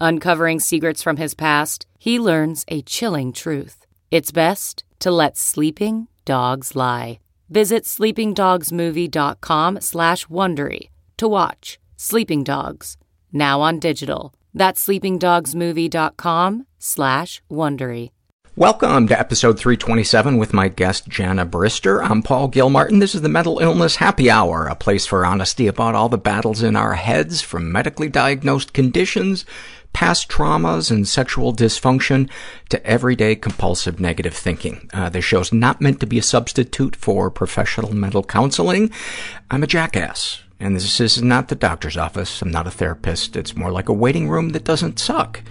Uncovering 0.00 0.60
secrets 0.60 1.02
from 1.02 1.16
his 1.16 1.34
past, 1.34 1.84
he 1.98 2.20
learns 2.20 2.64
a 2.68 2.82
chilling 2.82 3.32
truth. 3.32 3.84
It's 4.12 4.30
best 4.30 4.84
to 5.00 5.10
let 5.10 5.36
sleeping 5.36 6.06
dogs 6.24 6.76
lie. 6.76 7.18
Visit 7.50 7.84
sleepingdogsmovie.com 7.84 9.80
slash 9.80 10.26
Wondery 10.26 10.90
to 11.16 11.26
watch 11.26 11.80
Sleeping 11.96 12.44
Dogs, 12.44 12.96
now 13.32 13.60
on 13.60 13.80
digital. 13.80 14.32
That's 14.54 14.86
sleepingdogsmovie.com 14.86 16.66
slash 16.78 17.42
Wondery. 17.50 18.10
Welcome 18.58 19.06
to 19.06 19.16
episode 19.16 19.56
327 19.56 20.36
with 20.36 20.52
my 20.52 20.66
guest, 20.66 21.08
Jenna 21.08 21.46
Brister. 21.46 22.02
I'm 22.02 22.22
Paul 22.22 22.48
Gilmartin. 22.48 22.98
This 22.98 23.14
is 23.14 23.22
the 23.22 23.28
Mental 23.28 23.60
Illness 23.60 23.94
Happy 23.94 24.28
Hour, 24.28 24.66
a 24.66 24.74
place 24.74 25.06
for 25.06 25.24
honesty 25.24 25.68
about 25.68 25.94
all 25.94 26.08
the 26.08 26.18
battles 26.18 26.64
in 26.64 26.74
our 26.74 26.94
heads, 26.94 27.40
from 27.40 27.70
medically 27.70 28.08
diagnosed 28.08 28.72
conditions, 28.72 29.44
past 29.92 30.28
traumas, 30.28 30.90
and 30.90 31.08
sexual 31.08 31.52
dysfunction 31.52 32.30
to 32.68 32.84
everyday 32.86 33.34
compulsive 33.34 33.98
negative 34.00 34.34
thinking. 34.34 34.88
Uh, 34.92 35.08
this 35.08 35.24
show's 35.24 35.52
not 35.52 35.80
meant 35.80 36.00
to 36.00 36.06
be 36.06 36.18
a 36.18 36.22
substitute 36.22 36.94
for 36.94 37.30
professional 37.30 37.94
mental 37.94 38.22
counseling. 38.22 38.90
I'm 39.50 39.62
a 39.62 39.66
jackass. 39.66 40.42
And 40.60 40.74
this 40.74 41.00
is 41.00 41.22
not 41.22 41.48
the 41.48 41.54
doctor's 41.54 41.96
office. 41.96 42.42
I'm 42.42 42.50
not 42.50 42.66
a 42.66 42.70
therapist. 42.70 43.36
It's 43.36 43.56
more 43.56 43.70
like 43.70 43.88
a 43.88 43.92
waiting 43.92 44.28
room 44.28 44.50
that 44.50 44.64
doesn't 44.64 44.98
suck. 44.98 45.42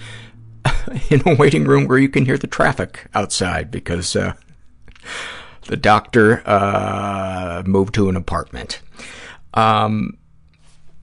in 1.09 1.21
a 1.25 1.35
waiting 1.35 1.65
room 1.65 1.87
where 1.87 1.97
you 1.97 2.09
can 2.09 2.25
hear 2.25 2.37
the 2.37 2.47
traffic 2.47 3.07
outside 3.13 3.71
because 3.71 4.15
uh, 4.15 4.33
the 5.67 5.77
doctor 5.77 6.41
uh, 6.45 7.63
moved 7.65 7.93
to 7.95 8.09
an 8.09 8.15
apartment. 8.15 8.81
Um, 9.53 10.17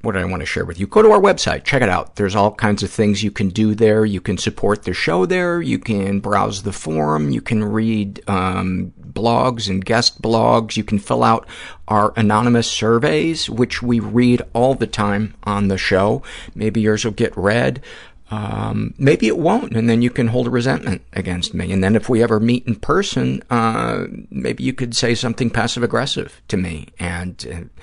what 0.04 0.16
I 0.16 0.24
want 0.24 0.40
to 0.40 0.46
share 0.46 0.64
with 0.64 0.78
you? 0.78 0.86
Go 0.86 1.02
to 1.02 1.10
our 1.10 1.20
website. 1.20 1.64
Check 1.64 1.82
it 1.82 1.88
out. 1.88 2.16
There's 2.16 2.36
all 2.36 2.52
kinds 2.54 2.82
of 2.82 2.90
things 2.90 3.22
you 3.22 3.30
can 3.30 3.48
do 3.48 3.74
there. 3.74 4.04
You 4.04 4.20
can 4.20 4.38
support 4.38 4.84
the 4.84 4.94
show 4.94 5.26
there. 5.26 5.60
You 5.60 5.78
can 5.78 6.20
browse 6.20 6.62
the 6.62 6.72
forum. 6.72 7.30
You 7.30 7.40
can 7.40 7.64
read 7.64 8.22
um, 8.28 8.92
blogs 9.00 9.68
and 9.68 9.84
guest 9.84 10.22
blogs. 10.22 10.76
You 10.76 10.84
can 10.84 10.98
fill 10.98 11.24
out 11.24 11.46
our 11.88 12.12
anonymous 12.16 12.70
surveys, 12.70 13.50
which 13.50 13.82
we 13.82 13.98
read 14.00 14.42
all 14.52 14.74
the 14.74 14.86
time 14.86 15.34
on 15.44 15.68
the 15.68 15.78
show. 15.78 16.22
Maybe 16.54 16.80
yours 16.80 17.04
will 17.04 17.12
get 17.12 17.36
read. 17.36 17.82
Um, 18.30 18.94
maybe 18.98 19.28
it 19.28 19.38
won't, 19.38 19.76
and 19.76 19.88
then 19.88 20.02
you 20.02 20.10
can 20.10 20.28
hold 20.28 20.46
a 20.46 20.50
resentment 20.50 21.02
against 21.12 21.54
me. 21.54 21.70
And 21.70 21.84
then 21.84 21.94
if 21.94 22.08
we 22.08 22.22
ever 22.22 22.40
meet 22.40 22.66
in 22.66 22.76
person, 22.76 23.42
uh, 23.50 24.06
maybe 24.30 24.64
you 24.64 24.72
could 24.72 24.96
say 24.96 25.14
something 25.14 25.50
passive-aggressive 25.50 26.40
to 26.48 26.56
me, 26.56 26.88
and 26.98 27.46
uh, 27.52 27.82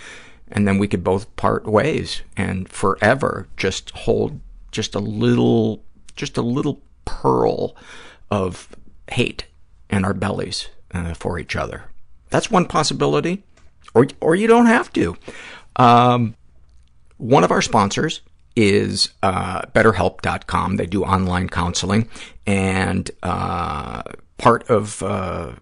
and 0.51 0.67
then 0.67 0.78
we 0.78 0.88
could 0.88 1.03
both 1.03 1.34
part 1.35 1.66
ways 1.66 2.22
and 2.35 2.67
forever 2.69 3.47
just 3.57 3.91
hold 3.91 4.39
just 4.72 4.95
a 4.95 5.00
little, 5.00 5.84
just 6.16 6.38
a 6.38 6.41
little 6.41 6.81
pearl 7.06 7.75
of 8.29 8.69
hate 9.09 9.45
in 9.89 10.06
our 10.06 10.13
bellies 10.13 10.69
uh, 10.94 11.13
for 11.13 11.39
each 11.39 11.56
other. 11.56 11.85
That's 12.29 12.50
one 12.50 12.66
possibility, 12.66 13.44
or 13.94 14.07
or 14.22 14.35
you 14.35 14.47
don't 14.47 14.67
have 14.67 14.91
to. 14.94 15.17
Um, 15.75 16.35
one 17.18 17.44
of 17.44 17.51
our 17.51 17.62
sponsors 17.62 18.22
is 18.56 19.09
uh, 19.22 19.62
BetterHelp.com. 19.73 20.78
They 20.78 20.85
do 20.85 21.03
online 21.03 21.50
counseling, 21.50 22.09
and 22.45 23.12
uh, 23.22 24.03
part 24.38 24.69
of 24.69 25.03
uh, 25.03 25.53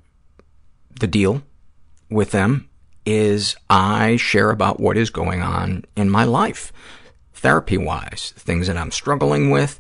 the 1.00 1.08
deal 1.08 1.44
with 2.10 2.32
them 2.32 2.70
is 3.06 3.56
I 3.70 4.18
share 4.18 4.52
about 4.52 4.80
what 4.80 4.98
is 4.98 5.10
going 5.10 5.42
on 5.42 5.86
in 5.96 6.10
my 6.10 6.24
life, 6.24 6.72
therapy-wise, 7.34 8.34
things 8.38 8.68
that 8.68 8.78
I'm 8.78 8.92
struggling 8.92 9.50
with, 9.50 9.80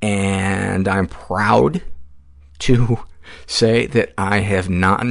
and 0.00 0.88
I'm 0.88 1.06
proud 1.06 1.82
to 2.60 3.00
say 3.46 3.86
that 3.86 4.12
I 4.16 4.40
have 4.40 4.68
not 4.68 5.04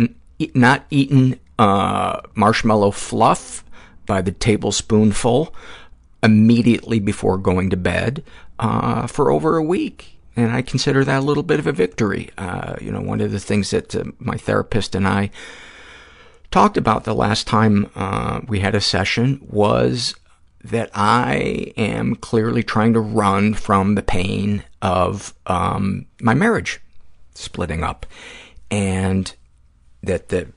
not 0.56 0.86
eaten 0.90 1.40
uh, 1.60 2.22
marshmallow 2.34 2.92
fluff 2.92 3.64
by 4.08 4.22
the 4.22 4.32
tablespoonful 4.32 5.54
immediately 6.24 7.00
before 7.00 7.38
going 7.38 7.70
to 7.70 7.78
bed 7.78 8.24
uh, 8.60 9.08
for 9.08 9.32
over 9.32 9.58
a 9.58 9.64
week. 9.64 10.18
And 10.36 10.52
I 10.52 10.62
consider 10.62 11.04
that 11.04 11.20
a 11.20 11.26
little 11.26 11.44
bit 11.44 11.60
of 11.60 11.68
a 11.68 11.72
victory. 11.72 12.30
Uh, 12.38 12.76
you 12.82 12.92
know, 12.92 13.02
one 13.02 13.22
of 13.22 13.32
the 13.32 13.40
things 13.40 13.70
that 13.72 13.94
uh, 13.96 14.06
my 14.18 14.38
therapist 14.38 14.96
and 14.96 15.08
I 15.08 15.30
talked 16.52 16.78
about 16.78 17.06
the 17.06 17.16
last 17.16 17.48
time 17.48 17.90
uh, 17.96 18.42
we 18.48 18.60
had 18.60 18.76
a 18.76 18.82
session 18.82 19.40
was 19.50 20.14
that 20.64 20.92
I 20.94 21.74
am 21.78 22.16
clearly 22.16 22.62
trying 22.62 22.94
to 22.94 23.00
run 23.00 23.54
from 23.54 23.96
the 23.96 24.04
pain 24.04 24.64
of 24.82 25.34
um, 25.48 26.06
my 26.22 26.34
marriage 26.34 26.80
splitting 27.34 27.84
up. 27.84 28.06
And 28.70 29.34
that 30.04 30.30
the 30.30 30.48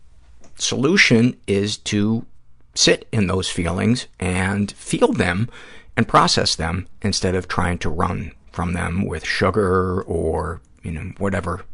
solution 0.56 1.36
is 1.46 1.76
to 1.76 2.26
sit 2.74 3.06
in 3.12 3.26
those 3.26 3.48
feelings 3.48 4.06
and 4.18 4.72
feel 4.72 5.12
them 5.12 5.48
and 5.96 6.08
process 6.08 6.56
them 6.56 6.88
instead 7.02 7.34
of 7.34 7.48
trying 7.48 7.78
to 7.78 7.88
run 7.88 8.32
from 8.52 8.72
them 8.72 9.06
with 9.06 9.24
sugar 9.24 10.02
or, 10.02 10.60
you 10.82 10.90
know, 10.90 11.12
whatever, 11.18 11.64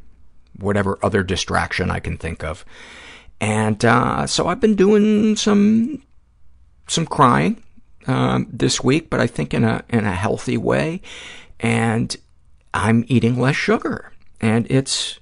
whatever 0.58 0.98
other 1.02 1.22
distraction 1.22 1.90
I 1.90 2.00
can 2.00 2.16
think 2.16 2.44
of. 2.44 2.64
And, 3.40 3.84
uh, 3.84 4.26
so 4.26 4.48
I've 4.48 4.60
been 4.60 4.74
doing 4.74 5.36
some, 5.36 6.02
some 6.88 7.06
crying, 7.06 7.62
um, 8.06 8.48
this 8.52 8.82
week, 8.82 9.10
but 9.10 9.20
I 9.20 9.26
think 9.26 9.54
in 9.54 9.64
a, 9.64 9.82
in 9.88 10.04
a 10.04 10.14
healthy 10.14 10.56
way. 10.56 11.00
And 11.58 12.14
I'm 12.72 13.04
eating 13.08 13.38
less 13.38 13.56
sugar. 13.56 14.12
And 14.40 14.66
it's, 14.70 15.18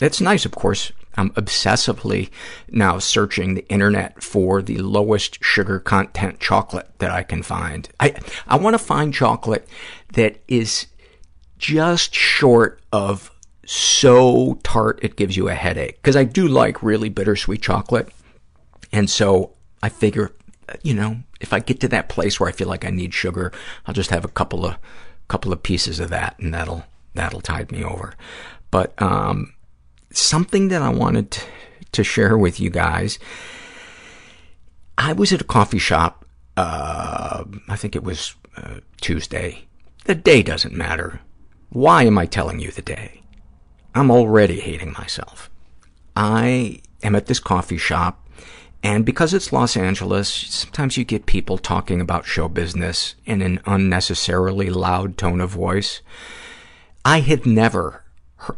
it's 0.00 0.20
nice, 0.20 0.44
of 0.44 0.52
course. 0.52 0.92
I'm 1.16 1.30
obsessively 1.30 2.30
now 2.68 2.98
searching 2.98 3.54
the 3.54 3.66
internet 3.68 4.22
for 4.22 4.62
the 4.62 4.78
lowest 4.78 5.42
sugar 5.42 5.78
content 5.78 6.40
chocolate 6.40 6.90
that 6.98 7.10
I 7.10 7.22
can 7.22 7.42
find. 7.42 7.88
I, 8.00 8.14
I 8.48 8.56
want 8.56 8.74
to 8.74 8.78
find 8.78 9.14
chocolate 9.14 9.68
that 10.14 10.42
is 10.48 10.86
just 11.58 12.14
short 12.14 12.80
of 12.92 13.30
so 13.66 14.58
tart 14.62 14.98
it 15.02 15.16
gives 15.16 15.36
you 15.36 15.48
a 15.48 15.54
headache. 15.54 15.96
Because 15.96 16.16
I 16.16 16.24
do 16.24 16.46
like 16.48 16.82
really 16.82 17.08
bittersweet 17.08 17.62
chocolate. 17.62 18.08
And 18.92 19.08
so 19.10 19.52
I 19.82 19.88
figure, 19.88 20.32
you 20.82 20.94
know, 20.94 21.18
if 21.40 21.52
I 21.52 21.60
get 21.60 21.80
to 21.80 21.88
that 21.88 22.08
place 22.08 22.38
where 22.38 22.48
I 22.48 22.52
feel 22.52 22.68
like 22.68 22.84
I 22.84 22.90
need 22.90 23.14
sugar, 23.14 23.52
I'll 23.86 23.94
just 23.94 24.10
have 24.10 24.24
a 24.24 24.28
couple 24.28 24.64
of, 24.64 24.76
couple 25.28 25.52
of 25.52 25.62
pieces 25.62 26.00
of 26.00 26.10
that 26.10 26.38
and 26.38 26.52
that'll, 26.52 26.84
that'll 27.14 27.40
tide 27.40 27.72
me 27.72 27.82
over. 27.82 28.14
But, 28.70 29.00
um, 29.00 29.54
something 30.10 30.68
that 30.68 30.82
I 30.82 30.90
wanted 30.90 31.30
to, 31.92 32.04
share 32.04 32.36
with 32.36 32.58
you 32.58 32.70
guys. 32.70 33.20
I 34.98 35.12
was 35.12 35.32
at 35.32 35.40
a 35.40 35.44
coffee 35.44 35.78
shop, 35.78 36.24
uh, 36.56 37.44
I 37.68 37.76
think 37.76 37.94
it 37.94 38.02
was 38.02 38.34
uh, 38.56 38.80
Tuesday. 39.00 39.66
The 40.04 40.16
day 40.16 40.42
doesn't 40.42 40.74
matter. 40.74 41.20
Why 41.70 42.02
am 42.02 42.18
I 42.18 42.26
telling 42.26 42.58
you 42.58 42.72
the 42.72 42.82
day? 42.82 43.23
I'm 43.94 44.10
already 44.10 44.60
hating 44.60 44.92
myself. 44.92 45.50
I 46.16 46.80
am 47.02 47.14
at 47.14 47.26
this 47.26 47.38
coffee 47.38 47.78
shop, 47.78 48.26
and 48.82 49.04
because 49.04 49.32
it's 49.32 49.52
Los 49.52 49.76
Angeles, 49.76 50.28
sometimes 50.28 50.96
you 50.96 51.04
get 51.04 51.26
people 51.26 51.58
talking 51.58 52.00
about 52.00 52.26
show 52.26 52.48
business 52.48 53.14
in 53.24 53.40
an 53.40 53.60
unnecessarily 53.66 54.68
loud 54.68 55.16
tone 55.16 55.40
of 55.40 55.50
voice. 55.50 56.02
I 57.04 57.20
had 57.20 57.46
never, 57.46 58.02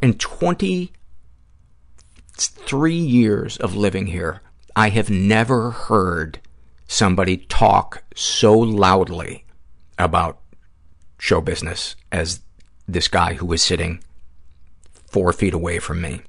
in 0.00 0.14
23 0.14 2.94
years 2.94 3.56
of 3.58 3.76
living 3.76 4.06
here, 4.06 4.40
I 4.74 4.88
have 4.88 5.10
never 5.10 5.70
heard 5.70 6.40
somebody 6.88 7.36
talk 7.36 8.04
so 8.14 8.58
loudly 8.58 9.44
about 9.98 10.40
show 11.18 11.40
business 11.40 11.94
as 12.10 12.40
this 12.88 13.08
guy 13.08 13.34
who 13.34 13.46
was 13.46 13.62
sitting 13.62 14.02
four 15.16 15.32
feet 15.32 15.54
away 15.54 15.78
from 15.78 16.02
me. 16.02 16.20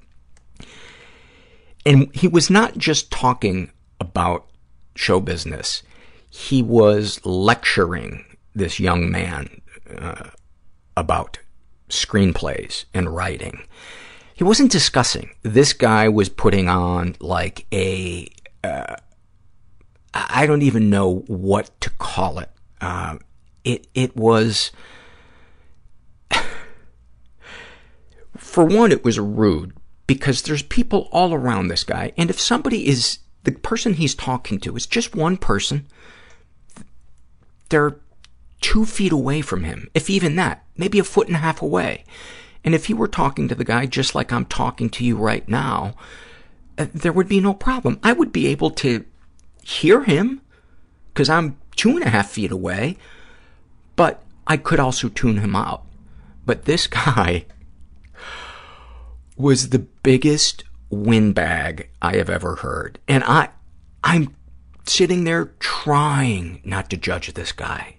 And 1.86 2.10
he 2.16 2.30
was 2.30 2.50
not 2.50 2.78
just 2.78 3.12
talking 3.12 3.70
about 4.00 4.48
show 4.96 5.20
business. 5.20 5.84
He 6.30 6.64
was 6.64 7.20
lecturing 7.26 8.24
this 8.56 8.80
young 8.80 9.12
man 9.12 9.60
uh, 9.94 10.30
about 10.96 11.40
screenplays 11.90 12.86
and 12.94 13.14
writing. 13.14 13.68
He 14.34 14.46
wasn't 14.46 14.72
discussing. 14.72 15.32
This 15.44 15.74
guy 15.74 16.08
was 16.08 16.30
putting 16.30 16.70
on 16.70 17.18
like 17.20 17.66
a, 17.74 18.30
uh, 18.64 18.96
I 20.14 20.46
don't 20.48 20.62
even 20.62 20.90
know 20.90 21.26
what 21.28 21.78
to 21.82 21.90
call 21.90 22.40
it. 22.40 22.52
Uh, 22.80 23.18
it, 23.66 23.88
it 23.94 24.16
was, 24.16 24.72
for 28.38 28.66
one, 28.66 28.92
it 28.92 29.04
was 29.04 29.20
rude 29.20 29.74
because 30.08 30.42
there's 30.42 30.64
people 30.64 31.10
all 31.12 31.34
around 31.34 31.68
this 31.68 31.84
guy. 31.84 32.14
And 32.18 32.30
if 32.30 32.40
somebody 32.40 32.88
is, 32.88 33.20
the 33.44 33.52
person 33.52 33.96
he's 33.96 34.16
talking 34.16 34.60
to 34.62 34.76
is 34.76 34.86
just 34.86 35.16
one 35.16 35.38
person, 35.38 35.88
they're 37.70 37.98
two 38.62 38.86
feet 38.86 39.12
away 39.12 39.42
from 39.42 39.64
him, 39.64 39.90
if 39.94 40.10
even 40.10 40.36
that, 40.38 40.66
maybe 40.78 41.00
a 41.00 41.04
foot 41.04 41.28
and 41.28 41.36
a 41.36 41.40
half 41.40 41.62
away. 41.62 42.04
And 42.64 42.74
if 42.74 42.86
he 42.86 42.94
were 42.94 43.08
talking 43.08 43.48
to 43.48 43.56
the 43.56 43.64
guy 43.64 43.86
just 43.86 44.16
like 44.16 44.32
I'm 44.32 44.46
talking 44.46 44.90
to 44.92 45.06
you 45.06 45.16
right 45.16 45.48
now, 45.48 45.94
uh, 46.78 46.88
there 46.94 47.14
would 47.14 47.28
be 47.28 47.40
no 47.40 47.54
problem. 47.54 48.00
I 48.04 48.14
would 48.14 48.32
be 48.32 48.48
able 48.48 48.72
to 48.72 49.06
hear 49.64 50.04
him 50.04 50.42
because 51.14 51.30
I'm 51.30 51.58
two 51.76 51.92
and 51.92 52.04
a 52.04 52.10
half 52.10 52.30
feet 52.30 52.52
away, 52.52 52.98
but 53.96 54.24
I 54.46 54.58
could 54.58 54.80
also 54.80 55.10
tune 55.10 55.38
him 55.38 55.56
out. 55.56 55.84
But 56.46 56.66
this 56.66 56.88
guy 56.88 57.46
was 59.38 59.70
the 59.70 59.80
biggest 59.80 60.64
windbag 60.90 61.90
I 62.02 62.18
have 62.18 62.30
ever 62.30 62.56
heard. 62.56 63.00
And 63.08 63.24
I, 63.24 63.50
I'm 64.04 64.36
sitting 64.86 65.24
there 65.24 65.54
trying 65.60 66.62
not 66.64 66.90
to 66.90 66.98
judge 66.98 67.34
this 67.34 67.52
guy 67.52 67.98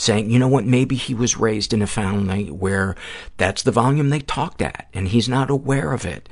saying, 0.00 0.30
you 0.30 0.38
know 0.38 0.48
what, 0.48 0.64
maybe 0.64 0.96
he 0.96 1.12
was 1.12 1.36
raised 1.36 1.74
in 1.74 1.82
a 1.82 1.86
family 1.86 2.50
where 2.50 2.96
that's 3.36 3.62
the 3.62 3.70
volume 3.70 4.08
they 4.08 4.20
talked 4.20 4.62
at 4.62 4.88
and 4.94 5.08
he's 5.08 5.28
not 5.28 5.50
aware 5.50 5.92
of 5.92 6.06
it. 6.06 6.26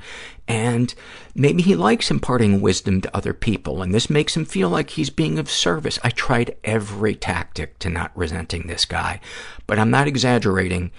And 0.47 0.95
maybe 1.35 1.61
he 1.61 1.75
likes 1.75 2.09
imparting 2.09 2.61
wisdom 2.61 2.99
to 3.01 3.15
other 3.15 3.33
people 3.33 3.83
and 3.83 3.93
this 3.93 4.09
makes 4.09 4.35
him 4.35 4.45
feel 4.45 4.69
like 4.69 4.91
he's 4.91 5.11
being 5.11 5.37
of 5.37 5.51
service. 5.51 5.99
I 6.03 6.09
tried 6.09 6.57
every 6.63 7.13
tactic 7.13 7.77
to 7.79 7.89
not 7.91 8.11
resenting 8.17 8.65
this 8.65 8.85
guy, 8.85 9.19
but 9.67 9.77
I'm 9.77 9.91
not 9.91 10.07
exaggerating. 10.07 10.89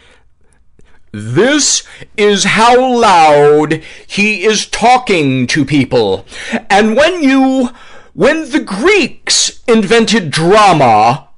This 1.12 1.82
is 2.16 2.44
how 2.44 3.00
loud 3.00 3.82
he 4.06 4.44
is 4.44 4.66
talking 4.66 5.46
to 5.48 5.64
people. 5.64 6.24
And 6.68 6.96
when 6.96 7.22
you, 7.22 7.70
when 8.14 8.50
the 8.50 8.60
Greeks 8.60 9.62
invented 9.66 10.30
drama, 10.30 11.28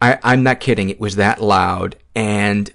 I, 0.00 0.18
I'm 0.22 0.42
not 0.42 0.60
kidding. 0.60 0.88
It 0.88 1.00
was 1.00 1.16
that 1.16 1.42
loud. 1.42 1.96
And, 2.14 2.70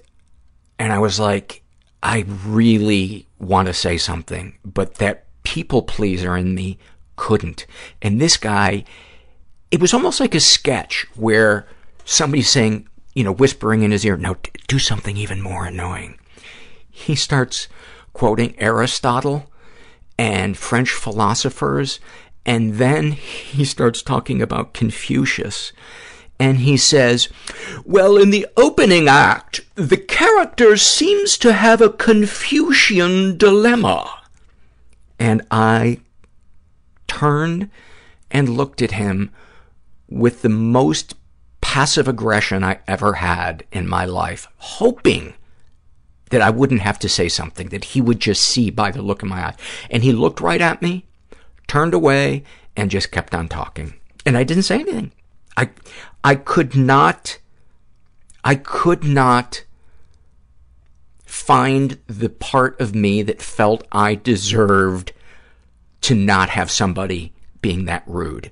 and 0.78 0.92
I 0.92 0.98
was 0.98 1.18
like, 1.18 1.62
I 2.02 2.24
really 2.44 3.26
want 3.38 3.68
to 3.68 3.74
say 3.74 3.96
something, 3.96 4.58
but 4.64 4.96
that 4.96 5.24
people 5.44 5.82
pleaser 5.82 6.36
in 6.36 6.54
me 6.54 6.78
couldn't. 7.16 7.66
And 8.00 8.20
this 8.20 8.36
guy, 8.36 8.84
it 9.70 9.80
was 9.80 9.94
almost 9.94 10.20
like 10.20 10.34
a 10.34 10.40
sketch 10.40 11.06
where 11.14 11.66
somebody's 12.04 12.50
saying, 12.50 12.88
you 13.14 13.24
know, 13.24 13.32
whispering 13.32 13.82
in 13.82 13.90
his 13.90 14.04
ear, 14.04 14.16
no, 14.16 14.36
do 14.68 14.78
something 14.78 15.16
even 15.16 15.40
more 15.40 15.66
annoying. 15.66 16.18
He 16.90 17.14
starts 17.14 17.68
quoting 18.12 18.54
Aristotle 18.58 19.50
and 20.18 20.56
French 20.56 20.90
philosophers, 20.90 22.00
and 22.44 22.74
then 22.74 23.12
he 23.12 23.64
starts 23.64 24.02
talking 24.02 24.42
about 24.42 24.74
Confucius 24.74 25.72
and 26.42 26.58
he 26.58 26.76
says, 26.76 27.28
well, 27.84 28.16
in 28.16 28.30
the 28.30 28.48
opening 28.56 29.06
act, 29.06 29.60
the 29.76 29.96
character 29.96 30.76
seems 30.76 31.38
to 31.38 31.52
have 31.52 31.80
a 31.80 31.88
Confucian 31.88 33.36
dilemma. 33.36 34.22
And 35.20 35.42
I 35.52 36.00
turned 37.06 37.70
and 38.28 38.48
looked 38.48 38.82
at 38.82 38.90
him 38.90 39.30
with 40.08 40.42
the 40.42 40.48
most 40.48 41.14
passive 41.72 42.06
aggression 42.06 42.62
I 42.62 42.80
ever 42.86 43.14
had 43.14 43.64
in 43.72 43.88
my 43.88 44.04
life, 44.04 44.46
hoping 44.58 45.32
that 46.28 46.42
I 46.42 46.50
wouldn't 46.50 46.82
have 46.82 46.98
to 46.98 47.08
say 47.08 47.30
something, 47.30 47.70
that 47.70 47.84
he 47.84 48.02
would 48.02 48.20
just 48.20 48.44
see 48.44 48.68
by 48.68 48.90
the 48.90 49.00
look 49.00 49.22
in 49.22 49.30
my 49.30 49.42
eye. 49.42 49.54
And 49.88 50.02
he 50.02 50.12
looked 50.12 50.42
right 50.42 50.60
at 50.60 50.82
me, 50.82 51.06
turned 51.68 51.94
away, 51.94 52.44
and 52.76 52.90
just 52.90 53.10
kept 53.10 53.34
on 53.34 53.48
talking. 53.48 53.94
And 54.26 54.36
I 54.36 54.44
didn't 54.44 54.64
say 54.64 54.80
anything. 54.80 55.12
I, 55.56 55.70
I 56.22 56.34
could 56.34 56.76
not, 56.76 57.38
I 58.44 58.56
could 58.56 59.02
not 59.02 59.64
find 61.24 61.98
the 62.06 62.28
part 62.28 62.78
of 62.82 62.94
me 62.94 63.22
that 63.22 63.40
felt 63.40 63.86
I 63.90 64.16
deserved 64.16 65.14
to 66.02 66.14
not 66.14 66.50
have 66.50 66.70
somebody 66.70 67.32
being 67.62 67.86
that 67.86 68.02
rude. 68.06 68.50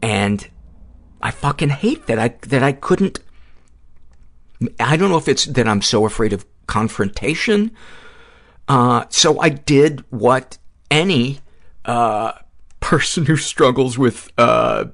And 0.00 0.48
I 1.24 1.30
fucking 1.30 1.70
hate 1.70 2.06
that 2.06 2.18
I, 2.18 2.28
that 2.48 2.62
I 2.62 2.72
couldn't, 2.72 3.18
I 4.78 4.96
don't 4.98 5.08
know 5.08 5.16
if 5.16 5.26
it's 5.26 5.46
that 5.46 5.66
I'm 5.66 5.80
so 5.80 6.04
afraid 6.04 6.34
of 6.34 6.44
confrontation. 6.66 7.72
Uh, 8.68 9.06
so 9.08 9.40
I 9.40 9.48
did 9.48 10.04
what 10.10 10.58
any, 10.90 11.40
uh, 11.86 12.32
person 12.80 13.24
who 13.24 13.36
struggles 13.38 13.96
with, 13.96 14.30
uh, 14.36 14.84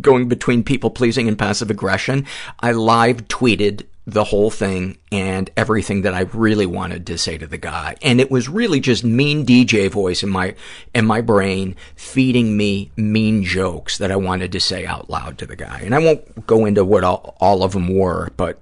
going 0.00 0.28
between 0.28 0.62
people 0.62 0.90
pleasing 0.90 1.26
and 1.26 1.36
passive 1.36 1.70
aggression, 1.70 2.24
I 2.60 2.70
live 2.70 3.26
tweeted 3.28 3.86
the 4.06 4.24
whole 4.24 4.50
thing 4.50 4.98
and 5.10 5.48
everything 5.56 6.02
that 6.02 6.12
I 6.12 6.20
really 6.20 6.66
wanted 6.66 7.06
to 7.06 7.16
say 7.16 7.38
to 7.38 7.46
the 7.46 7.56
guy. 7.56 7.96
And 8.02 8.20
it 8.20 8.30
was 8.30 8.48
really 8.48 8.78
just 8.78 9.02
mean 9.02 9.46
DJ 9.46 9.90
voice 9.90 10.22
in 10.22 10.28
my, 10.28 10.54
in 10.94 11.06
my 11.06 11.22
brain 11.22 11.74
feeding 11.96 12.56
me 12.56 12.90
mean 12.96 13.44
jokes 13.44 13.96
that 13.98 14.10
I 14.10 14.16
wanted 14.16 14.52
to 14.52 14.60
say 14.60 14.84
out 14.84 15.08
loud 15.08 15.38
to 15.38 15.46
the 15.46 15.56
guy. 15.56 15.80
And 15.82 15.94
I 15.94 16.00
won't 16.00 16.46
go 16.46 16.66
into 16.66 16.84
what 16.84 17.02
all, 17.02 17.34
all 17.40 17.62
of 17.62 17.72
them 17.72 17.96
were, 17.96 18.30
but 18.36 18.60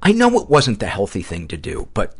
I 0.00 0.12
know 0.12 0.38
it 0.40 0.48
wasn't 0.48 0.78
the 0.78 0.86
healthy 0.86 1.22
thing 1.22 1.48
to 1.48 1.56
do, 1.56 1.88
but 1.92 2.14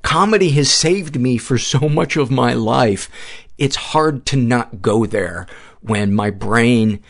comedy 0.00 0.50
has 0.50 0.70
saved 0.70 1.20
me 1.20 1.36
for 1.36 1.58
so 1.58 1.88
much 1.90 2.16
of 2.16 2.30
my 2.30 2.54
life. 2.54 3.10
It's 3.58 3.76
hard 3.76 4.24
to 4.26 4.36
not 4.36 4.80
go 4.80 5.04
there 5.04 5.46
when 5.82 6.14
my 6.14 6.30
brain 6.30 7.02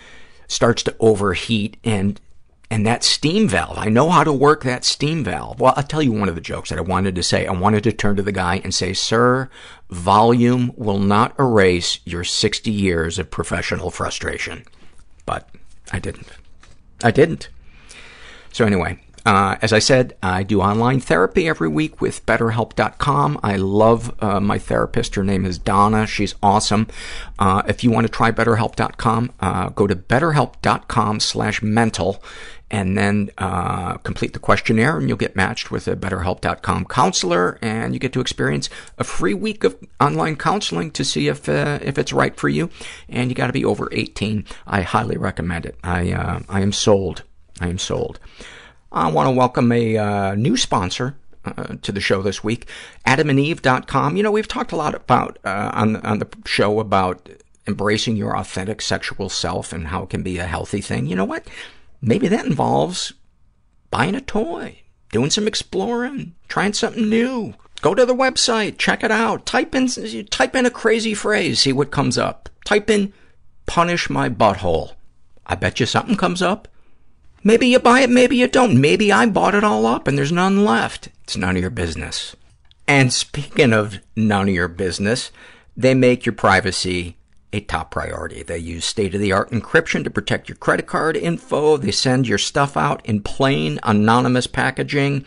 starts 0.48 0.82
to 0.82 0.96
overheat 0.98 1.76
and 1.84 2.20
and 2.72 2.86
that 2.86 3.04
steam 3.04 3.48
valve, 3.48 3.76
I 3.76 3.90
know 3.90 4.08
how 4.08 4.24
to 4.24 4.32
work 4.32 4.64
that 4.64 4.82
steam 4.82 5.22
valve. 5.22 5.60
Well, 5.60 5.74
I'll 5.76 5.82
tell 5.82 6.02
you 6.02 6.10
one 6.10 6.30
of 6.30 6.34
the 6.34 6.40
jokes 6.40 6.70
that 6.70 6.78
I 6.78 6.80
wanted 6.80 7.14
to 7.16 7.22
say. 7.22 7.46
I 7.46 7.52
wanted 7.52 7.84
to 7.84 7.92
turn 7.92 8.16
to 8.16 8.22
the 8.22 8.32
guy 8.32 8.62
and 8.64 8.74
say, 8.74 8.94
sir, 8.94 9.50
volume 9.90 10.72
will 10.74 10.98
not 10.98 11.38
erase 11.38 12.00
your 12.06 12.24
60 12.24 12.70
years 12.70 13.18
of 13.18 13.30
professional 13.30 13.90
frustration. 13.90 14.64
But 15.26 15.50
I 15.92 15.98
didn't. 15.98 16.28
I 17.04 17.10
didn't. 17.10 17.50
So 18.52 18.64
anyway, 18.64 18.98
uh, 19.26 19.56
as 19.60 19.74
I 19.74 19.78
said, 19.78 20.16
I 20.22 20.42
do 20.42 20.62
online 20.62 21.00
therapy 21.00 21.46
every 21.46 21.68
week 21.68 22.00
with 22.00 22.24
BetterHelp.com. 22.24 23.38
I 23.42 23.56
love 23.56 24.14
uh, 24.22 24.40
my 24.40 24.58
therapist. 24.58 25.14
Her 25.14 25.24
name 25.24 25.44
is 25.44 25.58
Donna. 25.58 26.06
She's 26.06 26.34
awesome. 26.42 26.88
Uh, 27.38 27.62
if 27.68 27.84
you 27.84 27.90
want 27.90 28.06
to 28.06 28.12
try 28.12 28.32
BetterHelp.com, 28.32 29.32
uh, 29.40 29.68
go 29.68 29.86
to 29.86 29.94
BetterHelp.com 29.94 31.20
slash 31.20 31.62
mental 31.62 32.22
and 32.72 32.96
then 32.96 33.30
uh, 33.36 33.98
complete 33.98 34.32
the 34.32 34.38
questionnaire, 34.38 34.96
and 34.96 35.06
you'll 35.06 35.18
get 35.18 35.36
matched 35.36 35.70
with 35.70 35.86
a 35.86 35.94
BetterHelp.com 35.94 36.86
counselor, 36.86 37.58
and 37.60 37.92
you 37.92 38.00
get 38.00 38.14
to 38.14 38.20
experience 38.20 38.70
a 38.96 39.04
free 39.04 39.34
week 39.34 39.62
of 39.62 39.76
online 40.00 40.36
counseling 40.36 40.90
to 40.92 41.04
see 41.04 41.28
if 41.28 41.48
uh, 41.50 41.78
if 41.82 41.98
it's 41.98 42.14
right 42.14 42.34
for 42.34 42.48
you. 42.48 42.70
And 43.10 43.30
you 43.30 43.34
got 43.34 43.48
to 43.48 43.52
be 43.52 43.64
over 43.64 43.90
18. 43.92 44.46
I 44.66 44.80
highly 44.80 45.18
recommend 45.18 45.66
it. 45.66 45.76
I 45.84 46.12
uh, 46.12 46.40
I 46.48 46.62
am 46.62 46.72
sold. 46.72 47.22
I 47.60 47.68
am 47.68 47.78
sold. 47.78 48.18
I 48.90 49.10
want 49.10 49.26
to 49.26 49.32
welcome 49.32 49.70
a 49.70 49.98
uh, 49.98 50.34
new 50.34 50.56
sponsor 50.56 51.16
uh, 51.44 51.76
to 51.82 51.92
the 51.92 52.00
show 52.00 52.22
this 52.22 52.42
week, 52.42 52.66
adamandeve.com. 53.06 54.16
You 54.16 54.22
know, 54.22 54.32
we've 54.32 54.48
talked 54.48 54.72
a 54.72 54.76
lot 54.76 54.94
about 54.94 55.38
uh, 55.44 55.70
on 55.74 55.96
on 55.96 56.20
the 56.20 56.28
show 56.46 56.80
about 56.80 57.28
embracing 57.66 58.16
your 58.16 58.36
authentic 58.36 58.80
sexual 58.80 59.28
self 59.28 59.74
and 59.74 59.88
how 59.88 60.04
it 60.04 60.10
can 60.10 60.22
be 60.22 60.38
a 60.38 60.46
healthy 60.46 60.80
thing. 60.80 61.06
You 61.06 61.16
know 61.16 61.26
what? 61.26 61.46
Maybe 62.02 62.26
that 62.28 62.44
involves 62.44 63.12
buying 63.90 64.16
a 64.16 64.20
toy, 64.20 64.80
doing 65.12 65.30
some 65.30 65.46
exploring, 65.46 66.34
trying 66.48 66.72
something 66.72 67.08
new. 67.08 67.54
Go 67.80 67.94
to 67.94 68.04
the 68.04 68.14
website, 68.14 68.76
check 68.76 69.04
it 69.04 69.12
out. 69.12 69.46
Type 69.46 69.74
in 69.74 69.86
type 70.26 70.56
in 70.56 70.66
a 70.66 70.70
crazy 70.70 71.14
phrase, 71.14 71.60
see 71.60 71.72
what 71.72 71.92
comes 71.92 72.18
up. 72.18 72.48
Type 72.64 72.90
in 72.90 73.12
punish 73.66 74.10
my 74.10 74.28
butthole. 74.28 74.94
I 75.46 75.54
bet 75.54 75.78
you 75.78 75.86
something 75.86 76.16
comes 76.16 76.42
up. 76.42 76.68
Maybe 77.44 77.68
you 77.68 77.78
buy 77.78 78.00
it, 78.00 78.10
maybe 78.10 78.36
you 78.36 78.48
don't. 78.48 78.80
Maybe 78.80 79.10
I 79.12 79.26
bought 79.26 79.54
it 79.54 79.64
all 79.64 79.86
up 79.86 80.06
and 80.06 80.18
there's 80.18 80.32
none 80.32 80.64
left. 80.64 81.08
It's 81.24 81.36
none 81.36 81.56
of 81.56 81.62
your 81.62 81.70
business. 81.70 82.36
And 82.86 83.12
speaking 83.12 83.72
of 83.72 83.98
none 84.16 84.48
of 84.48 84.54
your 84.54 84.68
business, 84.68 85.30
they 85.76 85.94
make 85.94 86.26
your 86.26 86.34
privacy 86.34 87.16
a 87.52 87.60
top 87.60 87.90
priority. 87.90 88.42
They 88.42 88.58
use 88.58 88.84
state-of-the-art 88.84 89.50
encryption 89.50 90.04
to 90.04 90.10
protect 90.10 90.48
your 90.48 90.56
credit 90.56 90.86
card 90.86 91.16
info. 91.16 91.76
They 91.76 91.90
send 91.90 92.26
your 92.26 92.38
stuff 92.38 92.76
out 92.76 93.04
in 93.04 93.22
plain, 93.22 93.78
anonymous 93.82 94.46
packaging. 94.46 95.24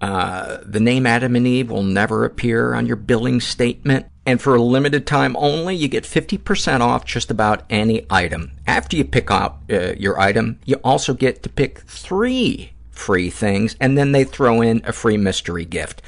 Uh, 0.00 0.58
the 0.64 0.80
name 0.80 1.06
Adam 1.06 1.36
and 1.36 1.46
Eve 1.46 1.70
will 1.70 1.82
never 1.82 2.24
appear 2.24 2.74
on 2.74 2.86
your 2.86 2.96
billing 2.96 3.40
statement. 3.40 4.06
And 4.26 4.40
for 4.40 4.54
a 4.54 4.62
limited 4.62 5.06
time 5.06 5.36
only, 5.36 5.76
you 5.76 5.88
get 5.88 6.04
50% 6.04 6.80
off 6.80 7.04
just 7.04 7.30
about 7.30 7.64
any 7.68 8.06
item. 8.08 8.52
After 8.66 8.96
you 8.96 9.04
pick 9.04 9.30
out 9.30 9.58
uh, 9.70 9.92
your 9.94 10.18
item, 10.18 10.60
you 10.64 10.76
also 10.76 11.12
get 11.12 11.42
to 11.42 11.48
pick 11.48 11.80
three 11.80 12.70
free 12.94 13.28
things, 13.28 13.76
and 13.80 13.98
then 13.98 14.12
they 14.12 14.24
throw 14.24 14.60
in 14.60 14.80
a 14.84 14.92
free 14.92 15.16
mystery 15.16 15.64
gift. 15.64 16.00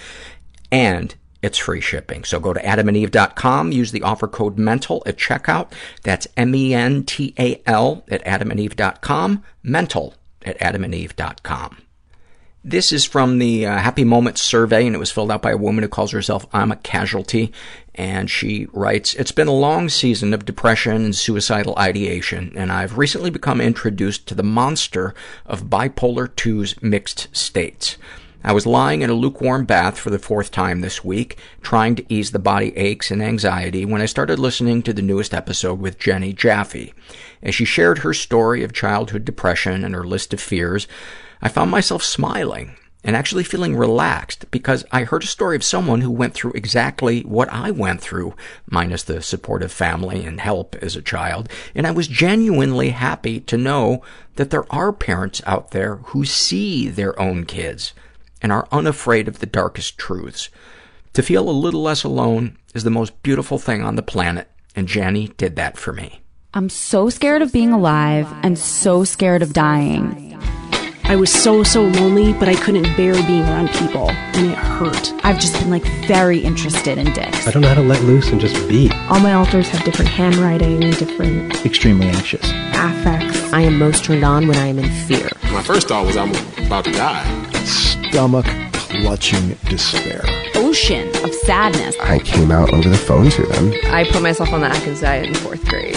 And 0.70 1.14
it's 1.42 1.58
free 1.58 1.80
shipping. 1.80 2.24
So 2.24 2.40
go 2.40 2.52
to 2.52 2.60
adamandeve.com, 2.60 3.72
use 3.72 3.92
the 3.92 4.02
offer 4.02 4.28
code 4.28 4.58
MENTAL 4.58 5.02
at 5.06 5.16
checkout. 5.16 5.72
That's 6.02 6.26
M-E-N-T-A-L 6.36 8.04
at 8.08 8.24
adamandeve.com, 8.24 9.44
mental 9.62 10.14
at 10.42 10.58
adamandeve.com. 10.58 11.78
This 12.68 12.90
is 12.90 13.04
from 13.04 13.38
the 13.38 13.64
uh, 13.64 13.78
Happy 13.78 14.02
Moments 14.02 14.42
survey, 14.42 14.86
and 14.86 14.96
it 14.96 14.98
was 14.98 15.12
filled 15.12 15.30
out 15.30 15.40
by 15.40 15.52
a 15.52 15.56
woman 15.56 15.84
who 15.84 15.88
calls 15.88 16.10
herself 16.10 16.46
I'm 16.52 16.72
a 16.72 16.76
Casualty. 16.76 17.52
And 17.94 18.28
she 18.28 18.66
writes, 18.72 19.14
It's 19.14 19.30
been 19.30 19.46
a 19.46 19.52
long 19.52 19.88
season 19.88 20.34
of 20.34 20.44
depression 20.44 21.04
and 21.04 21.14
suicidal 21.14 21.78
ideation, 21.78 22.52
and 22.56 22.72
I've 22.72 22.98
recently 22.98 23.30
become 23.30 23.60
introduced 23.60 24.26
to 24.26 24.34
the 24.34 24.42
monster 24.42 25.14
of 25.46 25.66
bipolar 25.66 26.26
2's 26.26 26.82
mixed 26.82 27.28
states. 27.30 27.98
I 28.46 28.52
was 28.52 28.64
lying 28.64 29.02
in 29.02 29.10
a 29.10 29.14
lukewarm 29.14 29.64
bath 29.64 29.98
for 29.98 30.10
the 30.10 30.20
fourth 30.20 30.52
time 30.52 30.80
this 30.80 31.02
week, 31.04 31.36
trying 31.62 31.96
to 31.96 32.04
ease 32.08 32.30
the 32.30 32.38
body 32.38 32.72
aches 32.76 33.10
and 33.10 33.20
anxiety 33.20 33.84
when 33.84 34.00
I 34.00 34.06
started 34.06 34.38
listening 34.38 34.82
to 34.82 34.92
the 34.92 35.02
newest 35.02 35.34
episode 35.34 35.80
with 35.80 35.98
Jenny 35.98 36.32
Jaffe. 36.32 36.94
As 37.42 37.56
she 37.56 37.64
shared 37.64 37.98
her 37.98 38.14
story 38.14 38.62
of 38.62 38.72
childhood 38.72 39.24
depression 39.24 39.82
and 39.82 39.96
her 39.96 40.04
list 40.04 40.32
of 40.32 40.40
fears, 40.40 40.86
I 41.42 41.48
found 41.48 41.72
myself 41.72 42.04
smiling 42.04 42.76
and 43.02 43.16
actually 43.16 43.42
feeling 43.42 43.74
relaxed 43.74 44.48
because 44.52 44.84
I 44.92 45.02
heard 45.02 45.24
a 45.24 45.26
story 45.26 45.56
of 45.56 45.64
someone 45.64 46.02
who 46.02 46.10
went 46.12 46.34
through 46.34 46.52
exactly 46.52 47.22
what 47.22 47.52
I 47.52 47.72
went 47.72 48.00
through, 48.00 48.36
minus 48.70 49.02
the 49.02 49.22
supportive 49.22 49.72
family 49.72 50.24
and 50.24 50.40
help 50.40 50.76
as 50.76 50.94
a 50.94 51.02
child, 51.02 51.48
and 51.74 51.84
I 51.84 51.90
was 51.90 52.06
genuinely 52.06 52.90
happy 52.90 53.40
to 53.40 53.56
know 53.56 54.02
that 54.36 54.50
there 54.50 54.72
are 54.72 54.92
parents 54.92 55.42
out 55.46 55.72
there 55.72 55.96
who 55.96 56.24
see 56.24 56.88
their 56.88 57.20
own 57.20 57.44
kids 57.44 57.92
and 58.42 58.52
are 58.52 58.68
unafraid 58.72 59.28
of 59.28 59.38
the 59.38 59.46
darkest 59.46 59.98
truths. 59.98 60.48
To 61.14 61.22
feel 61.22 61.48
a 61.48 61.50
little 61.50 61.82
less 61.82 62.04
alone 62.04 62.56
is 62.74 62.84
the 62.84 62.90
most 62.90 63.22
beautiful 63.22 63.58
thing 63.58 63.82
on 63.82 63.96
the 63.96 64.02
planet, 64.02 64.50
and 64.74 64.86
Jenny 64.86 65.28
did 65.36 65.56
that 65.56 65.76
for 65.78 65.92
me. 65.92 66.20
I'm 66.54 66.68
so 66.68 67.10
scared 67.10 67.42
of 67.42 67.52
being 67.52 67.72
alive 67.72 68.32
and 68.42 68.58
so 68.58 69.04
scared 69.04 69.42
of 69.42 69.52
dying. 69.52 70.24
I 71.08 71.14
was 71.14 71.32
so, 71.32 71.62
so 71.62 71.84
lonely, 71.84 72.32
but 72.32 72.48
I 72.48 72.56
couldn't 72.56 72.96
bear 72.96 73.14
being 73.14 73.42
around 73.42 73.68
people, 73.70 74.10
and 74.10 74.50
it 74.50 74.58
hurt. 74.58 75.12
I've 75.24 75.38
just 75.38 75.52
been 75.60 75.70
like 75.70 75.84
very 76.08 76.40
interested 76.40 76.98
in 76.98 77.12
dicks. 77.12 77.46
I 77.46 77.52
don't 77.52 77.62
know 77.62 77.68
how 77.68 77.74
to 77.74 77.82
let 77.82 78.02
loose 78.02 78.28
and 78.30 78.40
just 78.40 78.56
be. 78.68 78.90
All 79.08 79.20
my 79.20 79.32
alters 79.34 79.68
have 79.68 79.84
different 79.84 80.10
handwriting, 80.10 80.82
and 80.82 80.96
different 80.98 81.64
Extremely 81.64 82.08
anxious. 82.08 82.42
affects. 82.74 83.52
I 83.52 83.60
am 83.60 83.78
most 83.78 84.04
turned 84.04 84.24
on 84.24 84.48
when 84.48 84.56
I 84.56 84.66
am 84.66 84.78
in 84.80 84.90
fear. 85.06 85.28
My 85.52 85.62
first 85.62 85.86
thought 85.88 86.06
was 86.06 86.16
I'm 86.16 86.30
about 86.66 86.84
to 86.86 86.92
die. 86.92 87.22
Stomach 88.10 88.46
clutching 88.72 89.56
despair. 89.68 90.22
Ocean 90.54 91.08
of 91.24 91.34
sadness. 91.34 91.96
I 92.00 92.18
came 92.18 92.50
out 92.50 92.72
over 92.72 92.88
the 92.88 92.96
phone 92.96 93.30
to 93.30 93.42
them. 93.46 93.72
I 93.86 94.04
put 94.10 94.22
myself 94.22 94.52
on 94.52 94.60
the 94.60 94.68
Atkins 94.68 95.00
diet 95.00 95.26
in 95.26 95.34
fourth 95.34 95.64
grade. 95.68 95.96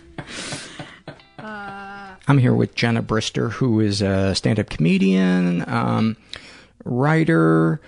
I'm 2.31 2.37
here 2.37 2.53
with 2.53 2.75
Jenna 2.75 3.03
Brister, 3.03 3.51
who 3.51 3.81
is 3.81 4.01
a 4.01 4.33
stand-up 4.33 4.69
comedian, 4.69 5.67
um, 5.67 6.15
writer, 6.85 7.81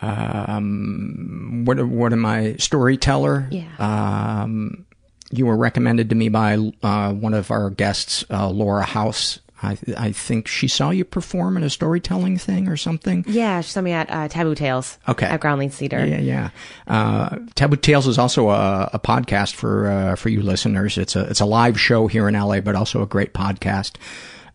um, 0.00 1.66
what, 1.66 1.86
what 1.86 2.14
am 2.14 2.24
I, 2.24 2.56
storyteller. 2.56 3.46
Yeah. 3.50 3.68
Um, 3.78 4.86
you 5.30 5.44
were 5.44 5.56
recommended 5.56 6.08
to 6.08 6.14
me 6.14 6.30
by 6.30 6.54
uh, 6.82 7.12
one 7.12 7.34
of 7.34 7.50
our 7.50 7.68
guests, 7.68 8.24
uh, 8.30 8.48
Laura 8.48 8.84
House. 8.84 9.38
I, 9.62 9.76
I 9.96 10.12
think 10.12 10.48
she 10.48 10.68
saw 10.68 10.90
you 10.90 11.04
perform 11.04 11.56
in 11.56 11.62
a 11.62 11.70
storytelling 11.70 12.38
thing 12.38 12.68
or 12.68 12.76
something. 12.76 13.24
Yeah, 13.28 13.60
she 13.60 13.70
saw 13.70 13.80
me 13.80 13.92
at 13.92 14.10
uh, 14.10 14.28
Taboo 14.28 14.54
Tales. 14.54 14.98
Okay. 15.08 15.26
At 15.26 15.40
Groundlings 15.40 15.76
Theater. 15.76 16.04
Yeah, 16.06 16.18
yeah. 16.18 16.50
Uh, 16.86 17.38
Taboo 17.54 17.76
Tales 17.76 18.06
is 18.06 18.18
also 18.18 18.48
a, 18.50 18.90
a 18.94 18.98
podcast 18.98 19.54
for 19.54 19.88
uh, 19.88 20.16
for 20.16 20.28
you 20.30 20.42
listeners. 20.42 20.96
It's 20.98 21.14
a 21.16 21.28
it's 21.28 21.40
a 21.40 21.46
live 21.46 21.78
show 21.78 22.06
here 22.06 22.28
in 22.28 22.34
LA, 22.34 22.60
but 22.60 22.74
also 22.74 23.02
a 23.02 23.06
great 23.06 23.34
podcast 23.34 23.96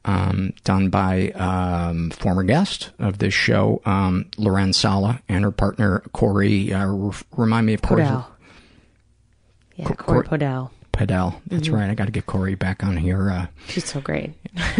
um, 0.05 0.53
done 0.63 0.89
by 0.89 1.29
um, 1.31 2.11
former 2.11 2.43
guest 2.43 2.91
of 2.99 3.17
this 3.17 3.33
show, 3.33 3.81
um, 3.85 4.29
Loren 4.37 4.71
Sala, 4.73 5.21
and 5.27 5.43
her 5.43 5.51
partner 5.51 6.03
Corey. 6.13 6.71
Uh, 6.73 6.87
r- 6.87 7.11
remind 7.35 7.65
me 7.65 7.73
of 7.73 7.81
Corey. 7.81 8.03
Podell. 8.03 8.25
Yeah, 9.75 9.89
Corey 9.95 10.25
Podell. 10.25 10.69
Padel. 10.95 11.35
That's 11.47 11.67
Mhm. 11.67 11.73
right. 11.73 11.89
I 11.89 11.93
got 11.95 12.05
to 12.05 12.11
get 12.11 12.25
Corey 12.25 12.55
back 12.55 12.83
on 12.83 12.97
here. 12.97 13.29
Uh, 13.29 13.47
She's 13.67 13.85
so 13.85 13.99
great. 14.01 14.33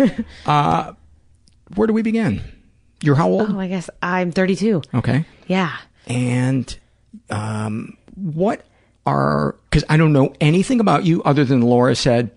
uh, 0.46 0.94
where 1.76 1.88
do 1.88 1.94
we 1.94 2.02
begin? 2.02 2.42
You're 3.02 3.16
how 3.16 3.30
old? 3.30 3.50
Oh, 3.52 3.60
I 3.60 3.68
guess 3.68 3.90
I'm 4.02 4.32
32. 4.32 4.82
Okay. 4.94 5.26
Yeah. 5.48 5.74
And 6.08 6.76
um, 7.30 7.98
what 8.16 8.66
are 9.06 9.56
because 9.70 9.84
I 9.90 9.98
don't 9.98 10.14
know 10.14 10.34
anything 10.42 10.80
about 10.80 11.06
you 11.06 11.22
other 11.24 11.44
than 11.46 11.62
Laura 11.62 11.96
said 11.96 12.32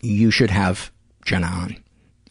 you 0.00 0.30
should 0.30 0.50
have 0.50 0.90
Jenna 1.24 1.46
on, 1.46 1.76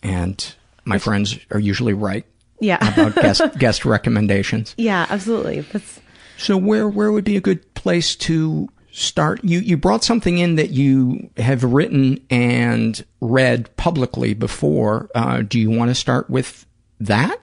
and 0.01 0.55
my 0.85 0.97
friends 0.97 1.37
are 1.51 1.59
usually 1.59 1.93
right 1.93 2.25
Yeah. 2.59 2.77
about 2.93 3.15
guest 3.21 3.41
guest 3.57 3.83
recommendations. 3.85 4.73
yeah, 4.77 5.05
absolutely. 5.09 5.61
That's 5.61 5.99
So 6.37 6.55
where 6.57 6.87
where 6.87 7.11
would 7.11 7.25
be 7.25 7.35
a 7.37 7.41
good 7.41 7.73
place 7.73 8.15
to 8.17 8.69
start? 8.93 9.43
You 9.43 9.59
you 9.59 9.75
brought 9.75 10.03
something 10.03 10.37
in 10.37 10.55
that 10.55 10.69
you 10.69 11.29
have 11.37 11.63
written 11.63 12.25
and 12.29 13.03
read 13.19 13.75
publicly 13.75 14.33
before. 14.33 15.09
Uh, 15.13 15.41
do 15.41 15.59
you 15.59 15.69
want 15.69 15.89
to 15.89 15.95
start 15.95 16.29
with 16.29 16.65
that? 16.99 17.37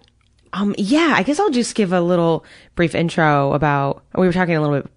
Um, 0.52 0.74
yeah, 0.78 1.12
I 1.16 1.22
guess 1.22 1.38
I'll 1.38 1.50
just 1.50 1.74
give 1.74 1.92
a 1.92 2.00
little 2.00 2.44
brief 2.74 2.94
intro 2.94 3.52
about, 3.52 4.02
we 4.16 4.26
were 4.26 4.32
talking 4.32 4.56
a 4.56 4.60
little 4.60 4.80
bit 4.80 4.90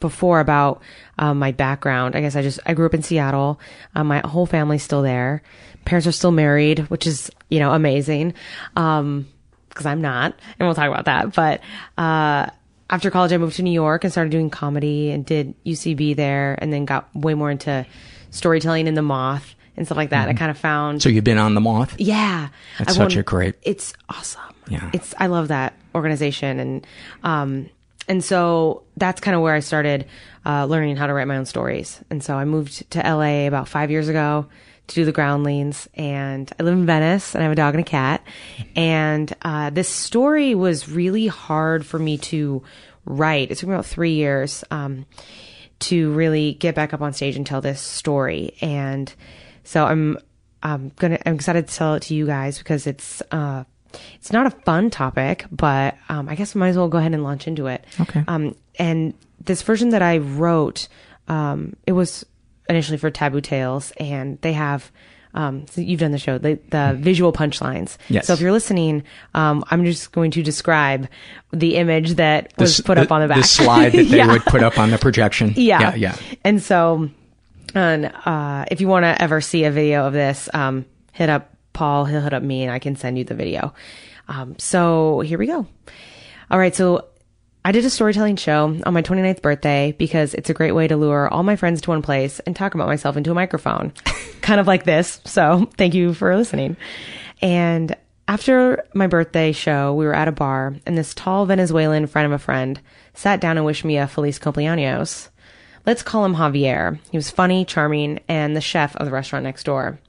before 0.00 0.40
about, 0.40 0.82
um, 1.18 1.38
my 1.38 1.52
background. 1.52 2.14
I 2.14 2.20
guess 2.20 2.36
I 2.36 2.42
just, 2.42 2.60
I 2.66 2.74
grew 2.74 2.84
up 2.84 2.92
in 2.92 3.02
Seattle. 3.02 3.58
Um, 3.94 4.08
my 4.08 4.20
whole 4.24 4.44
family's 4.44 4.82
still 4.82 5.00
there. 5.00 5.42
Parents 5.86 6.06
are 6.06 6.12
still 6.12 6.30
married, 6.30 6.80
which 6.90 7.06
is, 7.06 7.30
you 7.48 7.58
know, 7.58 7.72
amazing. 7.72 8.34
Um, 8.76 9.26
because 9.70 9.86
I'm 9.86 10.02
not, 10.02 10.34
and 10.58 10.66
we'll 10.66 10.74
talk 10.74 10.88
about 10.88 11.04
that. 11.04 11.34
But 11.34 11.60
uh, 11.96 12.50
after 12.90 13.10
college, 13.10 13.32
I 13.32 13.36
moved 13.36 13.56
to 13.56 13.62
New 13.62 13.72
York 13.72 14.04
and 14.04 14.12
started 14.12 14.30
doing 14.30 14.50
comedy 14.50 15.10
and 15.10 15.24
did 15.26 15.54
UCB 15.64 16.16
there, 16.16 16.56
and 16.60 16.72
then 16.72 16.84
got 16.84 17.08
way 17.14 17.34
more 17.34 17.50
into 17.50 17.84
storytelling 18.30 18.86
in 18.86 18.94
the 18.94 19.02
Moth 19.02 19.54
and 19.76 19.86
stuff 19.86 19.96
like 19.96 20.10
that. 20.10 20.28
I 20.28 20.34
kind 20.34 20.50
of 20.50 20.58
found 20.58 21.02
So 21.02 21.08
you've 21.08 21.24
been 21.24 21.38
on 21.38 21.54
the 21.54 21.60
Moth? 21.60 21.94
yeah, 21.98 22.48
That's 22.78 22.92
I 22.92 22.94
such 22.94 23.16
a 23.16 23.22
great- 23.22 23.54
It's 23.62 23.92
awesome. 24.08 24.42
Yeah. 24.68 24.90
It's 24.92 25.14
I 25.18 25.26
love 25.28 25.48
that 25.48 25.74
organization 25.94 26.60
and 26.60 26.86
um 27.22 27.70
and 28.06 28.22
so 28.24 28.82
that's 28.96 29.20
kind 29.20 29.34
of 29.34 29.40
where 29.42 29.54
I 29.54 29.60
started 29.60 30.06
uh, 30.46 30.64
learning 30.66 30.96
how 30.96 31.06
to 31.06 31.12
write 31.14 31.26
my 31.26 31.36
own 31.36 31.44
stories. 31.46 32.00
And 32.10 32.22
so 32.24 32.36
I 32.36 32.44
moved 32.46 32.90
to 32.92 32.98
LA 33.00 33.46
about 33.46 33.68
five 33.68 33.90
years 33.90 34.08
ago 34.08 34.46
to 34.88 34.94
do 34.94 35.04
the 35.04 35.12
groundlings 35.12 35.88
and 35.94 36.50
I 36.58 36.62
live 36.62 36.74
in 36.74 36.86
Venice 36.86 37.34
and 37.34 37.42
I 37.42 37.44
have 37.44 37.52
a 37.52 37.56
dog 37.56 37.74
and 37.74 37.82
a 37.82 37.88
cat. 37.88 38.22
And 38.74 39.32
uh, 39.42 39.70
this 39.70 39.88
story 39.88 40.54
was 40.54 40.88
really 40.88 41.26
hard 41.26 41.86
for 41.86 41.98
me 41.98 42.18
to 42.18 42.62
write. 43.04 43.50
It 43.50 43.58
took 43.58 43.68
me 43.68 43.74
about 43.74 43.86
three 43.86 44.14
years. 44.14 44.64
Um, 44.70 45.06
to 45.80 46.12
really 46.12 46.54
get 46.54 46.74
back 46.74 46.92
up 46.92 47.00
on 47.00 47.12
stage 47.12 47.36
and 47.36 47.46
tell 47.46 47.60
this 47.60 47.80
story. 47.80 48.54
And 48.60 49.12
so 49.64 49.84
I'm 49.84 50.18
I'm 50.62 50.90
gonna 50.96 51.18
I'm 51.24 51.36
excited 51.36 51.68
to 51.68 51.74
tell 51.74 51.94
it 51.94 52.02
to 52.04 52.14
you 52.14 52.26
guys 52.26 52.58
because 52.58 52.86
it's 52.86 53.22
uh 53.30 53.64
it's 54.14 54.32
not 54.32 54.46
a 54.46 54.50
fun 54.50 54.90
topic, 54.90 55.46
but 55.50 55.96
um, 56.08 56.28
I 56.28 56.34
guess 56.34 56.54
I 56.54 56.58
might 56.58 56.68
as 56.68 56.76
well 56.76 56.88
go 56.88 56.98
ahead 56.98 57.14
and 57.14 57.22
launch 57.22 57.46
into 57.46 57.68
it. 57.68 57.84
Okay. 57.98 58.22
Um, 58.28 58.54
and 58.78 59.14
this 59.42 59.62
version 59.62 59.90
that 59.90 60.02
I 60.02 60.18
wrote, 60.18 60.88
um, 61.26 61.74
it 61.86 61.92
was 61.92 62.26
initially 62.68 62.98
for 62.98 63.10
Taboo 63.10 63.40
Tales, 63.40 63.92
and 63.98 64.40
they 64.42 64.52
have. 64.52 64.90
Um, 65.34 65.66
so 65.68 65.82
you've 65.82 66.00
done 66.00 66.10
the 66.10 66.18
show, 66.18 66.38
the, 66.38 66.58
the 66.70 66.96
visual 66.98 67.34
punchlines. 67.34 67.98
Yes. 68.08 68.26
So 68.26 68.32
if 68.32 68.40
you're 68.40 68.50
listening, 68.50 69.02
um, 69.34 69.62
I'm 69.70 69.84
just 69.84 70.10
going 70.10 70.30
to 70.32 70.42
describe 70.42 71.06
the 71.52 71.76
image 71.76 72.14
that 72.14 72.52
was 72.56 72.80
s- 72.80 72.84
put 72.84 72.96
up 72.96 73.12
on 73.12 73.20
the 73.20 73.28
back. 73.28 73.36
The 73.36 73.44
slide 73.44 73.92
that 73.92 74.04
they 74.08 74.16
Yeah. 74.16 74.32
would 74.32 74.42
put 74.46 74.62
up 74.62 74.78
on 74.78 74.90
the 74.90 74.96
projection. 74.96 75.52
Yeah. 75.54 75.80
Yeah, 75.80 75.94
yeah. 75.94 76.16
And 76.44 76.62
so, 76.62 77.10
and 77.74 78.06
uh, 78.24 78.64
if 78.70 78.80
you 78.80 78.88
want 78.88 79.04
to 79.04 79.20
ever 79.22 79.42
see 79.42 79.64
a 79.64 79.70
video 79.70 80.06
of 80.06 80.14
this, 80.14 80.48
um, 80.54 80.86
hit 81.12 81.28
up 81.28 81.54
Paul. 81.74 82.06
He'll 82.06 82.22
hit 82.22 82.32
up 82.32 82.42
me, 82.42 82.62
and 82.62 82.72
I 82.72 82.78
can 82.78 82.96
send 82.96 83.18
you 83.18 83.24
the 83.24 83.34
video. 83.34 83.74
Um, 84.28 84.58
so 84.58 85.20
here 85.20 85.38
we 85.38 85.46
go. 85.46 85.66
All 86.50 86.58
right. 86.58 86.74
So 86.74 87.04
I 87.68 87.72
did 87.72 87.84
a 87.84 87.90
storytelling 87.90 88.36
show 88.36 88.80
on 88.86 88.94
my 88.94 89.02
29th 89.02 89.42
birthday 89.42 89.94
because 89.98 90.32
it's 90.32 90.48
a 90.48 90.54
great 90.54 90.72
way 90.72 90.88
to 90.88 90.96
lure 90.96 91.28
all 91.28 91.42
my 91.42 91.54
friends 91.54 91.82
to 91.82 91.90
one 91.90 92.00
place 92.00 92.40
and 92.40 92.56
talk 92.56 92.74
about 92.74 92.86
myself 92.86 93.14
into 93.14 93.30
a 93.30 93.34
microphone, 93.34 93.92
kind 94.40 94.58
of 94.58 94.66
like 94.66 94.84
this. 94.84 95.20
So 95.26 95.68
thank 95.76 95.92
you 95.92 96.14
for 96.14 96.34
listening. 96.34 96.78
And 97.42 97.94
after 98.26 98.86
my 98.94 99.06
birthday 99.06 99.52
show, 99.52 99.92
we 99.92 100.06
were 100.06 100.14
at 100.14 100.28
a 100.28 100.32
bar, 100.32 100.76
and 100.86 100.96
this 100.96 101.12
tall 101.12 101.44
Venezuelan 101.44 102.06
friend 102.06 102.24
of 102.24 102.32
a 102.32 102.42
friend 102.42 102.80
sat 103.12 103.38
down 103.38 103.58
and 103.58 103.66
wished 103.66 103.84
me 103.84 103.98
a 103.98 104.08
Feliz 104.08 104.38
Cumpleaños. 104.38 105.28
Let's 105.84 106.02
call 106.02 106.24
him 106.24 106.36
Javier. 106.36 106.98
He 107.10 107.18
was 107.18 107.30
funny, 107.30 107.66
charming, 107.66 108.20
and 108.28 108.56
the 108.56 108.62
chef 108.62 108.96
of 108.96 109.04
the 109.04 109.12
restaurant 109.12 109.42
next 109.42 109.64
door. 109.64 110.00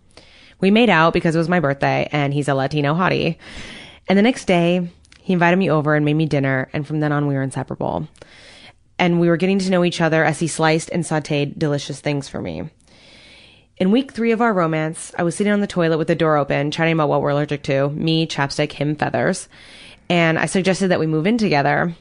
We 0.62 0.72
made 0.72 0.90
out 0.90 1.12
because 1.12 1.36
it 1.36 1.40
was 1.40 1.50
my 1.50 1.60
birthday, 1.60 2.08
and 2.14 2.34
he's 2.34 2.48
a 2.48 2.56
Latino 2.56 2.94
hottie. 2.94 3.36
And 4.08 4.18
the 4.18 4.24
next 4.24 4.46
day, 4.46 4.90
he 5.30 5.34
invited 5.34 5.58
me 5.58 5.70
over 5.70 5.94
and 5.94 6.04
made 6.04 6.16
me 6.16 6.26
dinner, 6.26 6.68
and 6.74 6.88
from 6.88 7.02
then 7.02 7.12
on, 7.12 7.28
we 7.28 7.36
were 7.36 7.44
inseparable. 7.44 8.08
And 8.98 9.20
we 9.20 9.30
were 9.30 9.38
getting 9.38 9.60
to 9.60 9.70
know 9.70 9.86
each 9.86 10.02
other 10.02 10.26
as 10.26 10.40
he 10.40 10.48
sliced 10.48 10.90
and 10.90 11.04
sauteed 11.04 11.60
delicious 11.60 12.02
things 12.02 12.28
for 12.28 12.42
me. 12.42 12.72
In 13.78 13.92
week 13.92 14.12
three 14.12 14.32
of 14.32 14.42
our 14.42 14.52
romance, 14.52 15.14
I 15.20 15.22
was 15.22 15.36
sitting 15.36 15.54
on 15.54 15.62
the 15.62 15.68
toilet 15.68 16.00
with 16.00 16.08
the 16.08 16.16
door 16.16 16.36
open, 16.36 16.72
chatting 16.72 16.94
about 16.94 17.10
what 17.10 17.22
we're 17.22 17.30
allergic 17.30 17.62
to 17.66 17.90
me, 17.90 18.26
chapstick, 18.26 18.72
him, 18.72 18.96
feathers. 18.96 19.48
And 20.10 20.40
I 20.40 20.48
suggested 20.48 20.88
that 20.88 21.00
we 21.00 21.06
move 21.06 21.28
in 21.28 21.38
together. 21.38 21.94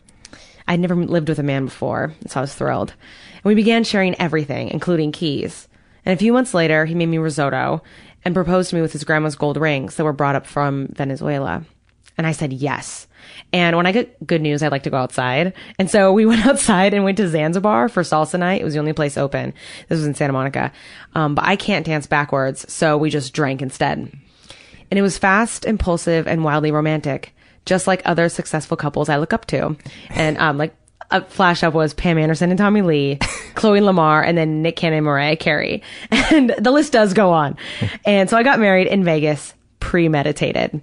I'd 0.67 0.81
never 0.81 0.97
lived 0.97 1.29
with 1.29 1.39
a 1.39 1.43
man 1.43 1.67
before, 1.67 2.15
so 2.29 2.41
I 2.41 2.45
was 2.45 2.55
thrilled. 2.55 2.95
And 3.35 3.45
we 3.45 3.55
began 3.55 3.85
sharing 3.85 4.19
everything, 4.19 4.71
including 4.71 5.13
keys. 5.13 5.69
And 6.07 6.15
a 6.15 6.19
few 6.19 6.33
months 6.33 6.55
later, 6.55 6.87
he 6.87 6.95
made 6.95 7.11
me 7.11 7.19
risotto 7.19 7.83
and 8.25 8.35
proposed 8.35 8.71
to 8.71 8.77
me 8.77 8.81
with 8.81 8.95
his 8.95 9.05
grandma's 9.05 9.37
gold 9.37 9.59
rings 9.59 9.97
that 9.97 10.05
were 10.05 10.15
brought 10.15 10.35
up 10.35 10.47
from 10.47 10.89
Venezuela. 10.95 11.67
And 12.17 12.27
I 12.27 12.33
said 12.33 12.55
yes. 12.55 13.07
And 13.53 13.77
when 13.77 13.87
I 13.87 13.93
get 13.93 14.27
good 14.27 14.43
news, 14.43 14.63
I 14.63 14.69
like 14.69 14.83
to 14.85 14.91
go 14.91 14.97
outside. 14.97 15.53
And 15.79 15.91
so 15.91 16.13
we 16.13 16.27
went 16.33 16.47
outside 16.47 16.95
and 16.95 17.05
went 17.05 17.17
to 17.19 17.29
Zanzibar 17.29 17.89
for 17.89 18.03
salsa 18.03 18.39
night. 18.39 18.61
It 18.61 18.65
was 18.65 18.75
the 18.75 18.81
only 18.81 18.93
place 18.93 19.17
open. 19.17 19.55
This 19.89 19.99
was 19.99 20.07
in 20.07 20.15
Santa 20.15 20.33
Monica. 20.33 20.73
Um, 21.15 21.35
but 21.35 21.45
I 21.45 21.57
can't 21.57 21.87
dance 21.87 22.07
backwards, 22.07 22.71
so 22.73 22.97
we 22.97 23.11
just 23.11 23.33
drank 23.33 23.63
instead. 23.63 23.99
And 24.91 24.99
it 24.99 25.03
was 25.03 25.19
fast, 25.19 25.65
impulsive, 25.65 26.27
and 26.27 26.45
wildly 26.45 26.71
romantic, 26.71 27.35
just 27.67 27.87
like 27.87 28.03
other 28.05 28.29
successful 28.29 28.77
couples 28.77 29.09
I 29.09 29.19
look 29.19 29.33
up 29.33 29.47
to. 29.47 29.77
And 30.11 30.39
um, 30.39 30.57
like 30.57 30.75
a 31.11 31.25
flash 31.25 31.63
up 31.63 31.75
was 31.75 31.95
Pam 31.95 32.19
Anderson 32.19 32.51
and 32.51 32.59
Tommy 32.59 32.83
Lee, 32.83 33.17
Khloe 33.55 33.83
Lamar, 33.83 34.23
and 34.23 34.37
then 34.37 34.63
Nick 34.63 34.77
Cannon 34.77 34.99
and 34.99 35.07
Mariah 35.07 35.37
Carey. 35.37 35.83
And 36.31 36.51
the 36.59 36.71
list 36.71 36.93
does 36.93 37.15
go 37.15 37.33
on. 37.33 37.57
And 38.05 38.29
so 38.29 38.37
I 38.37 38.43
got 38.43 38.61
married 38.61 38.87
in 38.87 39.03
Vegas, 39.03 39.55
premeditated. 39.81 40.83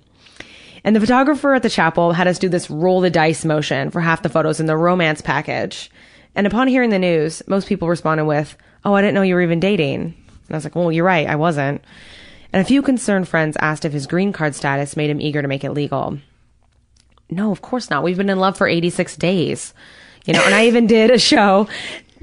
And 0.85 0.95
the 0.95 0.99
photographer 0.99 1.55
at 1.55 1.63
the 1.63 1.69
chapel 1.69 2.13
had 2.13 2.27
us 2.27 2.37
do 2.37 2.47
this 2.47 2.69
roll 2.69 3.01
the 3.01 3.09
dice 3.09 3.43
motion 3.43 3.89
for 3.89 4.01
half 4.01 4.21
the 4.21 4.29
photos 4.29 4.59
in 4.59 4.67
the 4.67 4.77
romance 4.77 5.19
package. 5.19 5.89
And 6.35 6.45
upon 6.45 6.67
hearing 6.67 6.91
the 6.91 6.99
news, 6.99 7.41
most 7.47 7.67
people 7.67 7.89
responded 7.89 8.25
with, 8.25 8.55
Oh, 8.85 8.93
I 8.93 9.01
didn't 9.01 9.15
know 9.15 9.23
you 9.23 9.33
were 9.33 9.41
even 9.41 9.59
dating. 9.59 10.01
And 10.01 10.51
I 10.51 10.53
was 10.53 10.63
like, 10.63 10.75
Well, 10.75 10.91
you're 10.91 11.03
right, 11.03 11.27
I 11.27 11.37
wasn't. 11.37 11.83
And 12.53 12.61
a 12.61 12.65
few 12.65 12.83
concerned 12.83 13.27
friends 13.27 13.57
asked 13.59 13.83
if 13.83 13.93
his 13.93 14.05
green 14.05 14.31
card 14.31 14.53
status 14.53 14.95
made 14.95 15.09
him 15.09 15.19
eager 15.19 15.41
to 15.41 15.47
make 15.47 15.63
it 15.63 15.71
legal. 15.71 16.19
No, 17.31 17.51
of 17.51 17.63
course 17.63 17.89
not. 17.89 18.03
We've 18.03 18.15
been 18.15 18.29
in 18.29 18.39
love 18.39 18.55
for 18.55 18.67
86 18.67 19.17
days. 19.17 19.73
You 20.25 20.33
know, 20.33 20.43
and 20.45 20.53
I 20.53 20.67
even 20.67 20.85
did 20.85 21.09
a 21.09 21.17
show 21.17 21.67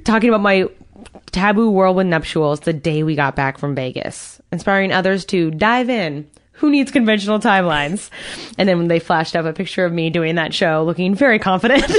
talking 0.05 0.29
about 0.29 0.41
my 0.41 0.69
taboo 1.33 1.69
whirlwind 1.69 2.11
nuptials 2.11 2.61
the 2.61 2.73
day 2.73 3.03
we 3.03 3.17
got 3.17 3.35
back 3.35 3.59
from 3.59 3.75
Vegas, 3.75 4.41
inspiring 4.53 4.93
others 4.93 5.25
to 5.27 5.51
dive 5.51 5.91
in. 5.91 6.31
Who 6.55 6.71
needs 6.71 6.91
conventional 6.91 7.41
timelines? 7.41 8.11
And 8.59 8.69
then 8.69 8.79
when 8.79 8.89
they 8.89 8.99
flashed 8.99 9.35
up 9.35 9.45
a 9.45 9.53
picture 9.53 9.85
of 9.85 9.93
me 9.93 10.11
doing 10.11 10.37
that 10.37 10.55
show, 10.55 10.85
looking 10.85 11.15
very 11.15 11.39
confident. 11.39 11.91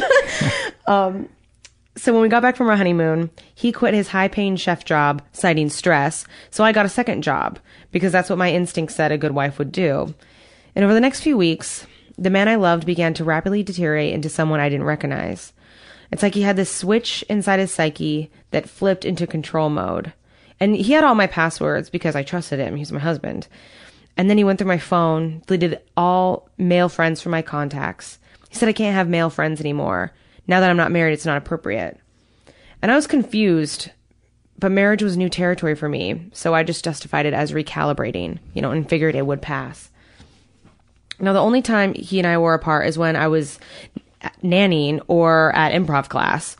um, 0.87 1.27
so 1.95 2.11
when 2.11 2.21
we 2.21 2.29
got 2.29 2.41
back 2.41 2.55
from 2.55 2.69
our 2.69 2.75
honeymoon, 2.75 3.29
he 3.53 3.71
quit 3.71 3.93
his 3.93 4.09
high 4.09 4.27
paying 4.27 4.55
chef 4.55 4.85
job, 4.85 5.21
citing 5.31 5.69
stress. 5.69 6.25
So 6.49 6.63
I 6.63 6.71
got 6.71 6.85
a 6.85 6.89
second 6.89 7.23
job 7.23 7.59
because 7.91 8.11
that's 8.11 8.29
what 8.29 8.39
my 8.39 8.51
instinct 8.51 8.93
said 8.93 9.11
a 9.11 9.17
good 9.17 9.33
wife 9.33 9.59
would 9.59 9.71
do. 9.71 10.13
And 10.75 10.83
over 10.83 10.93
the 10.93 10.99
next 10.99 11.21
few 11.21 11.37
weeks, 11.37 11.85
the 12.17 12.29
man 12.29 12.47
I 12.47 12.55
loved 12.55 12.85
began 12.85 13.13
to 13.15 13.23
rapidly 13.23 13.63
deteriorate 13.63 14.13
into 14.13 14.29
someone 14.29 14.59
I 14.59 14.69
didn't 14.69 14.85
recognize. 14.85 15.53
It's 16.11 16.23
like 16.23 16.35
he 16.35 16.41
had 16.43 16.55
this 16.55 16.69
switch 16.69 17.23
inside 17.29 17.59
his 17.59 17.71
psyche 17.71 18.31
that 18.51 18.69
flipped 18.69 19.05
into 19.05 19.25
control 19.27 19.69
mode. 19.69 20.13
And 20.59 20.75
he 20.75 20.93
had 20.93 21.03
all 21.03 21.15
my 21.15 21.27
passwords 21.27 21.89
because 21.89 22.15
I 22.15 22.23
trusted 22.23 22.59
him. 22.59 22.75
He's 22.75 22.91
my 22.91 22.99
husband. 22.99 23.47
And 24.15 24.30
then 24.30 24.38
he 24.38 24.43
went 24.43 24.60
through 24.60 24.67
my 24.67 24.78
phone, 24.78 25.41
deleted 25.47 25.82
all 25.97 26.49
male 26.58 26.89
friends 26.89 27.21
from 27.21 27.32
my 27.32 27.41
contacts. 27.41 28.19
He 28.49 28.56
said 28.56 28.69
I 28.69 28.73
can't 28.73 28.95
have 28.95 29.10
male 29.10 29.30
friends 29.30 29.60
anymore. 29.60 30.12
Now 30.47 30.60
that 30.60 30.69
I'm 30.69 30.78
not 30.78 30.91
married, 30.91 31.13
it's 31.13 31.26
not 31.26 31.38
appropriate. 31.38 31.99
And 32.82 32.91
I 32.91 32.95
was 32.95 33.08
confused, 33.08 33.89
but 34.60 34.71
marriage 34.71 35.02
was 35.02 35.17
new 35.17 35.30
territory 35.30 35.73
for 35.73 35.89
me, 35.89 36.30
so 36.34 36.54
I 36.54 36.63
just 36.63 36.84
justified 36.84 37.26
it 37.26 37.34
as 37.34 37.54
recalibrating, 37.54 38.39
you 38.54 38.62
know, 38.62 38.71
and 38.71 38.88
figured 38.88 39.15
it 39.15 39.26
would 39.26 39.41
pass. 39.41 39.89
Now, 41.19 41.34
the 41.34 41.39
only 41.39 41.62
time 41.62 41.93
he 41.93 42.19
and 42.19 42.28
I 42.28 42.38
were 42.38 42.54
apart 42.54 42.88
is 42.88 42.97
when 42.97 43.15
I 43.15 43.28
was 43.28 43.58
nannying 44.43 45.02
or 45.08 45.56
at 45.56 45.73
improv 45.73 46.10
class. 46.10 46.58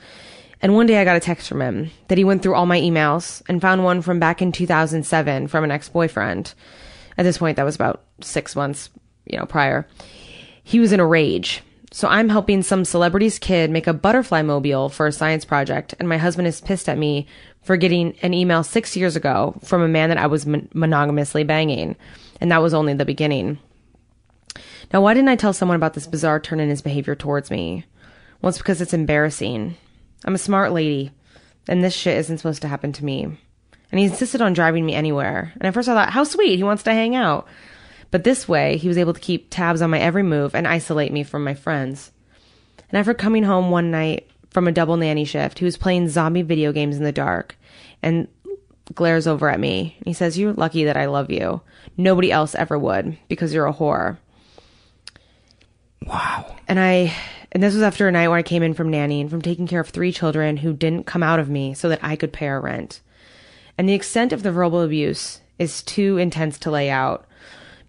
And 0.62 0.76
one 0.76 0.86
day 0.86 1.00
I 1.00 1.06
got 1.06 1.18
a 1.18 1.20
text 1.20 1.50
from 1.50 1.62
him 1.62 1.92
that 2.08 2.18
he 2.18 2.24
went 2.24 2.42
through 2.42 2.56
all 2.56 2.66
my 2.66 2.80
emails 2.80 3.42
and 3.50 3.62
found 3.62 3.84
one 3.84 4.02
from 4.02 4.20
back 4.20 4.42
in 4.42 4.52
2007 4.54 5.48
from 5.48 5.63
an 5.63 5.72
ex 5.72 5.89
boyfriend. 5.89 6.54
At 7.17 7.23
this 7.23 7.38
point, 7.38 7.58
that 7.58 7.65
was 7.65 7.76
about 7.76 8.04
six 8.21 8.56
months, 8.56 8.89
you 9.26 9.38
know, 9.38 9.45
prior. 9.45 9.88
He 10.63 10.80
was 10.80 10.91
in 10.91 10.99
a 10.99 11.06
rage. 11.06 11.62
So 11.91 12.08
I'm 12.08 12.30
helping 12.30 12.63
some 12.63 12.86
celebrity's 12.86 13.38
kid 13.38 13.69
make 13.69 13.86
a 13.86 13.93
butterfly 13.93 14.41
mobile 14.41 14.89
for 14.89 15.06
a 15.06 15.12
science 15.12 15.45
project, 15.45 15.93
and 15.99 16.10
my 16.10 16.17
husband 16.17 16.47
is 16.47 16.60
pissed 16.60 16.89
at 16.89 16.97
me 16.97 17.28
for 17.62 17.78
getting 17.78 18.17
an 18.23 18.34
email 18.34 18.63
six 18.63 18.97
years 18.97 19.15
ago 19.15 19.56
from 19.63 19.82
a 19.82 19.88
man 19.88 20.10
that 20.10 20.17
I 20.17 20.26
was 20.26 20.45
mon- 20.45 20.69
monogamously 20.73 21.43
banging. 21.43 21.95
And 22.41 22.52
that 22.52 22.63
was 22.63 22.73
only 22.73 22.95
the 22.95 23.06
beginning. 23.06 23.60
Now, 24.91 25.02
why 25.02 25.13
didn't 25.13 25.30
I 25.30 25.36
tell 25.36 25.54
someone 25.54 25.76
about 25.76 25.93
this 25.93 26.08
bizarre 26.08 26.39
turn 26.39 26.60
in 26.60 26.69
his 26.69 26.82
behavior 26.82 27.15
towards 27.15 27.52
me? 27.52 27.86
Well, 28.41 28.49
it's 28.49 28.58
because 28.58 28.82
it's 28.82 28.93
embarrassing. 28.93 29.78
I'm 30.26 30.36
a 30.36 30.39
smart 30.39 30.71
lady, 30.71 31.12
and 31.67 31.84
this 31.84 31.93
shit 31.93 32.17
isn't 32.17 32.39
supposed 32.39 32.62
to 32.63 32.67
happen 32.67 32.91
to 32.93 33.06
me. 33.06 33.38
And 33.93 33.99
he 33.99 34.08
insisted 34.08 34.41
on 34.41 34.53
driving 34.53 34.88
me 34.88 34.95
anywhere. 34.95 35.51
And 35.53 35.67
at 35.67 35.73
first 35.75 35.88
I 35.88 35.93
thought, 35.93 36.10
how 36.10 36.23
sweet, 36.23 36.56
he 36.56 36.63
wants 36.63 36.82
to 36.82 36.93
hang 36.93 37.15
out. 37.15 37.47
But 38.10 38.23
this 38.23 38.47
way, 38.47 38.77
he 38.77 38.88
was 38.88 38.97
able 38.97 39.13
to 39.13 39.19
keep 39.19 39.51
tabs 39.51 39.84
on 39.84 39.91
my 39.91 39.99
every 39.99 40.23
move 40.23 40.56
and 40.56 40.67
isolate 40.67 41.13
me 41.13 41.21
from 41.21 41.43
my 41.43 41.53
friends. 41.53 42.12
And 42.89 42.97
after 42.97 43.13
coming 43.13 43.43
home 43.43 43.69
one 43.69 43.91
night 43.91 44.27
from 44.49 44.67
a 44.67 44.71
double 44.71 44.97
nanny 44.97 45.25
shift, 45.25 45.60
he 45.60 45.65
was 45.65 45.77
playing 45.77 46.10
zombie 46.10 46.41
video 46.41 46.71
games 46.71 46.97
in 46.97 47.03
the 47.03 47.12
dark 47.12 47.56
and 48.01 48.27
glares 48.95 49.27
over 49.27 49.47
at 49.47 49.60
me. 49.60 49.95
He 50.03 50.13
says, 50.13 50.39
You're 50.39 50.53
lucky 50.53 50.86
that 50.86 50.97
I 50.97 51.06
love 51.06 51.29
you. 51.29 51.62
Nobody 51.95 52.32
else 52.32 52.56
ever 52.56 52.79
would 52.79 53.15
because 53.27 53.53
you're 53.53 53.67
a 53.67 53.73
whore. 53.73 54.17
Wow. 56.03 56.56
And 56.67 56.79
I, 56.79 57.13
and 57.51 57.62
this 57.62 57.75
was 57.75 57.84
after 57.84 58.08
a 58.08 58.12
night 58.12 58.29
where 58.29 58.39
I 58.39 58.41
came 58.41 58.63
in 58.63 58.73
from 58.73 58.91
nannying, 58.91 59.29
from 59.29 59.43
taking 59.43 59.67
care 59.67 59.82
of 59.82 59.89
three 59.89 60.12
children 60.12 60.58
who 60.58 60.73
didn't 60.73 61.06
come 61.06 61.21
out 61.21 61.39
of 61.39 61.47
me 61.47 61.75
so 61.75 61.89
that 61.89 62.03
I 62.03 62.15
could 62.15 62.34
pay 62.34 62.47
our 62.47 62.60
rent. 62.60 62.99
And 63.84 63.89
the 63.89 63.96
extent 63.96 64.32
of 64.32 64.43
the 64.43 64.52
verbal 64.54 64.82
abuse 64.82 65.41
is 65.60 65.84
too 65.84 66.17
intense 66.17 66.58
to 66.60 66.72
lay 66.72 66.89
out. 66.89 67.28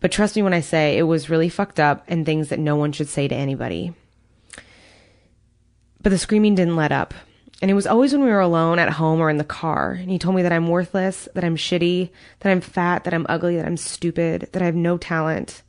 But 0.00 0.10
trust 0.10 0.34
me 0.34 0.42
when 0.42 0.52
I 0.52 0.58
say 0.58 0.98
it 0.98 1.04
was 1.04 1.30
really 1.30 1.48
fucked 1.48 1.78
up 1.78 2.02
and 2.08 2.26
things 2.26 2.48
that 2.48 2.58
no 2.58 2.74
one 2.74 2.90
should 2.90 3.08
say 3.08 3.28
to 3.28 3.34
anybody. 3.36 3.94
But 6.02 6.10
the 6.10 6.18
screaming 6.18 6.56
didn't 6.56 6.74
let 6.74 6.90
up. 6.90 7.14
And 7.62 7.70
it 7.70 7.74
was 7.74 7.86
always 7.86 8.12
when 8.12 8.24
we 8.24 8.30
were 8.32 8.40
alone 8.40 8.80
at 8.80 8.94
home 8.94 9.20
or 9.20 9.30
in 9.30 9.36
the 9.36 9.44
car. 9.44 9.92
And 9.92 10.10
he 10.10 10.18
told 10.18 10.34
me 10.34 10.42
that 10.42 10.52
I'm 10.52 10.66
worthless, 10.66 11.28
that 11.32 11.44
I'm 11.44 11.54
shitty, 11.54 12.10
that 12.40 12.50
I'm 12.50 12.60
fat, 12.60 13.04
that 13.04 13.14
I'm 13.14 13.26
ugly, 13.28 13.54
that 13.54 13.64
I'm 13.64 13.76
stupid, 13.76 14.48
that 14.50 14.62
I 14.62 14.64
have 14.64 14.74
no 14.74 14.98
talent, 14.98 15.62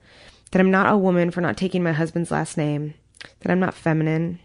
that 0.50 0.60
I'm 0.60 0.72
not 0.72 0.92
a 0.92 0.98
woman 0.98 1.30
for 1.30 1.42
not 1.42 1.56
taking 1.56 1.84
my 1.84 1.92
husband's 1.92 2.32
last 2.32 2.58
name, 2.58 2.96
that 3.42 3.52
I'm 3.52 3.60
not 3.60 3.76
feminine, 3.76 4.40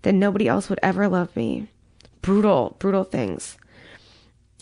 that 0.00 0.14
nobody 0.14 0.48
else 0.48 0.70
would 0.70 0.80
ever 0.82 1.08
love 1.08 1.36
me. 1.36 1.68
Brutal, 2.22 2.74
brutal 2.78 3.04
things. 3.04 3.58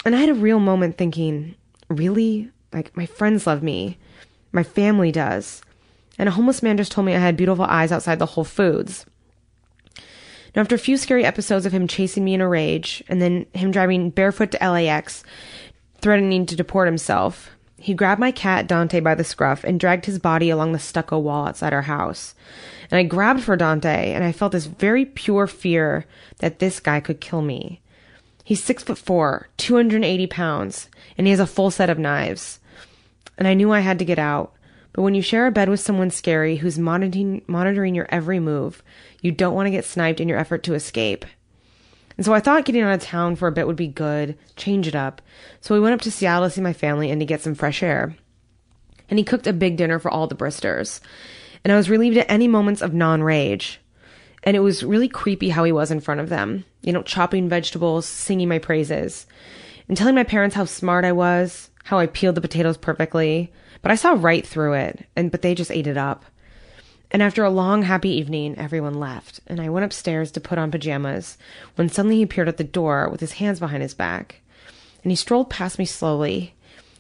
And 0.09 0.17
I 0.17 0.21
had 0.21 0.31
a 0.31 0.35
real 0.35 0.59
moment 0.59 0.97
thinking, 0.97 1.55
really? 1.91 2.51
Like, 2.73 2.97
my 2.97 3.05
friends 3.05 3.47
love 3.47 3.63
me. 3.63 3.99
My 4.53 4.63
family 4.63 5.13
does. 5.13 5.61
And 6.19 6.31
a 6.31 6.33
homeless 6.33 6.63
man 6.63 6.79
just 6.79 6.93
told 6.93 7.05
me 7.05 7.15
I 7.15 7.19
had 7.19 7.37
beautiful 7.37 7.67
eyes 7.67 7.93
outside 7.93 8.19
the 8.19 8.25
Whole 8.25 8.45
Foods. 8.45 9.05
Now, 10.57 10.63
after 10.63 10.75
a 10.75 10.79
few 10.79 10.97
scary 10.97 11.27
episodes 11.27 11.67
of 11.67 11.73
him 11.73 11.87
chasing 11.87 12.25
me 12.25 12.33
in 12.33 12.41
a 12.41 12.49
rage, 12.49 13.05
and 13.07 13.21
then 13.21 13.45
him 13.53 13.71
driving 13.71 14.09
barefoot 14.09 14.53
to 14.53 14.71
LAX, 14.71 15.25
threatening 16.01 16.47
to 16.47 16.57
deport 16.57 16.89
himself, 16.89 17.51
he 17.77 17.93
grabbed 17.93 18.19
my 18.19 18.31
cat 18.31 18.67
Dante 18.67 19.01
by 19.01 19.15
the 19.15 19.25
scruff 19.25 19.63
and 19.63 19.79
dragged 19.79 20.07
his 20.07 20.19
body 20.19 20.49
along 20.49 20.73
the 20.73 20.79
stucco 20.79 21.19
wall 21.19 21.49
outside 21.49 21.75
our 21.75 21.83
house. 21.83 22.35
And 22.91 22.99
I 22.99 23.03
grabbed 23.03 23.43
for 23.43 23.57
Dante, 23.57 24.15
and 24.15 24.25
I 24.25 24.33
felt 24.33 24.53
this 24.53 24.65
very 24.65 25.05
pure 25.05 25.47
fear 25.47 26.07
that 26.39 26.61
this 26.61 26.81
guy 26.81 27.01
could 27.01 27.21
kill 27.21 27.43
me. 27.43 27.83
He's 28.49 28.65
six 28.65 28.83
foot 28.83 28.97
four, 28.97 29.51
280 29.59 30.27
pounds, 30.29 30.89
and 31.19 31.27
he 31.27 31.33
has 31.33 31.39
a 31.39 31.47
full 31.47 31.71
set 31.71 31.91
of 31.91 31.99
knives. 31.99 32.61
And 33.37 33.47
I 33.47 33.53
knew 33.53 33.73
I 33.73 33.81
had 33.81 33.99
to 33.99 34.07
get 34.07 34.19
out. 34.19 34.55
But 34.95 35.03
when 35.03 35.15
you 35.15 35.21
share 35.21 35.47
a 35.47 35.53
bed 35.53 35.69
with 35.69 35.81
someone 35.81 36.11
scary 36.11 36.57
who's 36.57 36.79
monitoring, 36.79 37.43
monitoring 37.47 37.95
your 37.95 38.07
every 38.09 38.41
move, 38.41 38.83
you 39.21 39.33
don't 39.33 39.55
want 39.55 39.67
to 39.67 39.71
get 39.71 39.85
sniped 39.85 40.19
in 40.19 40.31
your 40.31 40.39
effort 40.39 40.63
to 40.63 40.73
escape. 40.73 41.27
And 42.17 42.25
so 42.25 42.33
I 42.33 42.41
thought 42.41 42.65
getting 42.65 42.81
out 42.81 42.95
of 42.95 43.03
town 43.03 43.37
for 43.37 43.49
a 43.49 43.53
bit 43.53 43.67
would 43.67 43.77
be 43.77 43.87
good, 43.87 44.39
change 44.57 44.89
it 44.89 44.95
up. 44.95 45.21
So 45.61 45.75
we 45.75 45.81
went 45.81 45.93
up 45.93 46.01
to 46.01 46.11
Seattle 46.11 46.49
to 46.49 46.51
see 46.51 46.63
my 46.63 46.73
family 46.73 47.11
and 47.11 47.21
to 47.21 47.27
get 47.27 47.43
some 47.43 47.55
fresh 47.55 47.83
air. 47.83 48.17
And 49.11 49.19
he 49.19 49.27
cooked 49.27 49.47
a 49.47 49.53
big 49.53 49.77
dinner 49.77 49.99
for 49.99 50.11
all 50.11 50.27
the 50.27 50.35
Bristers. 50.35 51.03
And 51.65 51.71
I 51.71 51.77
was 51.77 51.91
relieved 51.91 52.17
at 52.17 52.31
any 52.31 52.49
moments 52.49 52.81
of 52.81 52.95
non 52.95 53.23
rage. 53.23 53.79
And 54.49 54.57
it 54.57 54.61
was 54.61 54.83
really 54.83 55.09
creepy 55.09 55.51
how 55.51 55.65
he 55.65 55.73
was 55.73 55.91
in 55.91 56.01
front 56.01 56.23
of 56.23 56.31
them, 56.31 56.65
you 56.81 56.91
know, 56.91 57.03
chopping 57.03 57.51
vegetables, 57.51 58.07
singing 58.07 58.49
my 58.49 58.59
praises, 58.59 59.27
and 59.89 59.95
telling 59.95 60.15
my 60.15 60.25
parents 60.25 60.57
how 60.57 60.65
smart 60.65 61.05
I 61.05 61.13
was, 61.13 61.69
how 61.85 61.99
I 61.99 62.07
peeled 62.07 62.35
the 62.35 62.41
potatoes 62.41 62.79
perfectly. 62.79 63.53
But 63.83 63.93
I 63.93 63.97
saw 63.97 64.17
right 64.19 64.47
through 64.47 64.73
it, 64.73 65.07
and 65.15 65.31
but 65.31 65.43
they 65.43 65.55
just 65.55 65.71
ate 65.71 65.87
it 65.87 65.99
up. 65.99 66.25
And 67.11 67.23
after 67.23 67.45
a 67.45 67.51
long, 67.51 67.83
happy 67.83 68.09
evening, 68.09 68.57
everyone 68.57 68.95
left, 68.95 69.41
and 69.49 69.61
I 69.61 69.69
went 69.69 69.85
upstairs 69.85 70.31
to 70.31 70.41
put 70.41 70.57
on 70.57 70.71
pajamas 70.71 71.37
when 71.75 71.91
suddenly 71.91 72.17
he 72.17 72.23
appeared 72.23 72.49
at 72.49 72.57
the 72.57 72.65
door 72.65 73.11
with 73.11 73.21
his 73.21 73.33
hands 73.33 73.61
behind 73.61 73.83
his 73.83 73.93
back. 73.93 74.41
And 75.03 75.13
he 75.13 75.17
strolled 75.17 75.51
past 75.51 75.79
me 75.79 75.85
slowly, 75.85 76.55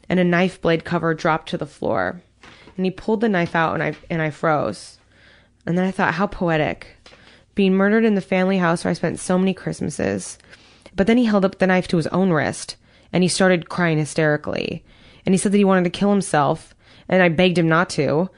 and 0.07 0.21
a 0.21 0.23
knife 0.23 0.61
blade 0.61 0.85
cover 0.85 1.15
dropped 1.15 1.49
to 1.49 1.57
the 1.57 1.65
floor. 1.65 2.21
And 2.77 2.85
he 2.85 2.91
pulled 2.91 3.23
the 3.23 3.29
knife 3.31 3.57
out, 3.57 3.73
and 3.73 3.83
I, 3.83 3.97
and 4.11 4.21
I 4.21 4.29
froze. 4.29 4.99
And 5.65 5.79
then 5.79 5.87
I 5.87 5.93
thought, 5.93 6.13
how 6.13 6.27
poetic. 6.27 6.98
Being 7.59 7.75
murdered 7.75 8.05
in 8.05 8.15
the 8.15 8.21
family 8.21 8.59
house 8.59 8.85
where 8.85 8.93
I 8.93 8.95
spent 8.95 9.19
so 9.19 9.37
many 9.37 9.53
Christmases. 9.53 10.39
But 10.95 11.09
then 11.09 11.17
he 11.17 11.25
held 11.25 11.45
up 11.45 11.59
the 11.59 11.67
knife 11.67 11.89
to 11.89 11.97
his 11.97 12.07
own 12.07 12.31
wrist, 12.31 12.77
and 13.13 13.25
he 13.25 13.29
started 13.29 13.69
crying 13.69 13.99
hysterically. 13.99 14.85
And 15.27 15.35
he 15.35 15.39
said 15.39 15.51
that 15.51 15.59
he 15.59 15.65
wanted 15.65 15.83
to 15.83 15.91
kill 15.91 16.13
himself, 16.13 16.73
and 17.09 17.21
I 17.21 17.29
begged 17.29 17.59
him 17.59 17.69
not 17.69 17.91
to. 17.91 18.31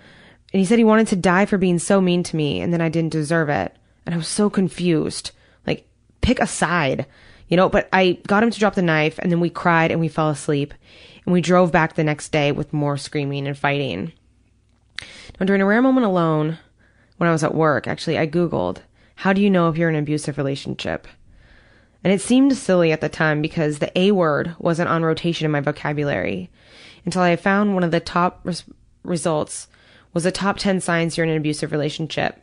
And 0.53 0.59
he 0.59 0.65
said 0.65 0.79
he 0.79 0.85
wanted 0.85 1.09
to 1.09 1.17
die 1.17 1.45
for 1.45 1.59
being 1.59 1.79
so 1.79 2.01
mean 2.01 2.23
to 2.23 2.35
me 2.35 2.63
and 2.63 2.73
then 2.73 2.81
I 2.81 2.89
didn't 2.89 3.13
deserve 3.13 3.51
it. 3.51 3.77
And 4.07 4.15
I 4.15 4.19
was 4.19 4.27
so 4.27 4.49
confused. 4.49 5.33
Like, 5.67 5.87
pick 6.23 6.41
a 6.41 6.47
side, 6.47 7.05
you 7.49 7.59
know? 7.59 7.69
But 7.69 7.91
I 7.93 8.19
got 8.27 8.43
him 8.43 8.51
to 8.51 8.59
drop 8.59 8.75
the 8.75 8.81
knife 8.81 9.19
and 9.19 9.31
then 9.31 9.41
we 9.41 9.51
cried 9.51 9.91
and 9.91 10.01
we 10.01 10.09
fell 10.09 10.31
asleep. 10.31 10.73
And 11.27 11.35
we 11.35 11.43
drove 11.43 11.71
back 11.71 11.95
the 11.95 12.05
next 12.05 12.33
day 12.33 12.53
with 12.53 12.73
more 12.73 12.97
screaming 12.97 13.47
and 13.47 13.59
fighting. 13.59 14.13
Now, 15.39 15.45
during 15.45 15.61
a 15.61 15.67
rare 15.67 15.83
moment 15.83 16.07
alone, 16.07 16.59
when 17.19 17.29
I 17.29 17.33
was 17.33 17.45
at 17.45 17.55
work, 17.55 17.87
actually, 17.87 18.17
I 18.17 18.27
Googled, 18.27 18.79
how 19.21 19.35
do 19.35 19.43
you 19.43 19.51
know 19.51 19.69
if 19.69 19.77
you're 19.77 19.91
in 19.91 19.97
an 19.97 20.03
abusive 20.03 20.39
relationship? 20.39 21.07
And 22.03 22.11
it 22.11 22.23
seemed 22.23 22.57
silly 22.57 22.91
at 22.91 23.03
the 23.03 23.11
time 23.11 23.43
because 23.43 23.79
the 23.79 23.99
A 23.99 24.13
word 24.13 24.55
wasn't 24.59 24.89
on 24.89 25.03
rotation 25.03 25.45
in 25.45 25.51
my 25.51 25.61
vocabulary 25.61 26.49
until 27.05 27.21
I 27.21 27.37
found 27.37 27.75
one 27.75 27.85
of 27.85 27.91
the 27.91 28.01
top 28.01 28.41
res- 28.45 28.65
results 29.03 29.69
was 30.15 30.25
the 30.25 30.33
top 30.33 30.57
10 30.57 30.81
signs 30.81 31.19
you're 31.19 31.27
in 31.27 31.31
an 31.31 31.37
abusive 31.37 31.71
relationship. 31.71 32.41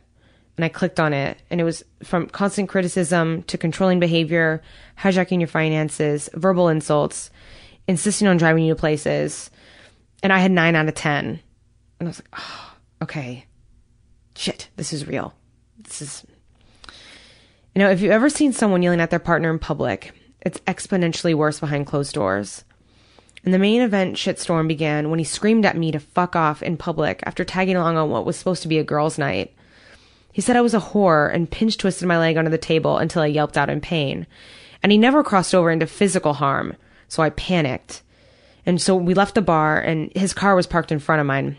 And 0.56 0.64
I 0.64 0.68
clicked 0.68 1.00
on 1.00 1.12
it, 1.12 1.38
and 1.50 1.60
it 1.60 1.64
was 1.64 1.82
from 2.04 2.28
constant 2.28 2.68
criticism 2.68 3.42
to 3.48 3.58
controlling 3.58 3.98
behavior, 3.98 4.62
hijacking 5.00 5.40
your 5.40 5.48
finances, 5.48 6.30
verbal 6.34 6.68
insults, 6.68 7.30
insisting 7.88 8.28
on 8.28 8.36
driving 8.36 8.62
you 8.62 8.74
to 8.74 8.78
places. 8.78 9.50
And 10.22 10.32
I 10.32 10.38
had 10.38 10.52
nine 10.52 10.76
out 10.76 10.86
of 10.86 10.94
10. 10.94 11.26
And 11.26 11.40
I 12.00 12.04
was 12.04 12.20
like, 12.20 12.28
oh, 12.38 12.76
okay. 13.02 13.46
Shit, 14.36 14.68
this 14.76 14.92
is 14.92 15.08
real. 15.08 15.34
This 15.76 16.02
is. 16.02 16.24
You 17.78 17.84
know, 17.84 17.90
if 17.90 18.00
you've 18.00 18.10
ever 18.10 18.28
seen 18.28 18.52
someone 18.52 18.82
yelling 18.82 19.00
at 19.00 19.10
their 19.10 19.20
partner 19.20 19.52
in 19.52 19.60
public, 19.60 20.12
it's 20.40 20.58
exponentially 20.62 21.32
worse 21.32 21.60
behind 21.60 21.86
closed 21.86 22.12
doors. 22.12 22.64
And 23.44 23.54
the 23.54 23.58
main 23.60 23.82
event 23.82 24.16
shitstorm 24.16 24.66
began 24.66 25.10
when 25.10 25.20
he 25.20 25.24
screamed 25.24 25.64
at 25.64 25.76
me 25.76 25.92
to 25.92 26.00
fuck 26.00 26.34
off 26.34 26.60
in 26.60 26.76
public 26.76 27.22
after 27.24 27.44
tagging 27.44 27.76
along 27.76 27.96
on 27.96 28.10
what 28.10 28.26
was 28.26 28.36
supposed 28.36 28.62
to 28.62 28.68
be 28.68 28.78
a 28.78 28.82
girls' 28.82 29.16
night. 29.16 29.54
He 30.32 30.40
said 30.40 30.56
I 30.56 30.60
was 30.60 30.74
a 30.74 30.80
whore 30.80 31.32
and 31.32 31.48
pinch 31.48 31.78
twisted 31.78 32.08
my 32.08 32.18
leg 32.18 32.36
under 32.36 32.50
the 32.50 32.58
table 32.58 32.98
until 32.98 33.22
I 33.22 33.26
yelped 33.26 33.56
out 33.56 33.70
in 33.70 33.80
pain. 33.80 34.26
And 34.82 34.90
he 34.90 34.98
never 34.98 35.22
crossed 35.22 35.54
over 35.54 35.70
into 35.70 35.86
physical 35.86 36.32
harm, 36.32 36.74
so 37.06 37.22
I 37.22 37.30
panicked. 37.30 38.02
And 38.66 38.82
so 38.82 38.96
we 38.96 39.14
left 39.14 39.36
the 39.36 39.40
bar, 39.40 39.78
and 39.80 40.10
his 40.16 40.34
car 40.34 40.56
was 40.56 40.66
parked 40.66 40.90
in 40.90 40.98
front 40.98 41.20
of 41.20 41.28
mine. 41.28 41.56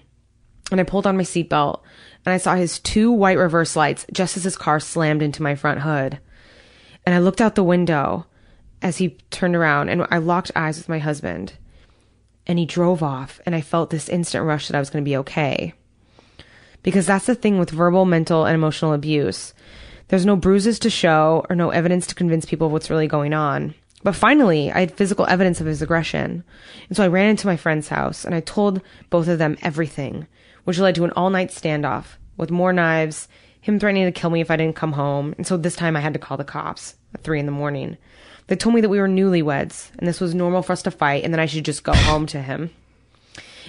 And 0.69 0.81
I 0.81 0.83
pulled 0.83 1.07
on 1.07 1.15
my 1.15 1.23
seatbelt, 1.23 1.79
and 2.25 2.33
I 2.33 2.37
saw 2.37 2.55
his 2.55 2.79
two 2.79 3.11
white 3.11 3.37
reverse 3.37 3.75
lights 3.75 4.05
just 4.11 4.37
as 4.37 4.43
his 4.43 4.57
car 4.57 4.79
slammed 4.79 5.21
into 5.21 5.43
my 5.43 5.55
front 5.55 5.81
hood. 5.81 6.19
And 7.05 7.15
I 7.15 7.19
looked 7.19 7.41
out 7.41 7.55
the 7.55 7.63
window 7.63 8.25
as 8.81 8.97
he 8.97 9.17
turned 9.29 9.55
around, 9.55 9.89
and 9.89 10.05
I 10.09 10.17
locked 10.19 10.51
eyes 10.55 10.77
with 10.77 10.89
my 10.89 10.99
husband 10.99 11.53
and 12.49 12.57
he 12.57 12.65
drove 12.65 13.03
off 13.03 13.39
and 13.45 13.53
I 13.53 13.61
felt 13.61 13.91
this 13.91 14.09
instant 14.09 14.43
rush 14.43 14.67
that 14.67 14.75
I 14.75 14.79
was 14.79 14.89
going 14.89 15.03
to 15.03 15.09
be 15.09 15.17
okay. 15.17 15.75
Because 16.81 17.05
that's 17.05 17.27
the 17.27 17.35
thing 17.35 17.59
with 17.59 17.69
verbal, 17.69 18.05
mental, 18.05 18.45
and 18.45 18.55
emotional 18.55 18.93
abuse. 18.93 19.53
There's 20.07 20.25
no 20.25 20.35
bruises 20.35 20.79
to 20.79 20.89
show 20.89 21.45
or 21.47 21.55
no 21.55 21.69
evidence 21.69 22.07
to 22.07 22.15
convince 22.15 22.45
people 22.45 22.67
of 22.67 22.73
what's 22.73 22.89
really 22.89 23.07
going 23.07 23.33
on. 23.33 23.75
But 24.01 24.15
finally, 24.15 24.71
I 24.71 24.79
had 24.79 24.97
physical 24.97 25.27
evidence 25.27 25.61
of 25.61 25.67
his 25.67 25.83
aggression. 25.83 26.43
And 26.87 26.97
so 26.97 27.03
I 27.03 27.07
ran 27.07 27.29
into 27.29 27.45
my 27.45 27.55
friend's 27.55 27.89
house 27.89 28.25
and 28.25 28.33
I 28.33 28.39
told 28.39 28.81
both 29.11 29.27
of 29.27 29.37
them 29.37 29.55
everything, 29.61 30.25
which 30.69 30.77
led 30.77 30.93
to 30.93 31.03
an 31.03 31.11
all 31.15 31.31
night 31.31 31.49
standoff 31.49 32.17
with 32.37 32.51
more 32.51 32.71
knives, 32.71 33.27
him 33.59 33.79
threatening 33.79 34.05
to 34.05 34.11
kill 34.11 34.29
me 34.29 34.39
if 34.39 34.51
I 34.51 34.55
didn't 34.55 34.75
come 34.75 34.91
home. 34.91 35.33
And 35.35 35.47
so 35.47 35.57
this 35.57 35.75
time 35.75 35.95
I 35.95 35.99
had 35.99 36.13
to 36.13 36.19
call 36.19 36.37
the 36.37 36.43
cops 36.43 36.93
at 37.15 37.23
three 37.23 37.39
in 37.39 37.47
the 37.47 37.51
morning. 37.51 37.97
They 38.45 38.55
told 38.55 38.75
me 38.75 38.81
that 38.81 38.89
we 38.89 38.99
were 38.99 39.07
newlyweds 39.07 39.89
and 39.97 40.07
this 40.07 40.21
was 40.21 40.35
normal 40.35 40.61
for 40.61 40.73
us 40.73 40.83
to 40.83 40.91
fight 40.91 41.23
and 41.23 41.33
that 41.33 41.39
I 41.39 41.47
should 41.47 41.65
just 41.65 41.81
go 41.81 41.91
home 41.95 42.27
to 42.27 42.39
him. 42.39 42.69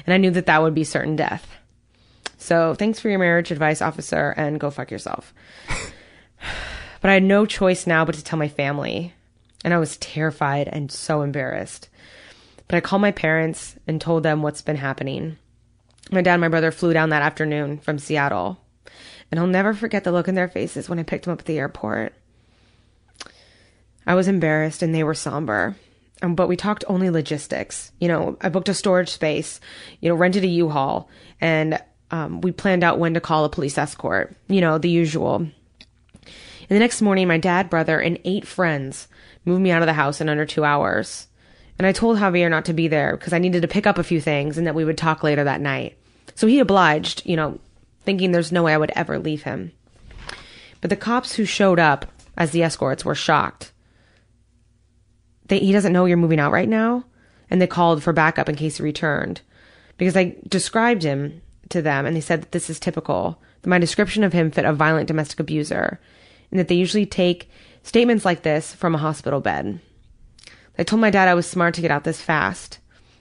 And 0.04 0.12
I 0.12 0.18
knew 0.18 0.30
that 0.32 0.44
that 0.44 0.60
would 0.60 0.74
be 0.74 0.84
certain 0.84 1.16
death. 1.16 1.48
So 2.36 2.74
thanks 2.74 3.00
for 3.00 3.08
your 3.08 3.18
marriage 3.18 3.50
advice, 3.50 3.80
officer, 3.80 4.34
and 4.36 4.60
go 4.60 4.68
fuck 4.68 4.90
yourself. 4.90 5.32
but 7.00 7.10
I 7.10 7.14
had 7.14 7.22
no 7.22 7.46
choice 7.46 7.86
now 7.86 8.04
but 8.04 8.14
to 8.16 8.22
tell 8.22 8.38
my 8.38 8.48
family. 8.48 9.14
And 9.64 9.72
I 9.72 9.78
was 9.78 9.96
terrified 9.96 10.68
and 10.68 10.92
so 10.92 11.22
embarrassed. 11.22 11.88
But 12.68 12.76
I 12.76 12.80
called 12.80 13.00
my 13.00 13.10
parents 13.10 13.76
and 13.86 14.02
told 14.02 14.22
them 14.22 14.42
what's 14.42 14.60
been 14.60 14.76
happening. 14.76 15.38
My 16.10 16.22
dad 16.22 16.34
and 16.34 16.40
my 16.40 16.48
brother 16.48 16.72
flew 16.72 16.92
down 16.92 17.10
that 17.10 17.22
afternoon 17.22 17.78
from 17.78 17.98
Seattle. 17.98 18.58
And 19.30 19.38
I'll 19.38 19.46
never 19.46 19.74
forget 19.74 20.04
the 20.04 20.12
look 20.12 20.28
in 20.28 20.34
their 20.34 20.48
faces 20.48 20.88
when 20.88 20.98
I 20.98 21.04
picked 21.04 21.24
them 21.24 21.32
up 21.32 21.40
at 21.40 21.46
the 21.46 21.58
airport. 21.58 22.14
I 24.06 24.14
was 24.14 24.26
embarrassed 24.26 24.82
and 24.82 24.94
they 24.94 25.04
were 25.04 25.14
somber. 25.14 25.76
Um, 26.22 26.34
but 26.34 26.48
we 26.48 26.56
talked 26.56 26.84
only 26.88 27.10
logistics. 27.10 27.92
You 28.00 28.08
know, 28.08 28.36
I 28.40 28.48
booked 28.48 28.68
a 28.68 28.74
storage 28.74 29.08
space, 29.08 29.60
you 30.00 30.08
know, 30.08 30.14
rented 30.14 30.44
a 30.44 30.48
U-Haul, 30.48 31.08
and 31.40 31.80
um, 32.10 32.40
we 32.40 32.52
planned 32.52 32.84
out 32.84 32.98
when 32.98 33.14
to 33.14 33.20
call 33.20 33.44
a 33.44 33.48
police 33.48 33.78
escort. 33.78 34.36
You 34.48 34.60
know, 34.60 34.78
the 34.78 34.90
usual. 34.90 35.36
And 35.36 36.76
the 36.76 36.78
next 36.78 37.00
morning, 37.00 37.26
my 37.26 37.38
dad, 37.38 37.70
brother, 37.70 38.00
and 38.00 38.18
eight 38.24 38.46
friends 38.46 39.08
moved 39.44 39.62
me 39.62 39.70
out 39.70 39.82
of 39.82 39.86
the 39.86 39.94
house 39.94 40.20
in 40.20 40.28
under 40.28 40.44
two 40.44 40.64
hours. 40.64 41.26
And 41.78 41.86
I 41.86 41.92
told 41.92 42.18
Javier 42.18 42.50
not 42.50 42.66
to 42.66 42.74
be 42.74 42.88
there 42.88 43.16
because 43.16 43.32
I 43.32 43.38
needed 43.38 43.62
to 43.62 43.68
pick 43.68 43.86
up 43.86 43.96
a 43.96 44.04
few 44.04 44.20
things 44.20 44.58
and 44.58 44.66
that 44.66 44.74
we 44.74 44.84
would 44.84 44.98
talk 44.98 45.22
later 45.22 45.44
that 45.44 45.62
night. 45.62 45.96
So 46.34 46.46
he 46.46 46.58
obliged, 46.58 47.22
you 47.24 47.36
know, 47.36 47.58
thinking 48.04 48.32
there's 48.32 48.52
no 48.52 48.62
way 48.62 48.74
I 48.74 48.78
would 48.78 48.92
ever 48.96 49.18
leave 49.18 49.42
him. 49.42 49.72
But 50.80 50.90
the 50.90 50.96
cops 50.96 51.34
who 51.34 51.44
showed 51.44 51.78
up 51.78 52.06
as 52.36 52.50
the 52.50 52.62
escorts 52.62 53.04
were 53.04 53.14
shocked. 53.14 53.72
They, 55.46 55.58
he 55.58 55.72
doesn't 55.72 55.92
know 55.92 56.06
you're 56.06 56.16
moving 56.16 56.40
out 56.40 56.52
right 56.52 56.68
now, 56.68 57.04
and 57.50 57.60
they 57.60 57.66
called 57.66 58.02
for 58.02 58.12
backup 58.12 58.48
in 58.48 58.54
case 58.54 58.78
he 58.78 58.82
returned. 58.82 59.42
Because 59.98 60.16
I 60.16 60.36
described 60.48 61.02
him 61.02 61.42
to 61.68 61.82
them, 61.82 62.06
and 62.06 62.16
they 62.16 62.20
said 62.20 62.42
that 62.42 62.52
this 62.52 62.70
is 62.70 62.80
typical. 62.80 63.40
That 63.62 63.68
my 63.68 63.78
description 63.78 64.24
of 64.24 64.32
him 64.32 64.50
fit 64.50 64.64
a 64.64 64.72
violent 64.72 65.08
domestic 65.08 65.40
abuser, 65.40 66.00
and 66.50 66.58
that 66.58 66.68
they 66.68 66.74
usually 66.74 67.06
take 67.06 67.50
statements 67.82 68.24
like 68.24 68.42
this 68.42 68.74
from 68.74 68.94
a 68.94 68.98
hospital 68.98 69.40
bed. 69.40 69.80
I 70.78 70.84
told 70.84 71.00
my 71.00 71.10
dad 71.10 71.28
I 71.28 71.34
was 71.34 71.46
smart 71.46 71.74
to 71.74 71.80
get 71.82 71.90
out 71.90 72.04
this 72.04 72.22
fast, 72.22 72.78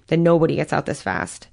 that 0.07 0.17
nobody 0.17 0.55
gets 0.55 0.71
out 0.71 0.85
this 0.85 1.01
fast. 1.01 1.47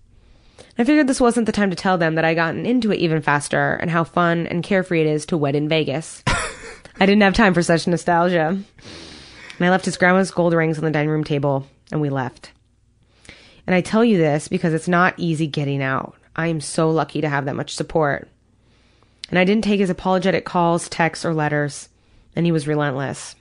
I 0.78 0.84
figured 0.84 1.06
this 1.06 1.20
wasn't 1.20 1.46
the 1.46 1.52
time 1.52 1.70
to 1.70 1.76
tell 1.76 1.96
them 1.96 2.16
that 2.16 2.24
I'd 2.24 2.34
gotten 2.34 2.66
into 2.66 2.92
it 2.92 2.98
even 2.98 3.22
faster 3.22 3.74
and 3.74 3.90
how 3.90 4.04
fun 4.04 4.46
and 4.46 4.62
carefree 4.62 5.00
it 5.00 5.06
is 5.06 5.24
to 5.26 5.36
wed 5.36 5.54
in 5.54 5.68
Vegas. 5.68 6.22
I 7.00 7.06
didn't 7.06 7.22
have 7.22 7.34
time 7.34 7.54
for 7.54 7.62
such 7.62 7.86
nostalgia. 7.86 8.48
And 8.48 9.66
I 9.66 9.70
left 9.70 9.86
his 9.86 9.96
grandma's 9.96 10.30
gold 10.30 10.52
rings 10.52 10.76
on 10.78 10.84
the 10.84 10.90
dining 10.90 11.08
room 11.08 11.24
table 11.24 11.66
and 11.90 12.00
we 12.00 12.10
left. 12.10 12.52
And 13.66 13.74
I 13.74 13.80
tell 13.80 14.04
you 14.04 14.18
this 14.18 14.48
because 14.48 14.74
it's 14.74 14.88
not 14.88 15.14
easy 15.16 15.46
getting 15.46 15.82
out. 15.82 16.14
I 16.34 16.48
am 16.48 16.60
so 16.60 16.90
lucky 16.90 17.22
to 17.22 17.28
have 17.28 17.46
that 17.46 17.56
much 17.56 17.74
support. 17.74 18.28
And 19.30 19.38
I 19.38 19.44
didn't 19.44 19.64
take 19.64 19.80
his 19.80 19.90
apologetic 19.90 20.44
calls, 20.44 20.88
texts, 20.88 21.24
or 21.24 21.34
letters, 21.34 21.88
and 22.36 22.46
he 22.46 22.52
was 22.52 22.68
relentless. 22.68 23.34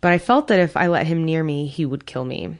But 0.00 0.12
I 0.12 0.18
felt 0.18 0.46
that 0.46 0.60
if 0.60 0.76
I 0.76 0.86
let 0.86 1.06
him 1.06 1.24
near 1.24 1.42
me, 1.42 1.66
he 1.66 1.84
would 1.84 2.06
kill 2.06 2.24
me. 2.24 2.56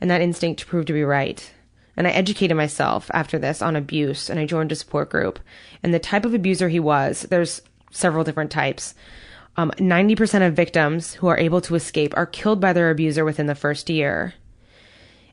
And 0.00 0.10
that 0.10 0.20
instinct 0.20 0.66
proved 0.66 0.86
to 0.88 0.92
be 0.92 1.02
right. 1.02 1.50
And 1.98 2.06
I 2.06 2.12
educated 2.12 2.56
myself 2.56 3.10
after 3.12 3.40
this 3.40 3.60
on 3.60 3.74
abuse 3.74 4.30
and 4.30 4.38
I 4.38 4.46
joined 4.46 4.70
a 4.70 4.76
support 4.76 5.10
group. 5.10 5.40
And 5.82 5.92
the 5.92 5.98
type 5.98 6.24
of 6.24 6.32
abuser 6.32 6.68
he 6.68 6.78
was, 6.78 7.22
there's 7.22 7.60
several 7.90 8.22
different 8.22 8.52
types. 8.52 8.94
Um, 9.56 9.72
90% 9.72 10.46
of 10.46 10.54
victims 10.54 11.14
who 11.14 11.26
are 11.26 11.36
able 11.36 11.60
to 11.62 11.74
escape 11.74 12.16
are 12.16 12.24
killed 12.24 12.60
by 12.60 12.72
their 12.72 12.90
abuser 12.90 13.24
within 13.24 13.46
the 13.46 13.56
first 13.56 13.90
year. 13.90 14.34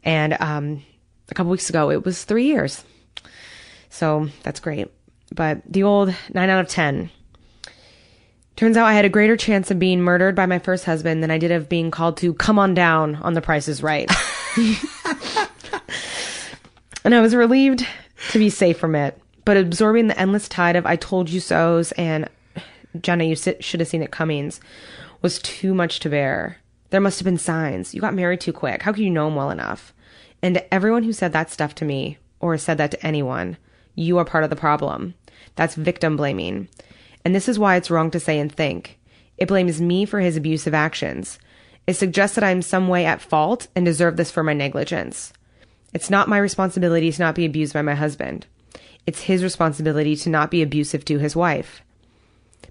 And 0.03 0.35
um, 0.41 0.83
a 1.29 1.35
couple 1.35 1.51
weeks 1.51 1.69
ago, 1.69 1.91
it 1.91 2.03
was 2.03 2.23
three 2.23 2.45
years. 2.45 2.83
So 3.89 4.29
that's 4.41 4.59
great. 4.59 4.87
But 5.35 5.61
the 5.71 5.83
old 5.83 6.15
9 6.33 6.49
out 6.49 6.61
of 6.61 6.67
10. 6.67 7.11
Turns 8.55 8.75
out 8.75 8.87
I 8.87 8.93
had 8.93 9.05
a 9.05 9.09
greater 9.09 9.37
chance 9.37 9.69
of 9.69 9.77
being 9.77 10.01
murdered 10.01 10.35
by 10.35 10.47
my 10.47 10.57
first 10.57 10.85
husband 10.85 11.21
than 11.21 11.29
I 11.29 11.37
did 11.37 11.51
of 11.51 11.69
being 11.69 11.91
called 11.91 12.17
to 12.17 12.33
come 12.33 12.57
on 12.57 12.73
down 12.73 13.17
on 13.17 13.35
the 13.35 13.41
price 13.41 13.67
is 13.67 13.83
right. 13.83 14.09
and 17.05 17.15
I 17.15 17.21
was 17.21 17.35
relieved 17.35 17.87
to 18.31 18.39
be 18.39 18.49
safe 18.49 18.77
from 18.77 18.95
it. 18.95 19.17
But 19.45 19.57
absorbing 19.57 20.07
the 20.07 20.19
endless 20.19 20.49
tide 20.49 20.75
of 20.75 20.85
I 20.85 20.95
told 20.95 21.29
you 21.29 21.39
so's 21.39 21.91
and 21.93 22.27
Jenna, 22.99 23.25
you 23.25 23.35
should 23.35 23.79
have 23.79 23.87
seen 23.87 24.01
it 24.01 24.11
comings 24.11 24.59
was 25.21 25.39
too 25.39 25.73
much 25.73 25.99
to 26.01 26.09
bear. 26.09 26.57
There 26.89 27.01
must 27.01 27.19
have 27.19 27.25
been 27.25 27.37
signs. 27.37 27.93
You 27.93 28.01
got 28.01 28.13
married 28.13 28.41
too 28.41 28.53
quick. 28.53 28.81
How 28.81 28.91
could 28.91 29.03
you 29.03 29.09
know 29.09 29.27
him 29.27 29.35
well 29.35 29.51
enough? 29.51 29.93
And 30.41 30.63
everyone 30.71 31.03
who 31.03 31.13
said 31.13 31.33
that 31.33 31.51
stuff 31.51 31.75
to 31.75 31.85
me 31.85 32.17
or 32.39 32.57
said 32.57 32.77
that 32.77 32.91
to 32.91 33.05
anyone, 33.05 33.57
you 33.95 34.17
are 34.17 34.25
part 34.25 34.43
of 34.43 34.49
the 34.49 34.55
problem. 34.55 35.13
That's 35.55 35.75
victim 35.75 36.17
blaming. 36.17 36.67
And 37.23 37.33
this 37.33 37.47
is 37.47 37.59
why 37.59 37.75
it's 37.75 37.91
wrong 37.91 38.11
to 38.11 38.19
say 38.19 38.39
and 38.39 38.51
think. 38.51 38.99
It 39.37 39.47
blames 39.47 39.81
me 39.81 40.05
for 40.05 40.19
his 40.19 40.37
abusive 40.37 40.73
actions. 40.73 41.39
It 41.87 41.95
suggests 41.95 42.35
that 42.35 42.43
I'm 42.43 42.61
some 42.61 42.87
way 42.87 43.05
at 43.05 43.21
fault 43.21 43.67
and 43.75 43.85
deserve 43.85 44.17
this 44.17 44.31
for 44.31 44.43
my 44.43 44.53
negligence. 44.53 45.33
It's 45.95 46.09
not 46.09 46.27
my 46.27 46.37
responsibility 46.37 47.09
to 47.09 47.21
not 47.21 47.35
be 47.35 47.45
abused 47.45 47.73
by 47.73 47.81
my 47.81 47.95
husband. 47.95 48.47
It's 49.07 49.21
his 49.21 49.41
responsibility 49.41 50.17
to 50.17 50.29
not 50.29 50.51
be 50.51 50.61
abusive 50.61 51.05
to 51.05 51.19
his 51.19 51.37
wife. 51.37 51.81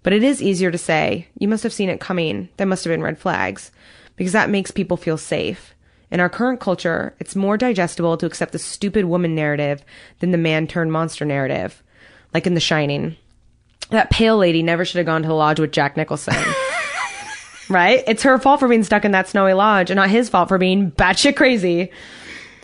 But 0.02 0.12
it 0.12 0.22
is 0.22 0.42
easier 0.42 0.70
to 0.70 0.76
say, 0.76 1.28
you 1.38 1.48
must 1.48 1.62
have 1.62 1.72
seen 1.72 1.88
it 1.88 2.00
coming, 2.00 2.50
there 2.58 2.66
must 2.66 2.84
have 2.84 2.92
been 2.92 3.02
red 3.02 3.18
flags, 3.18 3.72
because 4.16 4.32
that 4.32 4.50
makes 4.50 4.70
people 4.70 4.98
feel 4.98 5.16
safe. 5.16 5.74
In 6.10 6.20
our 6.20 6.28
current 6.28 6.60
culture, 6.60 7.14
it's 7.18 7.34
more 7.34 7.56
digestible 7.56 8.18
to 8.18 8.26
accept 8.26 8.52
the 8.52 8.58
stupid 8.58 9.06
woman 9.06 9.34
narrative 9.34 9.82
than 10.18 10.30
the 10.30 10.36
man 10.36 10.66
turned 10.66 10.92
monster 10.92 11.24
narrative, 11.24 11.82
like 12.34 12.46
in 12.46 12.52
The 12.52 12.60
Shining. 12.60 13.16
That 13.88 14.10
pale 14.10 14.36
lady 14.36 14.62
never 14.62 14.84
should 14.84 14.98
have 14.98 15.06
gone 15.06 15.22
to 15.22 15.28
the 15.28 15.34
lodge 15.34 15.60
with 15.60 15.72
Jack 15.72 15.96
Nicholson. 15.96 16.36
right? 17.70 18.04
It's 18.06 18.22
her 18.24 18.38
fault 18.38 18.60
for 18.60 18.68
being 18.68 18.84
stuck 18.84 19.06
in 19.06 19.12
that 19.12 19.28
snowy 19.28 19.54
lodge 19.54 19.88
and 19.88 19.96
not 19.96 20.10
his 20.10 20.28
fault 20.28 20.48
for 20.48 20.58
being 20.58 20.90
batshit 20.90 21.36
crazy. 21.36 21.90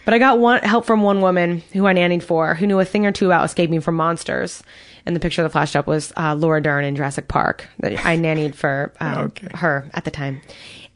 But 0.05 0.15
I 0.15 0.19
got 0.19 0.39
one 0.39 0.61
help 0.63 0.87
from 0.87 1.03
one 1.03 1.21
woman 1.21 1.63
who 1.73 1.87
I 1.87 1.95
nannied 1.95 2.23
for, 2.23 2.55
who 2.55 2.67
knew 2.67 2.81
a 2.81 2.85
thing 2.85 3.07
or 3.07 3.13
two 3.13 3.27
about 3.27 3.45
escaping 3.45 3.81
from 3.81 3.97
monsters. 3.97 4.63
And 5.07 5.15
the 5.15 5.21
picture 5.21 5.43
that 5.43 5.51
flashed 5.51 5.77
up 5.77 5.87
was 5.87 6.13
uh, 6.17 6.35
Laura 6.35 6.63
Dern 6.63 6.85
in 6.85 6.97
Jurassic 6.97 7.29
Park 7.29 7.67
that 7.79 8.05
I 8.05 8.17
nannied 8.17 8.55
for 8.55 8.93
um, 9.01 9.19
okay. 9.19 9.49
her 9.55 9.89
at 9.95 10.05
the 10.05 10.11
time. 10.11 10.41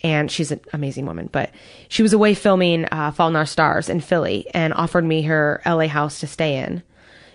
And 0.03 0.31
she's 0.31 0.51
an 0.51 0.61
amazing 0.73 1.07
woman. 1.07 1.29
But 1.33 1.51
she 1.89 2.03
was 2.03 2.13
away 2.13 2.35
filming 2.35 2.87
uh, 2.93 3.13
Fault 3.13 3.31
in 3.31 3.37
Our 3.37 3.47
Stars 3.47 3.89
in 3.89 4.01
Philly 4.01 4.47
and 4.53 4.75
offered 4.75 5.05
me 5.05 5.23
her 5.23 5.63
LA 5.65 5.87
house 5.87 6.21
to 6.21 6.27
stay 6.27 6.57
in 6.59 6.83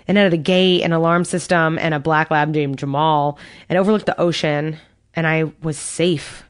and 0.08 0.18
had 0.18 0.34
a 0.34 0.38
gate 0.38 0.82
and 0.84 0.94
alarm 0.94 1.24
system 1.24 1.78
and 1.80 1.94
a 1.94 2.00
black 2.00 2.30
lab 2.30 2.50
named 2.50 2.78
Jamal 2.78 3.40
and 3.70 3.78
overlooked 3.80 4.06
the 4.06 4.20
ocean 4.20 4.78
and 5.16 5.28
I 5.28 5.52
was 5.62 5.78
safe. 5.78 6.44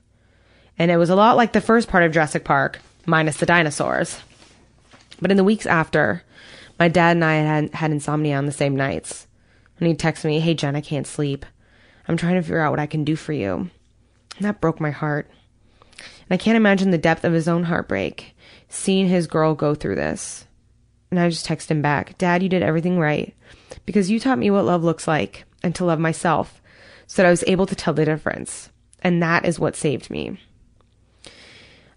And 0.77 0.91
it 0.91 0.97
was 0.97 1.09
a 1.09 1.15
lot 1.15 1.37
like 1.37 1.53
the 1.53 1.61
first 1.61 1.87
part 1.87 2.03
of 2.03 2.11
Jurassic 2.11 2.43
Park, 2.45 2.79
minus 3.05 3.37
the 3.37 3.45
dinosaurs. 3.45 4.21
But 5.21 5.31
in 5.31 5.37
the 5.37 5.43
weeks 5.43 5.65
after, 5.65 6.23
my 6.79 6.87
dad 6.87 7.17
and 7.17 7.25
I 7.25 7.35
had 7.35 7.73
had 7.73 7.91
insomnia 7.91 8.37
on 8.37 8.45
the 8.45 8.51
same 8.51 8.75
nights. 8.75 9.27
And 9.79 9.87
he'd 9.87 9.99
text 9.99 10.25
me, 10.25 10.39
Hey 10.39 10.53
Jen, 10.53 10.75
I 10.75 10.81
can't 10.81 11.07
sleep. 11.07 11.45
I'm 12.07 12.17
trying 12.17 12.35
to 12.35 12.41
figure 12.41 12.59
out 12.59 12.71
what 12.71 12.79
I 12.79 12.87
can 12.87 13.03
do 13.03 13.15
for 13.15 13.33
you. 13.33 13.69
And 14.37 14.45
that 14.45 14.61
broke 14.61 14.79
my 14.79 14.91
heart. 14.91 15.29
And 15.97 16.31
I 16.31 16.37
can't 16.37 16.57
imagine 16.57 16.91
the 16.91 16.97
depth 16.97 17.23
of 17.23 17.33
his 17.33 17.47
own 17.47 17.63
heartbreak, 17.63 18.35
seeing 18.69 19.07
his 19.07 19.27
girl 19.27 19.55
go 19.55 19.75
through 19.75 19.95
this. 19.95 20.45
And 21.11 21.19
I 21.19 21.29
just 21.29 21.45
text 21.45 21.69
him 21.69 21.81
back, 21.81 22.17
Dad, 22.17 22.43
you 22.43 22.49
did 22.49 22.63
everything 22.63 22.99
right. 22.99 23.35
Because 23.85 24.09
you 24.09 24.19
taught 24.19 24.37
me 24.37 24.51
what 24.51 24.65
love 24.65 24.83
looks 24.83 25.07
like 25.07 25.45
and 25.63 25.75
to 25.75 25.85
love 25.85 25.99
myself 25.99 26.61
so 27.07 27.21
that 27.21 27.27
I 27.27 27.31
was 27.31 27.43
able 27.47 27.65
to 27.65 27.75
tell 27.75 27.93
the 27.93 28.05
difference. 28.05 28.69
And 29.01 29.21
that 29.21 29.45
is 29.45 29.59
what 29.59 29.75
saved 29.75 30.09
me. 30.09 30.39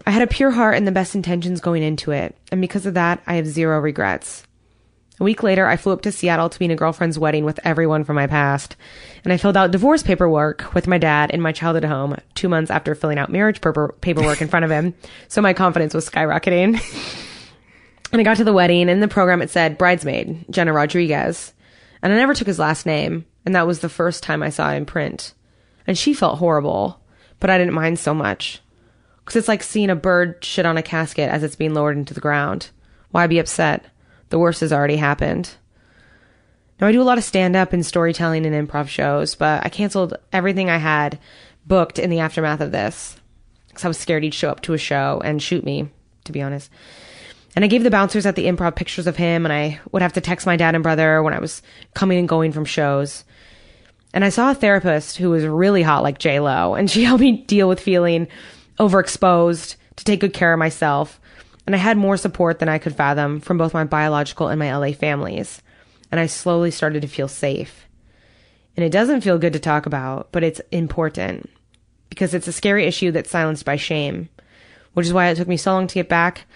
I 0.06 0.10
had 0.10 0.22
a 0.22 0.26
pure 0.26 0.50
heart 0.50 0.76
and 0.76 0.86
the 0.86 0.92
best 0.92 1.14
intentions 1.14 1.60
going 1.60 1.82
into 1.82 2.10
it, 2.10 2.36
and 2.50 2.60
because 2.60 2.86
of 2.86 2.94
that, 2.94 3.22
I 3.26 3.34
have 3.34 3.46
zero 3.46 3.78
regrets. 3.78 4.44
A 5.20 5.24
week 5.24 5.42
later, 5.42 5.66
I 5.66 5.76
flew 5.76 5.92
up 5.92 6.02
to 6.02 6.10
Seattle 6.10 6.48
to 6.48 6.58
be 6.58 6.64
in 6.64 6.70
a 6.72 6.76
girlfriend's 6.76 7.18
wedding 7.18 7.44
with 7.44 7.60
everyone 7.62 8.02
from 8.02 8.16
my 8.16 8.26
past, 8.26 8.74
and 9.22 9.32
I 9.32 9.36
filled 9.36 9.56
out 9.56 9.70
divorce 9.70 10.02
paperwork 10.02 10.74
with 10.74 10.88
my 10.88 10.98
dad 10.98 11.30
in 11.30 11.40
my 11.40 11.52
childhood 11.52 11.84
home 11.84 12.16
two 12.34 12.48
months 12.48 12.70
after 12.70 12.94
filling 12.94 13.18
out 13.18 13.30
marriage 13.30 13.60
paper- 13.60 13.94
paperwork 14.00 14.42
in 14.42 14.48
front 14.48 14.64
of 14.64 14.70
him, 14.70 14.94
so 15.28 15.40
my 15.40 15.52
confidence 15.52 15.94
was 15.94 16.08
skyrocketing. 16.08 16.80
And 18.10 18.20
I 18.20 18.24
got 18.24 18.36
to 18.36 18.44
the 18.44 18.52
wedding, 18.52 18.82
and 18.82 18.90
in 18.90 19.00
the 19.00 19.08
program 19.08 19.40
it 19.40 19.50
said 19.50 19.78
bridesmaid, 19.78 20.44
Jenna 20.50 20.72
Rodriguez. 20.72 21.54
And 22.02 22.12
I 22.12 22.16
never 22.16 22.34
took 22.34 22.46
his 22.46 22.58
last 22.58 22.84
name, 22.84 23.24
and 23.46 23.54
that 23.54 23.66
was 23.66 23.78
the 23.78 23.88
first 23.88 24.22
time 24.22 24.42
I 24.42 24.50
saw 24.50 24.70
it 24.72 24.76
in 24.76 24.84
print. 24.84 25.32
And 25.86 25.96
she 25.96 26.12
felt 26.12 26.38
horrible, 26.38 27.00
but 27.40 27.48
I 27.48 27.56
didn't 27.56 27.72
mind 27.74 27.98
so 27.98 28.12
much. 28.12 28.60
Because 29.24 29.36
it's 29.36 29.48
like 29.48 29.62
seeing 29.62 29.90
a 29.90 29.96
bird 29.96 30.44
shit 30.44 30.66
on 30.66 30.76
a 30.76 30.82
casket 30.82 31.30
as 31.30 31.42
it's 31.42 31.56
being 31.56 31.74
lowered 31.74 31.96
into 31.96 32.14
the 32.14 32.20
ground. 32.20 32.70
Why 33.10 33.26
be 33.26 33.38
upset? 33.38 33.84
The 34.30 34.38
worst 34.38 34.60
has 34.60 34.72
already 34.72 34.96
happened. 34.96 35.50
Now, 36.80 36.88
I 36.88 36.92
do 36.92 37.02
a 37.02 37.04
lot 37.04 37.18
of 37.18 37.24
stand 37.24 37.54
up 37.54 37.72
and 37.72 37.86
storytelling 37.86 38.44
and 38.44 38.68
improv 38.68 38.88
shows, 38.88 39.34
but 39.36 39.64
I 39.64 39.68
canceled 39.68 40.16
everything 40.32 40.68
I 40.68 40.78
had 40.78 41.18
booked 41.64 41.98
in 41.98 42.10
the 42.10 42.18
aftermath 42.18 42.60
of 42.60 42.72
this. 42.72 43.16
Because 43.68 43.84
I 43.84 43.88
was 43.88 43.98
scared 43.98 44.24
he'd 44.24 44.34
show 44.34 44.50
up 44.50 44.62
to 44.62 44.74
a 44.74 44.78
show 44.78 45.22
and 45.24 45.40
shoot 45.40 45.64
me, 45.64 45.88
to 46.24 46.32
be 46.32 46.42
honest. 46.42 46.70
And 47.54 47.64
I 47.64 47.68
gave 47.68 47.84
the 47.84 47.90
bouncers 47.90 48.26
at 48.26 48.34
the 48.34 48.46
improv 48.46 48.74
pictures 48.74 49.06
of 49.06 49.16
him, 49.16 49.46
and 49.46 49.52
I 49.52 49.80
would 49.92 50.02
have 50.02 50.14
to 50.14 50.20
text 50.20 50.46
my 50.46 50.56
dad 50.56 50.74
and 50.74 50.82
brother 50.82 51.22
when 51.22 51.34
I 51.34 51.38
was 51.38 51.62
coming 51.94 52.18
and 52.18 52.28
going 52.28 52.52
from 52.52 52.64
shows. 52.64 53.24
And 54.14 54.24
I 54.24 54.30
saw 54.30 54.50
a 54.50 54.54
therapist 54.54 55.18
who 55.18 55.30
was 55.30 55.44
really 55.44 55.82
hot 55.82 56.02
like 56.02 56.18
J 56.18 56.40
Lo, 56.40 56.74
and 56.74 56.90
she 56.90 57.04
helped 57.04 57.20
me 57.20 57.44
deal 57.44 57.68
with 57.68 57.80
feeling 57.80 58.28
overexposed, 58.78 59.76
to 59.96 60.04
take 60.04 60.20
good 60.20 60.32
care 60.32 60.52
of 60.52 60.58
myself. 60.58 61.20
And 61.66 61.74
I 61.74 61.78
had 61.78 61.96
more 61.96 62.16
support 62.16 62.58
than 62.58 62.68
I 62.68 62.78
could 62.78 62.96
fathom 62.96 63.40
from 63.40 63.58
both 63.58 63.74
my 63.74 63.84
biological 63.84 64.48
and 64.48 64.58
my 64.58 64.74
LA 64.74 64.92
families. 64.92 65.62
And 66.10 66.18
I 66.18 66.26
slowly 66.26 66.70
started 66.70 67.02
to 67.02 67.08
feel 67.08 67.28
safe. 67.28 67.86
And 68.76 68.84
it 68.84 68.90
doesn't 68.90 69.20
feel 69.20 69.38
good 69.38 69.52
to 69.52 69.60
talk 69.60 69.86
about, 69.86 70.32
but 70.32 70.42
it's 70.42 70.60
important 70.70 71.48
because 72.08 72.34
it's 72.34 72.48
a 72.48 72.52
scary 72.52 72.84
issue 72.84 73.10
that's 73.10 73.30
silenced 73.30 73.64
by 73.64 73.76
shame, 73.76 74.28
which 74.94 75.06
is 75.06 75.12
why 75.12 75.28
it 75.28 75.36
took 75.36 75.48
me 75.48 75.56
so 75.56 75.72
long 75.72 75.86
to 75.86 75.94
get 75.94 76.08
back 76.08 76.46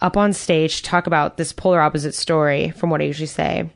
up 0.00 0.16
on 0.16 0.32
stage 0.32 0.76
to 0.76 0.82
talk 0.82 1.06
about 1.06 1.36
this 1.36 1.52
polar 1.52 1.80
opposite 1.80 2.14
story 2.14 2.70
from 2.70 2.90
what 2.90 3.00
I 3.00 3.04
usually 3.04 3.26
say. 3.26 3.70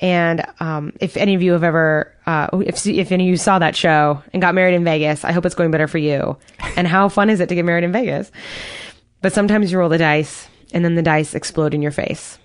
And 0.00 0.46
um, 0.60 0.92
if 1.00 1.16
any 1.16 1.34
of 1.34 1.42
you 1.42 1.52
have 1.52 1.64
ever, 1.64 2.14
uh, 2.26 2.48
if 2.64 2.86
if 2.86 3.10
any 3.10 3.24
of 3.24 3.30
you 3.30 3.36
saw 3.36 3.58
that 3.58 3.74
show 3.74 4.22
and 4.32 4.40
got 4.40 4.54
married 4.54 4.74
in 4.74 4.84
Vegas, 4.84 5.24
I 5.24 5.32
hope 5.32 5.44
it's 5.44 5.56
going 5.56 5.70
better 5.70 5.88
for 5.88 5.98
you. 5.98 6.36
And 6.76 6.86
how 6.86 7.08
fun 7.08 7.30
is 7.30 7.40
it 7.40 7.48
to 7.48 7.54
get 7.54 7.64
married 7.64 7.84
in 7.84 7.90
Vegas? 7.90 8.30
But 9.22 9.32
sometimes 9.32 9.72
you 9.72 9.78
roll 9.78 9.88
the 9.88 9.98
dice, 9.98 10.48
and 10.72 10.84
then 10.84 10.94
the 10.94 11.02
dice 11.02 11.34
explode 11.34 11.74
in 11.74 11.82
your 11.82 11.90
face. 11.90 12.38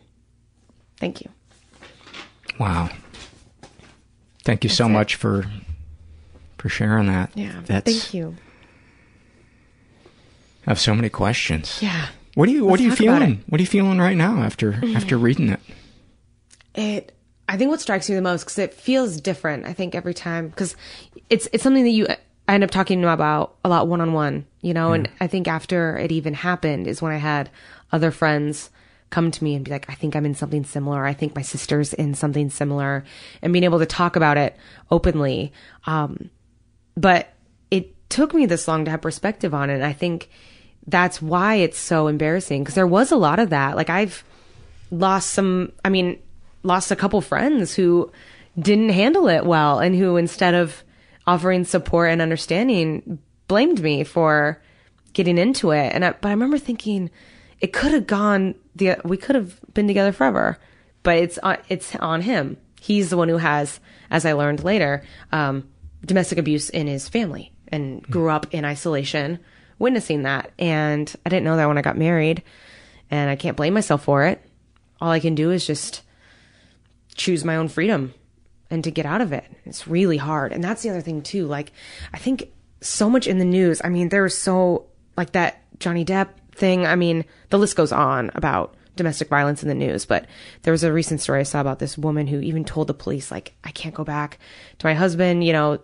Thank 1.00 1.22
you. 1.22 1.30
Wow. 2.60 2.90
Thank 4.44 4.64
you 4.64 4.70
so 4.70 4.90
much 4.90 5.16
for 5.16 5.46
for 6.58 6.70
sharing 6.70 7.08
that. 7.08 7.32
Yeah. 7.36 7.62
That's, 7.66 7.92
Thank 7.92 8.14
you. 8.14 8.36
I 10.66 10.72
have 10.72 10.80
so 10.80 10.96
many 10.96 11.10
questions. 11.10 11.80
Yeah. 11.82 12.08
What 12.36 12.50
are 12.50 12.52
you 12.52 12.66
What 12.66 12.80
Let's 12.80 12.82
are 12.82 12.86
you 12.86 12.96
feeling? 12.96 13.44
What 13.48 13.60
are 13.60 13.62
you 13.62 13.68
feeling 13.68 14.00
right 14.00 14.18
now 14.18 14.42
after 14.42 14.82
after 14.96 15.18
reading 15.18 15.50
it? 15.50 15.60
It. 16.74 17.13
I 17.54 17.56
think 17.56 17.70
what 17.70 17.80
strikes 17.80 18.10
me 18.10 18.16
the 18.16 18.22
most 18.24 18.46
because 18.46 18.58
it 18.58 18.74
feels 18.74 19.22
different. 19.22 19.68
I 19.68 19.74
think 19.74 19.94
every 19.94 20.16
time 20.16 20.48
because 20.48 20.76
it's 21.30 21.48
it's 21.54 21.62
something 21.62 21.84
that 21.84 21.92
you 21.92 22.08
I 22.48 22.56
end 22.56 22.64
up 22.64 22.72
talking 22.72 23.06
about 23.06 23.56
a 23.64 23.70
lot 23.70 23.88
one 23.88 24.02
on 24.02 24.12
one. 24.12 24.48
You 24.62 24.74
know, 24.74 24.94
and 24.94 25.08
I 25.20 25.28
think 25.28 25.48
after 25.48 25.96
it 26.00 26.12
even 26.12 26.34
happened 26.34 26.88
is 26.88 27.00
when 27.00 27.12
I 27.12 27.18
had 27.18 27.52
other 27.92 28.10
friends 28.10 28.72
come 29.12 29.30
to 29.30 29.44
me 29.44 29.54
and 29.54 29.64
be 29.64 29.70
like, 29.70 29.88
I 29.88 29.94
think 29.94 30.16
I'm 30.16 30.26
in 30.26 30.34
something 30.34 30.64
similar. 30.64 31.06
I 31.06 31.14
think 31.14 31.36
my 31.36 31.44
sister's 31.44 31.94
in 31.94 32.16
something 32.16 32.50
similar, 32.50 33.04
and 33.44 33.54
being 33.54 33.66
able 33.66 33.78
to 33.78 33.86
talk 33.86 34.16
about 34.16 34.38
it 34.38 34.58
openly. 34.90 35.54
Um, 35.86 36.32
but 36.98 37.34
it 37.70 38.10
took 38.10 38.34
me 38.34 38.48
this 38.48 38.68
long 38.68 38.84
to 38.86 38.90
have 38.92 39.02
perspective 39.02 39.54
on 39.54 39.70
it. 39.70 39.76
And 39.76 39.86
I 39.86 39.94
think 39.94 40.32
that's 40.88 41.22
why 41.22 41.56
it's 41.56 41.78
so 41.78 42.08
embarrassing 42.08 42.64
because 42.64 42.74
there 42.74 42.88
was 42.88 43.12
a 43.12 43.16
lot 43.16 43.38
of 43.38 43.52
that. 43.52 43.76
Like 43.76 43.92
I've 43.92 44.24
lost 44.90 45.30
some, 45.30 45.72
I 45.86 45.90
mean, 45.90 46.20
lost 46.64 46.92
a 46.92 46.96
couple 46.96 47.22
friends 47.22 47.76
who 47.76 48.12
didn't 48.60 48.90
handle 48.90 49.28
it 49.28 49.46
well 49.46 49.80
and 49.80 49.96
who 49.96 50.18
instead 50.18 50.54
of 50.54 50.84
offering 51.26 51.64
support 51.64 52.10
and 52.10 52.22
understanding 52.22 53.20
blamed 53.48 53.82
me 53.82 54.04
for 54.04 54.62
getting 55.14 55.38
into 55.38 55.72
it. 55.72 55.94
And 55.94 56.04
I, 56.04 56.12
but 56.12 56.30
I 56.30 56.32
remember 56.32 56.58
thinking 56.58 57.10
it 57.60 57.74
could 57.74 57.92
have 57.92 58.08
gone 58.08 58.56
the, 58.76 58.98
we 59.04 59.18
could 59.18 59.36
have 59.36 59.60
been 59.74 59.88
together 59.88 60.12
forever, 60.12 60.58
but 61.04 61.18
it's 61.18 61.38
on, 61.40 61.58
it's 61.70 61.96
on 61.96 62.22
him. 62.22 62.58
He's 62.80 63.10
the 63.10 63.18
one 63.18 63.30
who 63.30 63.38
has, 63.38 63.80
as 64.10 64.26
I 64.26 64.34
learned 64.34 64.64
later, 64.64 65.04
um, 65.32 65.70
domestic 66.06 66.38
abuse 66.38 66.70
in 66.70 66.88
his 66.88 67.08
family 67.08 67.52
and 67.70 68.04
grew 68.04 68.30
up 68.30 68.54
in 68.54 68.66
isolation 68.66 69.40
witnessing 69.80 70.24
that. 70.24 70.52
And 70.60 71.14
I 71.26 71.30
didn't 71.30 71.46
know 71.46 71.58
that 71.58 71.68
when 71.68 71.78
I 71.78 71.82
got 71.82 71.98
married 71.98 72.44
and 73.10 73.30
I 73.30 73.36
can't 73.36 73.58
blame 73.58 73.74
myself 73.74 74.04
for 74.04 74.26
it. 74.26 74.42
All 75.00 75.12
I 75.12 75.20
can 75.20 75.36
do 75.36 75.52
is 75.52 75.66
just 75.66 76.02
choose 77.14 77.44
my 77.44 77.56
own 77.56 77.68
freedom 77.68 78.14
and 78.70 78.84
to 78.84 78.92
get 78.92 79.06
out 79.06 79.22
of 79.22 79.32
it. 79.32 79.46
It's 79.66 79.88
really 79.88 80.18
hard. 80.18 80.52
And 80.52 80.64
that's 80.64 80.82
the 80.82 80.90
other 80.90 81.02
thing 81.02 81.22
too. 81.22 81.46
Like, 81.46 81.72
I 82.14 82.18
think 82.18 82.52
so 82.82 83.10
much 83.10 83.28
in 83.28 83.38
the 83.38 83.46
news. 83.46 83.82
I 83.84 83.90
mean, 83.90 84.10
there 84.10 84.24
was 84.24 84.38
so, 84.38 84.88
like 85.16 85.32
that 85.34 85.62
Johnny 85.80 86.04
Depp 86.04 86.30
thing. 86.54 86.86
I 86.86 86.96
mean, 86.96 87.26
the 87.50 87.60
list 87.60 87.76
goes 87.76 87.92
on 87.92 88.32
about 88.36 88.76
domestic 88.96 89.28
violence 89.28 89.64
in 89.64 89.70
the 89.70 89.76
news, 89.76 90.06
but 90.06 90.26
there 90.64 90.72
was 90.72 90.84
a 90.84 90.94
recent 90.94 91.22
story 91.22 91.40
I 91.40 91.44
saw 91.44 91.62
about 91.62 91.80
this 91.80 91.98
woman 91.98 92.28
who 92.28 92.40
even 92.40 92.64
told 92.64 92.88
the 92.88 92.94
police, 92.94 93.32
like, 93.32 93.54
I 93.64 93.72
can't 93.72 93.96
go 93.96 94.04
back 94.04 94.40
to 94.80 94.86
my 94.86 94.94
husband, 94.94 95.44
you 95.44 95.54
know, 95.54 95.80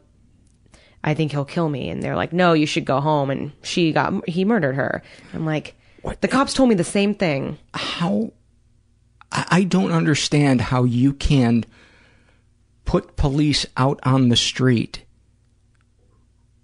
I 1.03 1.13
think 1.13 1.31
he'll 1.31 1.45
kill 1.45 1.69
me. 1.69 1.89
And 1.89 2.03
they're 2.03 2.15
like, 2.15 2.33
no, 2.33 2.53
you 2.53 2.65
should 2.65 2.85
go 2.85 2.99
home. 2.99 3.29
And 3.29 3.51
she 3.63 3.91
got, 3.91 4.27
he 4.27 4.45
murdered 4.45 4.75
her. 4.75 5.01
I'm 5.33 5.45
like, 5.45 5.75
the 6.21 6.27
cops 6.27 6.53
told 6.53 6.69
me 6.69 6.75
the 6.75 6.83
same 6.83 7.15
thing. 7.15 7.57
How, 7.73 8.31
I 9.31 9.45
I 9.49 9.63
don't 9.63 9.91
understand 9.91 10.61
how 10.61 10.83
you 10.83 11.13
can 11.13 11.65
put 12.85 13.15
police 13.15 13.65
out 13.77 13.99
on 14.03 14.29
the 14.29 14.35
street 14.35 15.05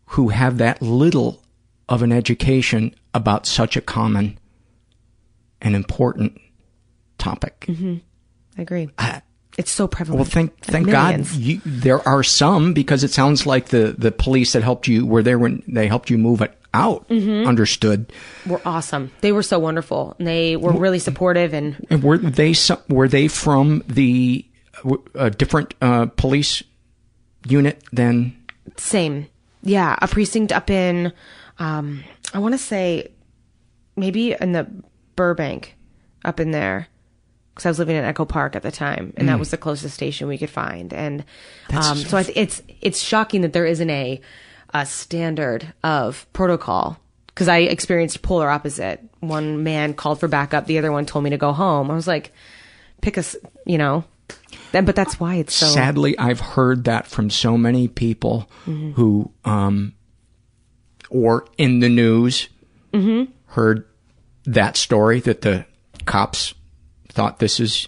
who 0.07 0.29
have 0.29 0.57
that 0.57 0.81
little 0.81 1.43
of 1.87 2.01
an 2.01 2.11
education 2.11 2.95
about 3.13 3.45
such 3.45 3.77
a 3.77 3.81
common 3.81 4.39
and 5.61 5.75
important 5.75 6.39
topic. 7.17 7.65
Mm-hmm. 7.67 7.97
I 8.57 8.61
agree. 8.61 8.89
it's 9.57 9.71
so 9.71 9.87
prevalent. 9.87 10.19
Well, 10.19 10.29
thank 10.29 10.59
thank 10.61 10.89
God 10.89 11.27
you, 11.31 11.61
there 11.65 12.05
are 12.07 12.23
some 12.23 12.73
because 12.73 13.03
it 13.03 13.11
sounds 13.11 13.45
like 13.45 13.67
the 13.67 13.95
the 13.97 14.11
police 14.11 14.53
that 14.53 14.63
helped 14.63 14.87
you 14.87 15.05
were 15.05 15.23
there 15.23 15.39
when 15.39 15.63
they 15.67 15.87
helped 15.87 16.09
you 16.09 16.17
move 16.17 16.41
it 16.41 16.57
out. 16.75 17.07
Mhm. 17.09 17.47
Understood. 17.47 18.11
Were 18.45 18.61
awesome. 18.65 19.11
They 19.21 19.31
were 19.31 19.43
so 19.43 19.57
wonderful. 19.59 20.15
And 20.19 20.27
they 20.27 20.55
were 20.57 20.73
really 20.73 20.99
supportive 20.99 21.53
and 21.53 21.75
And 21.89 22.03
were 22.03 22.17
they 22.17 22.53
were 22.89 23.07
they 23.07 23.27
from 23.27 23.83
the 23.87 24.45
uh, 24.83 24.97
a 25.15 25.29
different 25.31 25.73
uh, 25.81 26.07
police 26.17 26.61
unit 27.47 27.81
than 27.93 28.35
Same. 28.77 29.27
Yeah, 29.63 29.95
a 30.01 30.07
precinct 30.07 30.51
up 30.51 30.69
in, 30.69 31.11
um, 31.59 32.03
I 32.33 32.39
want 32.39 32.53
to 32.53 32.57
say 32.59 33.09
maybe 33.95 34.35
in 34.39 34.51
the 34.51 34.67
Burbank, 35.15 35.75
up 36.23 36.39
in 36.39 36.51
there, 36.51 36.87
because 37.53 37.65
I 37.65 37.69
was 37.69 37.79
living 37.79 37.95
in 37.95 38.03
Echo 38.03 38.25
Park 38.25 38.55
at 38.55 38.61
the 38.63 38.71
time, 38.71 39.13
and 39.17 39.29
that 39.29 39.37
Mm. 39.37 39.39
was 39.39 39.49
the 39.51 39.57
closest 39.57 39.93
station 39.95 40.27
we 40.27 40.37
could 40.37 40.49
find. 40.49 40.93
And 40.93 41.23
um, 41.73 41.97
so 41.97 42.17
I 42.17 42.23
th- 42.23 42.37
it's 42.37 42.61
it's 42.81 42.99
shocking 43.01 43.41
that 43.41 43.53
there 43.53 43.65
isn't 43.65 43.89
a 43.89 44.19
a 44.75 44.85
standard 44.85 45.73
of 45.83 46.27
protocol. 46.33 46.99
Because 47.27 47.47
I 47.47 47.59
experienced 47.59 48.21
polar 48.21 48.49
opposite. 48.49 49.01
One 49.21 49.63
man 49.63 49.93
called 49.93 50.19
for 50.19 50.27
backup, 50.27 50.67
the 50.67 50.77
other 50.77 50.91
one 50.91 51.05
told 51.05 51.23
me 51.23 51.31
to 51.31 51.37
go 51.37 51.51
home. 51.53 51.89
I 51.89 51.95
was 51.95 52.07
like, 52.07 52.31
pick 53.01 53.17
a, 53.17 53.23
you 53.65 53.77
know, 53.77 54.03
then, 54.71 54.85
but 54.85 54.95
that's 54.95 55.19
why 55.19 55.35
it's 55.35 55.53
so. 55.53 55.67
Sadly, 55.67 56.17
I've 56.17 56.39
heard 56.39 56.85
that 56.85 57.07
from 57.07 57.29
so 57.29 57.57
many 57.57 57.87
people 57.87 58.49
Mhm. 58.65 58.93
who, 58.93 59.31
um, 59.45 59.93
or 61.09 61.45
in 61.57 61.79
the 61.79 61.89
news, 61.89 62.49
mm-hmm. 62.93 63.31
heard 63.47 63.85
that 64.45 64.75
story 64.77 65.19
that 65.21 65.41
the 65.41 65.65
cops 66.05 66.53
thought 67.09 67.39
this 67.39 67.59
is. 67.59 67.87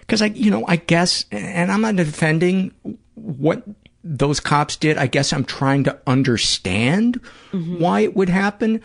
Because 0.00 0.22
I, 0.22 0.26
you 0.26 0.50
know, 0.50 0.64
I 0.68 0.76
guess, 0.76 1.24
and 1.30 1.72
I'm 1.72 1.80
not 1.80 1.96
defending 1.96 2.72
what 3.14 3.62
those 4.04 4.38
cops 4.38 4.76
did. 4.76 4.98
I 4.98 5.06
guess 5.06 5.32
I'm 5.32 5.44
trying 5.44 5.84
to 5.84 5.98
understand 6.06 7.18
why 7.52 8.00
it 8.00 8.14
would 8.14 8.28
happen. 8.28 8.80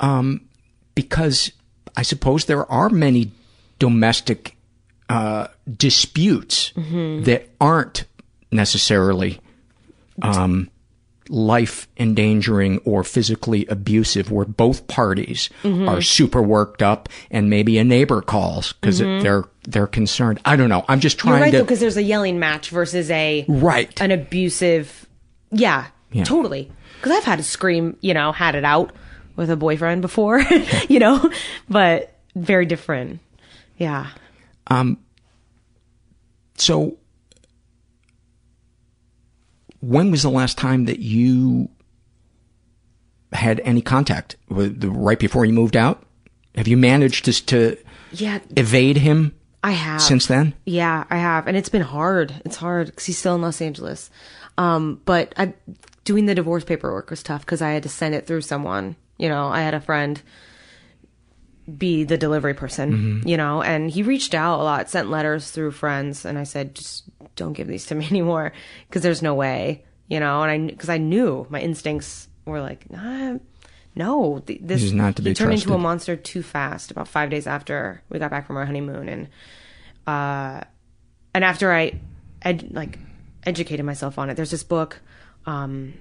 Um, 0.00 0.42
because 0.94 1.52
I 1.96 2.02
suppose 2.02 2.44
there 2.46 2.70
are 2.70 2.88
many 2.90 3.30
domestic 3.78 4.56
uh, 5.08 5.46
disputes 5.76 6.72
Mhm. 6.76 7.24
that 7.26 7.48
aren't 7.60 8.04
necessarily 8.50 9.38
um, 10.22 10.68
life 11.28 11.86
endangering 11.98 12.78
or 12.78 13.04
physically 13.04 13.66
abusive, 13.66 14.30
where 14.30 14.46
both 14.46 14.86
parties 14.88 15.48
Mhm. 15.62 15.88
are 15.88 16.00
super 16.02 16.40
worked 16.42 16.82
up, 16.82 17.08
and 17.30 17.50
maybe 17.50 17.78
a 17.78 17.84
neighbor 17.84 18.20
calls 18.22 18.72
because 18.74 19.00
Mhm. 19.00 19.22
they're 19.22 19.44
they're 19.66 19.86
concerned. 19.86 20.40
I 20.44 20.56
don't 20.56 20.68
know. 20.68 20.84
I'm 20.88 21.00
just 21.00 21.18
trying 21.18 21.34
You're 21.34 21.40
right 21.42 21.50
to 21.50 21.56
though, 21.58 21.64
because 21.64 21.80
there's 21.80 21.96
a 21.96 22.02
yelling 22.02 22.38
match 22.38 22.70
versus 22.70 23.10
a 23.10 23.44
right 23.48 24.00
an 24.00 24.10
abusive. 24.10 25.06
Yeah, 25.50 25.86
Yeah. 26.12 26.24
totally. 26.24 26.70
Because 26.96 27.12
I've 27.18 27.24
had 27.24 27.36
to 27.38 27.44
scream, 27.44 27.96
you 28.00 28.14
know, 28.14 28.32
had 28.32 28.54
it 28.54 28.64
out 28.64 28.92
with 29.36 29.50
a 29.50 29.56
boyfriend 29.56 30.02
before, 30.02 30.40
you 30.88 30.98
know, 30.98 31.30
but 31.68 32.14
very 32.34 32.64
different. 32.66 33.20
Yeah. 33.76 34.08
Um, 34.68 34.98
so, 36.56 36.96
when 39.80 40.10
was 40.10 40.22
the 40.22 40.30
last 40.30 40.56
time 40.58 40.86
that 40.86 40.98
you 41.00 41.68
had 43.32 43.60
any 43.64 43.82
contact 43.82 44.36
with 44.48 44.80
the, 44.80 44.90
right 44.90 45.18
before 45.18 45.44
you 45.44 45.52
moved 45.52 45.76
out? 45.76 46.02
Have 46.54 46.66
you 46.68 46.76
managed 46.76 47.26
to, 47.26 47.32
to 47.46 47.76
Yeah. 48.12 48.38
evade 48.56 48.96
him 48.98 49.34
I 49.62 49.72
have 49.72 50.00
since 50.02 50.26
then? 50.26 50.54
Yeah, 50.64 51.04
I 51.10 51.16
have, 51.16 51.46
and 51.48 51.56
it's 51.56 51.68
been 51.68 51.82
hard. 51.82 52.34
It's 52.44 52.56
hard 52.56 52.86
because 52.86 53.06
he's 53.06 53.18
still 53.18 53.34
in 53.34 53.42
Los 53.42 53.60
Angeles. 53.60 54.10
Um, 54.58 55.00
but 55.04 55.32
I, 55.36 55.54
doing 56.04 56.26
the 56.26 56.34
divorce 56.34 56.64
paperwork 56.64 57.10
was 57.10 57.22
tough 57.22 57.40
because 57.40 57.60
I 57.62 57.70
had 57.70 57.82
to 57.82 57.88
send 57.88 58.14
it 58.14 58.26
through 58.26 58.42
someone. 58.42 58.96
You 59.18 59.28
know, 59.28 59.48
I 59.48 59.60
had 59.62 59.74
a 59.74 59.80
friend 59.80 60.20
be 61.76 62.04
the 62.04 62.16
delivery 62.16 62.54
person. 62.54 63.22
Mhm. 63.24 63.28
You 63.28 63.36
know, 63.36 63.60
and 63.62 63.90
he 63.90 64.02
reached 64.02 64.34
out 64.34 64.60
a 64.60 64.62
lot, 64.62 64.88
sent 64.88 65.10
letters 65.10 65.50
through 65.50 65.72
friends, 65.72 66.24
and 66.24 66.38
I 66.38 66.44
said, 66.44 66.74
just 66.76 67.04
don't 67.34 67.54
give 67.54 67.66
these 67.66 67.86
to 67.86 67.94
me 67.94 68.06
anymore 68.10 68.52
because 68.88 69.02
there's 69.02 69.22
no 69.22 69.34
way. 69.34 69.84
You 70.08 70.20
know, 70.20 70.42
and 70.42 70.50
I 70.50 70.58
because 70.70 70.88
I 70.88 70.98
knew 70.98 71.46
my 71.50 71.60
instincts 71.60 72.28
were 72.44 72.60
like, 72.60 72.88
nah, 72.88 73.38
no, 73.96 74.42
th- 74.46 74.60
this 74.62 74.82
He's 74.82 74.92
not 74.92 75.16
to 75.16 75.22
he 75.22 75.30
be 75.30 75.34
turned 75.34 75.54
into 75.54 75.72
a 75.74 75.78
monster 75.78 76.14
too 76.16 76.42
fast. 76.42 76.90
About 76.90 77.08
five 77.08 77.30
days 77.30 77.46
after 77.46 78.02
we 78.10 78.18
got 78.18 78.30
back 78.30 78.46
from 78.46 78.56
our 78.56 78.66
honeymoon, 78.66 79.08
and 79.08 79.28
uh, 80.06 80.60
and 81.34 81.42
after 81.44 81.72
I 81.72 81.98
ed- 82.42 82.72
like 82.72 82.98
educated 83.44 83.84
myself 83.86 84.18
on 84.18 84.30
it, 84.30 84.34
there's 84.34 84.50
this 84.50 84.64
book. 84.64 85.00
Um, 85.46 85.94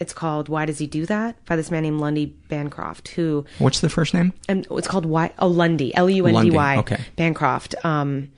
it's 0.00 0.12
called 0.12 0.48
"Why 0.48 0.66
Does 0.66 0.78
He 0.78 0.86
Do 0.86 1.04
That" 1.06 1.44
by 1.44 1.56
this 1.56 1.70
man 1.70 1.82
named 1.82 2.00
Lundy 2.00 2.26
Bancroft, 2.26 3.08
who 3.08 3.44
What's 3.58 3.80
the 3.80 3.90
first 3.90 4.14
name? 4.14 4.32
and 4.48 4.66
it's 4.70 4.88
called 4.88 5.04
Why 5.06 5.32
Oh 5.38 5.48
Lundy 5.48 5.94
L 5.94 6.08
U 6.08 6.26
N 6.26 6.44
D 6.44 6.50
Y 6.50 6.74
Lundy, 6.76 6.94
okay. 6.94 7.04
Bancroft. 7.16 7.74
Um, 7.84 8.30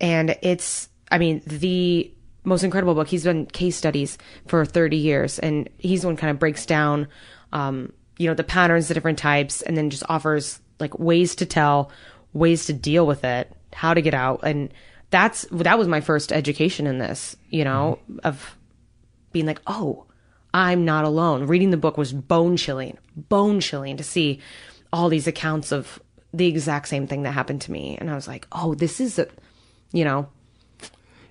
and 0.00 0.36
it's 0.42 0.88
I 1.10 1.18
mean 1.18 1.42
the 1.46 2.10
most 2.44 2.64
incredible 2.64 2.94
book. 2.94 3.08
He's 3.08 3.24
done 3.24 3.46
case 3.46 3.76
studies 3.76 4.18
for 4.48 4.64
30 4.64 4.96
years, 4.96 5.38
and 5.38 5.68
he's 5.78 6.02
the 6.02 6.08
one 6.08 6.16
kind 6.16 6.30
of 6.30 6.38
breaks 6.38 6.66
down, 6.66 7.08
um, 7.52 7.92
you 8.18 8.28
know, 8.28 8.34
the 8.34 8.44
patterns, 8.44 8.88
the 8.88 8.94
different 8.94 9.18
types, 9.18 9.62
and 9.62 9.76
then 9.76 9.90
just 9.90 10.04
offers 10.08 10.60
like 10.80 10.98
ways 10.98 11.34
to 11.36 11.46
tell, 11.46 11.90
ways 12.32 12.66
to 12.66 12.72
deal 12.72 13.06
with 13.06 13.24
it, 13.24 13.52
how 13.72 13.94
to 13.94 14.02
get 14.02 14.14
out, 14.14 14.40
and 14.42 14.72
that's 15.10 15.46
that 15.50 15.78
was 15.78 15.88
my 15.88 16.00
first 16.00 16.32
education 16.32 16.86
in 16.86 16.98
this, 16.98 17.36
you 17.50 17.64
know, 17.64 17.98
mm-hmm. 18.10 18.18
of 18.24 18.56
being 19.32 19.46
like, 19.46 19.60
oh, 19.66 20.06
I'm 20.52 20.84
not 20.84 21.04
alone. 21.04 21.46
Reading 21.46 21.70
the 21.70 21.76
book 21.76 21.96
was 21.96 22.12
bone 22.12 22.56
chilling, 22.56 22.98
bone 23.16 23.60
chilling 23.60 23.96
to 23.96 24.04
see 24.04 24.40
all 24.92 25.08
these 25.08 25.26
accounts 25.26 25.72
of 25.72 26.00
the 26.32 26.46
exact 26.46 26.88
same 26.88 27.06
thing 27.06 27.22
that 27.22 27.32
happened 27.32 27.60
to 27.62 27.72
me, 27.72 27.96
and 28.00 28.10
I 28.10 28.14
was 28.14 28.28
like, 28.28 28.46
oh, 28.52 28.74
this 28.74 29.00
is 29.00 29.18
a, 29.18 29.28
you 29.92 30.04
know, 30.04 30.28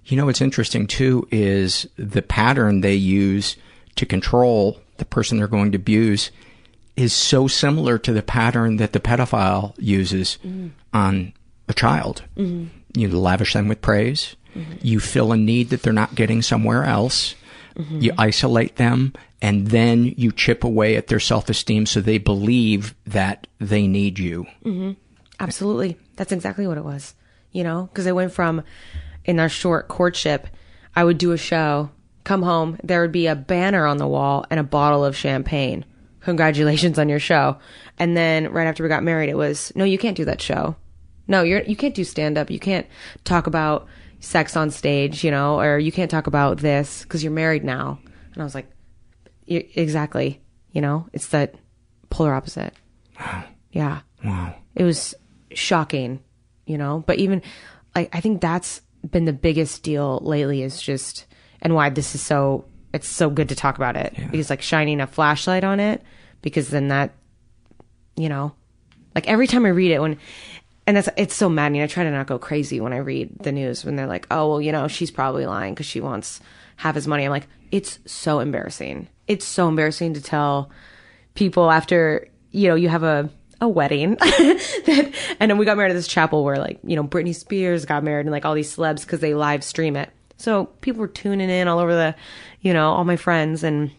You 0.06 0.18
know 0.18 0.26
what's 0.26 0.42
interesting 0.42 0.88
too 0.88 1.28
is 1.32 1.88
the 1.98 2.22
pattern 2.22 2.82
they 2.82 2.96
use 2.96 3.56
to 3.96 4.06
control 4.06 4.80
the 4.98 5.06
person 5.06 5.38
they're 5.38 5.48
going 5.48 5.72
to 5.72 5.78
abuse 5.78 6.30
is 6.96 7.14
so 7.14 7.48
similar 7.48 7.98
to 7.98 8.14
the 8.14 8.22
pattern 8.22 8.78
that 8.78 8.94
the 8.94 9.00
pedophile 9.00 9.74
uses 9.80 10.38
Mm. 10.46 10.72
on 10.94 11.34
a 11.68 11.74
child. 11.74 12.24
Mhm. 12.38 12.68
You 12.96 13.08
lavish 13.10 13.54
them 13.54 13.68
with 13.68 13.82
praise. 13.82 14.36
You 14.84 15.00
fill 15.00 15.32
a 15.32 15.38
need 15.38 15.70
that 15.72 15.82
they're 15.82 15.92
not 15.94 16.14
getting 16.14 16.44
somewhere 16.44 16.84
else. 16.84 17.34
Mhm. 17.76 18.04
You 18.04 18.12
isolate 18.20 18.76
them 18.76 19.14
and 19.42 19.68
then 19.70 20.14
you 20.16 20.32
chip 20.32 20.64
away 20.64 20.96
at 20.96 21.08
their 21.08 21.20
self-esteem 21.20 21.88
so 21.88 22.00
they 22.02 22.20
believe 22.20 22.94
that 23.08 23.48
they 23.60 23.88
need 23.88 24.20
you. 24.20 24.46
hmm 24.64 24.92
Absolutely. 25.40 25.98
That's 26.16 26.32
exactly 26.32 26.68
what 26.68 26.78
it 26.78 26.86
was. 26.86 27.16
You 27.52 27.64
know, 27.64 27.90
because 27.92 28.06
I 28.06 28.12
went 28.12 28.32
from 28.32 28.62
in 29.26 29.40
our 29.40 29.50
short 29.50 29.88
courtship, 29.88 30.48
I 30.96 31.04
would 31.04 31.18
do 31.18 31.32
a 31.32 31.38
show, 31.38 31.90
come 32.24 32.44
home, 32.44 32.78
there 32.84 33.02
would 33.02 33.12
be 33.12 33.26
a 33.26 33.36
banner 33.36 33.88
on 33.88 33.98
the 33.98 34.08
wall 34.08 34.46
and 34.52 34.60
a 34.60 34.64
bottle 34.64 35.04
of 35.04 35.18
champagne. 35.18 35.84
Congratulations 36.24 36.98
on 37.00 37.10
your 37.10 37.20
show. 37.20 37.58
And 38.00 38.16
then 38.18 38.52
right 38.52 38.68
after 38.68 38.84
we 38.84 38.90
got 38.90 39.04
married, 39.04 39.30
it 39.30 39.38
was, 39.38 39.72
no, 39.76 39.84
you 39.84 39.98
can't 39.98 40.18
do 40.18 40.26
that 40.26 40.42
show. 40.42 40.76
No, 41.28 41.44
you're, 41.44 41.62
you 41.64 41.76
can't 41.76 41.96
do 41.96 42.04
stand 42.04 42.38
up. 42.38 42.50
You 42.50 42.60
can't 42.60 42.88
talk 43.24 43.48
about 43.48 43.88
sex 44.20 44.56
on 44.56 44.72
stage, 44.72 45.24
you 45.24 45.32
know, 45.32 45.60
or 45.60 45.78
you 45.80 45.92
can't 45.92 46.12
talk 46.12 46.28
about 46.28 46.58
this 46.60 47.04
because 47.04 47.24
you're 47.24 47.32
married 47.32 47.64
now. 47.64 48.00
And 48.34 48.42
I 48.42 48.46
was 48.46 48.56
like, 48.56 48.70
"Y- 49.48 49.68
exactly. 49.76 50.42
You 50.72 50.82
know, 50.82 51.08
it's 51.14 51.28
that 51.28 51.56
polar 52.10 52.34
opposite. 52.34 52.74
Yeah. 53.72 54.02
Wow. 54.24 54.54
It 54.76 54.84
was 54.84 55.16
shocking, 55.52 56.20
you 56.68 56.78
know, 56.78 57.04
but 57.08 57.18
even 57.18 57.42
like, 57.96 58.16
I 58.16 58.20
think 58.22 58.40
that's 58.40 58.82
been 59.10 59.26
the 59.26 59.34
biggest 59.34 59.82
deal 59.82 60.20
lately 60.22 60.62
is 60.62 60.80
just, 60.80 61.26
and 61.60 61.74
why 61.74 61.90
this 61.90 62.14
is 62.14 62.22
so, 62.22 62.66
it's 62.94 63.08
so 63.08 63.32
good 63.32 63.50
to 63.50 63.56
talk 63.56 63.78
about 63.78 63.96
it 63.96 64.14
because 64.30 64.52
like 64.52 64.62
shining 64.62 65.02
a 65.02 65.08
flashlight 65.08 65.64
on 65.64 65.80
it, 65.80 66.04
because 66.44 66.70
then 66.70 66.90
that, 66.90 67.12
you 68.16 68.30
know, 68.30 68.54
like 69.16 69.28
every 69.28 69.48
time 69.48 69.66
I 69.66 69.70
read 69.70 69.92
it 69.92 70.00
when, 70.00 70.20
and 70.86 70.98
that's, 70.98 71.10
it's 71.18 71.34
so 71.34 71.50
maddening. 71.50 71.82
I 71.82 71.88
try 71.88 72.04
to 72.04 72.12
not 72.12 72.28
go 72.28 72.38
crazy 72.38 72.80
when 72.80 72.94
I 72.94 72.98
read 72.98 73.40
the 73.40 73.52
news 73.52 73.84
when 73.84 73.96
they're 73.96 74.06
like, 74.06 74.28
oh, 74.30 74.50
well, 74.50 74.62
you 74.62 74.72
know, 74.72 74.88
she's 74.88 75.10
probably 75.10 75.48
lying 75.48 75.74
because 75.74 75.88
she 75.88 76.02
wants 76.02 76.42
half 76.76 76.94
his 76.94 77.08
money. 77.08 77.24
I'm 77.24 77.32
like, 77.32 77.48
it's 77.72 77.98
so 78.06 78.40
embarrassing. 78.40 79.08
It's 79.28 79.46
so 79.46 79.68
embarrassing 79.68 80.14
to 80.16 80.22
tell 80.22 80.70
people 81.34 81.72
after, 81.72 82.28
you 82.52 82.68
know, 82.68 82.76
you 82.76 82.90
have 82.90 83.04
a, 83.04 83.30
a 83.62 83.68
wedding 83.68 84.16
that, 84.20 85.14
and 85.40 85.50
then 85.50 85.58
we 85.58 85.66
got 85.66 85.78
married 85.78 85.92
at 85.92 85.96
this 85.96 86.08
chapel 86.08 86.44
where 86.44 86.58
like, 86.58 86.80
you 86.84 86.98
know, 86.98 87.04
Britney 87.04 87.34
Spears 87.34 87.86
got 87.86 88.04
married 88.04 88.26
and 88.26 88.32
like 88.32 88.46
all 88.46 88.54
these 88.54 88.76
celebs 88.76 89.02
because 89.02 89.22
they 89.22 89.34
live 89.34 89.64
stream 89.64 89.96
it. 89.96 90.10
So 90.38 90.66
people 90.82 91.00
were 91.00 91.08
tuning 91.08 91.50
in 91.50 91.70
all 91.70 91.80
over 91.80 91.94
the, 91.94 92.16
you 92.60 92.74
know, 92.74 92.92
all 92.92 93.06
my 93.06 93.16
friends 93.16 93.64
and 93.64 93.92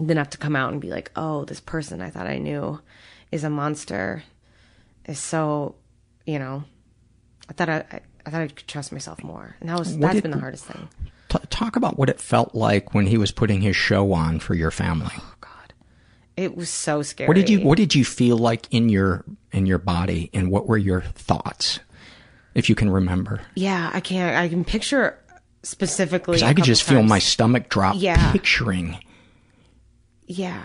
then 0.00 0.16
have 0.16 0.30
to 0.30 0.38
come 0.38 0.56
out 0.56 0.72
and 0.72 0.80
be 0.80 0.88
like, 0.90 1.10
oh, 1.16 1.44
this 1.44 1.60
person 1.60 2.00
I 2.00 2.10
thought 2.10 2.26
I 2.26 2.38
knew 2.38 2.80
is 3.32 3.44
a 3.44 3.50
monster. 3.50 4.22
Is 5.06 5.18
so, 5.20 5.76
you 6.26 6.38
know, 6.38 6.64
I 7.48 7.52
thought 7.52 7.68
I, 7.68 7.76
I, 7.92 8.00
I 8.26 8.30
thought 8.30 8.40
I 8.42 8.46
could 8.48 8.66
trust 8.66 8.90
myself 8.92 9.22
more, 9.22 9.54
and 9.60 9.68
that 9.68 9.78
was 9.78 9.92
What 9.92 10.00
that's 10.00 10.14
did- 10.14 10.22
been 10.24 10.32
the 10.32 10.40
hardest 10.40 10.64
thing. 10.64 10.88
T- 11.28 11.38
talk 11.50 11.76
about 11.76 11.98
what 11.98 12.08
it 12.08 12.20
felt 12.20 12.54
like 12.54 12.92
when 12.94 13.06
he 13.06 13.16
was 13.18 13.30
putting 13.32 13.60
his 13.60 13.74
show 13.76 14.12
on 14.12 14.38
for 14.40 14.54
your 14.54 14.70
family. 14.70 15.12
Oh 15.16 15.34
God, 15.40 15.72
it 16.36 16.56
was 16.56 16.68
so 16.70 17.02
scary. 17.02 17.28
What 17.28 17.34
did 17.34 17.48
you 17.48 17.60
What 17.60 17.78
did 17.78 17.94
you 17.94 18.04
feel 18.04 18.36
like 18.36 18.66
in 18.72 18.88
your 18.88 19.24
in 19.52 19.66
your 19.66 19.78
body, 19.78 20.28
and 20.34 20.50
what 20.50 20.66
were 20.66 20.76
your 20.78 21.00
thoughts, 21.02 21.78
if 22.54 22.68
you 22.68 22.74
can 22.74 22.90
remember? 22.90 23.40
Yeah, 23.54 23.90
I 23.94 24.00
can't. 24.00 24.36
I 24.36 24.48
can 24.48 24.64
picture 24.64 25.18
specifically. 25.62 26.42
I 26.42 26.52
could 26.54 26.64
just 26.64 26.82
feel 26.84 27.02
my 27.02 27.18
stomach 27.20 27.68
drop 27.68 27.94
Yeah. 27.98 28.32
picturing 28.32 28.98
Yeah, 30.26 30.64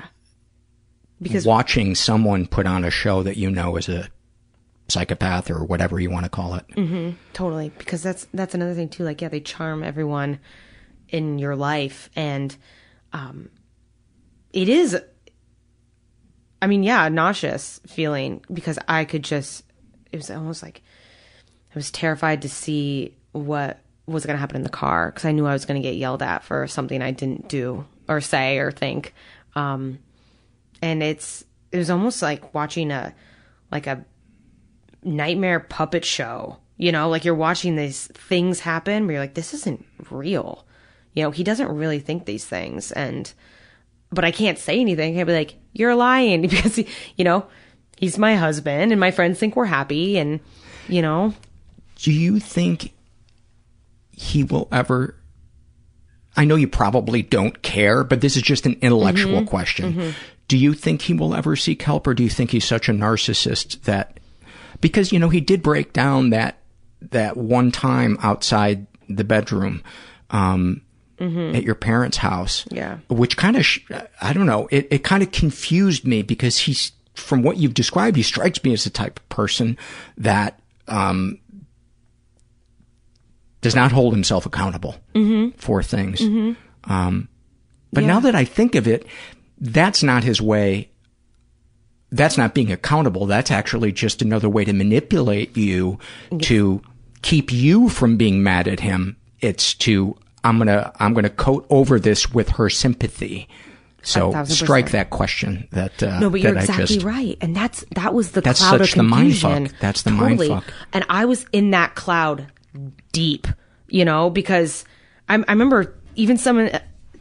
because 1.21 1.45
watching 1.45 1.95
someone 1.95 2.47
put 2.47 2.65
on 2.65 2.83
a 2.83 2.91
show 2.91 3.23
that 3.23 3.37
you 3.37 3.51
know 3.51 3.77
is 3.77 3.89
a 3.89 4.09
psychopath 4.89 5.49
or 5.49 5.63
whatever 5.63 5.99
you 5.99 6.09
want 6.09 6.25
to 6.25 6.29
call 6.29 6.55
it. 6.55 6.65
hmm 6.73 7.11
totally. 7.33 7.69
Because 7.77 8.03
that's 8.03 8.27
that's 8.33 8.53
another 8.53 8.73
thing 8.73 8.89
too. 8.89 9.03
Like, 9.03 9.21
yeah, 9.21 9.29
they 9.29 9.39
charm 9.39 9.83
everyone 9.83 10.39
in 11.09 11.39
your 11.39 11.55
life, 11.55 12.09
and 12.15 12.55
um, 13.13 13.49
it 14.51 14.69
is. 14.69 14.97
I 16.61 16.67
mean, 16.67 16.83
yeah, 16.83 17.05
a 17.05 17.09
nauseous 17.09 17.79
feeling 17.87 18.43
because 18.51 18.77
I 18.87 19.05
could 19.05 19.23
just. 19.23 19.63
It 20.11 20.17
was 20.17 20.29
almost 20.29 20.61
like 20.61 20.81
I 21.71 21.75
was 21.75 21.89
terrified 21.91 22.41
to 22.41 22.49
see 22.49 23.15
what 23.31 23.79
was 24.07 24.25
going 24.25 24.35
to 24.35 24.39
happen 24.39 24.57
in 24.57 24.63
the 24.63 24.69
car 24.69 25.09
because 25.09 25.23
I 25.25 25.31
knew 25.31 25.45
I 25.45 25.53
was 25.53 25.65
going 25.65 25.81
to 25.81 25.87
get 25.87 25.95
yelled 25.95 26.21
at 26.21 26.43
for 26.43 26.67
something 26.67 27.01
I 27.01 27.11
didn't 27.11 27.47
do 27.47 27.85
or 28.09 28.19
say 28.19 28.57
or 28.57 28.71
think. 28.71 29.13
Um, 29.55 29.99
and 30.81 31.03
it's 31.03 31.45
it 31.71 31.77
was 31.77 31.89
almost 31.89 32.21
like 32.21 32.53
watching 32.53 32.91
a 32.91 33.13
like 33.71 33.87
a 33.87 34.05
nightmare 35.03 35.59
puppet 35.59 36.05
show. 36.05 36.57
You 36.77 36.91
know, 36.91 37.09
like 37.09 37.25
you're 37.25 37.35
watching 37.35 37.75
these 37.75 38.07
things 38.07 38.61
happen, 38.61 39.05
but 39.05 39.13
you're 39.13 39.21
like, 39.21 39.35
this 39.35 39.53
isn't 39.53 39.85
real. 40.09 40.65
You 41.13 41.23
know, 41.23 41.31
he 41.31 41.43
doesn't 41.43 41.69
really 41.69 41.99
think 41.99 42.25
these 42.25 42.45
things, 42.45 42.91
and 42.91 43.31
but 44.11 44.25
I 44.25 44.31
can't 44.31 44.57
say 44.57 44.79
anything. 44.79 45.19
I'd 45.19 45.27
be 45.27 45.33
like, 45.33 45.55
you're 45.73 45.95
lying 45.95 46.41
because 46.47 46.75
he, 46.75 46.87
you 47.17 47.23
know 47.23 47.45
he's 48.01 48.17
my 48.17 48.35
husband, 48.35 48.91
and 48.91 48.99
my 48.99 49.11
friends 49.11 49.39
think 49.39 49.55
we're 49.55 49.65
happy, 49.65 50.17
and 50.17 50.41
you 50.89 51.01
know, 51.01 51.33
Do 51.95 52.11
you 52.11 52.39
think 52.39 52.93
he 54.11 54.43
will 54.43 54.67
ever? 54.71 55.15
I 56.37 56.45
know 56.45 56.55
you 56.55 56.67
probably 56.67 57.21
don't 57.21 57.61
care, 57.61 58.03
but 58.03 58.21
this 58.21 58.35
is 58.37 58.41
just 58.43 58.65
an 58.65 58.77
intellectual 58.81 59.41
Mhm, 59.41 59.47
question. 59.47 59.93
mhm. 59.93 60.13
Do 60.47 60.57
you 60.57 60.73
think 60.73 61.01
he 61.03 61.13
will 61.13 61.33
ever 61.35 61.55
seek 61.55 61.81
help, 61.81 62.07
or 62.07 62.13
do 62.13 62.23
you 62.23 62.29
think 62.29 62.51
he's 62.51 62.65
such 62.65 62.87
a 62.89 62.93
narcissist 62.93 63.81
that? 63.83 64.19
Because 64.79 65.11
you 65.11 65.19
know 65.19 65.29
he 65.29 65.41
did 65.41 65.61
break 65.61 65.93
down 65.93 66.29
that 66.31 66.57
that 67.11 67.35
one 67.37 67.71
time 67.71 68.17
outside 68.21 68.85
the 69.09 69.23
bedroom. 69.23 69.81
Um, 70.29 70.81
Mhm. 71.19 71.55
at 71.55 71.63
your 71.63 71.75
parents' 71.75 72.17
house. 72.17 72.65
Yeah. 72.71 72.97
Which 73.07 73.37
kind 73.37 73.55
of, 73.55 73.63
sh- 73.63 73.79
I 74.21 74.33
don't 74.33 74.47
know, 74.47 74.67
it, 74.71 74.87
it 74.89 75.03
kind 75.03 75.21
of 75.21 75.31
confused 75.31 76.03
me 76.03 76.23
because 76.23 76.57
he's, 76.57 76.93
from 77.13 77.43
what 77.43 77.57
you've 77.57 77.75
described, 77.75 78.17
he 78.17 78.23
strikes 78.23 78.63
me 78.63 78.73
as 78.73 78.85
the 78.85 78.89
type 78.89 79.19
of 79.19 79.29
person 79.29 79.77
that, 80.17 80.59
um, 80.87 81.37
does 83.61 83.75
not 83.75 83.91
hold 83.91 84.13
himself 84.13 84.45
accountable 84.45 84.95
Mhm. 85.15 85.53
for 85.57 85.81
things. 85.83 86.19
Mhm. 86.19 86.55
Um, 86.85 87.27
but 87.93 88.01
Yeah. 88.03 88.07
now 88.07 88.19
that 88.21 88.35
I 88.35 88.43
think 88.45 88.75
of 88.75 88.87
it, 88.87 89.05
that's 89.59 90.01
not 90.03 90.23
his 90.23 90.41
way. 90.41 90.89
That's 92.11 92.37
not 92.37 92.53
being 92.53 92.71
accountable. 92.71 93.25
That's 93.25 93.51
actually 93.51 93.91
just 93.93 94.21
another 94.21 94.49
way 94.49 94.65
to 94.65 94.73
manipulate 94.73 95.55
you 95.55 95.97
to 96.41 96.81
keep 97.21 97.53
you 97.53 97.87
from 97.87 98.17
being 98.17 98.43
mad 98.43 98.67
at 98.67 98.79
him. 98.81 99.15
It's 99.39 99.73
to, 99.75 100.17
I'm 100.43 100.57
gonna, 100.57 100.91
I'm 100.99 101.13
gonna 101.13 101.29
coat 101.29 101.65
over 101.69 101.99
this 101.99 102.31
with 102.33 102.49
her 102.49 102.69
sympathy. 102.69 103.47
So 104.03 104.33
strike 104.45 104.89
that 104.91 105.11
question 105.11 105.67
that, 105.71 106.01
uh, 106.01 106.19
no, 106.19 106.29
but 106.31 106.41
you're 106.41 106.57
exactly 106.57 106.85
just, 106.95 107.05
right, 107.05 107.37
and 107.39 107.55
that's 107.55 107.85
that 107.93 108.15
was 108.15 108.31
the 108.31 108.41
That's 108.41 108.59
cloud 108.59 108.79
such 108.79 108.89
of 108.93 108.97
the 108.97 109.03
mind 109.03 109.21
confusion. 109.33 109.67
fuck. 109.67 109.79
That's 109.79 110.01
the 110.01 110.09
mind 110.09 110.43
fuck. 110.43 110.63
And 110.91 111.05
I 111.07 111.25
was 111.25 111.45
in 111.53 111.69
that 111.71 111.93
cloud 111.93 112.47
deep, 113.11 113.47
you 113.87 114.05
know, 114.05 114.29
because 114.29 114.85
I, 115.29 115.35
I 115.35 115.51
remember 115.51 115.95
even 116.15 116.37
some 116.37 116.69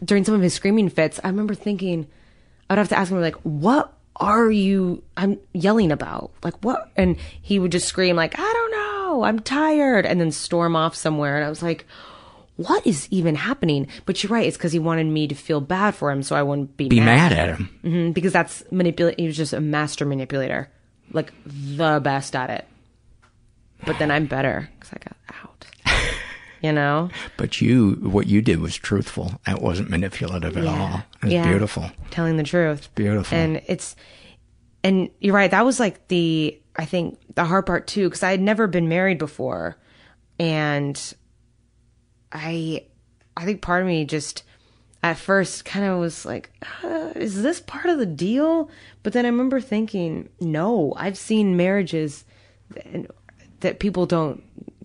during 0.04 0.24
some 0.24 0.34
of 0.34 0.42
his 0.42 0.54
screaming 0.54 0.88
fits. 0.88 1.20
I 1.22 1.28
remember 1.28 1.54
thinking, 1.54 2.06
I'd 2.68 2.78
have 2.78 2.88
to 2.90 2.98
ask 2.98 3.10
him 3.10 3.20
like, 3.20 3.36
"What 3.42 3.92
are 4.16 4.50
you? 4.50 5.02
I'm 5.16 5.38
yelling 5.52 5.92
about 5.92 6.30
like 6.42 6.54
what?" 6.64 6.90
And 6.96 7.16
he 7.42 7.58
would 7.58 7.72
just 7.72 7.88
scream 7.88 8.16
like, 8.16 8.38
"I 8.38 8.42
don't 8.52 8.70
know, 8.72 9.22
I'm 9.24 9.40
tired," 9.40 10.06
and 10.06 10.20
then 10.20 10.30
storm 10.30 10.76
off 10.76 10.94
somewhere. 10.94 11.36
And 11.36 11.44
I 11.44 11.48
was 11.48 11.62
like. 11.62 11.86
What 12.56 12.86
is 12.86 13.08
even 13.10 13.36
happening? 13.36 13.86
But 14.04 14.22
you're 14.22 14.30
right. 14.30 14.46
It's 14.46 14.58
because 14.58 14.72
he 14.72 14.78
wanted 14.78 15.06
me 15.06 15.26
to 15.28 15.34
feel 15.34 15.62
bad 15.62 15.94
for 15.94 16.10
him, 16.10 16.22
so 16.22 16.36
I 16.36 16.42
wouldn't 16.42 16.76
be 16.76 16.90
Be 16.90 17.00
mad 17.00 17.32
at 17.32 17.48
him. 17.56 17.70
hmm 17.80 18.10
because 18.10 18.34
that's 18.34 18.62
manipulate. 18.70 19.18
He 19.18 19.26
was 19.26 19.34
just 19.38 19.54
a 19.54 19.62
master 19.62 20.04
manipulator, 20.04 20.68
like 21.10 21.32
the 21.46 22.00
best 22.04 22.36
at 22.36 22.50
it. 22.50 22.66
But 23.86 23.98
then 23.98 24.10
I'm 24.10 24.26
better 24.26 24.68
because 24.78 24.92
I 24.94 24.98
got 24.98 25.16
out. 25.44 25.66
You 26.62 26.72
know? 26.72 27.08
but 27.38 27.62
you, 27.62 27.92
what 28.02 28.26
you 28.26 28.42
did 28.42 28.60
was 28.60 28.76
truthful. 28.76 29.40
That 29.46 29.62
wasn't 29.62 29.88
manipulative 29.88 30.58
at 30.58 30.66
all. 30.66 30.98
It 31.22 31.24
was 31.24 31.32
Yeah. 31.32 31.48
beautiful. 31.48 31.90
Telling 32.10 32.36
the 32.36 32.42
truth. 32.42 32.94
beautiful. 32.94 33.34
And 33.38 33.62
it's, 33.66 33.96
and 34.84 35.08
you're 35.20 35.34
right. 35.34 35.50
That 35.50 35.64
was 35.64 35.80
like 35.80 36.08
the, 36.08 36.60
I 36.76 36.84
think 36.84 37.18
the 37.34 37.46
hard 37.46 37.64
part 37.64 37.86
too, 37.86 38.10
because 38.10 38.22
I 38.22 38.30
had 38.30 38.42
never 38.42 38.66
been 38.66 38.90
married 38.90 39.16
before. 39.16 39.78
And 40.38 41.00
I, 42.30 42.84
I 43.38 43.44
think 43.46 43.62
part 43.62 43.80
of 43.80 43.88
me 43.88 44.04
just 44.04 44.42
at 45.02 45.16
first 45.16 45.64
kind 45.64 45.86
of 45.86 45.98
was 45.98 46.26
like, 46.26 46.50
uh, 46.84 47.12
is 47.16 47.42
this 47.42 47.60
part 47.60 47.86
of 47.86 47.98
the 47.98 48.04
deal? 48.04 48.70
But 49.02 49.14
then 49.14 49.24
I 49.24 49.28
remember 49.28 49.62
thinking, 49.62 50.28
no, 50.42 50.92
I've 50.94 51.16
seen 51.16 51.56
marriages 51.56 52.26
that, 53.60 53.80
people 53.80 54.06
don't 54.06 54.42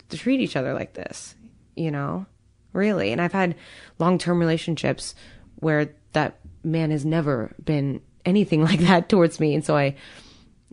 treat 0.10 0.40
each 0.40 0.56
other 0.56 0.74
like 0.74 0.94
this, 0.94 1.36
you 1.76 1.92
know, 1.92 2.26
really. 2.74 3.12
And 3.12 3.22
I've 3.22 3.34
had 3.34 3.56
long 4.00 4.18
term 4.18 4.40
relationships 4.40 5.16
where 5.56 5.90
that 6.14 6.40
man 6.64 6.92
has 6.92 7.06
never 7.06 7.54
been 7.64 8.02
anything 8.26 8.64
like 8.66 8.82
that 8.82 9.10
towards 9.10 9.40
me. 9.40 9.56
And 9.56 9.66
so 9.66 9.76
I, 9.76 9.96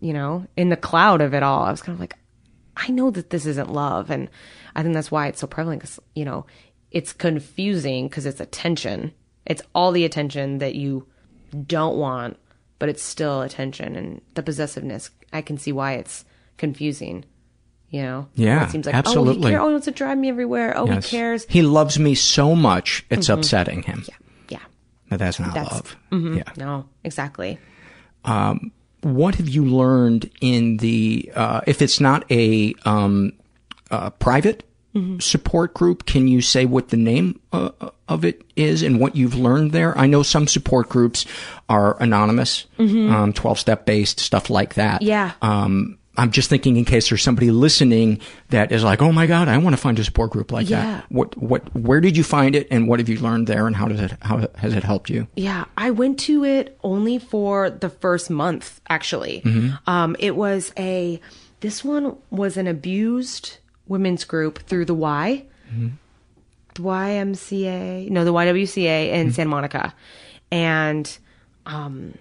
you 0.00 0.12
know, 0.12 0.46
in 0.56 0.68
the 0.68 0.76
cloud 0.76 1.20
of 1.20 1.34
it 1.34 1.42
all, 1.42 1.62
I 1.62 1.70
was 1.70 1.82
kind 1.82 1.94
of 1.94 2.00
like, 2.00 2.16
I 2.76 2.88
know 2.88 3.10
that 3.10 3.30
this 3.30 3.46
isn't 3.46 3.72
love. 3.72 4.10
And 4.10 4.28
I 4.74 4.82
think 4.82 4.94
that's 4.94 5.10
why 5.10 5.28
it's 5.28 5.40
so 5.40 5.46
prevalent 5.46 5.82
because, 5.82 6.00
you 6.14 6.24
know, 6.24 6.46
it's 6.90 7.12
confusing 7.12 8.08
because 8.08 8.26
it's 8.26 8.40
attention. 8.40 9.12
It's 9.46 9.62
all 9.74 9.92
the 9.92 10.04
attention 10.04 10.58
that 10.58 10.74
you 10.74 11.06
don't 11.66 11.96
want, 11.96 12.38
but 12.78 12.88
it's 12.88 13.02
still 13.02 13.42
attention. 13.42 13.96
And 13.96 14.20
the 14.34 14.42
possessiveness, 14.42 15.10
I 15.32 15.42
can 15.42 15.58
see 15.58 15.72
why 15.72 15.94
it's 15.94 16.24
confusing. 16.56 17.24
You 17.92 18.02
know? 18.02 18.28
Yeah, 18.34 18.64
It 18.64 18.70
seems 18.70 18.86
like, 18.86 18.94
absolutely. 18.94 19.44
oh, 19.44 19.46
he, 19.48 19.52
care- 19.52 19.60
oh, 19.60 19.66
he 19.68 19.72
wants 19.74 19.84
to 19.84 19.90
drive 19.92 20.16
me 20.18 20.28
everywhere. 20.30 20.72
Oh, 20.76 20.86
Yes. 20.86 21.08
he 21.10 21.16
cares. 21.16 21.46
He 21.48 21.62
loves 21.62 21.98
me 21.98 22.14
so 22.16 22.56
much, 22.56 23.04
it's 23.10 23.28
Mhm. 23.28 23.34
upsetting 23.34 23.82
him. 23.82 24.04
Yeah. 24.08 24.14
Yeah. 24.48 24.58
But 25.10 25.18
that's 25.20 25.38
not 25.38 25.52
That's, 25.54 25.70
love. 25.72 25.96
mhm. 26.10 26.36
Yeah. 26.38 26.42
No, 26.56 26.86
exactly. 27.04 27.58
Um, 28.24 28.72
what 29.02 29.34
have 29.36 29.48
you 29.48 29.64
learned 29.66 30.30
in 30.40 30.78
the, 30.78 31.30
uh, 31.36 31.60
if 31.66 31.82
it's 31.82 32.00
not 32.00 32.24
a 32.30 32.74
um, 32.86 33.32
uh, 33.90 34.08
private 34.10 34.62
Mhm. 34.94 35.20
support 35.20 35.74
group, 35.74 36.06
can 36.06 36.28
you 36.28 36.40
say 36.40 36.64
what 36.64 36.88
the 36.88 36.96
name 36.96 37.40
uh, 37.52 37.70
of 38.08 38.24
it 38.24 38.42
is 38.56 38.82
and 38.82 39.00
what 39.00 39.16
you've 39.16 39.34
learned 39.34 39.72
there? 39.72 39.96
I 39.98 40.06
know 40.06 40.22
some 40.22 40.46
support 40.46 40.88
groups 40.88 41.26
are 41.68 42.00
anonymous, 42.02 42.64
Mhm. 42.78 43.10
um, 43.12 43.32
12 43.34 43.58
step 43.58 43.84
based, 43.86 44.18
stuff 44.20 44.48
like 44.50 44.74
that. 44.74 45.02
Yeah. 45.02 45.32
Um, 45.42 45.98
I'm 46.16 46.30
just 46.30 46.50
thinking 46.50 46.76
in 46.76 46.84
case 46.84 47.08
there's 47.08 47.22
somebody 47.22 47.50
listening 47.50 48.20
that 48.50 48.70
is 48.70 48.84
like, 48.84 49.00
oh 49.00 49.12
my 49.12 49.26
God, 49.26 49.48
I 49.48 49.56
want 49.58 49.74
to 49.74 49.80
find 49.80 49.98
a 49.98 50.04
support 50.04 50.30
group 50.30 50.52
like 50.52 50.68
Yeah. 50.68 50.82
that. 50.82 51.10
What, 51.10 51.36
what, 51.38 51.74
where 51.74 52.00
did 52.02 52.16
you 52.18 52.22
find 52.24 52.54
it 52.54 52.68
and 52.70 52.86
what 52.86 52.98
have 53.00 53.08
you 53.08 53.18
learned 53.18 53.46
there 53.46 53.66
and 53.66 53.74
how 53.74 53.88
does 53.88 53.98
it, 54.00 54.12
how 54.20 54.46
has 54.56 54.74
it 54.74 54.84
helped 54.84 55.08
you? 55.08 55.26
Yeah, 55.36 55.64
I 55.76 55.90
went 55.90 56.18
to 56.20 56.44
it 56.44 56.78
only 56.84 57.18
for 57.18 57.70
the 57.70 57.88
first 57.88 58.28
month, 58.28 58.80
actually. 58.90 59.40
Mhm. 59.44 59.78
Um, 59.86 60.14
it 60.18 60.36
was 60.36 60.70
a, 60.78 61.18
this 61.60 61.82
one 61.82 62.16
was 62.30 62.58
an 62.58 62.66
abused 62.66 63.56
women's 63.86 64.24
group 64.24 64.58
through 64.66 64.84
the 64.84 64.94
Y, 64.94 65.44
the 66.74 66.82
YMCA, 66.82 68.10
no, 68.10 68.24
the 68.24 68.32
YWCA 68.32 69.12
in 69.12 69.32
Santa 69.32 69.48
Monica. 69.50 69.94
And, 70.50 71.16
um, 71.66 72.14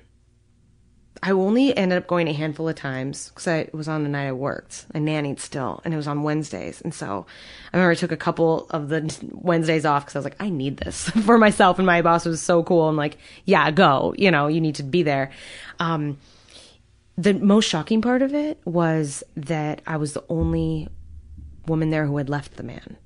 I 1.24 1.32
only 1.32 1.76
ended 1.78 2.00
up 2.00 2.08
going 2.08 2.28
a 2.28 2.34
handful 2.34 2.68
of 2.68 2.76
times 2.76 3.30
because 3.30 3.48
I 3.48 3.70
was 3.74 3.88
on 3.88 4.02
the 4.02 4.10
night 4.10 4.28
I 4.28 4.32
worked. 4.32 4.86
I 4.96 4.98
nannied 4.98 5.40
still, 5.40 5.80
and 5.86 5.94
it 5.94 5.98
was 5.98 6.08
on 6.08 6.24
Wednesdays. 6.24 6.82
And 6.82 6.94
so 6.94 7.28
I 7.72 7.78
remember 7.78 7.92
I 7.92 7.96
took 7.96 8.12
a 8.12 8.18
couple 8.18 8.66
of 8.72 8.90
the 8.90 9.16
Wednesdays 9.32 9.86
off 9.86 10.04
because 10.04 10.16
I 10.16 10.20
was 10.20 10.24
like, 10.26 10.42
I 10.42 10.50
need 10.50 10.78
this 10.78 11.10
for 11.26 11.38
myself. 11.38 11.78
And 11.78 11.86
my 11.86 12.02
boss 12.02 12.26
was 12.26 12.42
so 12.42 12.64
cool. 12.64 12.88
and 12.88 12.98
like, 12.98 13.18
yeah, 13.46 13.70
go. 13.70 14.16
You 14.18 14.32
know, 14.32 14.48
you 14.48 14.60
need 14.60 14.76
to 14.76 14.84
be 14.84 15.04
there. 15.04 15.32
Um, 15.80 16.18
the 17.18 17.36
most 17.36 17.66
shocking 17.66 18.02
part 18.02 18.24
of 18.24 18.34
it 18.34 18.60
was 18.66 19.24
that 19.36 19.84
I 19.86 19.98
was 19.98 20.14
the 20.14 20.24
only 20.28 20.88
woman 21.68 21.92
there 21.92 22.08
who 22.08 22.18
had 22.18 22.30
left 22.30 22.56
the 22.56 22.64
man. 22.64 22.98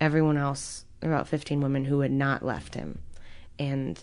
Everyone 0.00 0.36
else, 0.36 0.84
about 1.02 1.26
15 1.26 1.60
women 1.60 1.86
who 1.86 2.00
had 2.00 2.12
not 2.12 2.44
left 2.44 2.74
him. 2.74 3.00
And 3.58 4.02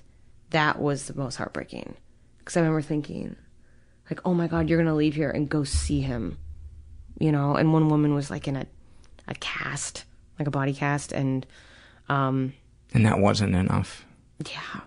that 0.49 0.82
was 0.82 1.08
the 1.08 1.16
most 1.16 1.38
heartbreaking. 1.38 1.95
Because 2.39 2.58
I 2.58 2.60
remember 2.60 2.82
thinking, 2.82 3.38
like, 4.10 4.20
oh 4.26 4.34
my 4.34 4.47
God, 4.47 4.70
you're 4.70 4.78
going 4.78 4.88
to 4.88 4.93
leave 4.95 5.16
here 5.16 5.30
and 5.32 5.49
go 5.49 5.64
see 5.64 6.01
him. 6.01 6.38
You 7.20 7.32
know, 7.32 7.56
and 7.56 7.72
one 7.74 7.88
woman 7.89 8.14
was 8.14 8.30
like 8.30 8.47
in 8.47 8.56
a, 8.58 8.66
a 9.28 9.36
cast, 9.36 10.03
like 10.38 10.47
a 10.47 10.51
body 10.51 10.74
cast. 10.74 11.12
And, 11.14 11.45
um, 12.10 12.53
And 12.93 13.06
that 13.06 13.20
wasn't 13.20 13.56
enough. 13.56 14.06
yeah, 14.51 14.82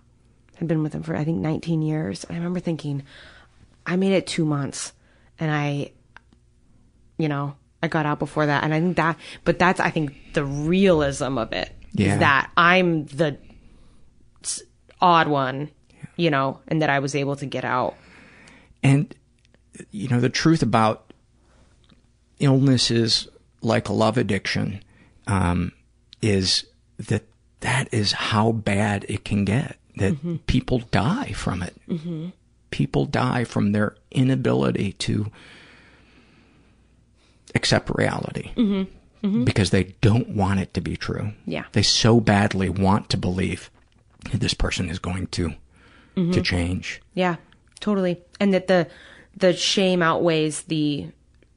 I'd 0.60 0.68
been 0.68 0.82
with 0.82 0.92
him 0.94 1.02
for, 1.02 1.16
I 1.16 1.24
think, 1.24 1.38
19 1.38 1.80
years. 1.82 2.24
And 2.24 2.32
I 2.34 2.38
remember 2.38 2.60
thinking, 2.60 3.02
I 3.86 3.96
made 3.96 4.12
it 4.12 4.26
two 4.26 4.44
months 4.44 4.92
and 5.40 5.50
I, 5.50 5.92
you 7.16 7.28
know, 7.28 7.54
I 7.82 7.88
got 7.88 8.04
out 8.06 8.18
before 8.18 8.44
that. 8.46 8.62
And 8.64 8.74
I 8.74 8.80
think 8.80 8.96
that, 8.96 9.16
but 9.44 9.58
that's, 9.58 9.80
I 9.80 9.90
think, 9.90 10.14
the 10.34 10.44
realism 10.44 11.38
of 11.38 11.52
it 11.52 11.70
is 11.96 12.06
Yeah. 12.06 12.18
that 12.18 12.50
I'm 12.56 13.06
the 13.06 13.38
odd 15.00 15.28
one, 15.28 15.70
you 16.16 16.30
know, 16.30 16.60
and 16.68 16.82
that 16.82 16.90
I 16.90 16.98
was 16.98 17.14
able 17.14 17.36
to 17.36 17.46
get 17.46 17.64
out. 17.64 17.96
And, 18.82 19.14
you 19.90 20.08
know, 20.08 20.20
the 20.20 20.28
truth 20.28 20.62
about 20.62 21.12
illnesses 22.38 23.28
like 23.60 23.90
love 23.90 24.16
addiction, 24.16 24.82
um, 25.26 25.72
is 26.22 26.64
that 26.98 27.24
that 27.60 27.88
is 27.92 28.12
how 28.12 28.52
bad 28.52 29.04
it 29.08 29.24
can 29.24 29.44
get, 29.44 29.76
that 29.96 30.12
Mhm. 30.14 30.38
people 30.46 30.78
die 30.92 31.32
from 31.32 31.62
it. 31.62 31.74
Mm-hmm. 31.88 32.28
People 32.70 33.04
die 33.06 33.44
from 33.44 33.72
their 33.72 33.96
inability 34.12 34.92
to 34.92 35.30
accept 37.54 37.90
reality 37.94 38.50
Mm-hmm. 38.56 39.26
Mm-hmm. 39.26 39.44
because 39.44 39.70
they 39.70 39.84
don't 40.00 40.28
want 40.30 40.60
it 40.60 40.72
to 40.74 40.80
be 40.80 40.96
true. 40.96 41.32
Yeah. 41.46 41.64
They 41.72 41.82
so 41.82 42.20
badly 42.20 42.68
want 42.68 43.08
to 43.10 43.16
believe 43.16 43.70
that 44.30 44.40
this 44.40 44.54
person 44.54 44.88
is 44.88 44.98
going 45.00 45.26
to, 45.28 45.50
to 46.14 46.20
Mhm. 46.20 46.44
change. 46.44 47.00
Yeah, 47.14 47.36
totally. 47.78 48.22
And 48.40 48.52
that 48.54 48.66
the 48.66 48.88
the 49.36 49.52
shame 49.52 50.02
outweighs 50.02 50.62
the 50.62 51.06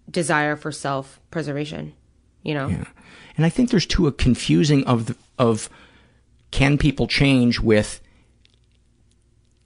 desire 0.10 0.56
for 0.56 0.72
self 0.72 1.20
preservation. 1.32 1.94
You 2.44 2.54
know. 2.54 2.68
Yeah. 2.70 2.86
And 3.38 3.46
I 3.46 3.50
think 3.50 3.70
there's 3.70 3.86
too 3.86 4.08
a 4.08 4.12
confusing 4.12 4.84
of 4.86 5.06
the, 5.08 5.16
of 5.40 5.70
can 6.52 6.78
people 6.78 7.08
change 7.08 7.60
with 7.60 8.02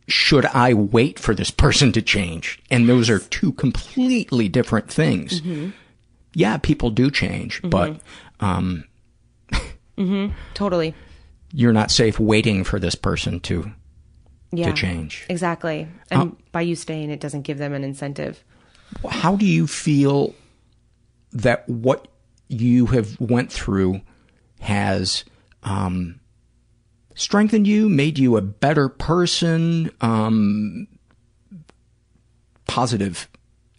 should 0.07 0.45
I 0.45 0.73
wait 0.73 1.17
for 1.19 1.33
this 1.33 1.49
person 1.49 1.91
to 1.93 2.01
change? 2.01 2.61
And 2.69 2.87
those 2.87 3.09
are 3.09 3.17
two 3.19 3.53
completely 3.53 4.47
different 4.47 4.87
things. 4.91 5.41
Mhm. 5.41 5.73
Yeah, 6.35 6.57
people 6.57 6.91
do 6.91 7.09
change, 7.09 7.61
but 7.63 7.99
um, 8.39 8.83
Mm-hmm. 9.97 10.33
Totally. 10.53 10.93
you're 11.53 11.71
not 11.73 11.89
safe 11.89 12.19
waiting 12.19 12.65
for 12.65 12.79
this 12.79 12.95
person 12.95 13.39
to 13.39 13.71
Yeah. 14.51 14.67
to 14.67 14.73
change. 14.73 15.25
Exactly. 15.29 15.87
And 16.11 16.35
by 16.51 16.61
you 16.61 16.75
staying, 16.75 17.09
it 17.11 17.19
doesn't 17.19 17.41
give 17.41 17.57
them 17.57 17.73
an 17.73 17.83
incentive. 17.83 18.43
How 19.09 19.35
do 19.35 19.45
you 19.45 19.67
feel 19.67 20.33
that 21.33 21.67
what 21.67 22.07
you 22.47 22.85
have 22.87 23.19
went 23.19 23.51
through 23.51 24.01
has 24.59 25.25
um, 25.63 26.19
strengthened 27.15 27.67
you, 27.67 27.89
made 27.89 28.17
you 28.17 28.37
a 28.37 28.41
better 28.41 28.87
person, 28.87 29.91
um, 30.01 30.87
positive? 32.67 33.27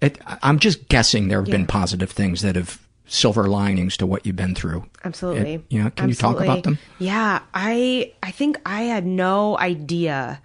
It, 0.02 0.18
I'm 0.42 0.58
just 0.58 0.88
guessing 0.88 1.28
there 1.28 1.40
have 1.40 1.50
been 1.50 1.66
positive 1.66 2.10
things 2.10 2.42
that 2.42 2.56
have 2.56 2.85
silver 3.06 3.44
linings 3.48 3.96
to 3.98 4.06
what 4.06 4.26
you've 4.26 4.36
been 4.36 4.54
through. 4.54 4.84
Absolutely. 5.04 5.54
It- 5.54 5.64
you 5.68 5.82
know, 5.82 5.90
can 5.90 6.08
you 6.08 6.14
talk 6.14 6.40
about 6.40 6.62
them? 6.64 6.78
Yeah, 6.98 7.40
I 7.54 8.12
I 8.22 8.30
think 8.32 8.60
I 8.66 8.82
had 8.82 9.06
no 9.06 9.56
idea 9.58 10.40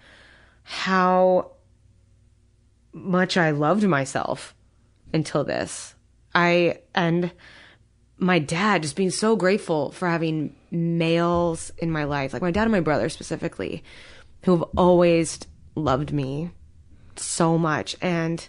how 0.64 1.52
much 2.94 3.38
I 3.38 3.52
loved 3.52 3.84
myself 3.84 4.54
until 5.14 5.44
this. 5.44 5.96
I 6.36 6.80
and 6.94 7.32
my 8.18 8.40
dad 8.40 8.84
just 8.84 8.96
being 8.96 9.10
so 9.10 9.36
grateful 9.36 9.92
for 9.92 10.08
having 10.08 10.56
males 10.70 11.72
in 11.80 11.90
my 11.92 12.04
life, 12.04 12.34
like 12.34 12.42
my 12.42 12.52
dad 12.52 12.64
and 12.64 12.72
my 12.72 12.80
brother 12.80 13.10
specifically, 13.10 13.84
who 14.44 14.52
have 14.52 14.64
always 14.78 15.40
loved 15.76 16.14
me 16.14 16.52
so 17.16 17.58
much 17.58 17.96
and 18.02 18.48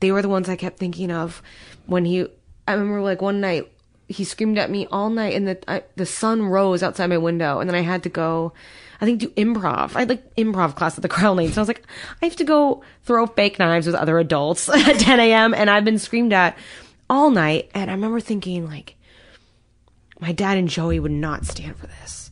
they 0.00 0.10
were 0.10 0.22
the 0.22 0.28
ones 0.28 0.48
I 0.48 0.56
kept 0.56 0.78
thinking 0.78 1.10
of 1.12 1.42
when 1.86 2.04
he 2.04 2.26
I 2.66 2.72
remember 2.72 3.00
like 3.00 3.22
one 3.22 3.40
night 3.40 3.70
he 4.08 4.24
screamed 4.24 4.58
at 4.58 4.70
me 4.70 4.86
all 4.90 5.10
night 5.10 5.34
and 5.34 5.48
the 5.48 5.70
I, 5.70 5.82
the 5.96 6.06
sun 6.06 6.42
rose 6.42 6.82
outside 6.82 7.08
my 7.08 7.18
window 7.18 7.60
and 7.60 7.68
then 7.68 7.74
I 7.74 7.80
had 7.80 8.02
to 8.04 8.08
go 8.08 8.52
I 9.00 9.04
think 9.04 9.18
do 9.20 9.28
improv. 9.30 9.96
I 9.96 10.00
had 10.00 10.08
like 10.08 10.34
improv 10.36 10.76
class 10.76 10.96
at 10.96 11.02
the 11.02 11.08
Groundlings. 11.14 11.54
So 11.54 11.60
I 11.60 11.62
was 11.62 11.68
like, 11.68 11.82
I 12.22 12.26
have 12.26 12.36
to 12.36 12.44
go 12.44 12.84
throw 13.02 13.26
fake 13.26 13.58
knives 13.58 13.86
with 13.86 13.96
other 13.96 14.18
adults 14.18 14.68
at 14.68 14.98
10 15.00 15.18
a.m. 15.18 15.54
and 15.54 15.68
I've 15.68 15.84
been 15.84 15.98
screamed 15.98 16.32
at 16.32 16.56
all 17.10 17.30
night. 17.30 17.70
And 17.74 17.90
I 17.90 17.94
remember 17.94 18.20
thinking 18.20 18.68
like, 18.68 18.94
my 20.20 20.30
dad 20.30 20.56
and 20.56 20.68
Joey 20.68 21.00
would 21.00 21.10
not 21.10 21.44
stand 21.46 21.76
for 21.76 21.88
this. 21.88 22.30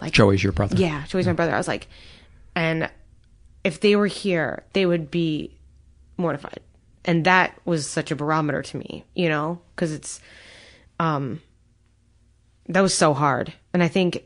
Like 0.00 0.12
Joey's 0.12 0.44
your 0.44 0.52
brother. 0.52 0.76
yeah, 0.76 1.04
Joey's 1.06 1.26
my 1.26 1.32
brother. 1.32 1.54
I 1.54 1.58
was 1.58 1.68
like, 1.68 1.88
and 2.54 2.88
if 3.64 3.80
they 3.80 3.96
were 3.96 4.06
here, 4.06 4.64
they 4.74 4.86
would 4.86 5.10
be 5.10 5.58
mortified. 6.16 6.60
And 7.04 7.24
that 7.24 7.58
was 7.64 7.88
such 7.88 8.10
a 8.10 8.16
barometer 8.16 8.62
to 8.62 8.76
me, 8.76 9.04
you 9.14 9.28
know, 9.28 9.60
because 9.74 9.92
it's, 9.92 10.20
um, 11.00 11.40
that 12.68 12.80
was 12.80 12.94
so 12.94 13.12
hard. 13.12 13.52
And 13.74 13.82
I 13.82 13.88
think 13.88 14.24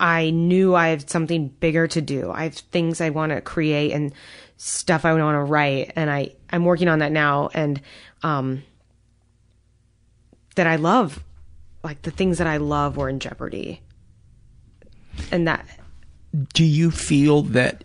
I 0.00 0.30
knew 0.30 0.74
I 0.74 0.88
have 0.88 1.08
something 1.08 1.48
bigger 1.48 1.86
to 1.88 2.00
do. 2.00 2.30
I 2.30 2.44
have 2.44 2.54
things 2.54 3.00
I 3.00 3.10
want 3.10 3.32
to 3.32 3.40
create 3.40 3.92
and 3.92 4.12
stuff 4.56 5.04
I 5.04 5.14
want 5.14 5.34
to 5.34 5.40
write, 5.40 5.92
and 5.96 6.10
I 6.10 6.34
I'm 6.50 6.64
working 6.64 6.88
on 6.88 7.00
that 7.00 7.12
now, 7.12 7.48
and 7.54 7.80
um, 8.22 8.62
that 10.56 10.66
I 10.66 10.76
love, 10.76 11.22
like 11.82 12.02
the 12.02 12.10
things 12.10 12.38
that 12.38 12.46
I 12.46 12.58
love 12.58 12.96
were 12.96 13.08
in 13.08 13.20
jeopardy, 13.20 13.82
and 15.30 15.48
that 15.48 15.66
Do 16.52 16.64
you 16.64 16.90
feel 16.90 17.42
that 17.42 17.84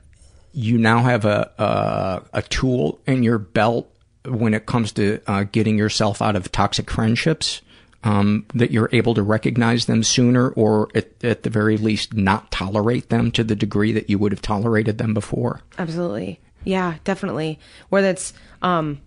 you 0.53 0.77
now 0.77 0.99
have 0.99 1.25
a 1.25 1.51
a, 1.57 2.39
a 2.39 2.41
tool 2.43 2.99
in 3.05 3.23
your 3.23 3.37
belt 3.37 3.89
when 4.25 4.53
it 4.53 4.65
comes 4.65 4.91
to 4.93 5.19
uh, 5.27 5.43
getting 5.43 5.77
yourself 5.77 6.21
out 6.21 6.35
of 6.35 6.51
toxic 6.51 6.89
friendships? 6.89 7.61
Um, 8.05 8.45
that 8.53 8.71
you're 8.71 8.89
able 8.91 9.13
to 9.13 9.23
recognize 9.23 9.85
them 9.85 10.03
sooner, 10.03 10.49
or 10.49 10.89
at, 10.93 11.23
at 11.23 11.43
the 11.43 11.49
very 11.49 11.77
least, 11.77 12.13
not 12.13 12.51
tolerate 12.51 13.07
them 13.07 13.31
to 13.31 13.45
the 13.45 13.55
degree 13.55 13.93
that 13.93 14.09
you 14.09 14.19
would 14.19 14.33
have 14.33 14.41
tolerated 14.41 14.97
them 14.97 15.13
before. 15.13 15.61
Absolutely. 15.77 16.41
Yeah, 16.65 16.95
definitely. 17.05 17.59
Whether 17.87 18.09
it's 18.09 18.33
um 18.61 18.99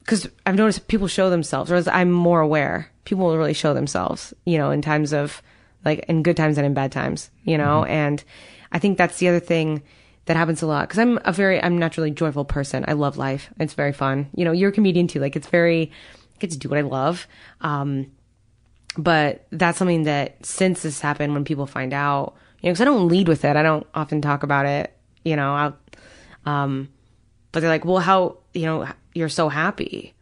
because 0.00 0.26
I've 0.46 0.54
noticed 0.54 0.88
people 0.88 1.06
show 1.06 1.28
themselves, 1.28 1.70
or 1.70 1.82
I'm 1.90 2.10
more 2.10 2.40
aware. 2.40 2.90
People 3.04 3.26
will 3.26 3.36
really 3.36 3.52
show 3.52 3.74
themselves, 3.74 4.32
you 4.46 4.56
know, 4.56 4.70
in 4.70 4.80
times 4.80 5.12
of 5.12 5.42
like 5.84 6.06
in 6.08 6.22
good 6.22 6.38
times 6.38 6.56
and 6.56 6.66
in 6.66 6.72
bad 6.72 6.92
times, 6.92 7.30
you 7.44 7.58
know. 7.58 7.84
And 7.84 8.24
I 8.72 8.78
think 8.78 8.96
that's 8.96 9.18
the 9.18 9.28
other 9.28 9.40
thing 9.40 9.82
that 10.28 10.36
happens 10.36 10.60
a 10.60 10.66
lot 10.66 10.86
because 10.86 10.98
I'm 10.98 11.18
a 11.24 11.32
very 11.32 11.60
I'm 11.62 11.78
naturally 11.78 12.10
joyful 12.10 12.44
person. 12.44 12.84
I 12.86 12.92
love 12.92 13.16
life. 13.16 13.50
It's 13.58 13.72
very 13.72 13.94
fun. 13.94 14.28
You 14.36 14.44
know, 14.44 14.52
you're 14.52 14.68
a 14.68 14.72
comedian 14.72 15.08
too. 15.08 15.20
Like 15.20 15.36
it's 15.36 15.48
very 15.48 15.90
I 15.90 16.38
get 16.38 16.50
to 16.50 16.58
do 16.58 16.68
what 16.68 16.78
I 16.78 16.82
love. 16.82 17.26
Um, 17.62 18.12
but 18.98 19.46
that's 19.50 19.78
something 19.78 20.02
that 20.04 20.44
since 20.44 20.82
this 20.82 21.00
happened, 21.00 21.32
when 21.32 21.46
people 21.46 21.66
find 21.66 21.94
out, 21.94 22.34
you 22.60 22.68
know, 22.68 22.72
because 22.72 22.82
I 22.82 22.84
don't 22.84 23.08
lead 23.08 23.26
with 23.26 23.44
it, 23.46 23.56
I 23.56 23.62
don't 23.62 23.86
often 23.94 24.20
talk 24.20 24.42
about 24.42 24.66
it. 24.66 24.94
You 25.24 25.34
know, 25.34 25.54
I'll, 25.54 25.76
um, 26.44 26.90
but 27.50 27.60
they're 27.60 27.70
like, 27.70 27.86
well, 27.86 27.98
how 27.98 28.36
you 28.52 28.66
know 28.66 28.86
you're 29.14 29.30
so 29.30 29.48
happy, 29.48 30.14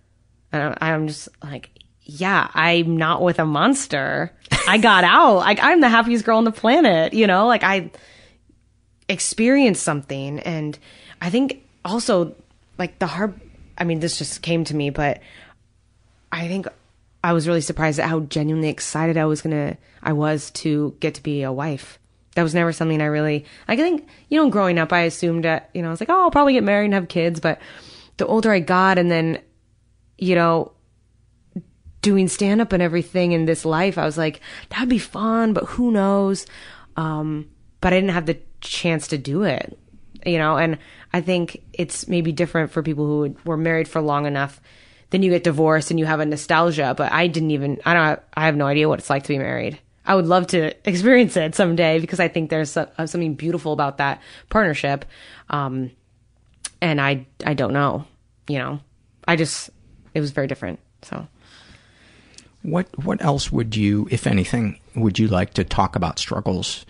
and 0.53 0.77
I'm 0.81 1.09
just 1.09 1.29
like, 1.43 1.71
yeah, 2.03 2.49
I'm 2.55 2.97
not 2.97 3.23
with 3.23 3.41
a 3.41 3.45
monster. 3.45 4.33
I 4.69 4.79
got 4.79 5.03
out. 5.03 5.39
Like 5.39 5.59
I'm 5.61 5.81
the 5.81 5.89
happiest 5.89 6.25
girl 6.25 6.39
on 6.39 6.45
the 6.45 6.53
planet. 6.53 7.13
You 7.13 7.27
know, 7.27 7.49
like 7.49 7.65
I 7.65 7.91
experienced 9.09 9.83
something, 9.83 10.41
and 10.41 10.79
I 11.21 11.31
think 11.31 11.65
also 11.85 12.35
like 12.79 12.99
the 12.99 13.07
hard. 13.07 13.41
I 13.79 13.85
mean, 13.85 14.01
this 14.01 14.19
just 14.19 14.43
came 14.43 14.65
to 14.65 14.75
me, 14.75 14.91
but 14.91 15.21
I 16.33 16.49
think 16.49 16.67
I 17.23 17.33
was 17.33 17.49
really 17.49 17.61
surprised 17.61 17.99
at 17.99 18.09
how 18.09 18.21
genuinely 18.21 18.69
excited 18.69 19.17
I 19.17 19.25
was 19.25 19.43
gonna 19.43 19.77
I 20.03 20.13
was 20.13 20.51
to 20.53 20.97
get 21.01 21.15
to 21.15 21.23
be 21.23 21.43
a 21.43 21.53
wife. 21.53 21.99
That 22.37 22.43
was 22.43 22.55
never 22.55 22.73
something 22.73 23.01
I 23.01 23.07
really 23.07 23.45
I 23.67 23.77
think 23.77 24.07
you 24.29 24.41
know 24.41 24.51
growing 24.51 24.79
up 24.79 24.93
I 24.93 25.01
assumed 25.01 25.45
that 25.45 25.71
you 25.75 25.83
know 25.83 25.89
I 25.89 25.91
was 25.91 26.01
like 26.01 26.11
oh 26.11 26.23
I'll 26.23 26.31
probably 26.31 26.53
get 26.53 26.63
married 26.63 26.87
and 26.87 26.95
have 26.95 27.09
kids, 27.09 27.41
but 27.41 27.61
the 28.19 28.27
older 28.27 28.53
I 28.53 28.61
got 28.61 28.99
and 28.99 29.11
then 29.11 29.41
you 30.19 30.35
know 30.35 30.73
doing 32.01 32.29
stand 32.29 32.61
up 32.61 32.73
and 32.73 32.83
everything 32.83 33.33
in 33.33 33.47
this 33.47 33.65
life 33.65 33.99
I 33.99 34.05
was 34.05 34.17
like 34.17 34.41
that'd 34.69 34.89
be 34.89 34.99
fun, 34.99 35.53
but 35.53 35.65
who 35.65 35.91
knows? 35.91 36.47
Um, 36.97 37.51
but 37.81 37.93
I 37.93 37.97
didn't 37.97 38.15
have 38.15 38.27
the 38.27 38.39
chance 38.61 39.09
to 39.09 39.19
do 39.19 39.43
it, 39.43 39.79
you 40.25 40.39
know. 40.39 40.57
And 40.57 40.79
I 41.13 41.21
think 41.21 41.63
it's 41.73 42.09
maybe 42.09 42.33
different 42.33 42.71
for 42.71 42.83
people 42.83 43.07
who 43.07 43.37
were 43.45 43.57
married 43.57 43.89
for 43.89 44.01
long 44.01 44.27
enough. 44.27 44.61
Then 45.11 45.23
you 45.23 45.31
get 45.31 45.45
divorced 45.45 45.91
and 45.91 46.01
you 46.01 46.07
have 46.07 46.19
a 46.19 46.27
nostalgia 46.27 46.93
but 46.97 47.13
i 47.13 47.29
didn't 47.29 47.53
even 47.53 47.81
i 47.87 47.95
don't 47.95 48.21
i 48.35 48.47
have 48.47 48.57
no 48.57 48.67
idea 48.67 48.89
what 48.89 48.99
it's 48.99 49.09
like 49.09 49.23
to 49.23 49.29
be 49.29 49.39
married. 49.39 49.79
I 50.05 50.15
would 50.15 50.27
love 50.27 50.49
to 50.49 50.75
experience 50.89 51.37
it 51.37 51.55
someday 51.55 52.01
because 52.01 52.19
i 52.19 52.27
think 52.29 52.51
there's 52.51 52.77
a, 52.77 52.91
something 53.07 53.35
beautiful 53.35 53.73
about 53.73 53.99
that 53.99 54.21
partnership. 54.51 55.05
Um 55.49 55.93
and 56.81 57.01
i 57.01 57.25
i 57.45 57.55
don't 57.55 57.73
know 57.73 58.05
you 58.49 58.59
know? 58.59 58.81
I 59.27 59.37
just 59.37 59.71
it 60.15 60.21
was 60.21 60.31
very 60.31 60.47
different 60.47 60.79
so. 61.03 61.27
What 62.63 62.87
what 63.05 63.23
else 63.23 63.53
would 63.53 63.77
you, 63.77 64.09
if 64.11 64.27
anything, 64.27 64.81
would 64.95 65.19
you 65.19 65.29
like 65.29 65.55
to 65.55 65.65
talk 65.65 65.95
about 65.95 66.19
struggles 66.19 66.85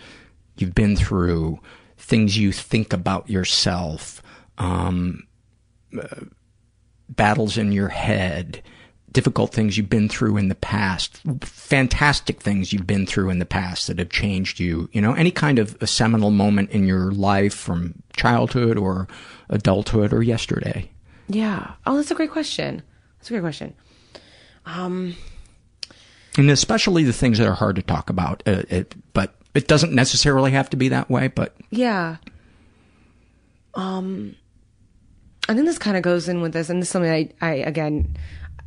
you've 0.61 0.75
been 0.75 0.95
through, 0.95 1.59
things 1.97 2.37
you 2.37 2.51
think 2.51 2.93
about 2.93 3.29
yourself, 3.29 4.21
um, 4.57 5.27
uh, 5.99 6.25
battles 7.09 7.57
in 7.57 7.71
your 7.71 7.89
head, 7.89 8.61
difficult 9.11 9.51
things 9.53 9.77
you've 9.77 9.89
been 9.89 10.09
through 10.09 10.37
in 10.37 10.47
the 10.49 10.55
past, 10.55 11.21
fantastic 11.41 12.41
things 12.41 12.71
you've 12.73 12.85
been 12.85 13.05
through 13.05 13.29
in 13.29 13.39
the 13.39 13.45
past 13.45 13.87
that 13.87 13.97
have 13.99 14.09
changed 14.09 14.59
you, 14.59 14.89
you 14.91 15.01
know, 15.01 15.13
any 15.13 15.31
kind 15.31 15.57
of 15.59 15.77
a 15.81 15.87
seminal 15.87 16.29
moment 16.29 16.69
in 16.71 16.85
your 16.85 17.11
life 17.11 17.53
from 17.53 17.95
childhood 18.15 18.77
or 18.77 19.07
adulthood 19.49 20.13
or 20.13 20.21
yesterday? 20.21 20.89
yeah. 21.29 21.73
Oh 21.85 21.95
that's 21.95 22.11
a 22.11 22.15
great 22.15 22.31
question. 22.31 22.81
That's 23.17 23.29
a 23.29 23.33
great 23.33 23.41
question. 23.41 23.73
Um 24.65 25.15
And 26.37 26.49
especially 26.51 27.03
the 27.03 27.13
things 27.13 27.37
that 27.37 27.47
are 27.47 27.55
hard 27.55 27.75
to 27.77 27.81
talk 27.81 28.09
about, 28.09 28.43
uh, 28.45 28.63
it, 28.69 28.95
but 29.13 29.36
it 29.57 29.67
doesn't 29.67 29.91
necessarily 29.91 30.51
have 30.51 30.69
to 30.69 30.77
be 30.77 30.89
that 30.89 31.09
way, 31.09 31.27
but 31.27 31.55
Yeah. 31.71 32.17
Um, 33.73 34.35
I 35.49 35.55
think 35.55 35.65
this 35.65 35.79
kind 35.79 35.97
of 35.97 36.03
goes 36.03 36.29
in 36.29 36.41
with 36.41 36.53
this, 36.53 36.69
and 36.69 36.79
this 36.79 36.89
is 36.89 36.91
something 36.91 37.11
I, 37.11 37.31
I 37.41 37.53
again, 37.55 38.15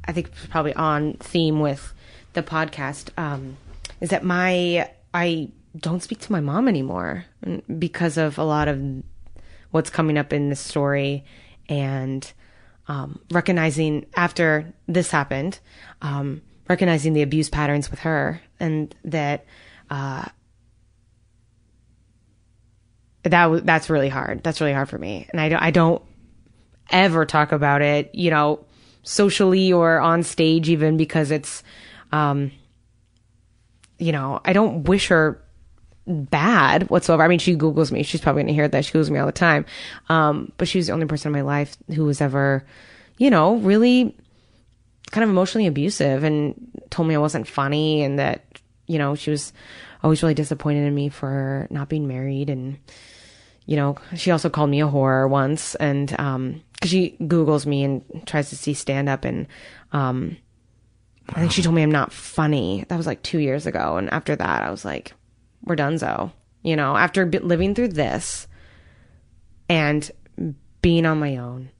I 0.04 0.12
think 0.12 0.30
probably 0.50 0.74
on 0.74 1.14
theme 1.14 1.60
with 1.60 1.94
the 2.32 2.42
podcast, 2.42 3.10
um, 3.16 3.56
is 4.00 4.10
that 4.10 4.24
my, 4.24 4.90
I 5.14 5.50
don't 5.78 6.02
speak 6.02 6.18
to 6.20 6.32
my 6.32 6.40
mom 6.40 6.66
anymore 6.66 7.24
because 7.78 8.18
of 8.18 8.36
a 8.36 8.44
lot 8.44 8.66
of 8.66 8.82
what's 9.70 9.90
coming 9.90 10.18
up 10.18 10.32
in 10.32 10.48
this 10.48 10.60
story 10.60 11.24
and, 11.68 12.32
um, 12.88 13.20
recognizing 13.30 14.06
after 14.16 14.72
this 14.88 15.12
happened, 15.12 15.60
um, 16.02 16.42
recognizing 16.68 17.12
the 17.12 17.22
abuse 17.22 17.48
patterns 17.48 17.90
with 17.92 18.00
her 18.00 18.40
and 18.58 18.92
that, 19.04 19.44
uh, 19.90 20.24
that 23.22 23.66
that's 23.66 23.90
really 23.90 24.08
hard. 24.08 24.42
That's 24.42 24.60
really 24.60 24.72
hard 24.72 24.88
for 24.88 24.98
me, 24.98 25.26
and 25.30 25.40
I 25.40 25.48
don't, 25.48 25.62
I 25.62 25.70
don't 25.70 26.02
ever 26.90 27.24
talk 27.24 27.52
about 27.52 27.82
it, 27.82 28.14
you 28.14 28.30
know, 28.30 28.64
socially 29.02 29.72
or 29.72 30.00
on 30.00 30.22
stage, 30.22 30.68
even 30.68 30.96
because 30.96 31.30
it's, 31.30 31.62
um, 32.12 32.50
you 33.98 34.12
know, 34.12 34.40
I 34.44 34.52
don't 34.52 34.84
wish 34.84 35.08
her 35.08 35.42
bad 36.06 36.90
whatsoever. 36.90 37.22
I 37.22 37.28
mean, 37.28 37.38
she 37.38 37.54
Googles 37.54 37.92
me. 37.92 38.02
She's 38.02 38.20
probably 38.20 38.42
gonna 38.42 38.52
hear 38.52 38.68
that. 38.68 38.84
She 38.84 38.92
Googles 38.92 39.10
me 39.10 39.18
all 39.18 39.26
the 39.26 39.32
time. 39.32 39.64
Um, 40.08 40.52
but 40.56 40.68
she 40.68 40.78
was 40.78 40.88
the 40.88 40.92
only 40.92 41.06
person 41.06 41.28
in 41.28 41.32
my 41.32 41.42
life 41.42 41.76
who 41.94 42.04
was 42.04 42.20
ever, 42.20 42.64
you 43.18 43.30
know, 43.30 43.56
really 43.56 44.16
kind 45.10 45.24
of 45.24 45.30
emotionally 45.30 45.66
abusive 45.66 46.24
and 46.24 46.54
told 46.90 47.08
me 47.08 47.14
I 47.14 47.18
wasn't 47.18 47.48
funny 47.48 48.02
and 48.02 48.18
that, 48.18 48.44
you 48.90 48.98
know, 48.98 49.14
she 49.14 49.30
was 49.30 49.52
always 50.02 50.22
really 50.22 50.34
disappointed 50.34 50.84
in 50.84 50.94
me 50.94 51.08
for 51.08 51.68
not 51.70 51.88
being 51.88 52.08
married 52.08 52.50
and 52.50 52.78
you 53.66 53.76
know, 53.76 53.96
she 54.16 54.32
also 54.32 54.50
called 54.50 54.68
me 54.68 54.80
a 54.80 54.88
whore 54.88 55.28
once 55.28 55.76
and 55.76 56.18
um 56.18 56.62
cuz 56.80 56.90
she 56.90 57.16
googles 57.20 57.66
me 57.66 57.84
and 57.84 58.02
tries 58.26 58.50
to 58.50 58.56
see 58.56 58.74
stand 58.74 59.08
up 59.08 59.24
and 59.24 59.46
um 59.92 60.36
I 61.28 61.38
think 61.38 61.52
she 61.52 61.62
told 61.62 61.76
me 61.76 61.82
I'm 61.84 61.92
not 61.92 62.12
funny. 62.12 62.84
That 62.88 62.96
was 62.96 63.06
like 63.06 63.22
2 63.22 63.38
years 63.38 63.66
ago 63.66 63.96
and 63.96 64.10
after 64.10 64.34
that 64.34 64.62
I 64.62 64.70
was 64.70 64.84
like 64.84 65.14
we're 65.64 65.76
donezo. 65.76 66.32
You 66.62 66.74
know, 66.74 66.96
after 66.96 67.24
living 67.26 67.74
through 67.74 67.88
this 67.88 68.48
and 69.68 70.10
being 70.82 71.06
on 71.06 71.20
my 71.20 71.36
own 71.36 71.70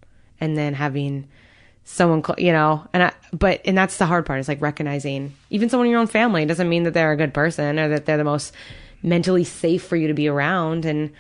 and 0.41 0.57
then 0.57 0.75
having 0.75 1.27
someone 1.85 2.23
you 2.39 2.53
know 2.53 2.87
and 2.93 3.03
I, 3.05 3.13
but 3.33 3.61
and 3.65 3.77
that's 3.77 3.97
the 3.97 4.07
hard 4.07 4.27
part 4.27 4.39
is 4.41 4.49
like 4.49 4.61
recognizing 4.61 5.35
even 5.51 5.69
someone 5.69 5.87
in 5.87 5.91
your 5.91 6.01
own 6.01 6.07
family 6.07 6.45
doesn't 6.47 6.69
mean 6.69 6.85
that 6.85 6.95
they're 6.95 7.13
a 7.13 7.17
good 7.17 7.35
person 7.35 7.79
or 7.79 7.89
that 7.89 8.07
they're 8.07 8.17
the 8.17 8.25
most 8.25 8.55
mentally 9.03 9.45
safe 9.45 9.83
for 9.83 9.97
you 9.97 10.07
to 10.09 10.15
be 10.15 10.29
around 10.29 10.85
and 10.85 11.11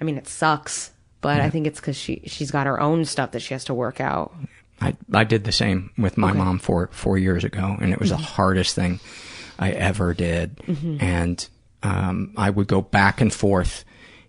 i 0.00 0.04
mean 0.04 0.16
it 0.16 0.26
sucks 0.28 0.90
but 1.20 1.40
i 1.40 1.50
think 1.50 1.66
it's 1.66 1.80
because 1.80 1.96
she 1.96 2.22
she's 2.26 2.50
got 2.50 2.66
her 2.66 2.80
own 2.80 3.04
stuff 3.04 3.32
that 3.32 3.40
she 3.40 3.52
has 3.54 3.64
to 3.64 3.74
work 3.74 4.00
out 4.00 4.32
I, 4.80 4.96
I 5.12 5.24
did 5.24 5.44
the 5.44 5.52
same 5.52 5.90
with 5.96 6.18
my 6.18 6.30
Okay. 6.30 6.38
mom 6.38 6.58
four, 6.58 6.88
four 6.92 7.16
years 7.16 7.44
ago, 7.44 7.76
and 7.80 7.92
it 7.92 8.00
was 8.00 8.10
the 8.10 8.16
Mhm. 8.16 8.22
hardest 8.24 8.74
thing 8.74 8.98
I 9.56 9.70
ever 9.70 10.12
did. 10.14 10.56
Mhm. 10.66 11.00
And 11.00 11.48
um, 11.84 12.32
I 12.36 12.50
would 12.50 12.66
go 12.66 12.82
back 12.82 13.20
and 13.20 13.32
forth 13.32 13.84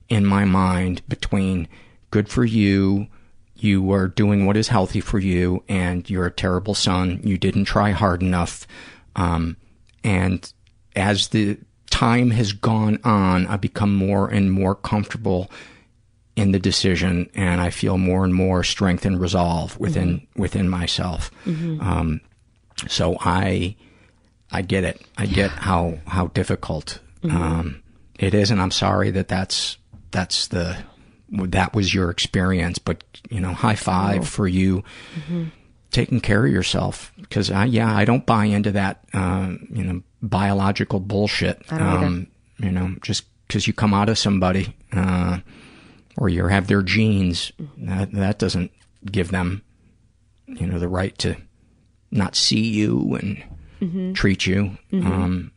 in 0.08 0.24
my 0.24 0.46
mind 0.46 1.02
between 1.10 1.68
good 2.12 2.30
for 2.30 2.46
you, 2.46 3.08
you 3.56 3.92
are 3.92 4.08
doing 4.08 4.46
what 4.46 4.58
is 4.58 4.68
healthy 4.68 5.00
for 5.02 5.20
you, 5.20 5.64
and 5.70 6.10
you're 6.10 6.26
a 6.26 6.32
terrible 6.32 6.74
son, 6.76 7.22
you 7.24 7.38
didn't 7.38 7.66
try 7.66 7.92
hard 7.92 8.22
enough. 8.22 8.68
Um, 9.16 9.58
and 10.04 10.52
as 10.96 11.30
the 11.30 11.58
time 11.90 12.32
has 12.32 12.52
gone 12.54 13.00
on, 13.04 13.48
I've 13.48 13.62
become 13.62 13.96
more 13.96 14.28
and 14.30 14.52
more 14.52 14.76
comfortable 14.76 15.50
in 16.36 16.52
the 16.52 16.60
decision 16.60 17.30
and 17.34 17.62
I 17.62 17.70
feel 17.70 17.98
more 17.98 18.26
and 18.26 18.34
more 18.36 18.62
strength 18.62 19.06
and 19.06 19.22
resolve 19.22 19.80
within 19.80 20.28
within 20.36 20.68
myself. 20.68 21.32
Mhm. 21.46 21.82
Um, 21.82 22.22
so 22.90 23.16
I 23.22 23.78
I 24.52 24.62
get 24.62 24.84
it. 24.84 25.02
I 25.18 25.28
get 25.28 25.50
how 25.52 26.00
how 26.08 26.28
difficult 26.28 27.00
Mhm. 27.24 27.32
um, 27.34 27.82
it 28.20 28.34
is, 28.34 28.52
and 28.52 28.62
I'm 28.62 28.72
sorry 28.72 29.12
that 29.12 29.30
that's 29.30 29.78
that's 30.12 30.48
the 30.48 30.78
that 31.30 31.74
was 31.74 31.94
your 31.94 32.10
experience. 32.10 32.78
But 32.80 33.04
you 33.30 33.40
know, 33.40 33.54
high 33.54 33.76
five 33.76 34.22
Oh. 34.22 34.26
for 34.26 34.48
you 34.48 34.84
Mhm. 35.30 35.52
taking 35.92 36.20
care 36.22 36.46
of 36.46 36.52
yourself. 36.52 37.12
Because 37.20 37.50
I, 37.52 37.66
yeah, 37.66 37.94
I 37.96 38.06
don't 38.06 38.26
buy 38.26 38.46
into 38.46 38.72
that, 38.72 39.04
uh, 39.14 39.54
you 39.72 39.84
know, 39.84 40.02
biological 40.22 41.00
bullshit. 41.00 41.62
I 41.72 42.26
you 42.58 42.72
know, 42.72 42.96
just 43.02 43.26
because 43.48 43.68
you 43.68 43.74
come 43.74 43.94
out 43.94 44.10
of 44.10 44.18
somebody, 44.18 44.74
uh, 44.94 45.40
or 46.18 46.30
you 46.30 46.46
have 46.48 46.68
their 46.68 46.82
genes, 46.82 47.52
Mm-hmm. 47.62 47.86
that 47.88 48.12
that 48.14 48.40
doesn't 48.40 48.72
give 49.12 49.30
them, 49.32 49.62
you 50.48 50.66
know, 50.68 50.80
the 50.80 50.88
right 50.88 51.18
to 51.20 51.36
not 52.12 52.36
see 52.36 52.62
you 52.70 53.16
and 53.20 53.44
Mhm. 53.82 54.16
treat 54.16 54.46
you. 54.46 54.78
Mhm. 54.94 55.06
Um, 55.06 55.52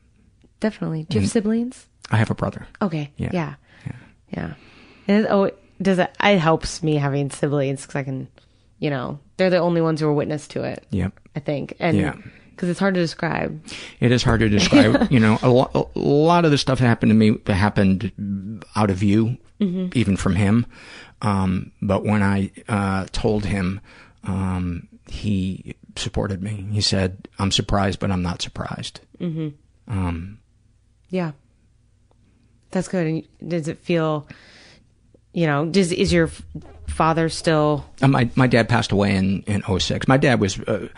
Definitely. 0.60 1.04
Do 1.08 1.16
you 1.16 1.20
have 1.22 1.30
siblings? 1.30 1.86
I 2.10 2.16
have 2.16 2.30
a 2.30 2.34
brother. 2.34 2.66
Okay. 2.82 3.10
Yeah. 3.16 3.30
Yeah. 3.32 3.54
Yeah. 4.34 4.54
It, 5.08 5.26
oh, 5.30 5.50
does 5.80 5.98
it? 5.98 6.10
It 6.22 6.38
helps 6.38 6.82
me 6.82 6.96
having 6.96 7.30
siblings 7.30 7.82
because 7.82 7.96
I 7.96 8.02
can, 8.04 8.28
you 8.78 8.90
know, 8.90 9.18
they're 9.36 9.50
the 9.50 9.58
only 9.58 9.80
ones 9.80 10.00
who 10.00 10.08
are 10.08 10.12
witness 10.12 10.46
to 10.48 10.62
it. 10.64 10.86
Yep. 10.90 11.12
I 11.36 11.40
think, 11.40 11.74
and 11.78 11.96
Yeah. 11.96 12.14
because 12.50 12.68
it's 12.68 12.80
hard 12.80 12.94
to 12.94 13.00
describe. 13.00 13.60
It 14.00 14.10
is 14.12 14.22
hard 14.22 14.40
to 14.40 14.48
describe. 14.48 15.08
you 15.12 15.20
know, 15.20 15.38
a, 15.42 15.48
lo- 15.48 15.90
a 15.94 15.98
lot 15.98 16.44
of 16.44 16.50
the 16.50 16.58
stuff 16.58 16.78
that 16.80 16.86
happened 16.86 17.10
to 17.10 17.14
me 17.14 17.38
happened 17.46 18.64
out 18.76 18.90
of 18.90 18.96
view, 18.96 19.36
Mhm. 19.60 19.94
even 19.96 20.16
from 20.16 20.36
him. 20.36 20.66
Um, 21.22 21.72
but 21.82 22.04
when 22.04 22.22
I 22.22 22.50
uh, 22.68 23.06
told 23.12 23.44
him, 23.44 23.80
um, 24.24 24.86
he 25.08 25.74
supported 25.96 26.42
me. 26.42 26.66
He 26.70 26.80
said, 26.80 27.28
"I'm 27.40 27.50
surprised, 27.50 27.98
but 27.98 28.10
I'm 28.12 28.22
not 28.22 28.40
surprised." 28.42 29.00
hmm 29.18 29.48
Um, 29.88 30.38
Yeah. 31.10 31.32
That's 32.70 32.88
good. 32.88 33.06
And 33.06 33.50
does 33.50 33.66
it 33.68 33.78
feel, 33.78 34.28
you 35.38 35.46
know, 35.46 35.66
does 35.66 35.92
is 35.92 36.12
your 36.12 36.30
father 36.88 37.28
still? 37.28 37.84
Uh, 38.02 38.08
my 38.08 38.28
my 38.34 38.46
dad 38.48 38.68
passed 38.68 38.90
away 38.92 39.14
in 39.14 39.42
in 39.46 39.62
'06. 39.62 40.08
My 40.08 40.16
dad 40.16 40.40
was 40.40 40.58
uh, 40.60 40.88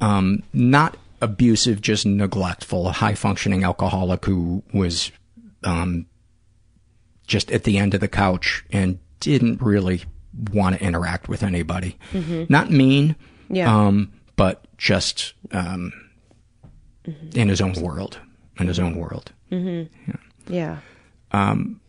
um, 0.00 0.42
not 0.52 0.96
abusive, 1.20 1.80
just 1.80 2.04
neglectful, 2.04 2.88
a 2.88 2.92
high 2.92 3.14
functioning 3.14 3.62
alcoholic 3.62 4.24
who 4.24 4.62
was 4.72 5.12
um, 5.62 6.06
just 7.26 7.52
at 7.52 7.62
the 7.64 7.78
end 7.78 7.94
of 7.94 8.00
the 8.00 8.08
couch 8.08 8.64
and 8.72 8.98
didn't 9.20 9.62
really 9.62 10.02
want 10.52 10.76
to 10.76 10.84
interact 10.84 11.28
with 11.28 11.42
anybody. 11.44 11.96
Mhm. 12.12 12.50
Not 12.50 12.70
mean, 12.70 13.14
Yeah. 13.48 13.72
um, 13.74 14.10
but 14.36 14.66
just 14.76 15.34
um, 15.52 15.92
in 17.34 17.48
his 17.48 17.60
own 17.60 17.74
world. 17.74 18.18
In 18.58 18.66
his 18.66 18.78
own 18.80 18.96
world. 18.96 19.30
hmm 19.50 19.82
Yeah. 20.48 20.78
Um, 21.30 21.80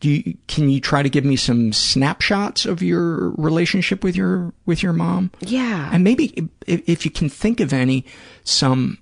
do 0.00 0.10
you, 0.10 0.36
can 0.46 0.68
you 0.68 0.80
try 0.80 1.02
to 1.02 1.08
give 1.08 1.24
me 1.24 1.36
some 1.36 1.72
snapshots 1.72 2.66
of 2.66 2.82
your 2.82 3.30
relationship 3.30 4.04
with 4.04 4.14
your 4.16 4.52
with 4.66 4.82
your 4.82 4.92
mom? 4.92 5.30
Yeah. 5.40 5.90
and 5.92 6.04
maybe 6.04 6.48
if, 6.66 6.82
if 6.88 7.04
you 7.04 7.10
can 7.10 7.28
think 7.28 7.60
of 7.60 7.72
any, 7.72 8.04
some. 8.44 8.98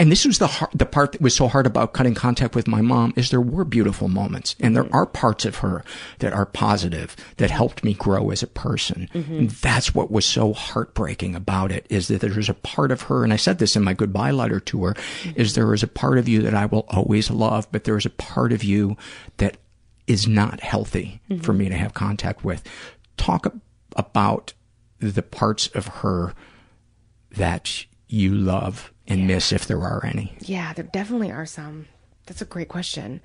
And 0.00 0.10
this 0.10 0.24
was 0.26 0.40
the 0.40 0.48
har 0.48 0.68
the 0.74 0.86
part 0.86 1.12
that 1.12 1.20
was 1.20 1.36
so 1.36 1.46
hard 1.46 1.66
about 1.66 1.92
cutting 1.92 2.14
contact 2.14 2.56
with 2.56 2.66
my 2.66 2.80
mom 2.80 3.12
is 3.16 3.30
there 3.30 3.40
were 3.40 3.64
beautiful 3.64 4.08
moments 4.08 4.56
and 4.58 4.74
there 4.74 4.88
are 4.92 5.06
parts 5.06 5.44
of 5.44 5.58
her 5.58 5.84
that 6.18 6.32
are 6.32 6.44
positive 6.46 7.14
that 7.36 7.52
helped 7.52 7.84
me 7.84 7.94
grow 7.94 8.30
as 8.30 8.42
a 8.42 8.48
person. 8.48 9.08
Mhm. 9.14 9.38
And 9.38 9.50
that's 9.50 9.94
what 9.94 10.10
was 10.10 10.26
so 10.26 10.52
heartbreaking 10.52 11.36
about 11.36 11.70
it 11.70 11.86
is 11.90 12.08
that 12.08 12.20
there's 12.22 12.48
a 12.48 12.54
part 12.54 12.90
of 12.90 13.02
her, 13.02 13.22
and 13.22 13.32
I 13.32 13.36
said 13.36 13.58
this 13.60 13.76
in 13.76 13.84
my 13.84 13.94
goodbye 13.94 14.32
letter 14.32 14.58
to 14.58 14.84
her, 14.84 14.96
is 15.36 15.54
there 15.54 15.72
is 15.72 15.84
a 15.84 15.88
part 15.88 16.18
of 16.18 16.28
you 16.28 16.42
that 16.42 16.54
I 16.54 16.66
will 16.66 16.86
always 16.88 17.30
love, 17.30 17.68
but 17.70 17.84
there 17.84 17.96
is 17.96 18.04
a 18.04 18.10
part 18.10 18.52
of 18.52 18.64
you 18.64 18.96
that 19.36 19.58
is 20.06 20.28
not 20.28 20.60
healthy 20.60 21.20
for 21.42 21.52
me 21.52 21.68
to 21.68 21.74
have 21.74 21.94
contact 21.94 22.44
with. 22.44 22.62
Talk 23.16 23.52
about 23.96 24.52
the 24.98 25.22
parts 25.22 25.68
of 25.68 25.86
her 25.86 26.34
that 27.32 27.86
you 28.08 28.34
love 28.34 28.92
and 29.06 29.26
miss 29.26 29.52
if 29.52 29.66
there 29.66 29.80
are 29.80 30.04
any. 30.04 30.36
Yeah, 30.40 30.72
there 30.72 30.84
definitely 30.84 31.30
are 31.30 31.46
some. 31.46 31.86
That's 32.26 32.42
a 32.42 32.46
great 32.46 32.68
question. 32.68 33.20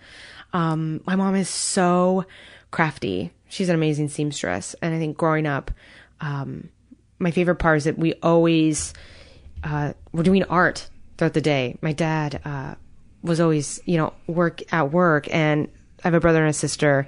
Um, 0.53 1.01
my 1.05 1.15
mom 1.15 1.35
is 1.35 1.49
so 1.49 2.25
crafty. 2.71 3.31
She's 3.49 3.69
an 3.69 3.75
amazing 3.75 4.09
seamstress. 4.09 4.75
And 4.81 4.93
I 4.93 4.99
think 4.99 5.17
growing 5.17 5.45
up, 5.45 5.71
um, 6.21 6.69
my 7.17 7.31
favorite 7.31 7.55
part 7.55 7.77
is 7.77 7.83
that 7.85 7.97
we 7.97 8.13
always 8.15 8.93
uh, 9.63 9.93
were 10.11 10.23
doing 10.23 10.43
art 10.43 10.89
throughout 11.17 11.33
the 11.33 11.41
day. 11.41 11.77
My 11.81 11.93
dad 11.93 12.41
uh, 12.45 12.75
was 13.21 13.39
always, 13.39 13.81
you 13.85 13.97
know, 13.97 14.13
work 14.27 14.61
at 14.73 14.91
work, 14.91 15.27
and 15.33 15.69
I 16.03 16.07
have 16.07 16.13
a 16.13 16.19
brother 16.19 16.41
and 16.41 16.49
a 16.49 16.53
sister. 16.53 17.07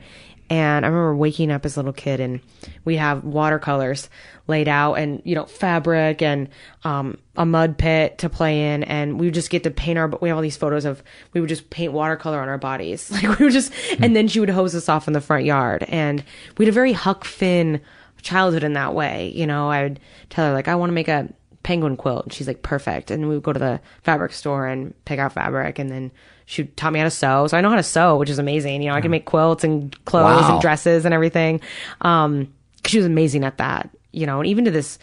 And 0.50 0.86
I 0.86 0.90
remember 0.90 1.16
waking 1.16 1.50
up 1.50 1.66
as 1.66 1.78
a 1.78 1.80
little 1.80 1.94
kid, 1.94 2.20
and 2.20 2.42
we 2.84 2.98
have 2.98 3.24
watercolors 3.24 4.10
laid 4.48 4.68
out, 4.68 4.96
and 4.96 5.22
you 5.24 5.34
know, 5.34 5.46
fabric, 5.46 6.22
and 6.22 6.50
um, 6.84 7.18
a 7.38 7.46
mud 7.46 7.78
pit 7.78 8.18
to 8.18 8.30
play 8.30 8.74
in, 8.74 8.84
and 8.84 9.18
we 9.18 9.28
would 9.28 9.34
just 9.34 9.50
get 9.50 9.64
to 9.64 9.72
paint 9.72 9.98
our. 9.98 10.10
We 10.10 10.28
have 10.28 10.36
all 10.36 10.42
these 10.42 10.58
photos 10.58 10.84
of 10.84 11.02
we 11.32 11.40
would 11.40 11.48
just 11.48 11.70
paint 11.70 11.94
watercolor 11.94 12.42
on 12.42 12.50
our 12.50 12.58
bodies, 12.58 13.10
like 13.12 13.40
we 13.40 13.46
would 13.46 13.54
just, 13.54 13.72
and 14.02 14.14
then 14.14 14.28
she 14.28 14.42
would 14.42 14.50
hose 14.50 14.76
us 14.76 14.90
off 14.90 15.08
in 15.08 15.14
the 15.14 15.22
front 15.22 15.46
yard, 15.46 15.86
and 15.88 16.22
we 16.58 16.66
had 16.66 16.70
a 16.70 16.76
very 16.76 16.92
Huck 16.92 17.24
Finn 17.24 17.80
childhood 18.22 18.64
in 18.66 18.74
that 18.74 18.94
way. 18.94 19.32
You 19.34 19.48
know, 19.48 19.70
I 19.70 19.84
would 19.84 20.02
tell 20.30 20.48
her 20.48 20.54
like, 20.54 20.68
I 20.68 20.76
want 20.76 20.90
to 20.90 20.94
make 20.94 21.08
a 21.08 21.30
penguin 21.64 21.98
quilt. 21.98 22.26
And 22.26 22.34
she's 22.34 22.48
like, 22.48 22.62
perfect. 22.64 23.12
And 23.12 23.28
we 23.30 23.36
would 23.36 23.44
go 23.44 23.54
to 23.54 23.60
the 23.60 23.80
fabric 24.04 24.34
store 24.34 24.68
and 24.68 24.94
pick 25.06 25.20
out 25.20 25.34
fabric. 25.34 25.80
And 25.80 25.90
then 25.90 26.12
she 26.46 26.66
taught 26.66 26.94
me 26.94 27.00
how 27.00 27.06
to 27.06 27.12
sew. 27.12 27.48
So 27.48 27.58
I 27.58 27.62
know 27.62 27.70
how 27.70 27.76
to 27.76 27.84
sew, 27.84 28.18
which 28.18 28.30
is 28.30 28.40
amazing. 28.40 28.82
You 28.82 28.90
know, 28.90 28.96
I 28.96 29.02
can 29.02 29.12
make 29.12 29.26
quilts 29.26 29.64
and 29.64 29.94
clothes 30.06 30.42
Wow. 30.42 30.54
and 30.54 30.62
dresses 30.62 31.06
and 31.06 31.14
everything. 31.14 31.62
Um, 32.02 32.54
she 32.86 32.98
was 32.98 33.06
amazing 33.06 33.44
at 33.44 33.58
that, 33.60 33.90
you 34.12 34.26
know, 34.26 34.40
and 34.40 34.48
even 34.48 34.66
to 34.66 34.72
this, 34.72 34.98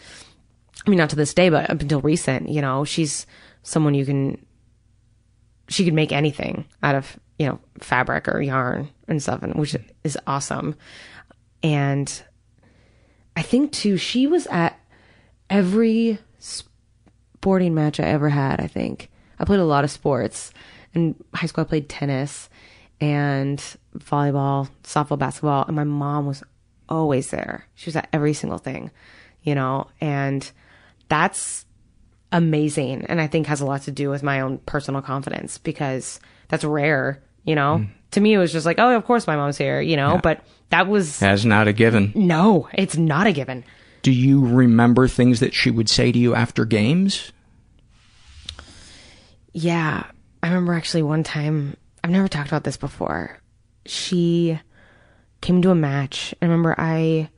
I 0.85 0.89
mean, 0.89 0.97
not 0.97 1.09
to 1.11 1.15
this 1.15 1.33
day, 1.33 1.49
but 1.49 1.69
up 1.69 1.81
until 1.81 2.01
recent, 2.01 2.49
you 2.49 2.61
know, 2.61 2.83
she's 2.83 3.25
someone 3.63 3.93
you 3.93 4.05
can, 4.05 4.45
she 5.69 5.85
could 5.85 5.93
make 5.93 6.11
anything 6.11 6.65
out 6.83 6.95
of, 6.95 7.17
you 7.37 7.47
know, 7.47 7.59
fabric 7.79 8.27
or 8.27 8.41
yarn 8.41 8.89
and 9.07 9.21
stuff, 9.23 9.43
and 9.43 9.55
which 9.55 9.75
is 10.03 10.17
awesome. 10.27 10.75
And 11.63 12.21
I 13.35 13.41
think 13.41 13.71
too, 13.71 13.95
she 13.97 14.27
was 14.27 14.45
at 14.47 14.77
every 15.49 16.19
sporting 17.39 17.73
match 17.73 18.01
I 18.01 18.03
ever 18.03 18.27
had. 18.27 18.59
I 18.59 18.67
think 18.67 19.09
I 19.39 19.45
played 19.45 19.61
a 19.61 19.65
lot 19.65 19.85
of 19.85 19.91
sports. 19.91 20.51
In 20.93 21.15
high 21.33 21.47
school, 21.47 21.61
I 21.61 21.67
played 21.67 21.87
tennis 21.87 22.49
and 22.99 23.57
volleyball, 23.97 24.69
softball, 24.83 25.17
basketball, 25.17 25.63
and 25.65 25.73
my 25.75 25.85
mom 25.85 26.25
was 26.25 26.43
always 26.89 27.29
there. 27.31 27.65
She 27.75 27.87
was 27.87 27.95
at 27.95 28.09
every 28.11 28.33
single 28.33 28.57
thing, 28.57 28.91
you 29.41 29.55
know, 29.55 29.87
and 30.01 30.51
that's 31.07 31.65
amazing. 32.33 33.05
And 33.05 33.21
I 33.21 33.27
think 33.27 33.47
has 33.47 33.61
a 33.61 33.65
lot 33.65 33.83
to 33.83 33.91
do 33.91 34.09
with 34.09 34.21
my 34.21 34.41
own 34.41 34.57
personal 34.65 35.01
confidence 35.01 35.57
because 35.57 36.19
that's 36.49 36.65
rare, 36.65 37.23
you 37.45 37.55
know. 37.55 37.77
Mm. 37.79 37.89
To 38.11 38.19
me, 38.19 38.33
it 38.33 38.37
was 38.37 38.51
just 38.51 38.65
like, 38.65 38.79
oh, 38.79 38.93
of 38.97 39.05
course 39.05 39.27
my 39.27 39.37
mom's 39.37 39.57
here, 39.57 39.79
you 39.79 39.95
know, 39.95 40.19
but 40.21 40.43
that 40.71 40.87
was 40.89 41.19
That's 41.19 41.45
not 41.45 41.69
a 41.69 41.73
given. 41.73 42.11
no, 42.15 42.67
it's 42.73 42.97
not 42.97 43.27
a 43.27 43.31
given. 43.31 43.63
Do 44.01 44.11
you 44.11 44.45
remember 44.45 45.07
things 45.07 45.39
that 45.39 45.53
she 45.53 45.71
would 45.71 45.89
say 45.89 46.11
to 46.11 46.19
you 46.19 46.33
after 46.35 46.65
games? 46.65 47.31
Yeah. 49.51 50.05
I 50.41 50.47
remember 50.47 50.73
actually 50.73 51.03
one 51.03 51.23
time, 51.23 51.75
I've 52.03 52.11
never 52.11 52.27
talked 52.27 52.47
about 52.47 52.63
this 52.63 52.77
before. 52.77 53.39
She 53.85 54.59
came 55.41 55.61
to 55.61 55.71
a 55.71 55.75
match. 55.75 56.33
I 56.41 56.45
remember 56.45 56.75
I 56.77 57.29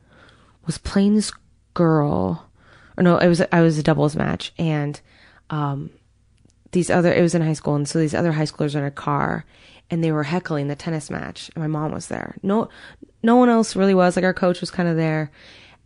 was 0.65 0.77
playing 0.77 1.15
this 1.15 1.31
girl, 1.73 2.47
or 2.97 3.03
no, 3.03 3.17
it 3.17 3.27
was, 3.27 3.41
I 3.51 3.61
was 3.61 3.77
a 3.77 3.83
doubles 3.83 4.15
match 4.15 4.53
and, 4.57 4.99
um, 5.49 5.89
these 6.71 6.89
other, 6.89 7.11
it 7.11 7.21
was 7.21 7.35
in 7.35 7.41
high 7.41 7.53
school. 7.53 7.75
And 7.75 7.87
so 7.87 7.99
these 7.99 8.13
other 8.13 8.31
high 8.31 8.45
schoolers 8.45 8.75
were 8.75 8.81
in 8.81 8.85
a 8.85 8.91
car 8.91 9.45
and 9.89 10.03
they 10.03 10.11
were 10.11 10.23
heckling 10.23 10.67
the 10.67 10.75
tennis 10.75 11.09
match 11.09 11.49
and 11.55 11.61
my 11.61 11.67
mom 11.67 11.91
was 11.91 12.07
there. 12.07 12.37
No, 12.43 12.69
no 13.23 13.35
one 13.35 13.49
else 13.49 13.75
really 13.75 13.93
was. 13.93 14.15
Like 14.15 14.25
our 14.25 14.33
coach 14.33 14.61
was 14.61 14.71
kind 14.71 14.87
of 14.87 14.95
there 14.95 15.31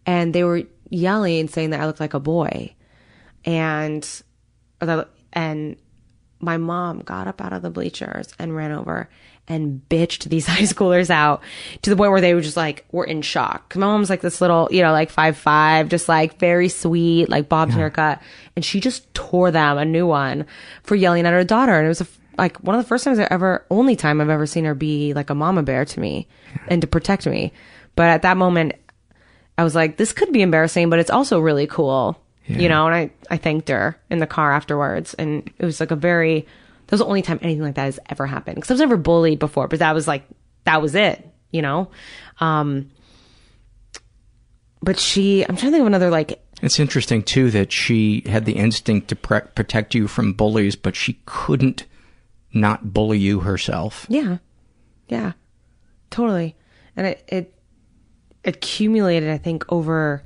and 0.05 0.33
they 0.33 0.43
were 0.43 0.63
yelling 0.89 1.39
and 1.39 1.49
saying 1.49 1.71
that 1.71 1.79
I 1.81 1.85
looked 1.85 1.99
like 1.99 2.13
a 2.13 2.19
boy. 2.19 2.73
And, 3.45 4.07
and 5.33 5.75
my 6.39 6.57
mom 6.57 6.99
got 6.99 7.27
up 7.27 7.41
out 7.41 7.53
of 7.53 7.61
the 7.61 7.69
bleachers 7.69 8.33
and 8.39 8.55
ran 8.55 8.71
over 8.71 9.09
and 9.47 9.81
bitched 9.89 10.23
these 10.29 10.47
high 10.47 10.61
schoolers 10.61 11.09
out 11.09 11.41
to 11.83 11.89
the 11.89 11.95
point 11.95 12.11
where 12.11 12.21
they 12.21 12.33
were 12.33 12.41
just 12.41 12.57
like 12.57 12.85
were 12.91 13.03
in 13.05 13.21
shock. 13.21 13.69
'Cause 13.69 13.79
my 13.79 13.85
mom's 13.87 14.09
like 14.09 14.21
this 14.21 14.41
little, 14.41 14.67
you 14.71 14.81
know, 14.81 14.91
like 14.91 15.09
five 15.09 15.37
five, 15.37 15.89
just 15.89 16.09
like 16.09 16.39
very 16.39 16.69
sweet, 16.69 17.29
like 17.29 17.47
Bob's 17.49 17.73
haircut, 17.75 18.21
and 18.55 18.65
she 18.65 18.79
just 18.79 19.11
tore 19.13 19.51
them 19.51 19.77
a 19.77 19.85
new 19.85 20.07
one 20.07 20.45
for 20.83 20.95
yelling 20.95 21.25
at 21.25 21.33
her 21.33 21.43
daughter. 21.43 21.75
And 21.77 21.85
it 21.85 21.89
was 21.89 22.01
a, 22.01 22.07
like 22.37 22.57
one 22.57 22.75
of 22.75 22.83
the 22.83 22.87
first 22.87 23.03
times 23.03 23.19
I 23.19 23.27
ever, 23.29 23.65
only 23.69 23.95
time 23.95 24.19
I've 24.19 24.29
ever 24.29 24.45
seen 24.47 24.65
her 24.65 24.73
be 24.75 25.13
like 25.13 25.29
a 25.29 25.35
mama 25.35 25.63
bear 25.63 25.85
to 25.85 25.99
me 25.99 26.27
and 26.67 26.81
to 26.81 26.87
protect 26.87 27.27
me. 27.27 27.53
But 27.95 28.07
at 28.07 28.23
that 28.23 28.35
moment, 28.37 28.73
I 29.57 29.63
was 29.63 29.75
like, 29.75 29.97
this 29.97 30.11
could 30.13 30.31
be 30.31 30.41
embarrassing, 30.41 30.89
but 30.89 30.99
it's 30.99 31.09
also 31.09 31.39
really 31.39 31.67
cool, 31.67 32.19
you 32.45 32.67
know. 32.69 32.87
And 32.87 32.95
I 32.95 33.09
I 33.29 33.37
thanked 33.37 33.69
her 33.69 33.97
in 34.09 34.19
the 34.19 34.27
car 34.27 34.51
afterwards, 34.51 35.13
and 35.13 35.49
it 35.57 35.65
was 35.65 35.79
like 35.79 35.91
a 35.91 35.95
very 35.95 36.41
That 36.41 36.91
was 36.91 36.99
the 36.99 37.05
only 37.05 37.21
time 37.21 37.39
anything 37.41 37.63
like 37.63 37.75
that 37.75 37.85
has 37.85 37.99
ever 38.09 38.25
happened. 38.25 38.55
Because 38.55 38.71
I 38.71 38.73
was 38.73 38.81
never 38.81 38.97
bullied 38.97 39.39
before, 39.39 39.67
but 39.67 39.79
that 39.79 39.95
was 39.95 40.07
like 40.07 40.23
that 40.65 40.81
was 40.81 40.93
it, 40.93 41.27
you 41.51 41.61
know. 41.61 41.89
Um, 42.39 42.91
but 44.81 44.99
she, 44.99 45.41
I'm 45.43 45.55
trying 45.55 45.71
to 45.71 45.77
think 45.77 45.81
of 45.81 45.87
another 45.87 46.09
like 46.11 46.43
It's 46.61 46.79
interesting 46.79 47.23
too 47.23 47.49
that 47.51 47.71
she 47.71 48.21
had 48.27 48.45
the 48.45 48.57
instinct 48.57 49.07
to 49.07 49.15
pre- 49.15 49.41
protect 49.55 49.95
you 49.95 50.07
from 50.07 50.33
bullies, 50.33 50.75
but 50.75 50.95
she 50.95 51.21
couldn't 51.25 51.85
not 52.53 52.93
bully 52.93 53.17
you 53.17 53.39
herself. 53.39 54.05
Yeah. 54.09 54.37
Yeah. 55.07 55.31
Totally. 56.11 56.55
And 56.95 57.07
it, 57.07 57.23
it 57.27 57.53
accumulated, 58.45 59.29
I 59.29 59.37
think, 59.37 59.63
over 59.71 60.23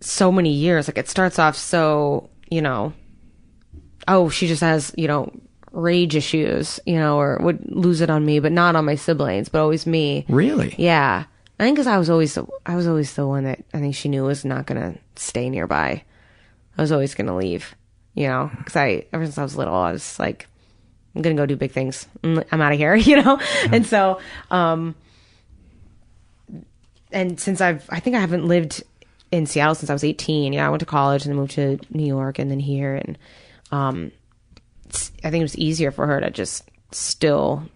so 0.00 0.30
many 0.30 0.52
years. 0.52 0.88
Like 0.88 0.98
it 0.98 1.08
starts 1.08 1.38
off 1.38 1.56
so, 1.56 2.30
you 2.50 2.62
know, 2.62 2.92
oh, 4.08 4.28
she 4.28 4.46
just 4.46 4.60
has, 4.60 4.92
you 4.96 5.08
know, 5.08 5.32
rage 5.72 6.16
issues, 6.16 6.80
you 6.86 6.96
know, 6.96 7.18
or 7.18 7.38
would 7.42 7.64
lose 7.70 8.00
it 8.00 8.10
on 8.10 8.24
me, 8.24 8.40
but 8.40 8.52
not 8.52 8.76
on 8.76 8.84
my 8.84 8.94
siblings, 8.94 9.48
but 9.48 9.60
always 9.60 9.86
me. 9.86 10.24
Really? 10.28 10.74
Yeah. 10.78 11.24
I 11.58 11.62
think 11.62 11.76
because 11.76 11.86
I 11.86 11.98
was 11.98 12.10
always, 12.10 12.34
the, 12.34 12.46
I 12.64 12.76
was 12.76 12.86
always 12.86 13.14
the 13.14 13.26
one 13.26 13.44
that 13.44 13.64
I 13.72 13.80
think 13.80 13.94
she 13.94 14.08
knew 14.08 14.24
was 14.24 14.44
not 14.44 14.66
going 14.66 14.80
to 14.80 14.98
stay 15.16 15.48
nearby. 15.50 16.04
I 16.76 16.82
was 16.82 16.92
always 16.92 17.14
going 17.14 17.26
to 17.28 17.34
leave, 17.34 17.74
you 18.14 18.28
know, 18.28 18.50
because 18.58 18.76
I, 18.76 19.06
ever 19.12 19.24
since 19.24 19.38
I 19.38 19.42
was 19.42 19.56
little, 19.56 19.74
I 19.74 19.92
was 19.92 20.18
like, 20.18 20.46
I'm 21.16 21.22
gonna 21.22 21.34
go 21.34 21.46
do 21.46 21.56
big 21.56 21.72
things. 21.72 22.06
I'm 22.22 22.44
I'm 22.52 22.60
out 22.60 22.72
of 22.72 22.78
here, 22.78 22.94
you 22.94 23.22
know. 23.22 23.40
And 23.70 23.86
so, 23.86 24.20
um, 24.50 24.94
and 27.12 27.38
since 27.38 27.60
I've, 27.60 27.88
I 27.90 28.00
think 28.00 28.16
I 28.16 28.20
haven't 28.20 28.46
lived 28.46 28.82
in 29.30 29.46
Seattle 29.46 29.74
since 29.74 29.90
I 29.90 29.92
was 29.92 30.04
18. 30.04 30.52
Yeah, 30.52 30.66
I 30.66 30.70
went 30.70 30.80
to 30.80 30.86
college 30.86 31.24
and 31.24 31.32
then 31.32 31.38
moved 31.38 31.52
to 31.52 31.78
New 31.90 32.06
York 32.06 32.38
and 32.38 32.50
then 32.50 32.60
here, 32.60 32.94
and 32.94 33.18
um, 33.70 34.12
I 35.24 35.30
think 35.30 35.40
it 35.40 35.44
was 35.44 35.58
easier 35.58 35.90
for 35.90 36.06
her 36.06 36.20
to 36.20 36.30
just 36.30 36.68
still 36.92 37.68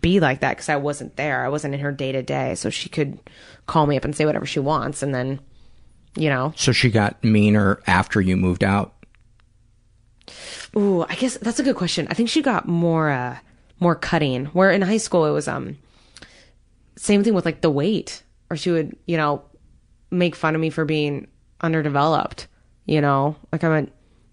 be 0.00 0.20
like 0.20 0.40
that 0.40 0.50
because 0.50 0.68
I 0.68 0.76
wasn't 0.76 1.16
there. 1.16 1.44
I 1.44 1.48
wasn't 1.48 1.74
in 1.74 1.80
her 1.80 1.92
day 1.92 2.12
to 2.12 2.22
day, 2.22 2.54
so 2.54 2.70
she 2.70 2.88
could 2.88 3.18
call 3.66 3.86
me 3.86 3.96
up 3.96 4.04
and 4.04 4.14
say 4.14 4.24
whatever 4.24 4.46
she 4.46 4.60
wants, 4.60 5.02
and 5.02 5.14
then, 5.14 5.40
you 6.16 6.28
know, 6.28 6.52
So 6.56 6.72
she 6.72 6.90
got 6.90 7.22
meaner 7.24 7.80
after 7.86 8.20
you 8.20 8.36
moved 8.36 8.64
out. 8.64 8.94
Ooh, 10.76 11.02
I 11.08 11.14
guess 11.16 11.36
that's 11.38 11.58
a 11.58 11.62
good 11.62 11.76
question. 11.76 12.06
I 12.10 12.14
think 12.14 12.28
she 12.28 12.42
got 12.42 12.66
more 12.66 13.10
uh 13.10 13.38
more 13.80 13.94
cutting. 13.94 14.46
Where 14.46 14.70
in 14.70 14.82
high 14.82 14.96
school 14.98 15.26
it 15.26 15.32
was 15.32 15.48
um 15.48 15.76
same 16.96 17.24
thing 17.24 17.34
with 17.34 17.44
like 17.44 17.60
the 17.60 17.70
weight. 17.70 18.22
Or 18.52 18.56
she 18.56 18.70
would, 18.70 18.96
you 19.06 19.16
know, 19.16 19.42
make 20.10 20.36
fun 20.36 20.54
of 20.54 20.60
me 20.60 20.68
for 20.68 20.84
being 20.84 21.26
underdeveloped, 21.62 22.46
you 22.84 23.00
know? 23.00 23.34
Like 23.50 23.64
I'm 23.64 23.86
a 23.86 23.88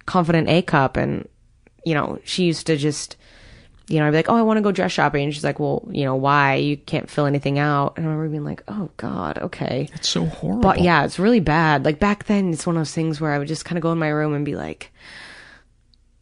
confident 0.05 0.49
A 0.49 0.61
cup 0.61 0.97
and 0.97 1.28
you 1.86 1.93
know, 1.93 2.20
she 2.26 2.43
used 2.43 2.67
to 2.67 2.76
just 2.76 3.15
you 3.88 3.97
know, 3.97 4.05
I'd 4.05 4.11
be 4.11 4.17
like, 4.17 4.30
Oh, 4.30 4.36
I 4.36 4.41
want 4.41 4.57
to 4.57 4.61
go 4.61 4.74
dress 4.74 4.91
shopping 4.91 5.24
and 5.24 5.34
she's 5.34 5.45
like, 5.45 5.59
Well, 5.59 5.88
you 5.89 6.03
know, 6.03 6.17
why? 6.17 6.55
You 6.55 6.76
can't 6.76 7.09
fill 7.09 7.26
anything 7.26 7.57
out 7.57 7.93
and 7.95 8.05
I 8.05 8.09
remember 8.09 8.30
being 8.30 8.43
like, 8.43 8.61
Oh 8.67 8.89
God, 8.97 9.38
okay. 9.38 9.88
It's 9.93 10.09
so 10.09 10.26
horrible. 10.26 10.61
But 10.63 10.82
yeah, 10.82 11.05
it's 11.05 11.17
really 11.17 11.39
bad. 11.39 11.86
Like 11.86 11.97
back 11.97 12.26
then 12.26 12.51
it's 12.51 12.67
one 12.67 12.76
of 12.76 12.82
those 12.82 12.93
things 12.93 13.22
where 13.22 13.32
I 13.32 13.39
would 13.39 13.47
just 13.47 13.63
kinda 13.63 13.80
go 13.80 13.93
in 13.93 13.97
my 13.97 14.09
room 14.09 14.34
and 14.34 14.43
be 14.43 14.55
like 14.57 14.91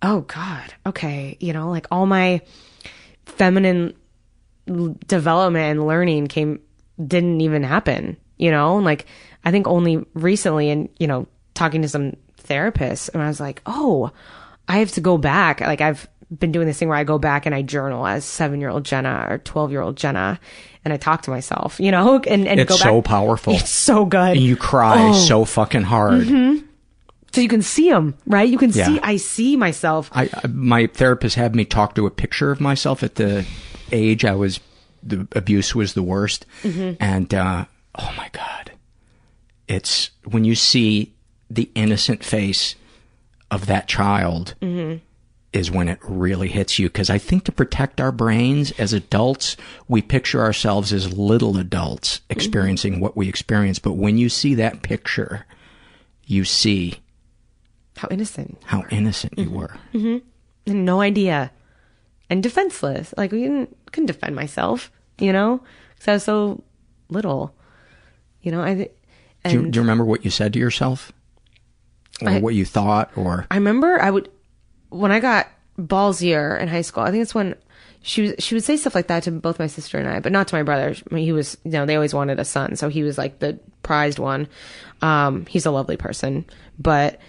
oh 0.03 0.21
god 0.21 0.73
okay 0.85 1.37
you 1.39 1.53
know 1.53 1.69
like 1.71 1.87
all 1.89 2.05
my 2.05 2.39
feminine 3.25 3.95
development 5.07 5.65
and 5.65 5.87
learning 5.87 6.27
came 6.27 6.59
didn't 7.05 7.41
even 7.41 7.63
happen 7.63 8.17
you 8.37 8.49
know 8.51 8.75
and 8.77 8.85
like 8.85 9.05
i 9.45 9.51
think 9.51 9.67
only 9.67 10.03
recently 10.13 10.69
and 10.69 10.89
you 10.99 11.07
know 11.07 11.27
talking 11.53 11.81
to 11.81 11.87
some 11.89 12.15
therapists 12.43 13.09
and 13.13 13.21
i 13.21 13.27
was 13.27 13.39
like 13.39 13.61
oh 13.65 14.11
i 14.67 14.77
have 14.77 14.91
to 14.91 15.01
go 15.01 15.17
back 15.17 15.61
like 15.61 15.81
i've 15.81 16.07
been 16.39 16.51
doing 16.51 16.67
this 16.67 16.77
thing 16.79 16.87
where 16.89 16.97
i 16.97 17.03
go 17.03 17.17
back 17.19 17.45
and 17.45 17.53
i 17.55 17.61
journal 17.61 18.05
as 18.07 18.25
seven 18.25 18.59
year 18.59 18.69
old 18.69 18.83
jenna 18.83 19.25
or 19.29 19.37
12 19.39 19.71
year 19.71 19.81
old 19.81 19.95
jenna 19.95 20.39
and 20.83 20.93
i 20.93 20.97
talk 20.97 21.21
to 21.21 21.29
myself 21.31 21.79
you 21.79 21.91
know 21.91 22.15
and, 22.27 22.47
and 22.47 22.59
it's 22.59 22.69
go 22.69 22.75
back 22.77 22.83
so 22.83 23.01
powerful. 23.01 23.53
it's 23.53 23.69
so 23.69 24.05
good 24.05 24.31
And 24.37 24.41
you 24.41 24.55
cry 24.55 24.95
Oh. 25.09 25.13
so 25.13 25.45
fucking 25.45 25.83
hard. 25.83 26.23
Mhm. 26.25 26.63
so 27.31 27.41
you 27.41 27.47
can 27.47 27.61
see 27.61 27.89
them 27.89 28.15
right 28.25 28.49
you 28.49 28.57
can 28.57 28.71
Yeah. 28.71 28.85
see 28.87 28.99
i 29.03 29.17
see 29.17 29.55
myself 29.55 30.09
I, 30.13 30.29
I 30.43 30.47
my 30.47 30.87
therapist 30.87 31.35
had 31.35 31.55
me 31.55 31.63
talk 31.65 31.95
to 31.95 32.05
a 32.07 32.11
picture 32.11 32.51
of 32.51 32.59
myself 32.59 33.03
at 33.03 33.15
the 33.15 33.45
age 33.91 34.25
I 34.25 34.35
was 34.35 34.59
the 35.03 35.27
abuse 35.33 35.73
was 35.75 35.93
the 35.93 36.03
worst, 36.03 36.45
Mhm. 36.63 36.97
and 36.99 37.33
uh, 37.33 37.65
oh 37.95 38.13
my 38.17 38.29
god, 38.33 38.71
it's 39.67 40.11
when 40.25 40.43
you 40.43 40.55
see 40.55 41.13
the 41.49 41.69
innocent 41.75 42.23
face 42.23 42.75
of 43.49 43.65
that 43.67 43.87
child 43.87 44.53
Mhm. 44.61 44.99
is 45.53 45.71
when 45.71 45.87
it 45.87 45.99
really 46.03 46.49
hits 46.49 46.77
you 46.77 46.87
because 46.87 47.09
I 47.09 47.17
think 47.17 47.45
to 47.45 47.51
protect 47.51 48.01
our 48.01 48.11
brains 48.11 48.71
as 48.71 48.91
adults, 48.93 49.55
we 49.87 50.01
picture 50.01 50.41
ourselves 50.41 50.91
as 50.91 51.13
little 51.17 51.57
adults 51.57 52.19
experiencing 52.29 52.99
what 52.99 53.15
we 53.15 53.29
experience, 53.29 53.79
but 53.79 53.93
when 53.93 54.17
you 54.17 54.27
see 54.29 54.53
that 54.55 54.81
picture, 54.81 55.45
you 56.25 56.43
see 56.43 56.95
how 57.95 58.09
innocent 58.11 58.57
how 58.65 58.83
innocent 58.91 59.37
you 59.39 59.49
were. 59.49 59.75
hmm 59.93 60.17
And 60.65 60.83
no 60.85 60.99
idea. 60.99 61.51
And 62.29 62.43
defenseless. 62.43 63.13
Like, 63.15 63.31
we 63.31 63.43
didn't, 63.43 63.76
couldn't 63.91 64.07
defend 64.07 64.35
myself, 64.35 64.91
you 65.19 65.31
know? 65.33 65.61
Because 65.95 66.07
I 66.07 66.13
was 66.13 66.23
so 66.23 66.63
little. 67.09 67.53
You 68.41 68.51
know, 68.51 68.61
I, 68.63 68.75
th- 68.75 68.91
Do 69.45 69.51
you, 69.51 69.69
do 69.69 69.77
you 69.77 69.81
remember 69.81 70.05
what 70.05 70.23
you 70.23 70.31
said 70.31 70.53
to 70.53 70.59
yourself? 70.59 71.11
Or 72.21 72.29
I- 72.29 72.39
what 72.39 72.55
you 72.55 72.65
thought? 72.65 73.11
Or 73.17 73.45
I 73.51 73.55
remember 73.55 73.99
I 74.01 74.09
would, 74.09 74.29
when 74.89 75.11
I 75.11 75.19
got 75.19 75.47
ballsier 75.77 76.59
in 76.59 76.67
high 76.67 76.81
school, 76.81 77.03
I 77.03 77.11
think 77.11 77.21
it's 77.23 77.35
when 77.35 77.55
she 78.01 78.21
was, 78.21 78.35
she 78.39 78.55
would 78.55 78.63
say 78.63 78.77
stuff 78.77 78.95
like 78.95 79.07
that 79.07 79.23
to 79.23 79.31
both 79.31 79.59
my 79.59 79.67
sister 79.67 79.97
and 79.97 80.07
I, 80.07 80.19
but 80.19 80.31
not 80.31 80.47
to 80.49 80.55
my 80.55 80.63
brother. 80.63 80.95
I 81.11 81.13
mean, 81.13 81.25
he 81.25 81.31
was, 81.33 81.57
you 81.63 81.71
know, 81.71 81.85
they 81.85 81.95
always 81.95 82.13
wanted 82.13 82.39
a 82.39 82.45
son. 82.45 82.75
So 82.75 82.89
he 82.89 83.03
was 83.03 83.17
like 83.17 83.39
the 83.39 83.59
prized 83.83 84.19
one. 84.19 84.47
Um, 85.01 85.45
he's 85.47 85.65
a 85.65 85.71
lovely 85.71 85.97
person, 85.97 86.45
but, 86.79 87.19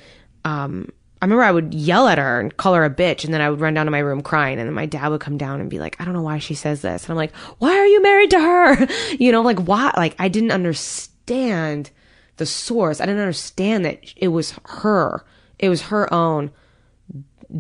um, 0.44 0.90
I 1.20 1.24
remember 1.24 1.42
I 1.42 1.50
would 1.52 1.74
yell 1.74 2.06
at 2.06 2.18
her 2.18 2.38
and 2.40 2.56
call 2.56 2.74
her 2.74 2.84
a 2.84 2.90
bitch, 2.90 3.24
and 3.24 3.34
then 3.34 3.40
I 3.40 3.50
would 3.50 3.60
run 3.60 3.74
down 3.74 3.86
to 3.86 3.90
my 3.90 3.98
room 3.98 4.20
crying, 4.22 4.58
and 4.58 4.68
then 4.68 4.74
my 4.74 4.86
dad 4.86 5.08
would 5.08 5.20
come 5.20 5.36
down 5.36 5.60
and 5.60 5.68
be 5.68 5.78
like, 5.80 5.96
"I 6.00 6.04
don't 6.04 6.14
know 6.14 6.22
why 6.22 6.38
she 6.38 6.54
says 6.54 6.82
this," 6.82 7.02
and 7.04 7.10
I'm 7.10 7.16
like, 7.16 7.34
"Why 7.58 7.76
are 7.76 7.86
you 7.86 8.00
married 8.02 8.30
to 8.30 8.40
her?" 8.40 8.88
You 9.18 9.32
know, 9.32 9.42
like 9.42 9.58
why? 9.60 9.92
Like 9.96 10.14
I 10.18 10.28
didn't 10.28 10.52
understand 10.52 11.90
the 12.36 12.46
source. 12.46 13.00
I 13.00 13.06
didn't 13.06 13.20
understand 13.20 13.84
that 13.84 13.98
it 14.16 14.28
was 14.28 14.54
her. 14.64 15.24
It 15.58 15.68
was 15.68 15.82
her 15.82 16.12
own 16.14 16.50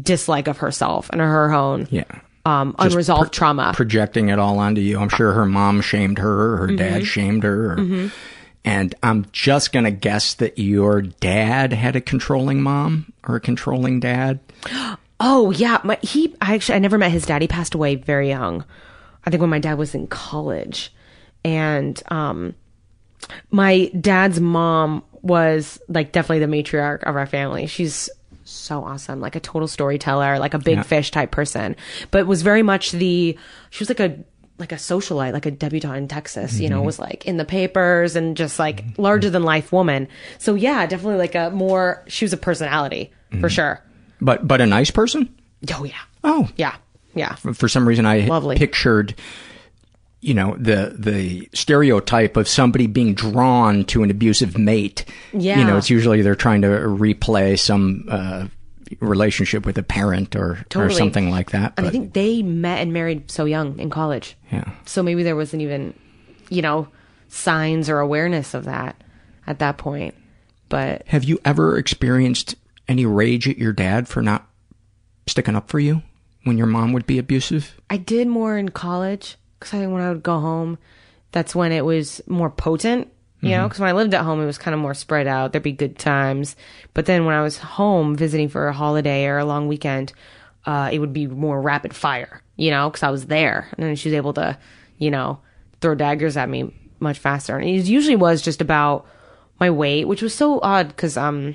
dislike 0.02 0.46
of 0.48 0.58
herself 0.58 1.08
and 1.10 1.20
her 1.20 1.52
own 1.52 1.88
yeah, 1.90 2.04
um, 2.44 2.74
unresolved 2.78 3.32
trauma. 3.32 3.72
projecting 3.74 4.28
it 4.28 4.38
all 4.38 4.58
onto 4.58 4.80
you. 4.80 4.98
I'm 5.00 5.08
sure 5.08 5.32
her 5.32 5.46
mom 5.46 5.80
shamed 5.80 6.18
her, 6.18 6.56
her 6.58 6.66
dad 6.68 7.02
Mhm. 7.02 7.06
shamed 7.06 7.42
her. 7.42 7.72
Or, 7.72 7.76
Mhm. 7.76 8.10
And 8.64 8.94
I'm 9.02 9.26
just 9.32 9.72
going 9.72 9.84
to 9.84 9.90
guess 9.90 10.34
that 10.34 10.58
your 10.58 11.00
dad 11.02 11.72
had 11.72 11.96
a 11.96 12.00
controlling 12.00 12.60
mom 12.62 13.12
or 13.26 13.36
a 13.36 13.40
controlling 13.40 14.00
dad. 14.00 14.40
Oh 15.20 15.50
yeah, 15.52 15.80
my 15.84 15.98
he. 16.02 16.34
I 16.40 16.54
actually 16.54 16.76
I 16.76 16.78
never 16.80 16.98
met 16.98 17.10
his 17.10 17.24
dad. 17.26 17.40
He 17.42 17.48
passed 17.48 17.74
away 17.74 17.94
very 17.94 18.28
young. 18.28 18.64
I 19.24 19.30
think 19.30 19.40
when 19.40 19.50
my 19.50 19.58
dad 19.58 19.78
was 19.78 19.94
in 19.94 20.06
college, 20.06 20.92
and 21.44 22.00
um, 22.08 22.54
my 23.50 23.90
dad's 24.00 24.40
mom 24.40 25.02
was 25.22 25.80
like 25.88 26.12
definitely 26.12 26.38
the 26.40 26.46
matriarch 26.46 27.02
of 27.04 27.16
our 27.16 27.26
family. 27.26 27.66
She's 27.66 28.08
so 28.44 28.84
awesome, 28.84 29.20
like 29.20 29.34
a 29.36 29.40
total 29.40 29.68
storyteller, 29.68 30.38
like 30.38 30.54
a 30.54 30.58
big 30.58 30.76
Yeah. 30.78 30.82
fish 30.82 31.10
type 31.10 31.30
person, 31.30 31.74
but 32.10 32.26
was 32.26 32.42
very 32.42 32.62
much 32.62 32.92
the. 32.92 33.36
She 33.70 33.82
was 33.82 33.88
like 33.88 34.00
a 34.00 34.18
like 34.58 34.72
a 34.72 34.76
socialite, 34.76 35.32
like 35.32 35.46
a 35.46 35.50
debutante 35.50 35.96
in 35.98 36.08
Texas. 36.08 36.58
You 36.60 36.68
know, 36.68 36.82
Mhm. 36.82 36.86
was 36.86 36.98
like 36.98 37.24
in 37.26 37.36
the 37.36 37.44
papers 37.44 38.16
and 38.16 38.36
just 38.36 38.58
like 38.58 38.84
larger 38.98 39.30
than 39.30 39.42
life 39.42 39.72
woman. 39.72 40.08
So 40.38 40.54
yeah, 40.54 40.86
definitely 40.86 41.18
like 41.18 41.34
a 41.34 41.50
more. 41.50 42.02
She 42.08 42.24
was 42.24 42.32
a 42.32 42.36
personality 42.36 43.12
for 43.40 43.48
sure. 43.48 43.80
But 44.20 44.46
but 44.48 44.60
a 44.60 44.66
nice 44.66 44.90
person. 44.90 45.28
Oh 45.74 45.84
yeah. 45.84 45.92
Oh 46.24 46.48
yeah. 46.56 46.74
Yeah. 47.14 47.34
For, 47.36 47.54
for 47.54 47.68
some 47.68 47.86
reason, 47.88 48.06
I 48.06 48.20
Lovely. 48.26 48.56
pictured, 48.56 49.14
you 50.20 50.34
know, 50.34 50.56
the 50.58 50.94
the 50.98 51.48
stereotype 51.52 52.36
of 52.36 52.48
somebody 52.48 52.86
being 52.86 53.14
drawn 53.14 53.84
to 53.86 54.02
an 54.02 54.10
abusive 54.10 54.58
mate. 54.58 55.04
Yeah. 55.32 55.58
You 55.60 55.64
know, 55.64 55.76
it's 55.76 55.90
usually 55.90 56.22
they're 56.22 56.34
trying 56.34 56.62
to 56.62 56.68
replay 56.68 57.58
some 57.58 58.04
uh, 58.08 58.46
relationship 59.00 59.66
with 59.66 59.78
a 59.78 59.82
parent 59.82 60.36
or 60.36 60.64
or 60.74 60.90
something 60.90 61.30
like 61.30 61.50
that. 61.50 61.74
And 61.76 61.86
I 61.86 61.90
think 61.90 62.12
they 62.12 62.42
met 62.42 62.80
and 62.80 62.92
married 62.92 63.30
so 63.30 63.44
young 63.44 63.78
in 63.78 63.90
college. 63.90 64.36
Yeah. 64.50 64.70
So 64.86 65.02
maybe 65.02 65.22
there 65.22 65.36
wasn't 65.36 65.62
even, 65.62 65.94
you 66.48 66.62
know, 66.62 66.88
signs 67.28 67.88
or 67.88 67.98
awareness 68.00 68.54
of 68.54 68.64
that 68.64 69.02
at 69.46 69.58
that 69.58 69.78
point. 69.78 70.14
But 70.68 71.06
Have 71.08 71.24
you 71.24 71.38
ever 71.44 71.78
experienced 71.78 72.54
any 72.86 73.06
rage 73.06 73.48
at 73.48 73.58
your 73.58 73.72
dad 73.72 74.08
for 74.08 74.22
not 74.22 74.46
sticking 75.26 75.56
up 75.56 75.68
for 75.68 75.78
you 75.78 76.02
when 76.44 76.58
your 76.58 76.66
mom 76.66 76.92
would 76.92 77.06
be 77.06 77.18
abusive? 77.18 77.80
I 77.88 77.96
did 77.96 78.28
more 78.28 78.56
in 78.56 78.70
college 78.70 79.36
because 79.58 79.74
I 79.74 79.78
think 79.78 79.92
when 79.92 80.02
I 80.02 80.10
would 80.10 80.22
go 80.22 80.40
home, 80.40 80.78
that's 81.32 81.54
when 81.54 81.72
it 81.72 81.84
was 81.84 82.20
more 82.26 82.50
potent. 82.50 83.08
You 83.40 83.50
know, 83.50 83.60
Mhm. 83.60 83.64
because 83.66 83.78
when 83.80 83.88
I 83.88 83.92
lived 83.92 84.14
at 84.14 84.24
home, 84.24 84.42
it 84.42 84.46
was 84.46 84.58
kind 84.58 84.74
of 84.74 84.80
more 84.80 84.94
spread 84.94 85.26
out. 85.28 85.52
There'd 85.52 85.62
be 85.62 85.70
good 85.72 85.96
times, 85.98 86.56
but 86.92 87.06
then 87.06 87.24
when 87.24 87.34
I 87.36 87.42
was 87.42 87.58
home 87.58 88.16
visiting 88.16 88.48
for 88.48 88.66
a 88.66 88.72
holiday 88.72 89.26
or 89.26 89.38
a 89.38 89.44
long 89.44 89.68
weekend, 89.68 90.12
uh, 90.66 90.90
it 90.92 90.98
would 90.98 91.12
be 91.12 91.26
more 91.28 91.60
rapid 91.60 91.94
fire, 91.94 92.42
you 92.56 92.70
know, 92.72 92.90
because 92.90 93.04
I 93.04 93.10
was 93.10 93.26
there, 93.26 93.68
and 93.76 93.86
then 93.86 93.94
she 93.96 94.08
was 94.08 94.16
able 94.16 94.32
to, 94.34 94.58
you 94.98 95.10
know, 95.10 95.38
throw 95.80 95.94
daggers 95.94 96.36
at 96.36 96.48
me 96.48 96.74
much 96.98 97.18
faster. 97.20 97.56
And 97.56 97.68
it 97.68 97.84
usually 97.86 98.16
was 98.16 98.42
just 98.42 98.60
about 98.60 99.06
my 99.60 99.70
weight, 99.70 100.06
which 100.08 100.20
was 100.22 100.34
so 100.34 100.58
odd 100.60 100.88
because 100.88 101.16
um, 101.16 101.54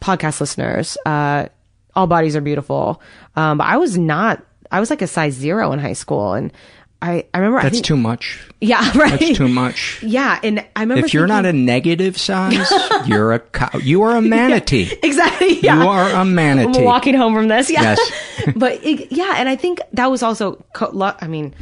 podcast 0.00 0.40
listeners, 0.40 0.96
uh, 1.04 1.46
all 1.94 2.06
bodies 2.06 2.36
are 2.36 2.40
beautiful, 2.40 3.02
um, 3.36 3.58
but 3.58 3.66
I 3.66 3.76
was 3.76 3.98
not. 3.98 4.42
I 4.70 4.80
was 4.80 4.88
like 4.90 5.02
a 5.02 5.06
size 5.06 5.34
zero 5.34 5.72
in 5.72 5.78
high 5.78 5.92
school, 5.94 6.32
and 6.32 6.52
I 7.00 7.26
I 7.32 7.38
remember 7.38 7.58
I 7.58 7.62
That's 7.64 7.76
think- 7.76 7.86
too 7.86 7.96
much. 7.96 8.44
Yeah, 8.60 8.80
right. 8.98 9.20
That's 9.20 9.36
too 9.38 9.46
much. 9.48 10.02
Yeah, 10.02 10.40
and 10.42 10.64
I 10.74 10.80
remember 10.80 11.06
If 11.06 11.14
you're 11.14 11.28
not 11.28 11.46
a 11.46 11.52
negative 11.52 12.18
size, 12.18 12.68
you're 13.06 13.32
a 13.32 13.38
cow. 13.38 13.78
You 13.78 14.02
are 14.02 14.16
a 14.16 14.20
manatee. 14.36 14.90
exactly, 15.02 15.60
yeah. 15.60 15.82
You 15.82 15.88
are 15.88 16.10
a 16.10 16.24
manatee. 16.24 16.78
I'm 16.80 16.84
walking 16.84 17.14
home 17.14 17.34
from 17.34 17.46
this, 17.48 17.70
yeah. 17.70 17.82
Yes. 17.96 18.52
but 18.56 18.84
it, 18.84 19.12
yeah, 19.12 19.34
and 19.36 19.48
I 19.48 19.54
think 19.54 19.80
that 19.92 20.10
was 20.10 20.24
also, 20.24 20.64
co- 20.72 20.90
lo- 20.92 21.14
I 21.20 21.28
mean, 21.28 21.54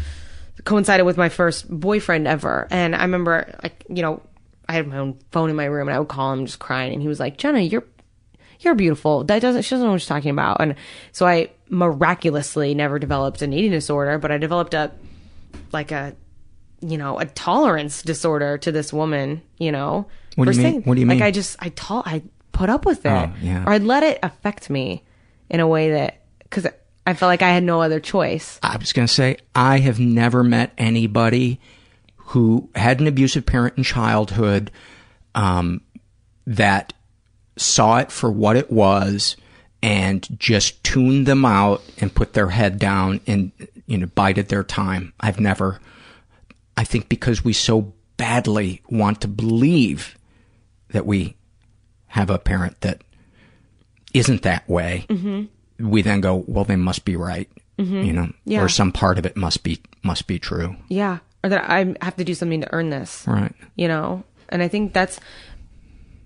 coincided 0.64 1.02
with 1.04 1.18
my 1.18 1.28
first 1.28 1.68
boyfriend 1.68 2.26
ever. 2.26 2.66
And 2.70 2.96
I 2.96 3.02
remember, 3.02 3.54
like, 3.62 3.84
you 3.90 4.00
know, 4.02 4.22
I 4.68 4.72
had 4.72 4.86
my 4.88 4.96
own 4.96 5.18
phone 5.32 5.50
in 5.50 5.56
my 5.56 5.66
room, 5.66 5.88
and 5.88 5.94
I 5.94 5.98
would 5.98 6.08
call 6.08 6.32
him 6.32 6.46
just 6.46 6.58
crying, 6.60 6.94
and 6.94 7.02
he 7.02 7.08
was 7.08 7.20
like, 7.20 7.36
"Jenna, 7.36 7.60
you're 7.60 7.84
you're 8.60 8.74
beautiful. 8.74 9.22
That 9.24 9.42
doesn't 9.42 9.62
she 9.62 9.70
doesn't 9.74 9.86
know 9.86 9.92
what 9.92 10.00
she's 10.00 10.08
talking 10.08 10.30
about." 10.30 10.62
And 10.62 10.76
so 11.12 11.26
I 11.26 11.50
miraculously 11.68 12.74
never 12.74 12.98
developed 12.98 13.42
an 13.42 13.52
eating 13.52 13.70
disorder, 13.72 14.18
but 14.18 14.32
I 14.32 14.38
developed 14.38 14.72
a 14.74 14.90
like 15.72 15.92
a 15.92 16.14
you 16.80 16.98
know 16.98 17.18
a 17.18 17.26
tolerance 17.26 18.02
disorder 18.02 18.58
to 18.58 18.72
this 18.72 18.92
woman. 18.92 19.42
You 19.58 19.72
know, 19.72 20.06
What 20.36 20.46
do 20.46 20.50
you 20.52 20.56
mean? 20.62 20.72
saying- 20.72 20.82
What 20.84 20.94
do 20.94 21.00
you 21.00 21.06
mean 21.06 21.18
Like? 21.18 21.26
I 21.26 21.30
just 21.30 21.56
I 21.60 21.70
tol- 21.70 22.02
I 22.06 22.22
put 22.52 22.68
up 22.70 22.86
with 22.86 23.04
it, 23.04 23.10
Oh, 23.10 23.32
yeah. 23.42 23.64
or 23.64 23.72
I 23.72 23.78
let 23.78 24.02
it 24.02 24.18
affect 24.22 24.70
me 24.70 25.02
in 25.50 25.60
a 25.60 25.66
way 25.68 25.90
that 25.92 26.22
because 26.42 26.66
I 27.06 27.14
felt 27.14 27.28
like 27.28 27.42
I 27.42 27.50
had 27.50 27.62
no 27.62 27.82
other 27.82 28.00
choice. 28.00 28.58
I 28.62 28.76
was 28.78 28.92
going 28.92 29.06
to 29.06 29.12
say, 29.12 29.36
I 29.54 29.78
have 29.78 30.00
never 30.00 30.42
met 30.42 30.72
anybody 30.78 31.60
who 32.16 32.68
had 32.74 32.98
an 33.00 33.06
abusive 33.06 33.46
parent 33.46 33.74
in 33.76 33.84
childhood 33.84 34.70
um, 35.34 35.82
that 36.46 36.92
saw 37.56 37.98
it 37.98 38.10
for 38.10 38.30
what 38.30 38.56
it 38.56 38.70
was 38.72 39.36
and 39.82 40.26
just 40.38 40.82
tuned 40.82 41.26
them 41.26 41.44
out 41.44 41.82
and 41.98 42.12
put 42.14 42.32
their 42.32 42.48
head 42.48 42.78
down 42.78 43.20
and 43.26 43.52
you 43.86 43.98
know 43.98 44.06
bided 44.06 44.48
their 44.48 44.64
time. 44.64 45.12
I've 45.20 45.40
never. 45.40 45.80
I 46.76 46.84
think 46.84 47.08
because 47.08 47.44
we 47.44 47.52
so 47.52 47.92
badly 48.16 48.82
want 48.90 49.20
to 49.22 49.28
believe 49.28 50.16
that 50.90 51.06
we 51.06 51.36
have 52.08 52.30
a 52.30 52.38
parent 52.38 52.80
that 52.82 53.02
isn't 54.14 54.42
that 54.42 54.68
way, 54.68 55.04
Mhm. 55.08 55.48
we 55.78 56.02
then 56.02 56.20
go, 56.20 56.44
well, 56.46 56.64
they 56.64 56.76
must 56.76 57.04
be 57.04 57.16
right, 57.16 57.48
Mhm. 57.78 58.06
you 58.06 58.12
know, 58.12 58.32
Yeah. 58.44 58.62
or 58.62 58.68
some 58.68 58.92
part 58.92 59.18
of 59.18 59.26
it 59.26 59.36
must 59.36 59.62
be 59.62 59.80
must 60.02 60.26
be 60.26 60.38
true. 60.38 60.76
Yeah, 60.88 61.18
or 61.42 61.50
that 61.50 61.68
I 61.68 61.94
have 62.00 62.16
to 62.16 62.24
do 62.24 62.34
something 62.34 62.60
to 62.60 62.72
earn 62.72 62.90
this. 62.90 63.24
Right. 63.26 63.52
You 63.74 63.88
know, 63.88 64.24
and 64.48 64.62
I 64.62 64.68
think 64.68 64.92
that's 64.92 65.18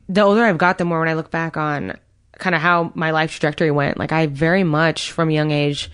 the 0.09 0.21
older 0.21 0.45
I've 0.45 0.59
got, 0.59 0.77
the 0.79 0.85
more 0.85 0.99
when 1.01 1.09
I 1.09 1.15
look 1.15 1.31
back 1.31 1.57
on 1.57 1.97
kind 2.39 2.55
of 2.55 2.61
how 2.61 2.93
my 2.95 3.11
life 3.11 3.33
trajectory 3.33 3.71
went. 3.71 3.99
Like 3.99 4.13
I 4.13 4.27
very 4.27 4.65
much 4.65 5.13
from 5.13 5.29
a 5.31 5.33
young 5.33 5.51
age 5.51 5.91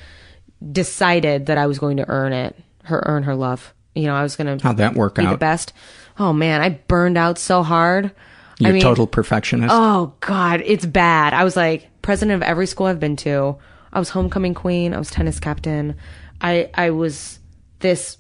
decided 0.73 1.47
that 1.47 1.59
I 1.59 1.67
was 1.67 1.79
going 1.79 1.99
to 1.99 2.09
earn 2.09 2.33
it, 2.33 2.57
her 2.85 3.03
earn 3.07 3.25
her 3.25 3.35
love. 3.35 3.75
You 3.95 4.05
know, 4.05 4.15
I 4.15 4.23
was 4.23 4.37
going 4.37 4.59
to 4.59 4.63
How'd 4.63 4.77
that 4.79 4.95
work 4.95 5.17
be 5.17 5.23
the 5.23 5.29
out? 5.31 5.39
best. 5.41 5.73
Oh 6.19 6.33
man, 6.33 6.61
I 6.61 6.71
burned 6.71 7.19
out 7.19 7.39
so 7.39 7.63
hard. 7.63 8.11
You're 8.59 8.71
I 8.71 8.73
mean, 8.73 8.83
total 8.83 9.07
perfectionist. 9.07 9.75
Oh 9.75 10.15
God, 10.21 10.63
it's 10.65 10.87
bad. 10.87 11.35
I 11.35 11.45
was 11.45 11.57
like 11.57 11.89
president 12.03 12.37
of 12.37 12.49
every 12.49 12.67
school 12.67 12.87
I've 12.87 13.01
been 13.01 13.17
to. 13.17 13.57
I 13.93 13.99
was 13.99 14.11
homecoming 14.11 14.55
queen. 14.55 14.95
I 14.95 14.99
was 14.99 15.11
tennis 15.11 15.41
captain. 15.41 15.97
I 16.41 16.71
I 16.75 16.91
was 16.91 17.39
this 17.81 18.19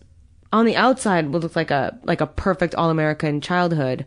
on 0.52 0.66
the 0.66 0.76
outside 0.76 1.28
would 1.30 1.42
look 1.42 1.56
like 1.56 1.70
a 1.70 1.98
like 2.04 2.20
a 2.20 2.26
perfect 2.26 2.74
all 2.74 2.90
American 2.90 3.40
childhood. 3.40 4.06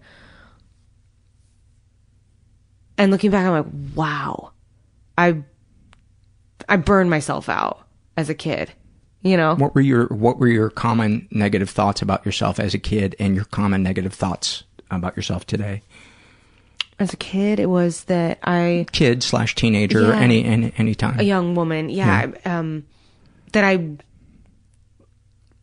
And 2.98 3.12
looking 3.12 3.32
back, 3.32 3.46
I'm 3.46 3.52
like, 3.52 3.96
wow, 3.96 4.52
I 5.18 5.44
I 6.68 6.76
burned 6.78 7.10
myself 7.10 7.50
out 7.50 7.88
as 8.20 8.30
a 8.30 8.36
kid. 8.36 8.74
You 9.22 9.36
know, 9.38 9.56
What 9.56 9.76
were 9.76 9.82
your 9.82 10.06
What 10.08 10.38
were 10.40 10.48
your 10.48 10.70
common 10.70 11.28
negative 11.32 11.70
thoughts 11.70 12.02
about 12.02 12.26
yourself 12.26 12.60
as 12.60 12.74
a 12.74 12.78
kid, 12.80 13.16
and 13.20 13.36
your 13.36 13.46
common 13.46 13.82
negative 13.84 14.14
thoughts 14.14 14.64
about 14.92 15.16
yourself 15.16 15.46
today? 15.46 15.82
as 17.02 17.14
a 17.14 17.18
kid, 17.18 17.62
it 17.62 17.70
was 17.70 18.04
that 18.06 18.40
I 18.44 18.86
Kid 18.92 19.24
slash 19.24 19.56
teenager, 19.56 20.02
Yeah. 20.02 20.20
any 20.20 20.44
any 20.44 20.74
any 20.78 20.96
time. 20.96 21.18
a 21.20 21.24
young 21.24 21.56
woman 21.56 21.88
yeah, 21.90 22.28
um 22.46 22.86
that 23.54 23.64
i 23.64 23.96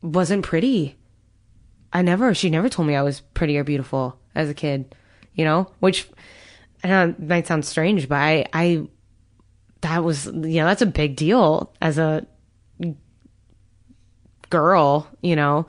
wasn't 0.02 0.44
pretty 0.44 0.96
i 1.92 2.02
never 2.02 2.34
she 2.34 2.50
never 2.50 2.68
told 2.68 2.86
me 2.88 2.94
i 2.96 3.02
was 3.02 3.20
pretty 3.34 3.56
or 3.58 3.64
beautiful 3.64 4.18
as 4.34 4.48
a 4.48 4.54
kid 4.54 4.94
you 5.34 5.44
know 5.44 5.70
which 5.80 6.08
i 6.84 6.88
know 6.88 7.08
it 7.10 7.20
might 7.20 7.46
sound 7.46 7.64
strange 7.64 8.08
but 8.08 8.16
i 8.16 8.44
i 8.52 8.86
that 9.82 10.02
was 10.04 10.26
you 10.26 10.32
know 10.60 10.66
that's 10.66 10.82
a 10.82 10.86
big 10.86 11.16
deal 11.16 11.72
as 11.80 11.98
a 11.98 12.26
girl 14.50 15.08
you 15.22 15.36
know 15.36 15.66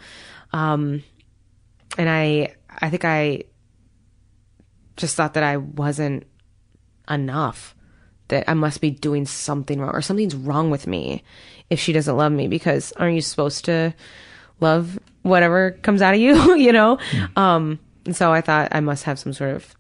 um 0.54 1.04
and 1.98 2.10
i 2.10 2.54
i 2.70 2.90
think 2.90 3.06
i 3.06 3.44
just 4.96 5.16
thought 5.16 5.34
that 5.34 5.44
i 5.44 5.58
wasn't 5.58 6.26
enough 7.10 7.76
that 8.30 8.50
I 8.50 8.54
must 8.54 8.82
be 8.82 8.92
doing 8.92 9.26
something 9.26 9.80
wrong 9.80 9.92
or 9.92 10.02
something's 10.02 10.36
wrong 10.36 10.70
with 10.70 10.88
me 10.88 11.24
if 11.70 11.80
she 11.80 11.94
doesn't 11.94 12.18
love 12.18 12.32
me 12.32 12.48
because 12.48 12.92
aren't 12.94 13.16
you 13.16 13.22
supposed 13.22 13.66
to 13.66 13.94
love 14.60 15.00
whatever 15.22 15.72
comes 15.72 16.02
out 16.02 16.14
of 16.14 16.20
you, 16.20 16.56
you 16.56 16.72
know? 16.72 17.00
Um, 17.36 17.80
and 18.06 18.16
so 18.16 18.32
I 18.32 18.42
thought 18.42 18.70
I 18.72 18.80
must 18.80 19.04
have 19.06 19.20
some 19.20 19.34
sort 19.34 19.56
of 19.56 19.76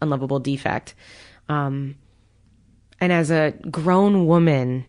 unlovable 0.00 0.40
defect. 0.40 0.94
Um, 1.48 1.96
and 3.00 3.12
as 3.12 3.30
a 3.30 3.54
grown 3.70 4.26
woman, 4.26 4.86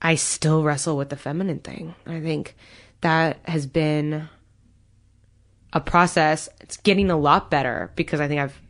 I 0.00 0.14
still 0.14 0.62
wrestle 0.62 0.96
with 0.96 1.08
the 1.08 1.16
feminine 1.16 1.60
thing. 1.60 1.94
I 2.06 2.20
think 2.20 2.54
that 3.00 3.38
has 3.44 3.66
been 3.66 4.28
a 5.72 5.80
process. 5.80 6.48
It's 6.60 6.76
getting 6.76 7.10
a 7.10 7.16
lot 7.16 7.50
better 7.50 7.92
because 7.96 8.20
I 8.20 8.28
think 8.28 8.40
I've 8.40 8.60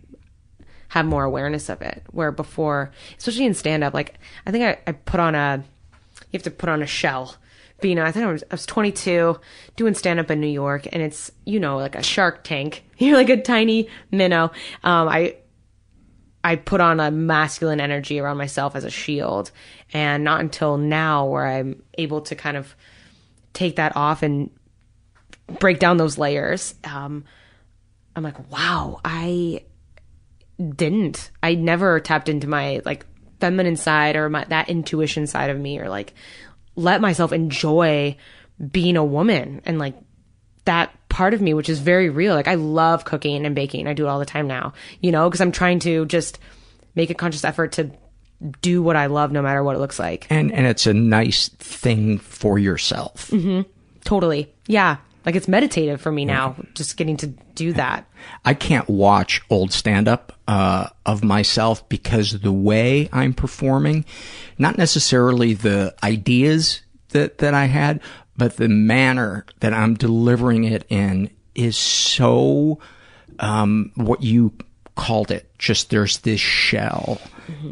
have 0.88 1.06
more 1.06 1.24
awareness 1.24 1.68
of 1.68 1.82
it. 1.82 2.02
Where 2.10 2.32
before, 2.32 2.92
especially 3.18 3.46
in 3.46 3.54
stand 3.54 3.84
up, 3.84 3.94
like 3.94 4.14
I 4.46 4.50
think 4.50 4.64
I, 4.64 4.78
I 4.86 4.92
put 4.92 5.20
on 5.20 5.34
a, 5.34 5.62
you 6.30 6.38
have 6.38 6.42
to 6.44 6.50
put 6.50 6.68
on 6.68 6.82
a 6.82 6.86
shell. 6.86 7.36
But 7.78 7.90
you 7.90 7.94
know, 7.94 8.04
I 8.04 8.12
think 8.12 8.24
I 8.24 8.32
was, 8.32 8.42
I 8.50 8.54
was 8.54 8.64
22 8.66 9.38
doing 9.76 9.94
stand 9.94 10.18
up 10.18 10.30
in 10.30 10.40
New 10.40 10.46
York 10.46 10.86
and 10.92 11.02
it's, 11.02 11.30
you 11.44 11.60
know, 11.60 11.76
like 11.76 11.94
a 11.94 12.02
shark 12.02 12.44
tank. 12.44 12.84
You're 12.98 13.16
like 13.16 13.28
a 13.28 13.40
tiny 13.40 13.88
minnow. 14.10 14.52
Um, 14.82 15.08
I, 15.08 15.36
I 16.46 16.54
put 16.54 16.80
on 16.80 17.00
a 17.00 17.10
masculine 17.10 17.80
energy 17.80 18.20
around 18.20 18.36
myself 18.36 18.76
as 18.76 18.84
a 18.84 18.90
shield. 18.90 19.50
And 19.92 20.22
not 20.22 20.40
until 20.40 20.76
now 20.76 21.26
where 21.26 21.44
I'm 21.44 21.82
able 21.98 22.20
to 22.20 22.36
kind 22.36 22.56
of 22.56 22.76
take 23.52 23.76
that 23.76 23.96
off 23.96 24.22
and 24.22 24.50
break 25.58 25.80
down 25.80 25.96
those 25.96 26.18
layers. 26.18 26.76
Um, 26.84 27.24
I'm 28.14 28.22
like, 28.22 28.48
wow, 28.48 29.00
I 29.04 29.64
didn't. 30.56 31.32
I 31.42 31.56
never 31.56 31.98
tapped 31.98 32.28
into 32.28 32.46
my 32.46 32.80
like 32.84 33.06
feminine 33.40 33.76
side 33.76 34.14
or 34.14 34.28
my 34.28 34.44
that 34.44 34.68
intuition 34.68 35.26
side 35.26 35.50
of 35.50 35.58
me 35.58 35.80
or 35.80 35.88
like 35.88 36.14
let 36.76 37.00
myself 37.00 37.32
enjoy 37.32 38.16
being 38.70 38.96
a 38.96 39.04
woman 39.04 39.62
and 39.64 39.80
like 39.80 39.96
that 40.64 41.05
part 41.16 41.32
of 41.32 41.40
me 41.40 41.54
which 41.54 41.70
is 41.70 41.78
very 41.78 42.10
real. 42.10 42.34
Like 42.34 42.46
I 42.46 42.56
love 42.56 43.06
cooking 43.06 43.46
and 43.46 43.54
baking. 43.54 43.86
I 43.86 43.94
do 43.94 44.04
it 44.04 44.08
all 44.10 44.18
the 44.18 44.26
time 44.26 44.46
now, 44.46 44.74
you 45.00 45.10
know, 45.10 45.30
because 45.30 45.40
I'm 45.40 45.50
trying 45.50 45.78
to 45.78 46.04
just 46.04 46.38
make 46.94 47.08
a 47.08 47.14
conscious 47.14 47.42
effort 47.42 47.72
to 47.72 47.90
do 48.60 48.82
what 48.82 48.96
I 48.96 49.06
love 49.06 49.32
no 49.32 49.40
matter 49.40 49.62
what 49.62 49.76
it 49.76 49.78
looks 49.78 49.98
like. 49.98 50.26
And 50.28 50.52
and 50.52 50.66
it's 50.66 50.86
a 50.86 50.92
nice 50.92 51.48
thing 51.48 52.18
for 52.18 52.58
yourself. 52.58 53.30
Mm-hmm. 53.30 53.62
Totally. 54.04 54.52
Yeah. 54.66 54.98
Like 55.24 55.36
it's 55.36 55.48
meditative 55.48 56.02
for 56.02 56.12
me 56.12 56.26
now 56.26 56.54
just 56.74 56.98
getting 56.98 57.16
to 57.16 57.28
do 57.54 57.72
that. 57.72 58.06
I 58.44 58.52
can't 58.52 58.86
watch 58.86 59.40
old 59.48 59.72
stand 59.72 60.08
up 60.08 60.34
uh, 60.46 60.88
of 61.06 61.24
myself 61.24 61.88
because 61.88 62.32
the 62.32 62.52
way 62.52 63.08
I'm 63.10 63.32
performing, 63.32 64.04
not 64.58 64.76
necessarily 64.76 65.54
the 65.54 65.94
ideas 66.02 66.82
that, 67.08 67.38
that 67.38 67.54
I 67.54 67.64
had, 67.64 68.02
but 68.36 68.56
the 68.56 68.68
manner 68.68 69.44
that 69.60 69.72
I'm 69.72 69.94
delivering 69.94 70.64
it 70.64 70.84
in 70.88 71.30
is 71.54 71.76
so 71.76 72.78
um, 73.38 73.92
what 73.94 74.22
you 74.22 74.52
called 74.94 75.30
it. 75.30 75.50
Just 75.58 75.90
there's 75.90 76.18
this 76.18 76.40
shell 76.40 77.20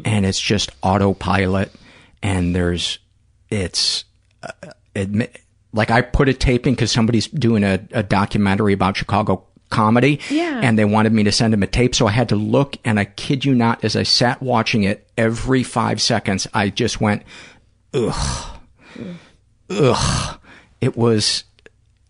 and 0.05 0.25
it's 0.25 0.39
just 0.39 0.71
autopilot 0.81 1.71
and 2.23 2.55
there's 2.55 2.99
it's 3.49 4.05
uh, 4.43 4.71
admit 4.95 5.41
like 5.73 5.91
I 5.91 6.01
put 6.01 6.29
a 6.29 6.33
tape 6.33 6.65
in 6.65 6.73
because 6.73 6.91
somebody's 6.91 7.27
doing 7.27 7.63
a, 7.63 7.79
a 7.91 8.03
documentary 8.03 8.73
about 8.73 8.95
Chicago 8.95 9.45
comedy. 9.69 10.19
Yeah. 10.29 10.61
And 10.63 10.79
they 10.79 10.85
wanted 10.85 11.11
me 11.11 11.23
to 11.23 11.31
send 11.31 11.53
him 11.53 11.63
a 11.63 11.67
tape. 11.67 11.95
So 11.95 12.07
I 12.07 12.11
had 12.11 12.29
to 12.29 12.35
look 12.35 12.77
and 12.85 12.99
I 12.99 13.05
kid 13.05 13.43
you 13.43 13.53
not, 13.53 13.83
as 13.83 13.95
I 13.95 14.03
sat 14.03 14.41
watching 14.41 14.83
it 14.83 15.09
every 15.17 15.63
five 15.63 16.01
seconds, 16.01 16.47
I 16.53 16.69
just 16.69 17.01
went, 17.01 17.23
ugh, 17.93 18.59
ugh. 19.69 20.39
It 20.85 20.95
was 20.95 21.43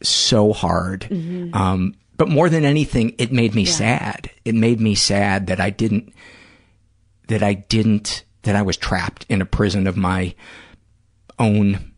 so 0.04 0.52
hard. 0.52 1.08
Mhm. 1.10 1.56
Um, 1.56 1.96
but 2.18 2.28
more 2.30 2.50
than 2.50 2.66
anything, 2.66 3.14
it 3.18 3.32
made 3.32 3.56
me 3.56 3.64
Yeah. 3.64 3.72
sad. 3.72 4.30
It 4.44 4.54
made 4.54 4.82
me 4.82 4.96
sad 4.96 5.48
that 5.48 5.62
I 5.62 5.70
didn't, 5.70 6.14
that 7.30 7.42
I 7.42 7.54
didn't, 7.54 8.26
that 8.44 8.56
I 8.56 8.62
was 8.62 8.76
trapped 8.78 9.26
in 9.30 9.42
a 9.42 9.46
prison 9.46 9.88
of 9.88 9.96
my 9.98 10.36
own 11.40 11.92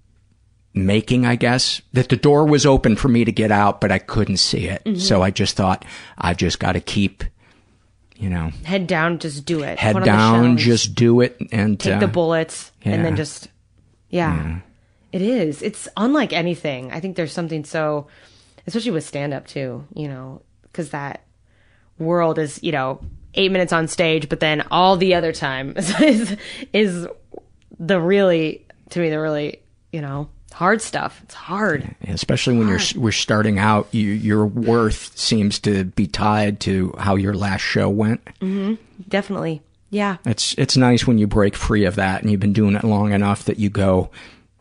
making, 0.74 1.26
I 1.26 1.36
guess. 1.36 1.82
That 1.94 2.10
the 2.10 2.16
door 2.16 2.46
was 2.46 2.66
open 2.66 2.96
for 2.96 3.08
me 3.08 3.26
to 3.26 3.32
get 3.32 3.52
out, 3.52 3.82
but 3.82 3.92
I 3.92 3.98
couldn't 3.98 4.38
see 4.38 4.66
it. 4.68 4.84
Mhm. 4.86 5.00
So 5.02 5.24
I 5.24 5.32
just 5.32 5.56
thought, 5.56 5.84
I've 6.18 6.38
just 6.38 6.60
got 6.60 6.74
to 6.74 6.80
keep, 6.80 7.24
you 8.16 8.30
know, 8.30 8.52
Head 8.64 8.86
down, 8.86 9.18
just 9.20 9.46
do 9.46 9.64
it. 9.64 9.80
head 9.80 10.04
down, 10.04 10.58
just 10.58 10.94
do 10.96 11.22
it 11.22 11.38
and 11.52 11.80
take 11.80 11.96
uh, 11.96 12.00
the 12.00 12.08
bullets 12.08 12.72
and 12.86 13.04
then 13.04 13.14
yeah. 13.14 13.18
just 13.18 13.48
yeah. 14.10 14.60
It 15.12 15.22
is. 15.22 15.62
It's 15.62 15.88
unlike 15.98 16.34
anything. 16.34 16.92
I 16.92 17.00
think 17.00 17.16
there's 17.16 17.34
something 17.34 17.64
so 17.64 18.08
especially 18.66 18.92
with 18.92 19.06
stand 19.06 19.34
up 19.34 19.48
too 19.48 19.86
you 19.94 20.08
know 20.08 20.42
because 20.64 20.90
that 20.90 21.24
world 21.98 22.38
is 22.38 22.62
you 22.62 22.72
know 22.72 23.00
eight 23.34 23.52
minutes 23.52 23.72
on 23.72 23.88
stage 23.88 24.28
but 24.30 24.40
then 24.40 24.62
all 24.72 24.98
the 24.98 25.16
other 25.16 25.32
time 25.32 25.74
is 26.02 26.36
is 26.74 27.08
the 27.80 28.00
really 28.00 28.66
to 28.90 29.00
me 29.00 29.10
the 29.10 29.20
really 29.20 29.62
you 29.92 30.02
know 30.02 30.30
hard 30.54 30.82
stuff. 30.82 31.20
It's 31.24 31.36
hard. 31.36 31.96
Especially 32.08 32.58
when 32.58 32.68
you're 32.68 32.80
we're 32.96 33.12
starting 33.12 33.60
out, 33.60 33.88
you, 33.92 34.10
your 34.10 34.46
worth 34.46 35.16
seems 35.16 35.60
to 35.60 35.84
be 35.84 36.08
tied 36.08 36.60
to 36.62 36.96
how 36.98 37.16
your 37.16 37.36
last 37.36 37.62
show 37.62 37.90
went. 37.90 38.22
hmm 38.40 38.76
definitely. 39.08 39.62
Yeah. 39.92 40.18
It's 40.26 40.54
it's 40.58 40.76
nice 40.76 41.06
when 41.06 41.20
you 41.20 41.28
break 41.28 41.56
free 41.56 41.86
of 41.86 41.96
that 41.96 42.22
and 42.22 42.32
you've 42.32 42.40
been 42.40 42.54
doing 42.54 42.76
it 42.76 42.84
long 42.84 43.14
enough 43.14 43.46
that 43.46 43.60
you 43.60 43.70
go, 43.70 44.10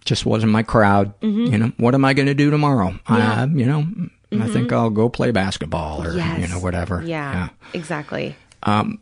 just 0.06 0.24
wasn't 0.24 0.52
my 0.52 0.62
crowd. 0.62 1.18
Mhm. 1.20 1.50
You 1.52 1.58
know, 1.58 1.72
what 1.76 1.94
am 1.94 2.04
I 2.04 2.14
going 2.14 2.26
to 2.26 2.34
do 2.34 2.50
tomorrow? 2.50 2.98
Yeah. 3.10 3.42
Uh, 3.42 3.46
you 3.48 3.66
know, 3.66 3.86
I 4.32 4.36
Mhm. 4.48 4.52
think 4.52 4.72
I'll 4.72 4.90
go 4.90 5.08
play 5.08 5.30
basketball 5.30 6.02
or 6.02 6.14
yes. 6.16 6.40
you 6.40 6.48
know 6.48 6.58
whatever. 6.60 7.02
yeah, 7.04 7.48
exactly 7.74 8.34
Um, 8.62 8.98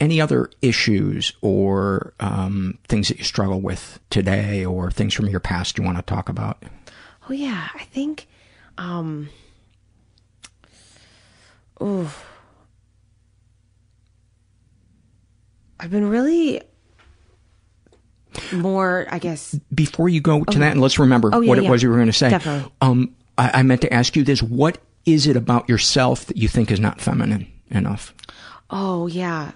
any 0.00 0.20
other 0.20 0.50
issues 0.62 1.32
or 1.42 2.12
um, 2.18 2.78
things 2.88 3.08
that 3.08 3.18
you 3.18 3.24
struggle 3.24 3.60
with 3.60 4.00
today 4.10 4.64
or 4.64 4.90
things 4.90 5.14
from 5.14 5.28
your 5.28 5.38
past 5.40 5.78
you 5.78 5.84
want 5.84 5.96
to 5.98 6.02
talk 6.02 6.28
about? 6.28 6.62
Oh 7.28 7.32
yeah, 7.32 7.68
I 7.74 7.84
think 7.84 8.26
um 8.78 9.28
ooh 11.80 12.08
I've 15.78 15.90
been 15.90 16.08
really 16.08 16.62
more, 18.52 19.06
I 19.10 19.18
guess. 19.18 19.58
Before 19.74 20.08
you 20.08 20.20
go 20.20 20.44
to 20.44 20.56
Oh. 20.56 20.60
that, 20.60 20.72
and 20.72 20.80
let's 20.80 20.98
remember 20.98 21.30
Oh, 21.32 21.40
yeah, 21.40 21.48
what 21.48 21.58
it 21.58 21.64
yeah. 21.64 21.70
was 21.70 21.82
you 21.82 21.88
were 21.90 21.96
going 21.96 22.06
to 22.06 22.12
say. 22.12 22.30
Definitely. 22.30 22.72
Um, 22.80 23.14
I, 23.38 23.60
I 23.60 23.62
meant 23.62 23.80
to 23.82 23.92
ask 23.92 24.16
you 24.16 24.22
this: 24.24 24.42
What 24.42 24.78
is 25.04 25.26
it 25.26 25.36
about 25.36 25.68
yourself 25.68 26.26
that 26.26 26.36
you 26.36 26.48
think 26.48 26.70
is 26.70 26.80
not 26.80 27.00
feminine 27.00 27.46
enough? 27.70 28.14
Oh 28.70 29.06
yeah. 29.06 29.52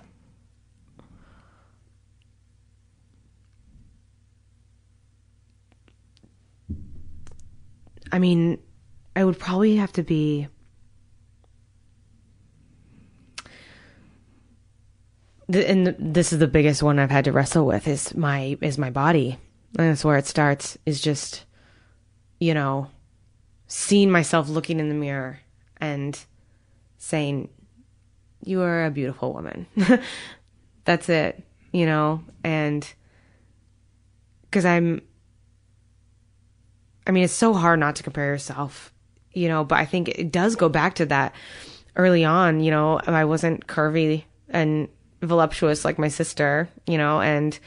I 8.12 8.18
mean, 8.18 8.58
I 9.14 9.24
would 9.24 9.38
probably 9.38 9.76
have 9.76 9.92
to 9.94 10.02
be 10.02 10.48
the, 15.48 15.68
and 15.68 15.94
this 15.98 16.32
is 16.32 16.38
the 16.38 16.48
biggest 16.48 16.82
one 16.82 16.98
I've 16.98 17.10
had 17.10 17.24
to 17.26 17.32
wrestle 17.32 17.66
with 17.66 17.86
is 17.86 18.14
my 18.14 18.58
is 18.60 18.78
my 18.78 18.90
body. 18.90 19.38
And 19.78 19.90
that's 19.90 20.04
where 20.04 20.16
it 20.16 20.26
starts 20.26 20.78
is 20.86 21.00
just 21.00 21.44
you 22.38 22.54
know 22.54 22.90
seeing 23.68 24.10
myself 24.10 24.48
looking 24.48 24.80
in 24.80 24.88
the 24.88 24.94
mirror 24.94 25.40
and 25.78 26.18
saying 26.98 27.48
you 28.42 28.62
are 28.62 28.84
a 28.84 28.90
beautiful 28.90 29.32
woman. 29.32 29.66
that's 30.84 31.08
it, 31.08 31.42
you 31.72 31.86
know, 31.86 32.22
and 32.42 32.92
cuz 34.50 34.64
I'm 34.64 35.02
I 37.06 37.12
mean, 37.12 37.22
it's 37.22 37.32
so 37.32 37.54
hard 37.54 37.78
not 37.78 37.94
to 37.96 38.02
compare 38.02 38.26
yourself, 38.26 38.92
you 39.32 39.48
know, 39.48 39.62
but 39.62 39.78
I 39.78 39.84
think 39.84 40.08
it 40.08 40.32
does 40.32 40.56
go 40.56 40.68
back 40.68 40.94
to 40.94 41.06
that 41.06 41.34
early 41.94 42.24
on, 42.24 42.60
you 42.60 42.72
know, 42.72 42.98
I 42.98 43.24
wasn't 43.24 43.68
curvy 43.68 44.24
and 44.48 44.88
voluptuous 45.22 45.84
like 45.84 45.98
my 45.98 46.08
sister, 46.08 46.68
you 46.86 46.98
know, 46.98 47.20
and 47.20 47.58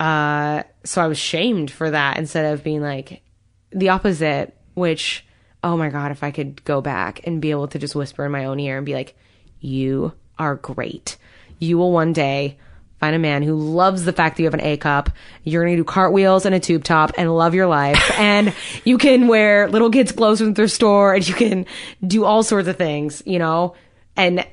uh 0.00 0.62
so 0.84 1.00
I 1.02 1.06
was 1.06 1.18
shamed 1.18 1.70
for 1.70 1.90
that 1.90 2.18
instead 2.18 2.52
of 2.52 2.64
being 2.64 2.82
like 2.82 3.22
the 3.70 3.90
opposite, 3.90 4.56
which 4.74 5.24
oh 5.62 5.76
my 5.76 5.88
god, 5.88 6.10
if 6.10 6.22
I 6.22 6.30
could 6.30 6.62
go 6.64 6.80
back 6.80 7.26
and 7.26 7.40
be 7.40 7.50
able 7.50 7.68
to 7.68 7.78
just 7.78 7.94
whisper 7.94 8.24
in 8.26 8.32
my 8.32 8.44
own 8.44 8.60
ear 8.60 8.76
and 8.76 8.86
be 8.86 8.94
like, 8.94 9.16
"You 9.60 10.12
are 10.38 10.56
great. 10.56 11.16
You 11.58 11.78
will 11.78 11.92
one 11.92 12.12
day 12.12 12.58
find 13.04 13.14
a 13.14 13.18
man 13.18 13.42
who 13.42 13.54
loves 13.54 14.04
the 14.04 14.12
fact 14.14 14.36
that 14.36 14.42
you 14.42 14.46
have 14.46 14.54
an 14.54 14.62
A 14.62 14.76
cup. 14.76 15.10
You're 15.42 15.62
going 15.62 15.76
to 15.76 15.80
do 15.80 15.84
cartwheels 15.84 16.46
and 16.46 16.54
a 16.54 16.60
tube 16.60 16.84
top 16.84 17.12
and 17.18 17.34
love 17.36 17.54
your 17.54 17.66
life. 17.66 18.12
and 18.18 18.54
you 18.84 18.96
can 18.98 19.28
wear 19.28 19.68
little 19.68 19.90
kids' 19.90 20.12
clothes 20.12 20.38
from 20.38 20.54
their 20.54 20.68
store 20.68 21.14
and 21.14 21.28
you 21.28 21.34
can 21.34 21.66
do 22.06 22.24
all 22.24 22.42
sorts 22.42 22.66
of 22.68 22.76
things, 22.76 23.22
you 23.26 23.38
know, 23.38 23.74
and 24.16 24.46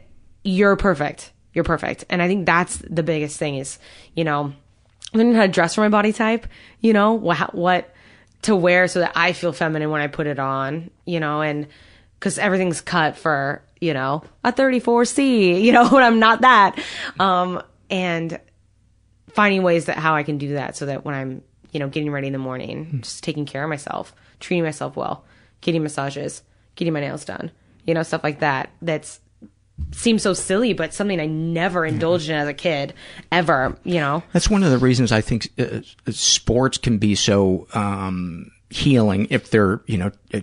you're 0.44 0.76
perfect. 0.76 1.31
You're 1.54 1.64
perfect. 1.64 2.06
And 2.10 2.22
I 2.22 2.28
think 2.28 2.46
that's 2.46 2.78
the 2.78 3.04
biggest 3.04 3.38
thing 3.38 3.56
is, 3.56 3.78
you 4.16 4.24
know, 4.24 4.54
learning 5.14 5.34
how 5.34 5.42
to 5.42 5.48
dress 5.48 5.76
for 5.76 5.82
my 5.82 5.90
body 5.90 6.14
type, 6.14 6.48
you 6.80 6.94
know, 6.94 7.14
what, 7.14 7.54
what 7.54 7.94
to 8.44 8.56
wear 8.56 8.88
so 8.88 9.00
that 9.00 9.12
I 9.16 9.34
feel 9.34 9.54
feminine 9.54 9.90
when 9.90 10.02
I 10.02 10.08
put 10.08 10.28
it 10.28 10.40
on, 10.40 10.90
you 11.06 11.20
know, 11.20 11.42
and 11.42 11.68
because 12.20 12.38
everything's 12.38 12.82
cut 12.82 13.18
for, 13.18 13.64
you 13.80 13.94
know, 13.94 14.24
a 14.44 14.54
34C, 14.54 15.62
you 15.64 15.72
know, 15.72 15.90
when 15.90 16.04
I'm 16.04 16.20
not 16.20 16.42
that. 16.42 16.80
Um, 17.20 17.62
and 17.90 18.40
finding 19.34 19.64
ways 19.64 19.86
that 19.86 19.98
how 19.98 20.16
I 20.16 20.24
can 20.24 20.38
do 20.38 20.54
that 20.54 20.76
so 20.76 20.86
that 20.86 21.06
when 21.06 21.16
I'm, 21.16 21.42
you 21.72 21.80
know, 21.80 21.88
getting 21.88 22.12
ready 22.12 22.28
in 22.28 22.34
the 22.34 22.40
morning, 22.40 23.00
just 23.02 23.24
taking 23.24 23.46
care 23.46 23.64
of 23.64 23.70
myself, 23.70 24.14
treating 24.40 24.64
myself 24.64 24.96
well, 24.96 25.26
getting 25.62 25.84
massages, 25.84 26.44
getting 26.76 26.94
my 26.94 27.00
nails 27.00 27.26
done, 27.26 27.52
you 27.86 27.94
know, 27.94 28.04
stuff 28.04 28.24
like 28.24 28.40
that. 28.40 28.70
That's 28.82 29.21
seems 29.92 30.22
so 30.24 30.34
silly, 30.34 30.74
but 30.74 30.94
something 30.94 31.20
I 31.20 31.26
never 31.26 31.86
indulged 31.86 32.30
in 32.30 32.36
as 32.36 32.48
a 32.48 32.54
kid, 32.54 32.94
ever, 33.32 33.76
you 33.84 33.96
know. 33.96 34.24
That's 34.34 34.50
one 34.50 34.64
of 34.64 34.72
the 34.72 34.78
reasons 34.78 35.12
I 35.12 35.22
think 35.22 35.50
uh, 35.60 35.82
sports 36.12 36.78
can 36.78 36.98
be 36.98 37.16
so 37.16 37.68
um, 37.74 38.52
healing 38.70 39.28
if 39.30 39.50
they're, 39.52 39.82
you 39.86 39.98
know, 39.98 40.12
uh, 40.34 40.42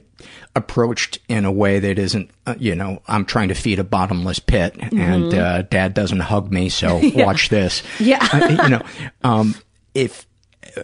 approached 0.54 1.18
in 1.28 1.44
a 1.44 1.52
way 1.52 1.78
that 1.78 1.98
isn't, 1.98 2.30
uh, 2.46 2.54
you 2.58 2.74
know, 2.74 3.00
I'm 3.06 3.24
trying 3.24 3.48
to 3.48 3.54
feed 3.54 3.78
a 3.78 3.84
bottomless 3.84 4.38
pit 4.38 4.76
and 4.80 5.32
Mhm. 5.32 5.34
uh, 5.38 5.62
dad 5.62 5.94
doesn't 5.94 6.20
hug 6.20 6.50
me, 6.52 6.68
so 6.68 6.98
Yeah. 7.02 7.24
watch 7.24 7.48
this. 7.48 7.82
Yeah. 8.00 8.26
Uh, 8.32 8.62
you 8.64 8.68
know, 8.70 8.82
um, 9.22 9.54
if 9.94 10.26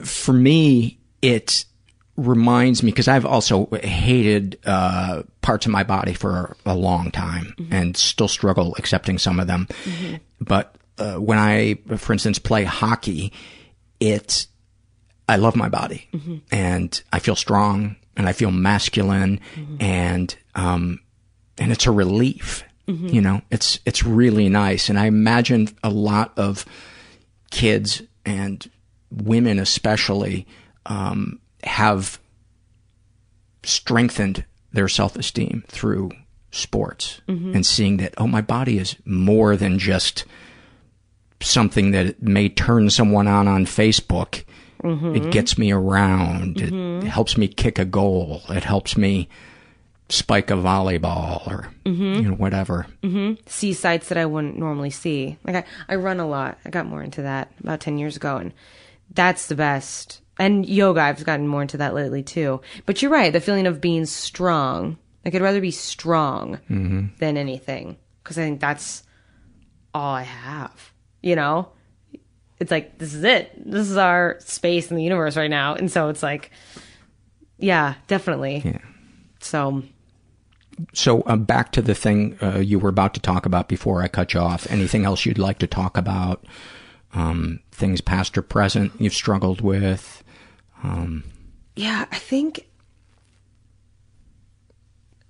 for 0.03 0.33
me, 0.33 0.99
it 1.23 1.65
reminds 2.17 2.83
me 2.83 2.91
because 2.91 3.09
I've 3.09 3.27
also 3.27 3.67
hated 3.83 4.59
uh, 4.65 5.23
parts 5.43 5.67
of 5.67 5.73
my 5.73 5.83
body 5.83 6.15
for 6.15 6.57
a 6.65 6.75
long 6.75 7.11
time 7.11 7.55
and 7.71 7.97
still 7.97 8.29
struggle 8.29 8.75
accepting 8.79 9.19
some 9.19 9.41
of 9.41 9.47
them. 9.47 9.67
But 10.41 10.77
uh, 10.99 11.15
when 11.17 11.39
I, 11.39 11.75
for 11.97 12.13
instance, 12.13 12.39
play 12.39 12.65
hockey, 12.65 13.33
it 14.01 14.47
I 15.29 15.37
love 15.37 15.57
my 15.57 15.69
body 15.69 16.07
Mhm. 16.13 16.43
and 16.53 17.03
I 17.13 17.19
feel 17.19 17.35
strong 17.37 17.97
and 18.17 18.29
I 18.29 18.33
feel 18.33 18.51
masculine 18.51 19.41
and 19.81 20.37
um 20.55 21.01
and 21.59 21.73
it's 21.73 21.87
a 21.87 21.91
relief. 21.91 22.63
Mhm. 22.87 23.13
You 23.13 23.21
know, 23.23 23.41
it's 23.51 23.79
it's 23.87 24.05
really 24.05 24.49
nice 24.49 24.89
and 24.89 24.99
I 24.99 25.07
imagine 25.07 25.69
a 25.83 25.89
lot 25.91 26.33
of 26.37 26.65
kids 27.51 28.03
and 28.27 28.69
women 29.11 29.59
especially 29.59 30.47
um 30.87 31.41
have 31.67 32.19
strengthened 33.63 34.45
their 34.73 34.89
self-esteem 34.89 35.65
through 35.69 36.11
sports 36.51 37.21
Mhm. 37.29 37.55
and 37.55 37.67
seeing 37.67 37.97
that 37.97 38.15
oh 38.19 38.27
my 38.27 38.41
body 38.41 38.79
is 38.79 38.97
more 39.05 39.57
than 39.57 39.79
just 39.79 40.25
something 41.41 41.91
that 41.91 42.23
may 42.23 42.49
turn 42.49 42.91
someone 42.91 43.27
on 43.27 43.49
on 43.49 43.65
Facebook 43.67 44.45
Mhm. 44.83 45.17
it 45.17 45.31
gets 45.33 45.59
me 45.59 45.73
around 45.73 46.57
Mhm. 46.57 47.03
it 47.05 47.09
helps 47.09 47.37
me 47.37 47.49
kick 47.49 47.79
a 47.79 47.85
goal 47.85 48.43
it 48.51 48.65
helps 48.65 48.97
me 48.97 49.29
spike 50.11 50.51
a 50.51 50.55
volleyball 50.55 51.47
or 51.47 51.69
Mhm. 51.87 52.17
you 52.17 52.29
know 52.29 52.35
whatever 52.35 52.87
hmm 53.03 53.33
see 53.47 53.73
sites 53.73 54.09
that 54.09 54.19
I 54.19 54.27
wouldn't 54.27 54.59
normally 54.59 54.91
see. 54.91 55.39
Like 55.45 55.57
I, 55.57 55.65
I 55.89 55.95
run 55.97 56.21
a 56.21 56.27
lot. 56.27 56.59
I 56.65 56.71
got 56.71 56.87
more 56.87 57.03
into 57.03 57.23
that 57.23 57.51
about 57.61 57.81
ten 57.81 57.97
years 57.99 58.15
ago, 58.17 58.37
and 58.37 58.53
that's 59.13 59.47
the 59.47 59.55
best. 59.55 60.21
And 60.39 60.69
yoga, 60.69 61.01
I've 61.01 61.25
gotten 61.25 61.47
more 61.47 61.63
into 61.63 61.77
that 61.77 61.95
lately 61.95 62.23
too. 62.23 62.61
But 62.87 63.01
you're 63.03 63.11
right, 63.11 63.33
the 63.33 63.41
feeling 63.41 63.67
of 63.67 63.81
being 63.81 64.05
strong. 64.07 64.99
Like 65.25 65.35
I'd 65.35 65.41
rather 65.43 65.61
be 65.61 65.71
strong 65.71 66.59
Mhm. 66.71 67.17
than 67.19 67.37
anything 67.37 67.97
because 68.23 68.37
I 68.39 68.43
think 68.43 68.61
that's 68.61 69.03
all 69.95 70.15
I 70.15 70.23
have. 70.23 70.93
You 71.23 71.37
know, 71.37 71.69
it's 72.61 72.71
like 72.71 72.99
this 72.99 73.15
is 73.15 73.25
it. 73.25 73.53
This 73.65 73.89
is 73.89 73.97
our 73.97 74.37
space 74.41 74.91
in 74.91 74.97
the 74.97 75.03
universe 75.05 75.37
right 75.37 75.49
now, 75.51 75.75
and 75.75 75.91
so 75.91 76.09
it's 76.09 76.23
like, 76.23 76.51
yeah, 77.59 77.95
definitely. 78.09 78.63
Yeah. 78.65 78.79
So 79.41 79.83
So 80.93 81.21
uh, 81.23 81.37
back 81.37 81.71
to 81.73 81.83
the 81.83 81.95
thing 81.95 82.37
uh, 82.43 82.59
you 82.59 82.81
were 82.81 82.89
about 82.89 83.15
to 83.15 83.21
talk 83.21 83.47
about 83.47 83.69
before 83.69 84.03
I 84.03 84.09
cut 84.09 84.35
you 84.35 84.41
off. 84.41 84.67
Anything 84.71 85.05
else 85.05 85.25
you'd 85.25 85.39
like 85.39 85.59
to 85.61 85.69
talk 85.69 85.97
about? 85.97 86.45
Um, 87.15 87.61
things 87.71 88.01
past 88.01 88.37
or 88.37 88.43
present 88.43 88.91
you've 88.99 89.15
struggled 89.15 89.61
with? 89.61 90.24
Um, 90.83 91.25
Yeah, 91.77 92.05
I 92.11 92.19
think 92.19 92.67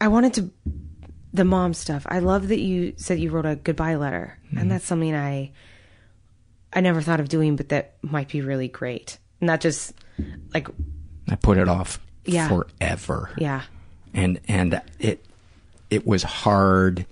I 0.00 0.08
wanted 0.08 0.34
to 0.34 0.50
the 1.32 1.44
mom 1.44 1.74
stuff. 1.74 2.06
I 2.08 2.20
love 2.20 2.48
that 2.48 2.60
you 2.60 2.94
said 2.96 3.18
you 3.18 3.30
wrote 3.30 3.46
a 3.46 3.56
goodbye 3.56 3.96
letter, 3.96 4.38
and 4.56 4.70
that's 4.70 4.84
something 4.84 5.14
I 5.14 5.52
I 6.72 6.80
never 6.80 7.00
thought 7.00 7.20
of 7.20 7.28
doing, 7.28 7.56
but 7.56 7.68
that 7.70 7.94
might 8.02 8.28
be 8.28 8.40
really 8.40 8.68
great. 8.68 9.18
Not 9.40 9.60
just 9.60 9.94
like 10.52 10.68
I 11.28 11.36
put 11.36 11.58
it 11.58 11.68
off 11.68 11.98
Yeah. 12.24 12.48
forever. 12.48 13.30
yeah, 13.38 13.62
and 14.12 14.40
and 14.48 14.80
it 14.98 15.24
it 15.90 16.06
was 16.06 16.22
hard 16.22 17.06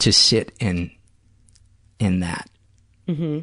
to 0.00 0.12
sit 0.12 0.52
in 0.60 0.90
in 1.98 2.20
that 2.20 2.48
hmm 3.06 3.40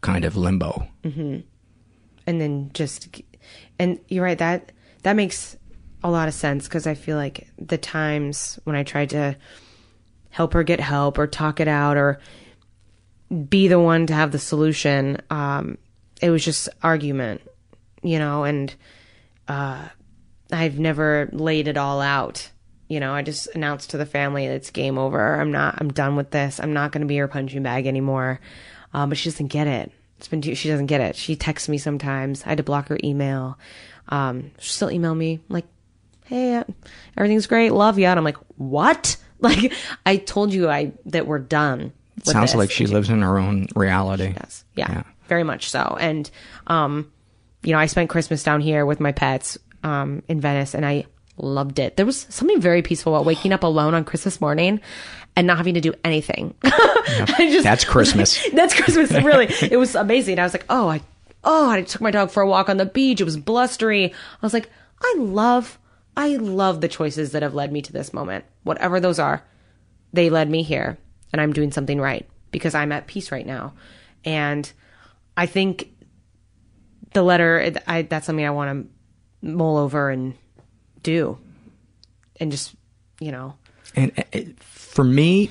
kind 0.00 0.24
of 0.24 0.36
limbo. 0.36 0.86
hmm 1.04 1.38
and 2.26 2.40
then 2.40 2.70
just 2.74 3.20
and 3.78 3.98
you're 4.08 4.24
right 4.24 4.38
that 4.38 4.72
that 5.02 5.16
makes 5.16 5.56
a 6.02 6.10
lot 6.10 6.28
of 6.28 6.34
sense 6.34 6.64
because 6.64 6.86
I 6.86 6.94
feel 6.94 7.16
like 7.16 7.48
the 7.58 7.78
times 7.78 8.58
when 8.64 8.76
I 8.76 8.82
tried 8.82 9.10
to 9.10 9.36
help 10.30 10.52
her 10.52 10.62
get 10.62 10.80
help 10.80 11.18
or 11.18 11.26
talk 11.26 11.60
it 11.60 11.68
out 11.68 11.96
or 11.96 12.20
be 13.48 13.68
the 13.68 13.80
one 13.80 14.06
to 14.06 14.14
have 14.14 14.32
the 14.32 14.38
solution, 14.38 15.20
um, 15.30 15.78
it 16.20 16.30
was 16.30 16.44
just 16.44 16.68
argument, 16.82 17.40
you 18.02 18.18
know, 18.18 18.44
and 18.44 18.74
uh, 19.48 19.88
I've 20.52 20.78
never 20.78 21.28
laid 21.32 21.68
it 21.68 21.76
all 21.76 22.00
out. 22.00 22.50
You 22.88 23.00
know, 23.00 23.14
I 23.14 23.22
just 23.22 23.48
announced 23.54 23.90
to 23.90 23.96
the 23.96 24.06
family 24.06 24.44
it's 24.44 24.70
game 24.70 24.98
over. 24.98 25.40
I'm 25.40 25.50
not. 25.50 25.76
I'm 25.78 25.90
done 25.90 26.16
with 26.16 26.30
this. 26.30 26.60
I'm 26.60 26.74
not 26.74 26.92
going 26.92 27.00
to 27.00 27.06
be 27.06 27.16
her 27.16 27.28
punching 27.28 27.62
bag 27.62 27.86
anymore. 27.86 28.40
Um, 28.92 29.08
but 29.08 29.18
she 29.18 29.30
doesn't 29.30 29.48
get 29.48 29.66
it. 29.66 29.90
It's 30.24 30.28
been. 30.30 30.40
She 30.40 30.70
doesn't 30.70 30.86
get 30.86 31.02
it. 31.02 31.16
She 31.16 31.36
texts 31.36 31.68
me 31.68 31.76
sometimes. 31.76 32.42
I 32.46 32.48
had 32.48 32.56
to 32.56 32.64
block 32.64 32.88
her 32.88 32.98
email. 33.04 33.58
Um, 34.08 34.52
she 34.58 34.70
still 34.70 34.90
email 34.90 35.14
me 35.14 35.40
like, 35.50 35.66
"Hey, 36.24 36.54
uh, 36.54 36.64
everything's 37.14 37.46
great. 37.46 37.74
Love 37.74 37.98
you." 37.98 38.06
And 38.06 38.18
I'm 38.18 38.24
like, 38.24 38.38
"What?" 38.56 39.16
Like, 39.40 39.74
I 40.06 40.16
told 40.16 40.54
you 40.54 40.70
I 40.70 40.92
that 41.06 41.26
we're 41.26 41.40
done. 41.40 41.92
It 42.16 42.24
sounds 42.24 42.52
this. 42.52 42.58
like 42.58 42.70
she 42.70 42.86
lives 42.86 43.10
in 43.10 43.20
her 43.20 43.36
own 43.36 43.66
reality. 43.76 44.32
Yes. 44.34 44.64
Yeah, 44.74 45.02
very 45.28 45.42
much 45.42 45.68
so. 45.68 45.98
And, 46.00 46.30
um, 46.66 47.12
you 47.62 47.72
know, 47.72 47.78
I 47.78 47.84
spent 47.84 48.08
Christmas 48.08 48.42
down 48.42 48.62
here 48.62 48.86
with 48.86 49.00
my 49.00 49.12
pets, 49.12 49.58
um, 49.82 50.22
in 50.28 50.40
Venice 50.40 50.74
and 50.74 50.86
I 50.86 51.04
loved 51.36 51.78
it. 51.78 51.96
There 51.96 52.06
was 52.06 52.26
something 52.30 52.58
very 52.58 52.80
peaceful 52.80 53.14
about 53.14 53.26
waking 53.26 53.52
up 53.52 53.64
alone 53.64 53.92
on 53.92 54.04
Christmas 54.04 54.40
morning 54.40 54.80
and 55.36 55.46
not 55.46 55.56
having 55.58 55.74
to 55.74 55.80
do 55.80 55.92
anything. 56.04 56.54
I 56.64 57.48
just- 57.50 57.64
That's 57.64 57.84
Christmas. 57.84 58.42
That's 58.52 58.74
Christmas. 58.74 59.10
Really. 59.12 59.46
It 59.62 59.78
was 59.78 59.94
amazing. 59.94 60.38
I 60.38 60.44
was 60.44 60.54
like, 60.54 60.66
oh, 60.70 60.88
I, 60.88 61.00
oh, 61.42 61.70
I 61.70 61.82
took 61.82 62.00
my 62.00 62.10
dog 62.10 62.30
for 62.30 62.42
a 62.42 62.46
walk 62.48 62.68
on 62.68 62.76
the 62.76 62.86
beach. 62.86 63.20
It 63.20 63.24
was 63.24 63.36
blustery. 63.36 64.12
I 64.12 64.14
was 64.46 64.52
like, 64.54 64.70
I 65.02 65.14
love, 65.18 65.78
I 66.16 66.36
love 66.36 66.80
the 66.80 66.88
choices 66.88 67.32
that 67.32 67.42
have 67.42 67.54
led 67.54 67.72
me 67.72 67.82
to 67.82 67.92
this 67.92 68.12
moment. 68.12 68.44
Whatever 68.62 69.00
those 69.00 69.18
are, 69.18 69.42
they 70.12 70.30
led 70.30 70.48
me 70.48 70.62
here 70.62 70.96
and 71.32 71.40
I'm 71.40 71.52
doing 71.52 71.72
something 71.72 72.00
right 72.00 72.26
because 72.52 72.74
I'm 72.74 72.92
at 72.92 73.06
peace 73.08 73.32
right 73.32 73.46
now. 73.46 73.74
And 74.24 74.70
I 75.36 75.46
think 75.46 75.90
the 77.12 77.22
letter, 77.22 77.72
I, 77.86 78.02
that's 78.02 78.26
something 78.26 78.46
I 78.46 78.50
want 78.50 78.88
to 79.42 79.46
mull 79.50 79.76
over 79.76 80.10
and 80.10 80.34
do 81.02 81.38
and 82.40 82.50
just, 82.50 82.74
you 83.20 83.30
know, 83.32 83.54
And 83.96 84.12
it, 84.32 84.56
for 84.94 85.02
me, 85.02 85.50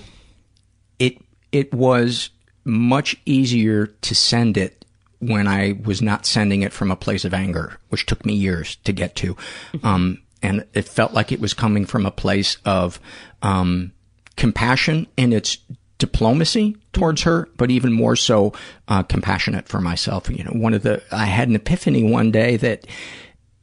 it 1.00 1.18
it 1.52 1.74
was 1.74 2.30
much 2.64 3.18
easier 3.26 3.88
to 3.88 4.16
send 4.16 4.56
it 4.56 4.86
when 5.20 5.50
I 5.50 5.78
was 5.84 6.02
not 6.02 6.26
sending 6.26 6.62
it 6.62 6.72
from 6.72 6.90
a 6.92 6.96
place 6.96 7.26
of 7.26 7.34
anger, 7.34 7.78
which 7.90 8.06
took 8.06 8.26
me 8.26 8.34
years 8.34 8.78
to 8.86 8.94
get 8.94 9.16
to. 9.18 9.36
Um, 9.84 10.20
and 10.42 10.66
it 10.74 10.88
felt 10.88 11.14
like 11.14 11.32
it 11.32 11.40
was 11.40 11.54
coming 11.54 11.86
from 11.86 12.06
a 12.06 12.12
place 12.12 12.58
of 12.66 13.00
um, 13.42 13.94
compassion 14.36 15.08
and 15.18 15.34
its 15.34 15.58
diplomacy 16.00 16.76
towards 16.92 17.22
her, 17.24 17.48
but 17.56 17.72
even 17.72 17.94
more 17.94 18.18
so 18.18 18.52
uh, 18.90 19.04
compassionate 19.04 19.70
for 19.70 19.80
myself. 19.80 20.30
You 20.30 20.44
know, 20.44 20.52
one 20.52 20.74
of 20.74 20.84
the 20.84 21.02
I 21.12 21.26
had 21.26 21.48
an 21.48 21.56
epiphany 21.56 22.04
one 22.04 22.32
day 22.32 22.58
that 22.58 22.86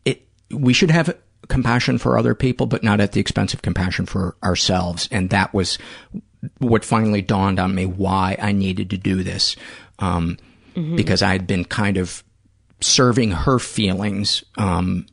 it 0.07 0.27
we 0.51 0.73
should 0.73 0.91
have 0.91 1.15
compassion 1.49 1.99
for 1.99 2.19
other 2.19 2.35
people, 2.35 2.67
but 2.67 2.83
not 2.83 3.01
at 3.01 3.13
the 3.13 3.21
expense 3.21 3.55
of 3.55 3.63
compassion 3.63 4.07
for 4.07 4.37
ourselves. 4.43 5.09
And 5.11 5.31
that 5.31 5.53
was 5.55 5.79
what 6.59 6.85
finally 6.85 7.23
dawned 7.23 7.59
on 7.59 7.75
me 7.75 7.87
why 7.87 8.37
I 8.41 8.53
needed 8.53 8.91
to 8.91 8.97
do 8.99 9.23
this. 9.23 9.57
Um, 9.99 10.39
Mhm. 10.77 10.97
because 10.97 11.21
I 11.23 11.33
had 11.33 11.47
been 11.47 11.65
kind 11.65 11.97
of 11.97 12.23
serving 12.81 13.33
her 13.33 13.59
feelings, 13.59 14.43
um, 14.57 15.07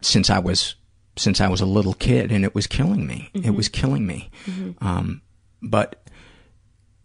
since 0.00 0.30
I 0.30 0.38
was, 0.38 0.74
since 1.16 1.40
I 1.40 1.48
was 1.48 1.60
a 1.60 1.66
little 1.66 1.94
kid 1.94 2.32
and 2.32 2.44
it 2.44 2.54
was 2.54 2.66
killing 2.66 3.06
me. 3.06 3.30
It 3.34 3.42
Mhm. 3.42 3.56
was 3.56 3.68
killing 3.68 4.06
me. 4.06 4.30
Mhm. 4.46 4.74
Um, 4.80 5.20
but 5.62 6.02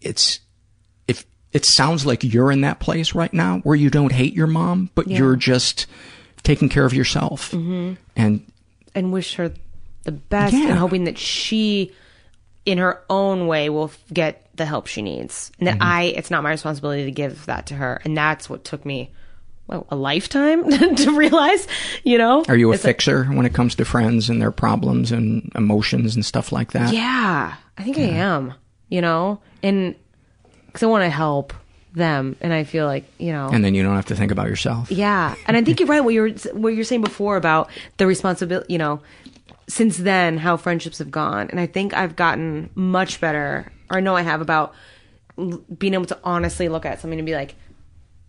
it's, 0.01 0.39
if 1.07 1.25
it 1.51 1.65
sounds 1.65 2.05
like 2.05 2.23
you're 2.23 2.51
in 2.51 2.61
that 2.61 2.79
place 2.79 3.13
right 3.13 3.33
now 3.33 3.59
where 3.59 3.75
you 3.75 3.89
don't 3.89 4.11
hate 4.11 4.33
your 4.33 4.47
mom, 4.47 4.89
but 4.95 5.07
Yeah. 5.07 5.19
you're 5.19 5.35
just 5.35 5.85
taking 6.43 6.69
care 6.69 6.85
of 6.85 6.93
yourself 6.93 7.51
Mhm. 7.51 7.97
and 8.15 8.41
and 8.95 9.11
wish 9.11 9.35
her 9.35 9.51
the 10.03 10.11
best 10.11 10.53
Yeah. 10.53 10.69
and 10.69 10.77
hoping 10.79 11.05
that 11.05 11.17
she 11.17 11.91
in 12.65 12.77
her 12.77 13.01
own 13.09 13.47
way 13.47 13.69
will 13.69 13.91
get 14.11 14.47
the 14.55 14.65
help 14.65 14.87
she 14.87 15.01
needs 15.01 15.51
and 15.59 15.67
that 15.67 15.79
Mhm. 15.79 15.85
i 15.85 16.03
it's 16.15 16.29
not 16.29 16.43
my 16.43 16.51
responsibility 16.51 17.05
to 17.05 17.11
give 17.11 17.45
that 17.47 17.65
to 17.67 17.75
her 17.75 18.01
and 18.05 18.15
that's 18.15 18.49
what 18.49 18.63
took 18.63 18.85
me 18.85 19.09
well, 19.65 19.87
a 19.89 19.95
lifetime 19.95 20.69
to 20.97 21.15
realize 21.15 21.67
you 22.03 22.17
know 22.17 22.43
Are 22.49 22.55
you 22.57 22.69
a 22.71 22.75
It's 22.75 22.83
like- 22.83 22.95
fixer 22.97 23.23
when 23.25 23.45
it 23.45 23.53
comes 23.53 23.75
to 23.75 23.85
friends 23.85 24.29
and 24.29 24.41
their 24.41 24.51
problems 24.51 25.11
and 25.11 25.49
emotions 25.55 26.15
and 26.15 26.25
stuff 26.25 26.51
like 26.51 26.73
that? 26.73 26.93
yeah 26.93 27.53
i 27.77 27.83
think 27.83 27.97
i 27.97 28.01
am 28.01 28.53
you 28.89 29.01
know 29.01 29.39
and 29.63 29.95
because 30.67 30.83
i 30.83 30.85
want 30.85 31.03
to 31.05 31.09
help 31.09 31.53
them 31.93 32.35
and 32.41 32.51
i 32.53 32.63
feel 32.63 32.85
like 32.87 33.05
you 33.19 33.31
know 33.31 33.49
And 33.49 33.63
then 33.63 33.75
you 33.75 33.83
don't 33.83 33.95
have 33.95 34.07
to 34.07 34.15
think 34.15 34.31
about 34.31 34.47
yourself. 34.47 34.89
Yeah, 34.91 35.35
and 35.47 35.55
I 35.55 35.61
think 35.63 35.79
you're 35.79 35.87
right. 35.87 36.03
What 36.03 36.13
you're 36.13 36.29
what 36.53 36.69
you're 36.69 36.83
saying 36.85 37.01
before 37.01 37.37
about 37.37 37.69
the 37.97 38.07
responsibility, 38.07 38.73
you 38.73 38.79
know, 38.79 39.01
since 39.67 39.97
then 39.97 40.37
how 40.39 40.57
friendships 40.57 40.97
have 40.97 41.11
gone, 41.11 41.49
and 41.51 41.59
I 41.59 41.67
think 41.67 41.93
I've 41.93 42.15
gotten 42.15 42.69
much 42.75 43.21
better, 43.21 43.71
or 43.91 43.97
I 43.97 43.99
know 44.01 44.15
I 44.15 44.23
have 44.23 44.41
about 44.41 44.73
being 45.77 45.93
able 45.93 46.05
to 46.07 46.19
honestly 46.23 46.67
look 46.67 46.85
at 46.85 46.99
something 46.99 47.19
and 47.19 47.25
be 47.25 47.35
like, 47.35 47.55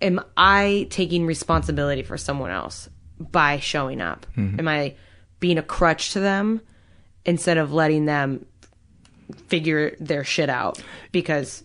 am 0.02 0.20
I 0.36 0.86
taking 0.90 1.24
responsibility 1.26 2.02
for 2.02 2.18
someone 2.18 2.50
else 2.50 2.88
by 3.18 3.58
showing 3.60 4.00
up? 4.02 4.26
Mhm. 4.36 4.58
Am 4.58 4.68
I 4.68 4.94
being 5.40 5.56
a 5.58 5.62
crutch 5.62 6.12
to 6.12 6.20
them 6.20 6.60
instead 7.24 7.56
of 7.56 7.72
letting 7.72 8.04
them 8.04 8.44
figure 9.48 9.96
their 10.00 10.24
shit 10.24 10.50
out? 10.50 10.82
Because 11.12 11.62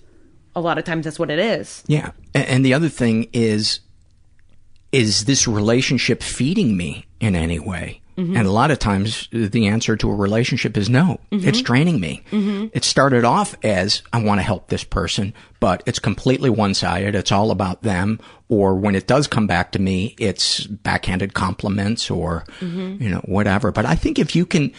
a 0.55 0.61
lot 0.61 0.77
of 0.77 0.84
times 0.84 1.05
that's 1.05 1.19
what 1.19 1.30
it 1.31 1.39
is. 1.39 1.84
Yeah. 1.88 2.11
And 2.34 2.65
the 2.65 2.73
other 2.73 2.89
thing 2.89 3.27
is, 3.34 3.80
is 4.91 5.26
this 5.26 5.47
relationship 5.47 6.23
feeding 6.23 6.76
me 6.76 7.05
in 7.19 7.35
any 7.35 7.59
way? 7.59 8.01
Mhm. 8.17 8.38
And 8.38 8.47
a 8.47 8.51
lot 8.51 8.69
of 8.71 8.80
times 8.80 9.30
the 9.31 9.67
answer 9.67 9.95
to 9.95 10.09
a 10.09 10.15
relationship 10.15 10.76
is 10.76 10.89
no. 10.89 11.19
Mhm. 11.31 11.45
It's 11.45 11.61
draining 11.61 11.99
me. 12.01 12.23
Mhm. 12.31 12.71
It 12.73 12.84
started 12.84 13.23
off 13.23 13.55
as 13.63 14.01
I 14.11 14.21
want 14.21 14.39
to 14.39 14.43
help 14.43 14.67
this 14.67 14.84
person, 14.84 15.34
but 15.61 15.84
it's 15.85 15.99
completely 15.99 16.49
one-sided. 16.49 17.15
It's 17.15 17.31
all 17.31 17.49
about 17.51 17.84
them. 17.84 18.19
Or 18.49 18.76
when 18.76 18.95
it 18.95 19.07
does 19.07 19.27
come 19.27 19.47
back 19.47 19.71
to 19.73 19.80
me, 19.80 20.15
it's 20.19 20.65
backhanded 20.65 21.34
compliments 21.34 22.09
or, 22.11 22.43
Mhm. 22.61 22.99
you 22.99 23.09
know, 23.09 23.21
whatever. 23.26 23.71
But 23.71 23.85
I 23.85 23.95
think 23.95 24.19
if 24.19 24.35
you 24.35 24.45
can, 24.45 24.71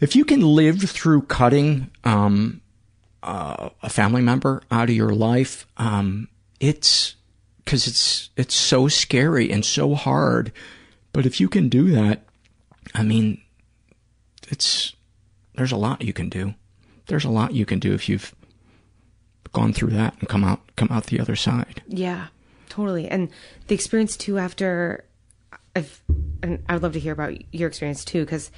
if 0.00 0.16
you 0.16 0.24
can 0.24 0.40
live 0.40 0.80
through 0.82 1.22
cutting, 1.22 1.88
um, 2.04 2.60
uh, 3.26 3.70
a 3.82 3.90
family 3.90 4.22
member 4.22 4.62
out 4.70 4.88
of 4.88 4.94
your 4.94 5.14
life, 5.14 5.66
um, 5.76 6.28
it's 6.60 7.16
because 7.64 7.86
it's 7.86 8.30
it's 8.36 8.54
so 8.54 8.88
scary 8.88 9.50
and 9.50 9.64
so 9.64 9.94
hard. 9.94 10.52
But 11.12 11.26
if 11.26 11.40
you 11.40 11.48
can 11.48 11.68
do 11.68 11.90
that, 11.90 12.24
I 12.94 13.02
mean, 13.02 13.40
it's 14.48 14.94
there's 15.56 15.72
a 15.72 15.76
lot 15.76 16.02
you 16.02 16.12
can 16.12 16.28
do. 16.28 16.54
There's 17.08 17.24
a 17.24 17.30
lot 17.30 17.52
you 17.52 17.66
can 17.66 17.80
do 17.80 17.92
if 17.92 18.08
you've 18.08 18.34
gone 19.52 19.72
through 19.72 19.90
that 19.90 20.14
and 20.20 20.28
come 20.28 20.44
out 20.44 20.60
come 20.76 20.88
out 20.90 21.06
the 21.06 21.20
other 21.20 21.36
side. 21.36 21.82
Yeah, 21.88 22.28
totally. 22.68 23.08
And 23.08 23.28
the 23.66 23.74
experience 23.74 24.16
too 24.16 24.38
after 24.38 25.04
I've 25.74 26.00
and 26.42 26.62
I 26.68 26.74
would 26.74 26.82
love 26.82 26.92
to 26.92 27.00
hear 27.00 27.12
about 27.12 27.52
your 27.52 27.68
experience 27.68 28.04
too 28.04 28.24
cuz 28.24 28.52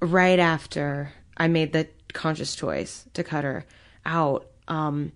right 0.00 0.38
after 0.38 1.12
I 1.36 1.48
made 1.48 1.72
the 1.72 1.88
conscious 2.12 2.54
choice 2.54 3.06
to 3.14 3.24
cut 3.24 3.42
her 3.42 3.64
out 4.04 4.46
um 4.68 5.12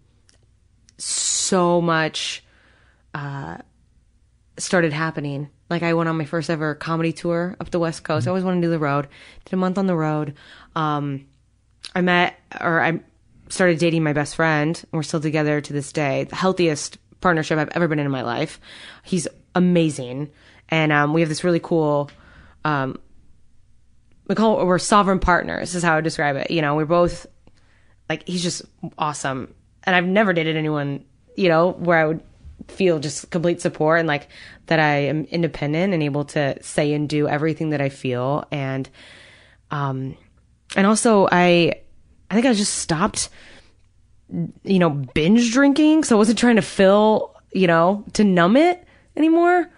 so 0.98 1.80
much 1.80 2.42
uh, 3.14 3.58
started 4.58 4.92
happening. 4.92 5.50
Like 5.68 5.82
I 5.82 5.94
went 5.94 6.08
on 6.08 6.16
my 6.16 6.24
first 6.24 6.48
ever 6.48 6.74
comedy 6.74 7.12
tour 7.12 7.56
up 7.60 7.70
the 7.70 7.78
West 7.78 8.04
Coast. 8.04 8.26
I 8.26 8.30
always 8.30 8.44
wanted 8.44 8.60
to 8.60 8.66
do 8.66 8.70
the 8.70 8.78
road. 8.78 9.08
Did 9.44 9.54
a 9.54 9.56
month 9.56 9.78
on 9.78 9.86
the 9.86 9.96
road. 9.96 10.34
Um, 10.74 11.26
I 11.94 12.00
met 12.02 12.38
or 12.60 12.80
I 12.80 13.00
started 13.48 13.78
dating 13.78 14.02
my 14.02 14.12
best 14.12 14.36
friend. 14.36 14.76
And 14.76 14.92
we're 14.92 15.02
still 15.02 15.20
together 15.20 15.60
to 15.60 15.72
this 15.72 15.92
day. 15.92 16.24
The 16.24 16.36
healthiest 16.36 16.98
partnership 17.20 17.58
I've 17.58 17.70
ever 17.70 17.88
been 17.88 17.98
in 17.98 18.06
in 18.06 18.12
my 18.12 18.22
life. 18.22 18.60
He's 19.02 19.26
amazing, 19.54 20.30
and 20.68 20.92
um, 20.92 21.12
we 21.12 21.22
have 21.22 21.28
this 21.28 21.42
really 21.42 21.60
cool. 21.60 22.10
Um, 22.64 22.98
we 24.28 24.34
call 24.34 24.64
we're 24.66 24.78
sovereign 24.78 25.18
partners. 25.18 25.74
Is 25.74 25.82
how 25.82 25.96
I 25.96 26.00
describe 26.02 26.36
it. 26.36 26.50
You 26.50 26.62
know, 26.62 26.76
we're 26.76 26.84
both 26.84 27.26
like 28.08 28.26
he's 28.26 28.42
just 28.42 28.62
awesome, 28.98 29.54
and 29.84 29.94
I've 29.96 30.06
never 30.06 30.32
dated 30.32 30.56
anyone 30.56 31.04
you 31.36 31.48
know 31.48 31.72
where 31.72 31.98
I 31.98 32.06
would 32.06 32.22
feel 32.68 32.98
just 32.98 33.30
complete 33.30 33.60
support 33.60 34.00
and 34.00 34.08
like 34.08 34.28
that 34.66 34.80
I 34.80 35.06
am 35.06 35.24
independent 35.24 35.94
and 35.94 36.02
able 36.02 36.24
to 36.24 36.60
say 36.62 36.92
and 36.94 37.08
do 37.08 37.28
everything 37.28 37.70
that 37.70 37.80
I 37.80 37.90
feel. 37.90 38.44
And 38.50 38.88
um 39.70 40.16
and 40.74 40.86
also 40.86 41.28
I 41.30 41.80
I 42.30 42.34
think 42.34 42.46
I 42.46 42.54
just 42.54 42.74
stopped 42.74 43.28
you 44.28 44.78
know 44.78 44.90
binge 44.90 45.52
drinking. 45.52 46.04
So 46.04 46.16
I 46.16 46.18
wasn't 46.18 46.38
trying 46.38 46.56
to 46.56 46.62
fill 46.62 47.34
you 47.52 47.66
know 47.66 48.04
to 48.14 48.24
numb 48.24 48.56
it 48.56 48.84
anymore. 49.16 49.70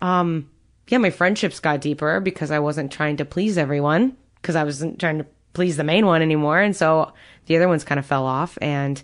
Um 0.00 0.50
yeah 0.88 0.98
my 0.98 1.10
friendships 1.10 1.60
got 1.60 1.80
deeper 1.80 2.20
because 2.20 2.50
I 2.50 2.58
wasn't 2.60 2.92
trying 2.92 3.16
to 3.16 3.24
please 3.24 3.58
everyone 3.58 4.16
because 4.36 4.54
I 4.54 4.64
wasn't 4.64 5.00
trying 5.00 5.18
to 5.18 5.26
please 5.58 5.76
the 5.76 5.84
main 5.84 6.06
one 6.06 6.22
anymore 6.22 6.60
and 6.60 6.76
so 6.76 7.12
the 7.46 7.56
other 7.56 7.66
ones 7.66 7.82
kind 7.82 7.98
of 7.98 8.06
fell 8.06 8.26
off 8.26 8.56
and 8.62 9.02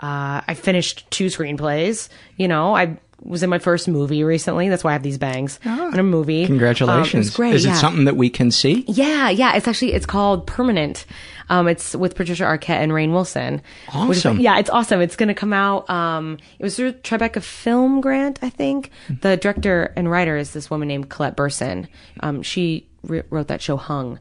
uh, 0.00 0.40
I 0.46 0.54
finished 0.54 1.08
two 1.10 1.26
screenplays. 1.26 2.08
You 2.36 2.48
know, 2.48 2.74
I 2.74 2.98
was 3.22 3.42
in 3.42 3.50
my 3.50 3.58
first 3.58 3.86
movie 3.86 4.24
recently. 4.24 4.68
That's 4.68 4.82
why 4.82 4.90
I 4.90 4.92
have 4.94 5.02
these 5.04 5.18
bangs 5.18 5.60
in 5.64 5.98
a 5.98 6.02
movie. 6.02 6.46
Congratulations! 6.46 7.28
Um, 7.28 7.32
it 7.32 7.36
great. 7.36 7.54
Is 7.54 7.64
yeah. 7.64 7.72
it 7.72 7.76
something 7.76 8.04
that 8.04 8.16
we 8.16 8.28
can 8.28 8.50
see? 8.50 8.84
Yeah, 8.88 9.30
yeah. 9.30 9.54
It's 9.54 9.68
actually 9.68 9.92
it's 9.92 10.04
called 10.06 10.46
Permanent. 10.46 11.06
Um, 11.48 11.68
it's 11.68 11.94
with 11.94 12.16
Patricia 12.16 12.42
Arquette 12.42 12.80
and 12.82 12.90
Rainn 12.90 13.12
Wilson. 13.12 13.62
which 14.06 14.18
is- 14.18 14.26
Awesome. 14.26 14.40
yeah, 14.40 14.58
it's 14.58 14.70
awesome. 14.70 15.00
It's 15.00 15.14
going 15.14 15.28
to 15.28 15.34
come 15.34 15.52
out. 15.52 15.88
Um, 15.88 16.38
it 16.58 16.62
was 16.62 16.74
through 16.74 16.94
Tribeca 16.94 17.42
Film 17.42 18.00
Grant, 18.00 18.38
I 18.42 18.48
think. 18.50 18.90
The 19.20 19.36
director 19.36 19.92
and 19.94 20.10
writer 20.10 20.36
is 20.36 20.54
this 20.54 20.70
woman 20.70 20.88
named 20.88 21.10
Colette 21.10 21.36
Burson. 21.36 21.86
Um, 22.20 22.42
she 22.42 22.88
re- 23.02 23.22
wrote 23.30 23.48
that 23.48 23.60
show 23.62 23.76
Hung 23.76 24.18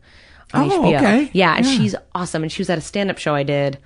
on 0.54 0.72
Oh, 0.72 0.82
HBO. 0.84 0.98
okay. 0.98 1.30
Yeah, 1.34 1.56
and 1.56 1.66
Yeah. 1.66 1.72
she's 1.78 1.96
awesome. 2.14 2.44
And 2.44 2.52
she 2.52 2.62
was 2.62 2.70
at 2.70 2.78
a 2.78 2.82
stand 2.82 3.10
up 3.10 3.18
show 3.18 3.34
I 3.36 3.44
did 3.44 3.78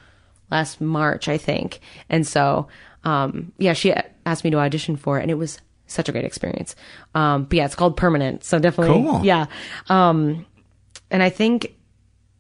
last 0.52 0.80
March, 0.82 1.28
I 1.28 1.38
think. 1.38 1.80
And 2.10 2.26
so, 2.26 2.68
um, 3.04 3.52
yeah, 3.58 3.74
she 3.74 3.94
asked 4.26 4.44
me 4.44 4.50
to 4.52 4.58
audition 4.60 4.96
for 4.96 5.18
it, 5.20 5.22
and 5.24 5.32
it 5.32 5.36
was 5.36 5.60
such 5.88 6.10
a 6.10 6.12
great 6.12 6.26
experience. 6.26 6.76
Um, 7.16 7.46
but 7.46 7.56
yeah, 7.58 7.66
it's 7.66 7.76
called 7.76 7.96
Permanent. 7.98 8.44
So 8.44 8.60
definitely, 8.60 9.02
Cool. 9.04 9.22
yeah. 9.26 9.46
Um, 9.90 10.46
and 11.10 11.24
I 11.24 11.30
think 11.30 11.74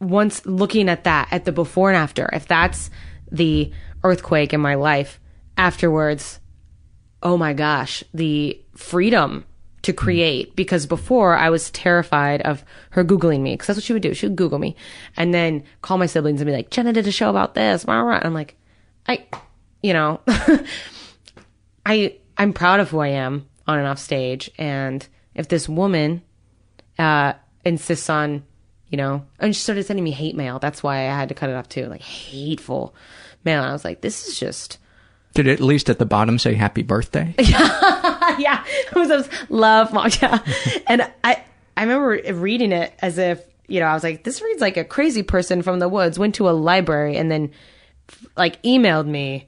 once 0.02 0.46
looking 0.46 0.90
at 0.90 1.06
that, 1.06 1.30
at 1.32 1.46
the 1.46 1.52
before 1.52 1.90
and 1.90 1.98
after, 1.98 2.30
if 2.34 2.46
that's 2.48 2.90
the 3.32 3.72
earthquake 4.04 4.54
in 4.54 4.60
my 4.62 4.76
life, 4.76 5.20
afterwards, 5.58 6.40
oh 7.24 7.36
my 7.38 7.54
gosh, 7.54 8.04
the 8.14 8.62
freedom 8.76 9.44
to 9.88 9.94
create. 9.94 10.56
Because 10.56 10.86
before 10.86 11.36
I 11.36 11.50
was 11.50 11.72
terrified 11.72 12.42
of 12.42 12.64
her 12.92 13.04
Googling 13.04 13.42
me, 13.42 13.54
because 13.54 13.68
that's 13.68 13.78
what 13.78 13.84
she 13.84 13.94
would 13.94 14.02
do. 14.02 14.14
She 14.14 14.28
would 14.28 14.36
Google 14.36 14.60
me 14.60 14.76
and 15.16 15.34
then 15.34 15.64
call 15.82 15.98
my 15.98 16.06
siblings 16.06 16.42
and 16.42 16.46
be 16.46 16.54
like, 16.54 16.70
Jenna 16.70 16.94
did 16.94 17.08
a 17.08 17.12
show 17.12 17.30
about 17.30 17.56
this. 17.56 17.86
Blah. 17.86 18.20
I'm 18.22 18.34
like, 18.34 18.56
I, 19.08 19.26
you 19.82 19.94
know, 19.94 20.20
I, 21.86 22.18
I'm 22.38 22.54
proud 22.54 22.82
of 22.82 22.90
who 22.90 23.00
I 23.00 23.10
am 23.10 23.48
on 23.66 23.80
and 23.80 23.88
off 23.88 24.00
stage. 24.00 24.52
And 24.58 25.08
if 25.34 25.48
this 25.48 25.70
woman, 25.70 26.22
uh, 27.00 27.34
insists 27.64 28.10
on, 28.10 28.44
you 28.90 28.98
know, 28.98 29.26
and 29.40 29.56
she 29.56 29.62
started 29.62 29.86
sending 29.86 30.04
me 30.04 30.12
hate 30.12 30.36
mail. 30.36 30.60
That's 30.60 30.84
why 30.84 30.98
I 30.98 31.16
had 31.16 31.30
to 31.30 31.36
cut 31.36 31.50
it 31.50 31.56
off 31.56 31.70
too. 31.70 31.86
Like 31.88 32.02
hateful 32.02 32.94
mail. 33.46 33.62
And 33.62 33.70
I 33.70 33.74
was 33.74 33.86
like, 33.86 34.02
this 34.02 34.28
is 34.28 34.38
just, 34.38 34.80
Did 35.34 35.48
it 35.48 35.54
at 35.54 35.60
least 35.62 35.90
at 35.90 35.98
the 35.98 36.06
bottom 36.06 36.40
say 36.40 36.56
happy 36.56 36.84
birthday? 36.84 37.34
yeah, 38.40 38.64
it 38.66 38.96
was 38.96 39.30
love. 39.50 39.92
Yeah, 40.22 40.40
and 40.88 41.10
I 41.24 41.44
I 41.76 41.84
remember 41.84 42.34
reading 42.34 42.72
it 42.72 42.94
as 43.00 43.18
if 43.18 43.42
you 43.68 43.80
know 43.80 43.88
I 43.88 43.94
was 43.94 44.04
like, 44.04 44.24
this 44.24 44.42
reads 44.42 44.62
like 44.62 44.78
a 44.78 44.84
crazy 44.84 45.24
person 45.24 45.62
from 45.62 45.80
the 45.80 45.90
woods 45.90 46.18
went 46.18 46.36
to 46.36 46.50
a 46.50 46.52
library 46.52 47.18
and 47.18 47.32
then 47.32 47.52
like 48.36 48.62
emailed 48.64 49.08
me 49.08 49.48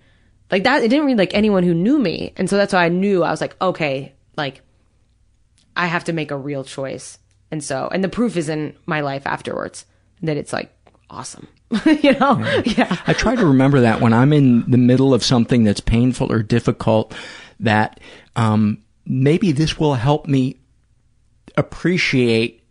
like 0.51 0.63
that. 0.63 0.83
It 0.83 0.89
didn't 0.89 1.05
read 1.05 1.17
like 1.17 1.33
anyone 1.33 1.63
who 1.63 1.73
knew 1.73 1.99
me, 1.99 2.33
and 2.37 2.49
so 2.49 2.57
that's 2.57 2.73
why 2.73 2.85
I 2.85 2.89
knew 2.89 3.23
I 3.23 3.31
was 3.31 3.41
like, 3.41 3.55
okay, 3.61 4.13
like 4.37 4.61
I 5.75 5.87
have 5.87 6.05
to 6.05 6.13
make 6.13 6.31
a 6.31 6.37
real 6.37 6.63
choice, 6.63 7.17
and 7.51 7.63
so 7.63 7.89
and 7.91 8.03
the 8.03 8.09
proof 8.09 8.37
is 8.37 8.49
in 8.49 8.75
my 8.85 9.01
life 9.01 9.25
afterwards 9.25 9.85
that 10.21 10.37
it's 10.37 10.53
like 10.53 10.71
awesome, 11.09 11.47
you 11.85 12.13
know? 12.13 12.39
yeah. 12.65 12.97
I 13.07 13.13
try 13.13 13.35
to 13.35 13.45
remember 13.45 13.81
that 13.81 14.01
when 14.01 14.13
I'm 14.13 14.33
in 14.33 14.69
the 14.69 14.77
middle 14.77 15.13
of 15.13 15.23
something 15.23 15.63
that's 15.63 15.79
painful 15.79 16.31
or 16.31 16.43
difficult, 16.43 17.13
that 17.59 17.99
um, 18.39 18.81
maybe 19.05 19.51
this 19.51 19.77
will 19.77 19.95
help 19.95 20.25
me 20.25 20.55
appreciate 21.57 22.63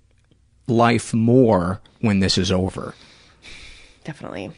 life 0.66 1.12
more 1.12 1.82
when 2.01 2.20
this 2.20 2.39
is 2.39 2.51
over. 2.51 2.95
Definitely. 4.03 4.53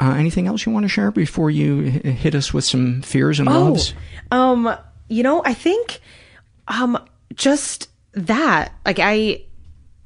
Uh, 0.00 0.14
anything 0.16 0.46
else 0.46 0.64
you 0.64 0.72
want 0.72 0.84
to 0.84 0.88
share 0.88 1.10
before 1.10 1.50
you 1.50 1.80
hit 1.82 2.34
us 2.34 2.54
with 2.54 2.64
some 2.64 3.02
fears 3.02 3.38
and 3.38 3.48
loves? 3.48 3.92
Um, 4.30 4.74
you 5.08 5.22
know, 5.22 5.42
I 5.44 5.52
think, 5.52 6.00
um, 6.68 6.98
just 7.34 7.90
that, 8.12 8.72
like, 8.86 8.98
I, 8.98 9.44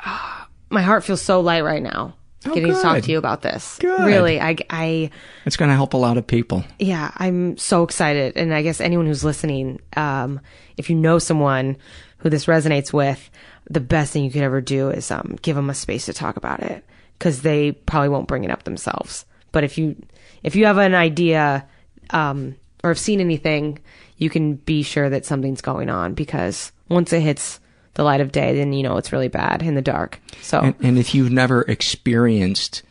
ah, 0.01 0.49
my 0.71 0.83
heart 0.83 1.05
feels 1.05 1.23
so 1.23 1.41
light 1.41 1.63
right 1.63 1.83
now. 1.83 2.15
Oh, 2.47 2.55
getting 2.55 2.73
to 2.73 2.81
talk 2.81 3.03
to 3.03 3.11
you 3.11 3.19
about 3.19 3.43
this. 3.43 3.77
Good. 3.81 4.01
Really, 4.01 4.41
I, 4.41 4.57
I, 4.71 5.11
It's 5.45 5.59
going 5.59 5.69
to 5.69 5.75
help 5.75 5.93
a 5.93 5.99
lot 5.99 6.17
of 6.17 6.27
people. 6.27 6.65
yeah, 6.79 7.11
I'm 7.17 7.59
so 7.59 7.83
excited. 7.83 8.37
And 8.37 8.55
I 8.55 8.62
guess 8.62 8.81
anyone 8.81 9.07
who's 9.07 9.25
listening, 9.25 9.81
um, 9.97 10.41
if 10.79 10.89
you 10.89 10.97
know 10.97 11.19
someone 11.19 11.77
who 12.19 12.31
this 12.31 12.47
resonates 12.47 12.93
with, 12.93 13.31
the 13.69 13.81
best 13.81 14.12
thing 14.12 14.25
you 14.25 14.31
could 14.31 14.43
ever 14.43 14.61
do 14.62 14.89
is, 14.89 15.11
um, 15.11 15.37
give 15.43 15.55
them 15.55 15.69
a 15.69 15.75
space 15.75 16.07
to 16.07 16.15
talk 16.15 16.37
about 16.37 16.61
it 16.61 16.83
because 17.19 17.43
they 17.43 17.73
probably 17.73 18.09
won't 18.09 18.27
bring 18.29 18.45
it 18.45 18.51
up 18.51 18.62
themselves. 18.62 19.27
But 19.53 19.65
if 19.65 19.77
you, 19.77 19.97
if 20.43 20.57
you 20.57 20.65
have 20.65 20.79
an 20.79 20.95
idea, 20.95 21.67
um, 22.11 22.57
or 22.83 22.91
have 22.91 22.99
seen 22.99 23.21
anything, 23.21 23.79
you 24.17 24.31
can 24.31 24.55
be 24.55 24.83
sure 24.83 25.11
that 25.11 25.27
something's 25.27 25.61
going 25.61 25.91
on 25.91 26.15
because 26.15 26.73
once 26.89 27.12
it 27.12 27.21
hits 27.21 27.61
the 27.95 28.03
light 28.05 28.21
of 28.21 28.33
day, 28.33 28.55
then 28.57 28.73
you 28.73 28.83
know 28.83 28.97
it's 28.97 29.12
really 29.12 29.29
bad 29.29 29.62
in 29.62 29.75
the 29.75 29.83
dark. 29.83 30.21
So 30.43 30.61
And, 30.61 30.75
and 30.81 30.99
if 30.99 31.15
you've 31.15 31.33
never 31.33 31.62
experienced 31.62 32.83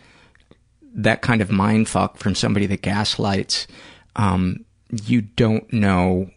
that 0.93 1.21
kind 1.21 1.41
of 1.41 1.51
mind 1.51 1.87
fuck 1.87 2.17
from 2.17 2.35
somebody 2.35 2.65
that 2.67 2.81
gaslights, 2.81 3.67
um, 4.15 4.65
you 5.03 5.21
don't 5.21 5.71
know 5.71 6.29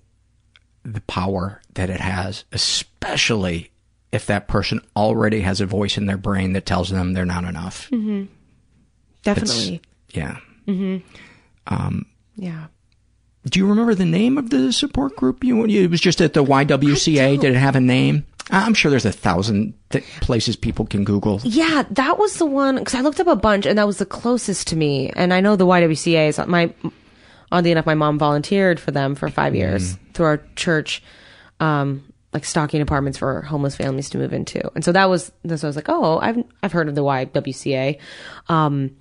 the 0.85 1.01
power 1.03 1.61
that 1.75 1.91
it 1.91 2.01
has, 2.01 2.45
especially 2.53 3.71
if 4.13 4.27
that 4.27 4.47
person 4.47 4.81
already 4.95 5.41
has 5.41 5.61
a 5.61 5.67
voice 5.67 5.97
in 5.97 6.07
their 6.07 6.19
brain 6.19 6.53
that 6.53 6.67
tells 6.67 6.91
them 6.91 7.13
they're 7.15 7.25
not 7.25 7.45
enough. 7.45 7.89
Mhm. 7.91 8.29
definitely. 9.23 9.81
Yeah. 10.11 10.37
hmm 10.67 10.99
Um, 11.67 12.07
Yeah. 12.37 12.67
do 13.49 13.59
you 13.61 13.67
remember 13.67 13.95
the 13.95 14.05
name 14.05 14.37
of 14.37 14.51
the 14.51 14.73
support 14.73 15.17
group? 15.17 15.43
You, 15.45 15.65
it 15.65 15.91
was 15.91 16.01
just 16.01 16.21
at 16.21 16.35
the 16.35 16.45
YWCA. 16.45 17.39
Did 17.41 17.55
it 17.55 17.59
have 17.59 17.77
a 17.77 17.81
name? 17.81 18.27
I'm 18.51 18.75
sure 18.75 18.91
there's 18.91 19.05
a 19.07 19.13
thousand 19.13 19.75
th- 19.91 20.05
places 20.21 20.57
people 20.57 20.85
can 20.87 21.05
Google. 21.05 21.41
Yeah, 21.45 21.85
that 21.91 22.19
was 22.19 22.37
the 22.37 22.47
one 22.47 22.77
because 22.77 22.95
I 22.95 23.01
looked 23.01 23.21
up 23.21 23.27
a 23.29 23.37
bunch, 23.37 23.67
and 23.67 23.79
that 23.79 23.87
was 23.87 23.99
the 23.99 24.07
closest 24.07 24.69
to 24.69 24.77
me. 24.77 25.11
And 25.15 25.33
I 25.33 25.41
know 25.41 25.57
the 25.57 25.67
YWCA 25.67 26.29
is 26.29 26.39
my. 26.47 26.73
Oddly 27.51 27.71
enough, 27.71 27.85
my 27.85 27.95
mom 27.95 28.19
volunteered 28.19 28.81
for 28.81 28.93
them 28.93 29.15
for 29.15 29.29
five 29.29 29.55
years 29.55 29.99
through 30.15 30.25
our 30.25 30.43
church, 30.57 31.03
um, 31.61 32.03
like 32.33 32.47
stocking 32.47 32.81
apartments 32.81 33.19
for 33.19 33.43
homeless 33.43 33.77
families 33.77 34.09
to 34.11 34.19
move 34.19 34.33
into. 34.33 34.75
And 34.75 34.83
so 34.83 34.91
that 34.93 35.11
was. 35.11 35.31
So 35.47 35.67
I 35.67 35.69
was 35.69 35.77
like, 35.77 35.91
oh, 35.91 36.19
I've 36.19 36.43
I've 36.63 36.73
heard 36.73 36.89
of 36.89 36.95
the 36.95 37.03
YWCA, 37.03 37.99
um, 38.49 38.97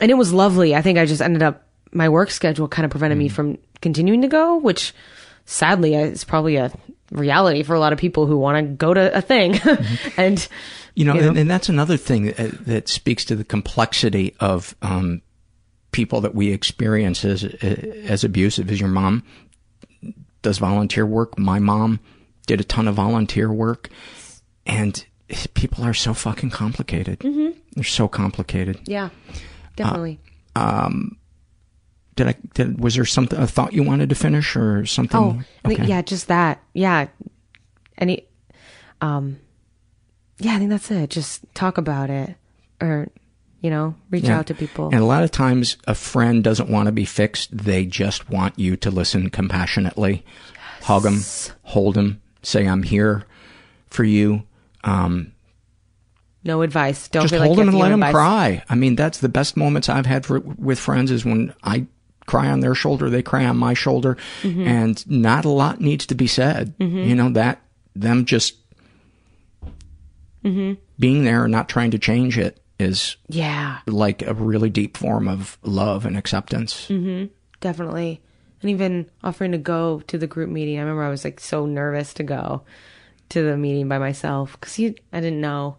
and 0.00 0.10
it 0.10 0.14
was 0.14 0.32
lovely. 0.32 0.74
I 0.74 0.82
think 0.82 0.98
I 0.98 1.04
just 1.04 1.20
ended 1.20 1.42
up 1.42 1.66
my 1.92 2.08
work 2.08 2.30
schedule 2.30 2.68
kind 2.68 2.84
of 2.84 2.90
prevented 2.90 3.18
me 3.18 3.28
from 3.28 3.58
continuing 3.80 4.22
to 4.22 4.28
go, 4.28 4.56
which 4.56 4.94
sadly 5.44 5.94
is 5.94 6.24
probably 6.24 6.56
a 6.56 6.72
reality 7.10 7.62
for 7.62 7.74
a 7.74 7.80
lot 7.80 7.92
of 7.92 7.98
people 7.98 8.26
who 8.26 8.36
want 8.36 8.56
to 8.58 8.72
go 8.74 8.92
to 8.94 9.16
a 9.16 9.20
thing, 9.20 9.58
and 10.16 10.46
You 10.94 11.04
know, 11.04 11.14
You 11.14 11.20
know? 11.20 11.28
And, 11.28 11.38
and 11.38 11.50
that's 11.50 11.68
another 11.68 11.96
thing 11.96 12.26
that, 12.26 12.64
that 12.66 12.88
speaks 12.88 13.24
to 13.26 13.36
the 13.36 13.44
complexity 13.44 14.34
of 14.40 14.74
um, 14.82 15.22
people 15.92 16.20
that 16.22 16.34
we 16.34 16.52
experience 16.52 17.24
as 17.24 17.44
as 17.44 18.24
abusive. 18.24 18.70
Is 18.70 18.80
your 18.80 18.88
mom 18.90 19.22
does 20.42 20.58
volunteer 20.58 21.04
work? 21.06 21.38
My 21.38 21.58
mom 21.58 22.00
did 22.46 22.60
a 22.60 22.64
ton 22.64 22.86
of 22.88 22.94
volunteer 22.94 23.52
work, 23.52 23.88
and 24.64 25.04
people 25.54 25.84
are 25.84 25.94
so 25.94 26.14
fucking 26.14 26.50
complicated. 26.50 27.18
Mhm. 27.20 27.54
They're 27.74 27.84
so 27.84 28.08
complicated. 28.08 28.80
Yeah, 28.86 29.10
definitely. 29.74 30.20
Um, 30.54 31.16
did 32.16 32.28
I, 32.28 32.34
did, 32.54 32.80
was 32.80 32.94
there 32.96 33.04
something, 33.04 33.38
a 33.38 33.46
thought 33.46 33.72
you 33.72 33.82
wanted 33.82 34.08
to 34.08 34.14
finish 34.14 34.56
or 34.56 34.84
something? 34.86 35.20
Oh, 35.20 35.40
I 35.64 35.68
think, 35.68 35.88
yeah, 35.88 36.02
just 36.02 36.28
that. 36.28 36.62
Yeah. 36.72 37.08
Any, 37.98 38.26
um, 39.00 39.38
yeah, 40.38 40.54
I 40.54 40.58
think 40.58 40.70
that's 40.70 40.90
it. 40.90 41.10
Just 41.10 41.44
talk 41.54 41.78
about 41.78 42.10
it 42.10 42.34
or, 42.80 43.08
you 43.60 43.70
know, 43.70 43.94
reach 44.10 44.24
Yeah. 44.24 44.38
out 44.38 44.46
to 44.46 44.54
people. 44.54 44.86
And 44.86 45.00
a 45.00 45.04
lot 45.04 45.22
of 45.22 45.30
times 45.30 45.76
a 45.86 45.94
friend 45.94 46.42
doesn't 46.42 46.68
want 46.70 46.86
to 46.86 46.92
be 46.92 47.04
fixed. 47.04 47.56
They 47.56 47.84
just 47.86 48.28
want 48.30 48.58
you 48.58 48.76
to 48.76 48.90
listen 48.90 49.30
compassionately. 49.30 50.24
Hug 50.82 51.02
them, 51.02 51.20
hold 51.62 51.94
them, 51.94 52.20
say, 52.42 52.66
I'm 52.66 52.82
here 52.82 53.24
for 53.88 54.04
you. 54.04 54.44
Um, 54.84 55.32
no 56.44 56.62
advice. 56.62 57.08
Don't 57.08 57.22
just 57.22 57.32
like 57.32 57.42
hold 57.46 57.58
you 57.58 57.64
them 57.64 57.74
and 57.74 57.78
let 57.78 57.88
them 57.88 58.02
advice. 58.02 58.12
cry. 58.12 58.62
I 58.68 58.74
mean, 58.76 58.94
that's 58.94 59.18
the 59.18 59.28
best 59.28 59.56
moments 59.56 59.88
I've 59.88 60.06
had 60.06 60.24
for, 60.24 60.38
with 60.40 60.78
friends 60.78 61.10
is 61.10 61.24
when 61.24 61.52
I 61.64 61.86
cry 62.26 62.48
on 62.48 62.60
their 62.60 62.74
shoulder, 62.74 63.08
they 63.08 63.22
cry 63.22 63.44
on 63.44 63.56
my 63.56 63.72
shoulder, 63.74 64.16
Mhm. 64.42 64.66
and 64.66 65.10
not 65.10 65.44
a 65.44 65.48
lot 65.48 65.80
needs 65.80 66.06
to 66.06 66.14
be 66.14 66.26
said. 66.26 66.74
Mhm. 66.78 67.06
You 67.08 67.14
know, 67.14 67.30
that, 67.30 67.60
them 67.94 68.24
just 68.24 68.56
hmm 70.42 70.74
being 70.98 71.24
there 71.24 71.44
and 71.44 71.52
not 71.52 71.68
trying 71.68 71.90
to 71.90 71.98
change 71.98 72.38
it 72.38 72.58
is 72.78 73.16
Yeah. 73.28 73.78
like 73.86 74.22
a 74.26 74.32
really 74.34 74.70
deep 74.70 74.96
form 74.96 75.28
of 75.28 75.58
love 75.62 76.06
and 76.06 76.16
acceptance. 76.16 76.88
hmm 76.88 77.24
Definitely. 77.60 78.20
And 78.62 78.70
even 78.70 79.06
offering 79.24 79.52
to 79.52 79.58
go 79.58 80.00
to 80.08 80.18
the 80.18 80.26
group 80.26 80.50
meeting. 80.50 80.76
I 80.78 80.82
remember 80.82 81.02
I 81.02 81.08
was 81.10 81.24
like 81.24 81.40
so 81.40 81.66
nervous 81.66 82.12
to 82.14 82.22
go 82.22 82.62
to 83.30 83.42
the 83.42 83.56
meeting 83.56 83.88
by 83.88 83.98
myself 83.98 84.56
because 84.60 84.78
I 84.78 85.20
didn't 85.20 85.40
know. 85.40 85.76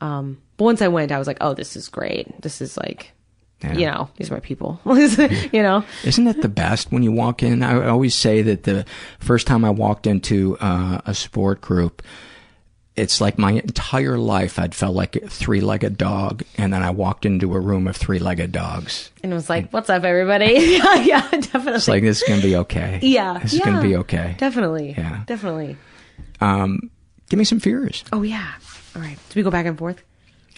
Um, 0.00 0.38
but 0.56 0.64
once 0.64 0.80
I 0.82 0.88
went, 0.88 1.12
I 1.12 1.18
was 1.18 1.26
like, 1.26 1.38
oh, 1.40 1.54
this 1.54 1.76
is 1.76 1.88
great. 1.88 2.40
This 2.42 2.60
is 2.60 2.76
like, 2.76 3.12
you 3.62 3.86
know, 3.86 4.08
these 4.16 4.30
are 4.30 4.34
my 4.34 4.40
people. 4.40 4.80
you 4.86 5.62
know? 5.62 5.84
Isn't 6.04 6.26
it 6.26 6.42
the 6.42 6.48
best 6.48 6.92
when 6.92 7.02
you 7.02 7.10
walk 7.10 7.42
in? 7.42 7.62
I 7.62 7.88
always 7.88 8.14
say 8.14 8.42
that 8.42 8.62
the 8.62 8.84
first 9.18 9.46
time 9.46 9.64
I 9.64 9.70
walked 9.70 10.06
into 10.06 10.56
uh, 10.60 11.00
a 11.04 11.12
sport 11.14 11.60
group, 11.60 12.02
it's 12.94 13.20
like 13.20 13.38
my 13.38 13.52
entire 13.52 14.16
life 14.16 14.58
I'd 14.58 14.74
felt 14.74 14.94
like 14.94 15.16
a 15.16 15.28
three-legged 15.28 15.96
dog, 15.96 16.44
and 16.56 16.72
then 16.72 16.82
I 16.82 16.90
walked 16.90 17.26
into 17.26 17.54
a 17.54 17.60
room 17.60 17.88
of 17.88 17.96
three-legged 17.96 18.52
dogs. 18.52 19.10
And 19.22 19.32
it 19.32 19.34
was 19.34 19.48
like, 19.48 19.70
what's 19.70 19.90
up, 19.90 20.04
everybody? 20.04 20.54
yeah, 20.58 20.94
yeah, 20.96 21.28
definitely. 21.30 21.72
It's 21.74 21.88
like 21.88 22.02
this 22.02 22.22
is 22.22 22.28
gonna 22.28 22.42
be 22.42 22.56
okay. 22.56 23.00
yeah. 23.02 23.38
this 23.38 23.52
is 23.52 23.58
yeah, 23.58 23.64
gonna 23.64 23.82
be 23.82 23.96
okay. 23.96 24.36
Definitely. 24.38 24.94
Yeah. 24.96 25.22
Definitely. 25.26 25.76
Um, 26.40 26.90
give 27.28 27.38
me 27.38 27.44
some 27.44 27.60
fears. 27.60 28.04
Oh, 28.12 28.22
yeah. 28.22 28.52
All 28.94 29.02
right. 29.02 29.16
Do 29.30 29.38
we 29.38 29.42
go 29.42 29.50
back 29.50 29.66
and 29.66 29.78
forth? 29.78 30.02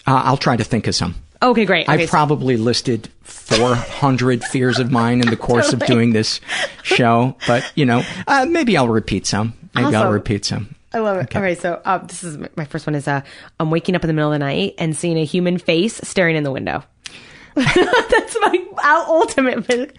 Uh, 0.05 0.21
I'll 0.25 0.37
try 0.37 0.55
to 0.55 0.63
think 0.63 0.87
of 0.87 0.95
some. 0.95 1.15
Okay, 1.43 1.65
great. 1.65 1.89
Okay, 1.89 2.05
so- 2.05 2.09
probably 2.11 2.55
listed 2.57 3.09
400 3.23 4.43
fears 4.51 4.79
of 4.79 4.91
mine 4.91 5.21
in 5.21 5.29
the 5.29 5.37
course 5.37 5.73
of 5.73 5.79
doing 5.85 6.13
this 6.13 6.39
show, 6.83 7.35
but 7.47 7.69
you 7.75 7.85
know, 7.85 8.03
uh, 8.27 8.45
maybe 8.49 8.77
I'll 8.77 8.87
repeat 8.89 9.25
some. 9.25 9.53
Maybe 9.73 9.87
I'll 9.87 10.03
Awesome. 10.03 10.13
repeat 10.13 10.45
some. 10.45 10.75
I 10.93 10.99
love 10.99 11.17
it. 11.17 11.35
All 11.35 11.41
right, 11.41 11.57
so 11.59 11.81
uh, 11.85 11.99
this 11.99 12.23
is 12.23 12.37
my 12.57 12.65
first 12.65 12.85
one. 12.85 12.95
Is 12.95 13.07
uh, 13.07 13.21
I'm 13.59 13.71
waking 13.71 13.95
up 13.95 14.03
in 14.03 14.07
the 14.07 14.13
middle 14.13 14.31
of 14.33 14.35
the 14.35 14.45
night 14.45 14.75
and 14.77 14.95
seeing 14.95 15.17
a 15.17 15.23
human 15.25 15.57
face 15.57 15.99
staring 16.03 16.35
in 16.35 16.43
the 16.43 16.51
window. 16.51 16.83
That's 17.55 18.37
my 18.41 18.65
uh, 18.83 19.05
ultimate. 19.07 19.95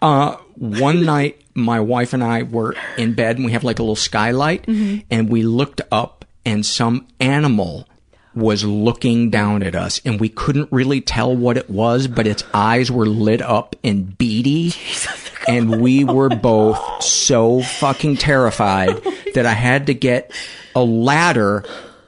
Uh, 0.00 0.36
one 0.56 1.04
night, 1.04 1.40
my 1.54 1.78
wife 1.80 2.12
and 2.12 2.22
I 2.24 2.42
were 2.42 2.74
in 2.98 3.14
bed 3.14 3.36
and 3.36 3.44
we 3.46 3.52
have 3.52 3.62
like 3.64 3.78
a 3.78 3.82
little 3.82 3.94
skylight 3.96 4.66
Mhm. 4.66 5.04
and 5.10 5.28
we 5.28 5.42
looked 5.44 5.80
up 5.92 6.24
and 6.44 6.66
some 6.66 7.06
animal 7.20 7.86
was 8.34 8.64
looking 8.64 9.30
down 9.30 9.62
at 9.62 9.74
us 9.74 10.00
and 10.04 10.18
we 10.20 10.28
couldn't 10.28 10.68
really 10.72 11.00
tell 11.00 11.34
what 11.34 11.56
it 11.56 11.68
was, 11.68 12.06
but 12.08 12.26
its 12.26 12.44
eyes 12.54 12.90
were 12.90 13.06
lit 13.06 13.42
up 13.42 13.76
and 13.84 14.16
beady. 14.16 14.72
And 15.48 15.80
we 15.82 16.04
were 16.04 16.28
both 16.28 17.02
so 17.02 17.62
fucking 17.62 18.16
terrified 18.18 19.02
that 19.34 19.44
I 19.44 19.52
had 19.52 19.86
to 19.88 19.94
get 19.94 20.32
a 20.74 20.82
ladder 20.84 21.64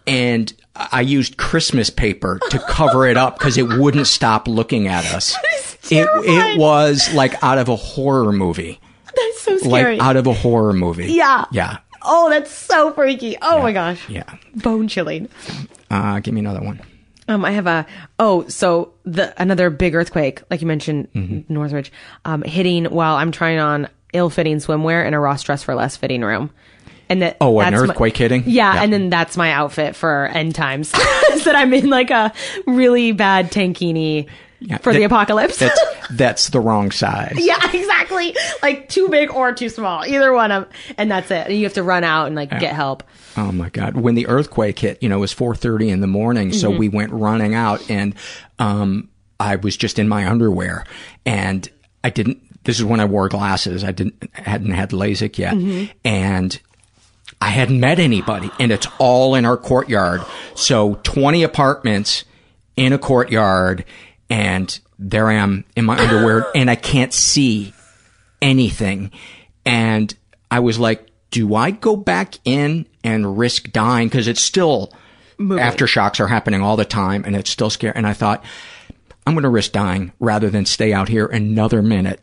and 0.06 0.52
I 0.76 1.02
used 1.02 1.36
Christmas 1.36 1.88
paper 1.90 2.40
to 2.51 2.59
cover 2.59 3.06
it 3.06 3.16
up 3.16 3.38
because 3.38 3.56
it 3.59 3.68
wouldn't 3.68 4.06
stop 4.06 4.48
looking 4.48 4.88
at 4.88 5.05
us. 5.14 5.36
It, 5.90 6.09
it 6.24 6.59
was 6.59 7.12
like 7.12 7.42
out 7.44 7.59
of 7.59 7.68
a 7.68 7.76
horror 7.76 8.32
movie. 8.32 8.80
That's 9.05 9.40
so 9.42 9.59
scary. 9.59 9.98
Like 9.98 10.01
out 10.02 10.16
of 10.16 10.26
a 10.26 10.32
horror 10.32 10.72
movie. 10.72 11.12
Yeah. 11.12 11.44
Yeah. 11.52 11.76
Oh, 12.01 12.30
that's 12.30 12.51
so 12.51 12.90
freaky. 12.94 13.36
Oh 13.42 13.60
my 13.60 13.72
gosh. 13.72 14.09
Yeah. 14.09 14.24
Bone 14.55 14.88
chilling. 14.88 15.28
Uh, 15.90 16.20
give 16.20 16.35
me 16.35 16.40
another 16.40 16.61
one. 16.62 16.81
Um, 17.27 17.44
I 17.44 17.52
have 17.52 17.66
a 17.66 17.86
oh, 18.19 18.47
so 18.48 18.93
the 19.05 19.32
another 19.40 19.70
big 19.70 19.94
earthquake, 19.94 20.43
like 20.51 20.61
you 20.61 20.66
mentioned, 20.66 21.09
Mm-hmm. 21.15 21.52
Northridge, 21.52 21.90
um, 22.24 22.43
hitting 22.43 22.85
while 22.86 23.16
I'm 23.16 23.32
trying 23.32 23.59
on 23.59 23.89
ill-fitting 24.12 24.59
swimwear 24.59 25.06
in 25.06 25.15
a 25.15 25.20
Ross 25.20 25.43
dress 25.43 25.62
for 25.62 25.74
less 25.74 25.97
fitting 25.97 26.20
room, 26.23 26.51
and 27.09 27.23
that 27.23 27.36
Oh, 27.40 27.59
an 27.61 27.73
that's 27.73 27.82
my- 27.82 27.89
earthquake 27.90 28.16
hitting? 28.16 28.43
Yeah, 28.47 28.74
Yeah. 28.74 28.82
and 28.82 28.93
then 28.93 29.09
that's 29.11 29.36
my 29.39 29.52
outfit 29.52 29.97
for 29.97 30.27
end 30.27 30.55
times. 30.55 30.93
that 31.44 31.55
I'm 31.56 31.73
in 31.73 31.89
like 31.89 32.11
a 32.11 32.32
really 32.66 33.12
bad 33.12 33.51
tankini 33.51 34.28
For 34.82 34.93
the 34.93 35.03
apocalypse. 35.05 35.59
That's, 35.59 35.81
that's 36.11 36.49
the 36.51 36.61
wrong 36.61 36.91
size. 36.91 37.35
yeah, 37.39 37.59
exactly. 37.73 38.35
Like 38.62 38.89
too 38.89 39.09
big 39.09 39.31
or 39.31 39.53
too 39.53 39.69
small, 39.69 40.05
either 40.05 40.32
one 40.32 40.53
of, 40.53 40.66
and 40.99 41.11
that's 41.11 41.31
it. 41.31 41.47
And 41.49 41.57
you 41.57 41.65
have 41.65 41.74
to 41.74 41.82
run 41.82 42.05
out 42.05 42.27
and 42.27 42.36
like 42.36 42.51
Yeah. 42.53 42.59
get 42.61 42.74
help. 42.74 43.03
Oh 43.36 43.53
my 43.53 43.69
God. 43.70 43.97
When 43.97 44.15
the 44.15 44.27
earthquake 44.28 44.78
hit, 44.78 45.03
you 45.03 45.09
know, 45.09 45.16
it 45.19 45.20
was 45.20 45.35
4.30 45.35 45.89
in 45.91 46.01
the 46.01 46.07
morning. 46.07 46.53
So 46.53 46.70
Mhm. 46.70 46.78
we 46.78 46.89
went 46.89 47.12
running 47.12 47.55
out 47.55 47.89
and, 47.91 48.15
um, 48.59 49.09
I 49.41 49.57
was 49.57 49.77
just 49.77 49.99
in 49.99 50.09
my 50.09 50.28
underwear 50.28 50.85
and 51.27 51.69
I 52.05 52.11
didn't, 52.11 52.39
this 52.65 52.78
is 52.78 52.85
when 52.85 53.01
I 53.01 53.05
wore 53.05 53.28
glasses. 53.28 53.82
I 53.85 53.93
didn't, 53.93 54.28
hadn't 54.32 54.70
had 54.73 54.91
LASIK 54.91 55.39
yet. 55.39 55.55
Mhm. 55.55 55.91
And 56.05 56.59
I 57.43 57.49
hadn't 57.49 57.81
met 57.81 57.99
anybody 57.99 58.51
and 58.61 58.70
it's 58.73 58.86
all 58.99 59.35
in 59.35 59.45
our 59.45 59.57
courtyard. 59.57 60.23
So 60.55 60.99
20 61.03 61.43
apartments 61.43 62.24
in 62.77 62.93
a 62.93 62.99
courtyard 62.99 63.85
and 64.35 64.81
there 64.98 65.28
I 65.28 65.35
am 65.35 65.65
in 65.77 65.85
my 65.85 65.97
underwear 65.97 66.47
and 66.56 66.69
I 66.69 66.74
can't 66.74 67.12
see 67.15 67.73
anything. 68.43 69.12
And 69.65 70.15
I 70.51 70.59
was 70.61 70.78
like, 70.78 71.09
do 71.31 71.55
I 71.55 71.70
go 71.70 71.94
back 71.97 72.35
in 72.44 72.86
and 73.05 73.39
risk 73.39 73.70
dying? 73.70 74.11
Cause 74.11 74.27
it's 74.28 74.40
still, 74.43 74.93
Moving. 75.39 75.62
aftershocks 75.65 76.19
are 76.20 76.27
happening 76.28 76.62
all 76.62 76.77
the 76.77 76.85
time 76.85 77.24
and 77.24 77.36
it's 77.36 77.51
still 77.51 77.70
scary. 77.70 77.93
And 77.97 78.06
I 78.06 78.12
thought, 78.12 78.44
I'm 79.27 79.35
going 79.35 79.44
to 79.44 79.48
risk 79.48 79.73
dying 79.73 80.12
rather 80.20 80.51
than 80.51 80.66
stay 80.66 80.93
out 80.93 81.09
here 81.09 81.27
another 81.27 81.81
minute 81.81 82.20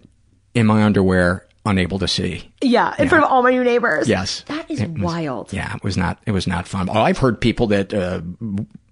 in 0.53 0.65
my 0.67 0.83
underwear, 0.83 1.47
unable 1.65 1.97
to 1.99 2.07
see. 2.07 2.51
Yeah, 2.61 2.93
in 2.99 3.07
front 3.09 3.23
of 3.23 3.31
all 3.31 3.41
my 3.41 3.51
new 3.51 3.63
neighbors. 3.63 4.07
Yes. 4.07 4.41
that 4.47 4.69
is 4.69 4.81
was- 4.81 4.89
wild. 5.01 5.53
Yeah, 5.53 5.75
it 5.75 5.83
was 5.83 5.95
not, 5.97 6.19
it 6.25 6.31
was 6.31 6.45
not 6.45 6.67
fun. 6.67 6.89
Oh, 6.89 7.01
I've 7.01 7.17
heard 7.19 7.39
people 7.41 7.67
that, 7.67 7.93
uh, 7.93 8.21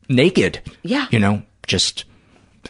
naked, 0.07 0.61
Yeah. 0.83 1.07
you 1.11 1.19
know, 1.19 1.43
just 1.67 2.05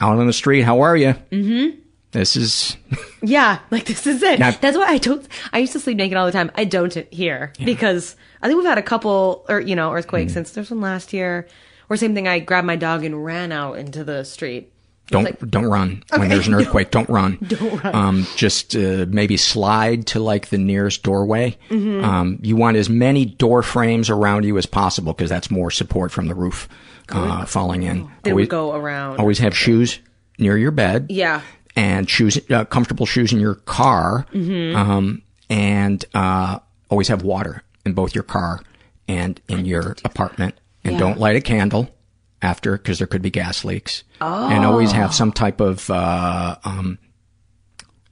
out 0.02 0.18
on 0.18 0.28
the 0.28 0.34
street. 0.34 0.62
How 0.62 0.82
are 0.82 0.96
you? 0.98 1.16
Mm-hmm. 1.32 1.80
This 2.12 2.36
is, 2.36 2.76
Yeah, 3.22 3.60
like 3.70 3.86
this 3.86 4.08
is 4.08 4.24
it. 4.24 4.40
That's 4.40 4.78
why 4.78 4.86
I 4.88 4.98
don't. 4.98 5.28
I 5.54 5.60
used 5.60 5.74
to 5.74 5.80
sleep 5.80 5.98
naked 5.98 6.18
all 6.18 6.26
the 6.26 6.32
time. 6.32 6.50
I 6.56 6.64
don't 6.64 6.94
here 7.12 7.54
because 7.64 8.16
I 8.42 8.48
think 8.48 8.58
we've 8.58 8.68
had 8.68 8.78
a 8.80 8.84
couple, 8.84 9.46
or 9.48 9.60
you 9.60 9.76
know, 9.76 9.90
Mm. 9.92 9.98
earthquakes 9.98 10.34
since 10.34 10.52
there's 10.52 10.72
one 10.72 10.82
last 10.82 11.14
year. 11.14 11.48
Or 11.90 11.98
same 11.98 12.14
thing. 12.16 12.28
I 12.28 12.40
grabbed 12.40 12.68
my 12.68 12.76
dog 12.76 13.04
and 13.04 13.24
ran 13.26 13.52
out 13.52 13.74
into 13.78 14.04
the 14.04 14.24
street. 14.24 14.72
Don't, 15.08 15.24
like- 15.24 15.40
don't 15.50 15.66
run 15.66 16.04
when 16.16 16.30
there's 16.30 16.48
an 16.48 16.54
earthquake. 16.60 16.92
Don't 16.92 17.10
run. 17.10 17.40
Don't 17.48 17.84
run. 17.84 17.96
Um, 17.96 18.28
just, 18.36 18.76
uh, 18.76 19.08
maybe 19.10 19.38
slide 19.38 20.06
to 20.08 20.20
like 20.20 20.50
the 20.50 20.60
nearest 20.60 21.02
doorway. 21.02 21.58
Mhm. 21.72 22.04
Um, 22.04 22.38
you 22.44 22.56
want 22.56 22.78
as 22.78 22.90
many 22.92 23.26
door 23.26 23.64
frames 23.64 24.12
around 24.12 24.46
you 24.46 24.56
as 24.60 24.68
possible 24.68 25.14
because 25.14 25.32
that's 25.32 25.50
more 25.50 25.72
support 25.72 26.12
from 26.12 26.28
the 26.28 26.36
roof, 26.36 26.70
uh, 27.12 27.46
falling 27.46 27.84
in. 27.84 28.10
They 28.24 28.32
Always- 28.32 28.44
would 28.46 28.50
go 28.50 28.74
around. 28.76 29.20
Always 29.20 29.40
have 29.40 29.56
shoes 29.56 30.00
near 30.38 30.58
your 30.58 30.72
bed. 30.72 31.08
Yeah. 31.10 31.42
and 31.76 32.10
shoes, 32.10 32.38
uh, 32.50 32.66
comfortable 32.66 33.06
shoes 33.06 33.32
in 33.32 33.40
your 33.40 33.56
car, 33.56 34.26
Mhm. 34.34 34.76
um, 34.76 35.22
and 35.50 36.04
uh, 36.14 36.60
always 36.90 37.08
have 37.08 37.22
water 37.22 37.64
in 37.86 37.94
both 37.94 38.14
your 38.14 38.24
car 38.24 38.60
and 39.08 39.40
in 39.48 39.64
your 39.66 39.96
apartment, 40.04 40.56
and 40.84 40.94
Yeah. 40.94 41.00
don't 41.00 41.20
light 41.20 41.38
a 41.38 41.42
candle 41.42 41.90
after 42.42 42.74
because 42.76 42.98
there 42.98 43.08
could 43.08 43.22
be 43.22 43.30
gas 43.30 43.64
leaks. 43.64 44.04
Oh. 44.20 44.50
And 44.50 44.66
always 44.66 44.92
have 44.92 45.14
some 45.14 45.32
type 45.32 45.62
of 45.62 45.90
uh, 45.90 46.58
um, 46.66 46.98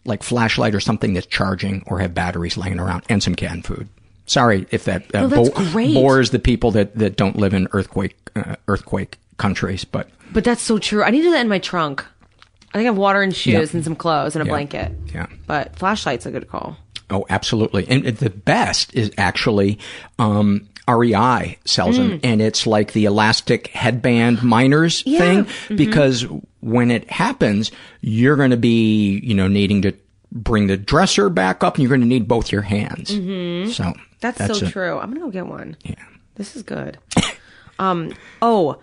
like 0.06 0.24
flashlight 0.24 0.74
or 0.74 0.80
something 0.80 1.14
that's 1.14 1.28
charging, 1.28 1.84
or 1.88 2.00
have 2.00 2.14
batteries 2.14 2.56
laying 2.56 2.80
around, 2.80 3.04
and 3.10 3.22
some 3.22 3.36
canned 3.36 3.66
food. 3.66 3.90
Sorry 4.28 4.68
if 4.72 4.84
that 4.86 5.14
uh, 5.16 5.26
No, 5.28 5.50
great. 5.50 5.94
bores 5.94 6.30
the 6.30 6.40
people 6.40 6.72
that, 6.72 6.96
that 6.96 7.16
don't 7.18 7.36
live 7.38 7.54
in 7.54 7.68
earthquake 7.72 8.16
uh, 8.36 8.56
earthquake 8.68 9.18
countries, 9.38 9.84
but 9.86 10.10
But 10.34 10.44
that's 10.44 10.62
so 10.62 10.78
true. 10.78 11.02
I 11.04 11.10
need 11.10 11.20
to 11.20 11.24
do 11.28 11.32
that 11.32 11.42
in 11.42 11.48
my 11.50 11.60
trunk. 11.60 12.06
I 12.74 12.78
think 12.78 12.84
I 12.86 12.92
have 12.92 12.98
water 12.98 13.22
and 13.22 13.36
shoes 13.36 13.54
Yeah. 13.72 13.76
and 13.78 13.84
some 13.84 13.96
clothes 13.96 14.36
and 14.36 14.44
a 14.44 14.46
Yeah. 14.46 14.52
blanket. 14.52 14.92
yeah. 15.14 15.26
But 15.48 15.76
flashlight's 15.78 16.26
a 16.26 16.32
good 16.32 16.50
call. 16.50 16.78
Oh, 17.10 17.26
absolutely. 17.30 17.88
And 17.88 18.04
the 18.06 18.30
best 18.30 18.94
is 18.94 19.12
actually, 19.18 19.80
um, 20.20 20.68
REI 20.90 21.58
sells 21.66 21.98
them 21.98 22.12
Mm. 22.12 22.20
and 22.24 22.42
it's 22.42 22.68
like 22.68 22.92
the 22.94 23.06
elastic 23.06 23.68
headband 23.68 24.44
miners 24.44 25.04
Yeah. 25.06 25.20
thing 25.20 25.46
Mhm. 25.46 25.78
because 25.78 26.26
when 26.60 26.92
it 26.92 27.10
happens, 27.10 27.72
you're 28.02 28.36
going 28.36 28.52
to 28.52 28.58
be, 28.58 29.20
you 29.24 29.34
know, 29.34 29.48
needing 29.48 29.82
to 29.84 29.94
bring 30.34 30.68
the 30.68 30.76
dresser 30.78 31.30
back 31.30 31.64
up 31.64 31.76
and 31.76 31.82
you're 31.84 31.90
going 31.90 32.02
to 32.02 32.08
need 32.08 32.28
both 32.28 32.52
your 32.52 32.62
hands. 32.64 33.12
Mhm. 33.12 33.70
So 33.72 33.94
That's, 34.22 34.38
that's 34.38 34.60
so 34.60 34.66
a- 34.66 34.70
true. 34.70 35.00
I'm 35.00 35.10
gonna 35.10 35.26
go 35.26 35.30
get 35.32 35.48
one. 35.48 35.78
Yeah, 35.84 35.96
this 36.36 36.56
is 36.56 36.64
good. 36.64 36.98
um. 37.80 38.14
Oh. 38.42 38.82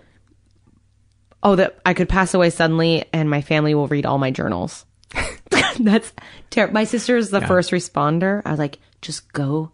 Oh, 1.42 1.56
that 1.56 1.78
I 1.84 1.92
could 1.92 2.08
pass 2.08 2.32
away 2.32 2.48
suddenly, 2.48 3.04
and 3.12 3.28
my 3.28 3.42
family 3.42 3.74
will 3.74 3.86
read 3.88 4.06
all 4.06 4.16
my 4.16 4.30
journals. 4.30 4.86
That's 5.78 6.12
terrible. 6.50 6.72
My 6.74 6.84
sister 6.84 7.16
is 7.18 7.30
the 7.30 7.40
Yeah. 7.40 7.46
first 7.46 7.70
responder. 7.70 8.40
I 8.46 8.50
was 8.50 8.58
like, 8.58 8.78
just 9.02 9.30
go 9.32 9.70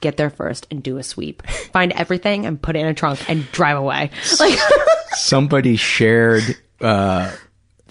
get 0.00 0.16
there 0.16 0.30
first 0.30 0.66
and 0.70 0.82
do 0.82 0.98
a 0.98 1.02
sweep. 1.04 1.46
Find 1.72 1.92
everything 1.92 2.44
and 2.44 2.60
put 2.60 2.74
it 2.74 2.80
in 2.80 2.86
a 2.86 2.94
trunk 2.94 3.28
and 3.30 3.50
drive 3.52 3.76
away. 3.76 4.10
Like, 4.40 4.58
somebody 5.12 5.76
shared 5.76 6.42
uh, 6.80 7.30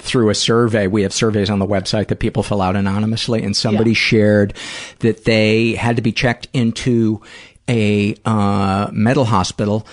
through 0.01 0.29
a 0.29 0.35
survey. 0.35 0.87
We 0.87 1.03
have 1.03 1.13
surveys 1.13 1.49
on 1.49 1.59
the 1.59 1.67
website 1.67 2.07
that 2.07 2.19
people 2.19 2.43
fill 2.43 2.61
out 2.61 2.75
anonymously, 2.75 3.43
and 3.43 3.55
somebody 3.55 3.91
Yeah. 3.91 3.95
shared 3.95 4.53
that 4.99 5.25
they 5.25 5.73
had 5.73 5.95
to 5.95 6.01
be 6.01 6.11
checked 6.11 6.47
into 6.53 7.21
a 7.69 8.15
uh, 8.25 8.89
mental 8.91 9.25
hospital, 9.25 9.85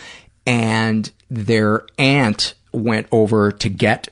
and 0.46 1.10
their 1.30 1.84
aunt 1.98 2.54
went 2.72 3.06
over 3.12 3.52
to 3.52 3.68
get 3.68 4.08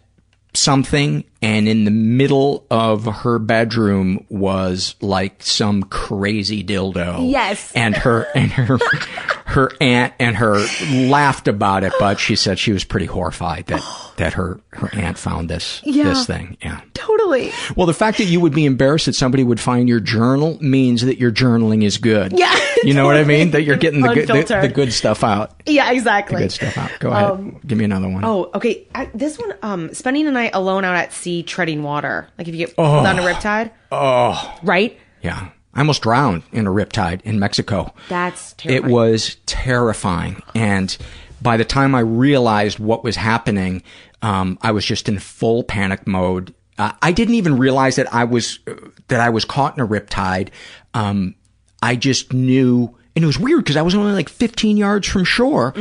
something 0.55 1.24
and 1.42 1.68
in 1.68 1.84
the 1.84 1.90
middle 1.90 2.64
of 2.70 3.04
her 3.04 3.38
bedroom 3.38 4.24
was 4.30 4.94
like 5.00 5.42
some 5.42 5.82
crazy 5.84 6.64
dildo 6.64 7.30
Yes. 7.30 7.72
and 7.74 7.94
her 7.96 8.26
and 8.34 8.50
her 8.52 8.78
her 9.46 9.70
aunt 9.80 10.12
and 10.18 10.36
her 10.36 10.58
laughed 11.08 11.48
about 11.48 11.84
it 11.84 11.92
but 11.98 12.18
she 12.18 12.36
said 12.36 12.58
she 12.58 12.72
was 12.72 12.84
pretty 12.84 13.06
horrified 13.06 13.66
that 13.66 13.82
that 14.16 14.32
her 14.34 14.60
her 14.72 14.88
aunt 14.94 15.18
found 15.18 15.48
this 15.50 15.80
Yeah. 15.84 16.04
this 16.04 16.26
thing 16.26 16.56
yeah 16.62 16.80
totally. 16.94 17.52
well 17.76 17.86
the 17.86 17.94
fact 17.94 18.18
that 18.18 18.24
you 18.24 18.40
would 18.40 18.54
be 18.54 18.64
embarrassed 18.64 19.06
that 19.06 19.14
somebody 19.14 19.44
would 19.44 19.60
find 19.60 19.88
your 19.88 20.00
journal 20.00 20.58
means 20.60 21.02
that 21.02 21.18
your 21.18 21.30
journaling 21.30 21.84
is 21.84 21.98
good 21.98 22.32
Yeah, 22.38 22.54
you 22.82 22.94
know 22.94 23.04
what 23.06 23.16
i 23.16 23.24
mean 23.24 23.50
that 23.52 23.62
you're 23.62 23.76
getting 23.76 24.00
the 24.00 24.14
good 24.14 24.28
the, 24.28 24.58
the 24.62 24.68
good 24.68 24.92
stuff 24.92 25.22
out 25.22 25.52
Yeah, 25.66 25.90
exactly. 25.92 26.36
the 26.36 26.42
good 26.44 26.52
stuff 26.52 26.78
out 26.78 26.90
go 26.98 27.10
ahead 27.10 27.30
Um, 27.30 27.60
give 27.66 27.76
me 27.78 27.84
another 27.84 28.08
one. 28.08 28.24
Oh, 28.24 28.50
okay. 28.54 28.86
I, 28.94 29.10
this 29.14 29.38
one, 29.38 29.52
um, 29.62 29.92
spending 29.94 30.26
a 30.26 30.30
night 30.30 30.50
alone 30.54 30.84
out 30.84 30.94
at 30.96 31.12
sea 31.12 31.25
treading 31.46 31.82
water. 31.82 32.28
Like 32.38 32.48
if 32.48 32.54
you 32.54 32.66
get 32.66 32.74
Oh. 32.78 32.84
pulled 32.84 33.06
on 33.06 33.18
a 33.18 33.22
riptide, 33.22 33.70
oh 33.92 34.58
right? 34.62 34.98
Yeah. 35.22 35.48
I 35.74 35.80
almost 35.80 36.00
drowned 36.02 36.42
in 36.52 36.66
a 36.66 36.70
riptide 36.70 37.20
in 37.22 37.38
Mexico. 37.38 37.92
That's 38.08 38.54
It 38.64 38.84
was 38.86 39.36
terrifying. 39.44 40.42
And 40.54 40.96
by 41.42 41.58
the 41.58 41.66
time 41.66 41.94
I 41.94 42.00
realized 42.00 42.78
what 42.78 43.04
was 43.04 43.16
happening, 43.16 43.82
um, 44.22 44.58
I 44.62 44.72
was 44.72 44.86
just 44.86 45.06
in 45.06 45.18
full 45.18 45.62
panic 45.64 46.06
mode. 46.06 46.54
Uh, 46.78 46.92
I 47.02 47.12
didn't 47.12 47.34
even 47.34 47.58
realize 47.58 47.96
that 47.96 48.12
I 48.14 48.24
was, 48.24 48.58
uh, 48.66 48.72
that 49.08 49.20
I 49.20 49.28
was 49.28 49.44
caught 49.44 49.76
in 49.76 49.84
a 49.84 49.86
riptide. 49.86 50.48
Um, 50.94 51.34
I 51.82 51.94
just 51.96 52.32
knew, 52.32 52.96
and 53.14 53.22
it 53.22 53.26
was 53.26 53.38
weird 53.38 53.62
because 53.64 53.76
I 53.76 53.82
was 53.82 53.94
only 53.94 54.12
like 54.12 54.30
15 54.30 54.78
yards 54.78 55.06
from 55.06 55.24
shore. 55.24 55.74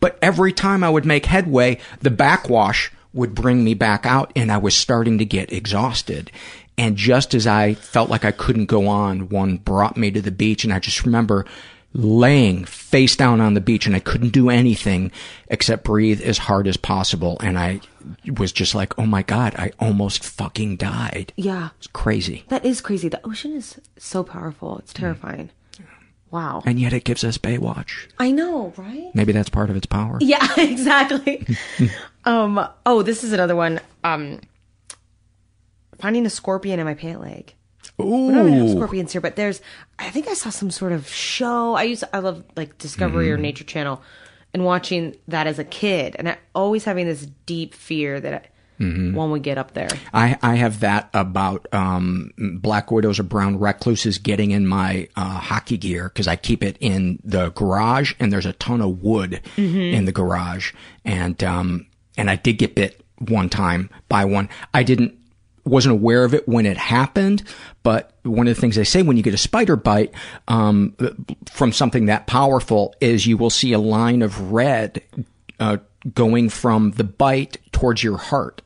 But 0.00 0.18
every 0.20 0.52
time 0.52 0.82
I 0.82 0.90
would 0.90 1.04
make 1.06 1.26
headway, 1.26 1.78
the 2.00 2.10
backwash 2.10 2.90
would 3.12 3.34
bring 3.34 3.64
me 3.64 3.74
back 3.74 4.06
out 4.06 4.32
and 4.36 4.52
I 4.52 4.58
was 4.58 4.76
starting 4.76 5.18
to 5.18 5.24
get 5.24 5.52
exhausted. 5.52 6.30
And 6.76 6.96
just 6.96 7.34
as 7.34 7.46
I 7.46 7.74
felt 7.74 8.10
like 8.10 8.24
I 8.24 8.30
couldn't 8.30 8.66
go 8.66 8.86
on, 8.86 9.28
one 9.28 9.56
brought 9.56 9.96
me 9.96 10.10
to 10.12 10.20
the 10.22 10.30
beach 10.30 10.64
and 10.64 10.72
I 10.72 10.78
just 10.78 11.04
remember 11.04 11.44
laying 11.94 12.64
face 12.64 13.16
down 13.16 13.40
on 13.40 13.54
the 13.54 13.60
beach 13.60 13.86
and 13.86 13.96
I 13.96 14.00
couldn't 14.00 14.28
do 14.28 14.50
anything 14.50 15.10
except 15.48 15.84
breathe 15.84 16.20
as 16.20 16.38
hard 16.38 16.68
as 16.68 16.76
possible. 16.76 17.38
And 17.42 17.58
I 17.58 17.80
was 18.36 18.52
just 18.52 18.74
like, 18.74 18.96
oh 18.98 19.06
my 19.06 19.22
God, 19.22 19.54
I 19.56 19.72
almost 19.80 20.22
fucking 20.22 20.76
died. 20.76 21.32
Yeah. 21.36 21.70
It's 21.78 21.86
crazy. 21.88 22.44
That 22.48 22.64
is 22.64 22.80
crazy. 22.80 23.08
The 23.08 23.26
ocean 23.26 23.54
is 23.54 23.80
so 23.96 24.22
powerful. 24.22 24.78
It's 24.78 24.92
terrifying. 24.92 25.50
Wow. 26.30 26.62
And 26.66 26.78
yet 26.78 26.92
it 26.92 27.04
gives 27.04 27.24
us 27.24 27.38
Baywatch. 27.38 28.06
I 28.18 28.30
know, 28.30 28.74
right? 28.76 29.10
Maybe 29.14 29.32
that's 29.32 29.48
part 29.48 29.70
of 29.70 29.76
its 29.76 29.86
power. 29.86 30.18
Yeah, 30.20 30.46
exactly. 30.58 31.46
um. 32.28 32.68
Oh, 32.86 33.02
this 33.02 33.24
is 33.24 33.32
another 33.32 33.56
one. 33.56 33.80
Um. 34.04 34.40
Finding 35.98 36.26
a 36.26 36.30
scorpion 36.30 36.78
in 36.78 36.86
my 36.86 36.94
pant 36.94 37.20
leg. 37.20 37.54
We 37.96 38.04
don't 38.04 38.36
really 38.36 38.52
have 38.52 38.70
scorpions 38.70 39.10
here, 39.12 39.20
but 39.20 39.34
there's. 39.34 39.60
I 39.98 40.10
think 40.10 40.28
I 40.28 40.34
saw 40.34 40.50
some 40.50 40.70
sort 40.70 40.92
of 40.92 41.08
show. 41.08 41.74
I 41.74 41.84
used. 41.84 42.04
I 42.12 42.18
love 42.20 42.44
like 42.56 42.78
Discovery 42.78 43.32
or 43.32 43.36
Mhm. 43.38 43.40
Nature 43.42 43.64
Channel, 43.64 44.00
and 44.54 44.64
watching 44.64 45.16
that 45.26 45.46
as 45.48 45.58
a 45.58 45.64
kid, 45.64 46.14
and 46.18 46.28
I 46.28 46.36
always 46.54 46.84
having 46.84 47.06
this 47.06 47.26
deep 47.46 47.74
fear 47.74 48.20
that 48.20 48.52
Mhm. 48.78 49.14
one 49.14 49.32
would 49.32 49.42
get 49.42 49.58
up 49.58 49.74
there. 49.74 49.88
I, 50.14 50.38
I 50.40 50.54
have 50.54 50.78
that 50.80 51.10
about 51.12 51.66
um, 51.74 52.30
black 52.38 52.92
widows 52.92 53.18
or 53.18 53.24
brown 53.24 53.58
recluses 53.58 54.18
getting 54.18 54.52
in 54.52 54.68
my 54.68 55.08
uh, 55.16 55.40
hockey 55.40 55.76
gear 55.76 56.04
because 56.14 56.28
I 56.28 56.36
keep 56.36 56.62
it 56.62 56.76
in 56.78 57.18
the 57.24 57.48
garage 57.50 58.12
and 58.20 58.32
there's 58.32 58.46
a 58.46 58.52
ton 58.52 58.80
of 58.80 59.02
wood 59.02 59.40
Mhm. 59.56 59.92
in 59.94 60.04
the 60.04 60.12
garage 60.12 60.72
and 61.04 61.42
um, 61.42 61.86
and 62.18 62.28
I 62.28 62.36
did 62.36 62.58
get 62.58 62.74
bit 62.74 63.00
one 63.18 63.48
time 63.48 63.88
by 64.08 64.24
one. 64.24 64.48
I 64.74 64.82
didn't 64.82 65.14
wasn't 65.64 65.92
aware 65.92 66.24
of 66.24 66.34
it 66.34 66.48
when 66.48 66.66
it 66.66 66.76
happened, 66.76 67.42
but 67.82 68.12
one 68.22 68.48
of 68.48 68.54
the 68.54 68.60
things 68.60 68.76
they 68.76 68.84
say 68.84 69.02
when 69.02 69.16
you 69.16 69.22
get 69.22 69.34
a 69.34 69.38
spider 69.38 69.76
bite 69.76 70.12
um, 70.48 70.96
from 71.46 71.72
something 71.72 72.06
that 72.06 72.26
powerful 72.26 72.94
is 73.00 73.26
you 73.26 73.36
will 73.36 73.50
see 73.50 73.72
a 73.74 73.78
line 73.78 74.22
of 74.22 74.50
red 74.50 75.02
uh, 75.60 75.76
going 76.14 76.48
from 76.48 76.92
the 76.92 77.04
bite 77.04 77.58
towards 77.72 78.02
your 78.02 78.16
heart. 78.16 78.62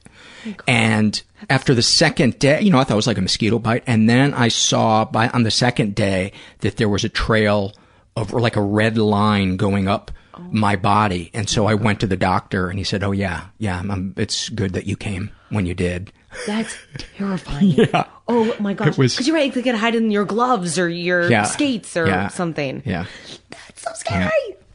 And 0.67 1.21
after 1.51 1.75
the 1.75 1.83
second 1.83 2.39
day, 2.39 2.61
you 2.61 2.71
know, 2.71 2.79
I 2.79 2.85
thought 2.85 2.95
it 2.95 2.97
was 2.97 3.07
like 3.07 3.19
a 3.19 3.23
mosquito 3.23 3.59
bite. 3.59 3.85
And 3.87 4.09
then 4.09 4.35
I 4.35 4.49
saw 4.49 5.05
by 5.05 5.29
on 5.29 5.43
the 5.43 5.51
second 5.51 5.95
day 5.95 6.33
that 6.61 6.77
there 6.77 6.89
was 6.89 7.05
a 7.05 7.09
trail 7.09 7.73
of 8.17 8.33
like 8.33 8.57
a 8.57 8.63
red 8.63 8.99
line 8.99 9.57
going 9.57 9.89
up 9.89 10.11
my 10.39 10.77
body. 10.77 11.31
And 11.35 11.49
so 11.49 11.67
I 11.67 11.75
went 11.75 12.01
to 12.01 12.07
the 12.07 12.17
doctor 12.17 12.69
and 12.69 12.79
he 12.79 12.85
said, 12.85 13.03
Oh 13.03 13.13
yeah, 13.13 13.47
yeah, 13.59 13.79
I'm, 13.81 14.15
it's 14.17 14.49
good 14.49 14.73
that 14.75 14.87
you 14.87 14.97
came 14.97 15.31
when 15.51 15.67
you 15.67 15.75
did. 15.75 16.13
That's 16.47 16.75
terrifying. 17.17 17.69
Yeah. 17.71 18.05
Oh 18.29 18.55
my 18.59 18.75
gosh. 18.75 18.89
It 18.89 18.99
was- 18.99 19.15
Because 19.15 19.27
you're 19.27 19.37
right. 19.37 19.55
You 19.55 19.63
could 19.63 19.75
hide 19.75 19.95
in 19.95 20.11
your 20.11 20.25
gloves 20.25 20.79
or 20.79 20.89
your 20.89 21.31
Yeah. 21.31 21.43
skates 21.45 21.97
or 21.97 22.07
Yeah. 22.07 22.29
something. 22.29 22.83
Yeah. 22.87 23.07
That's 23.51 23.83
so 23.83 23.91
scary. 23.95 24.31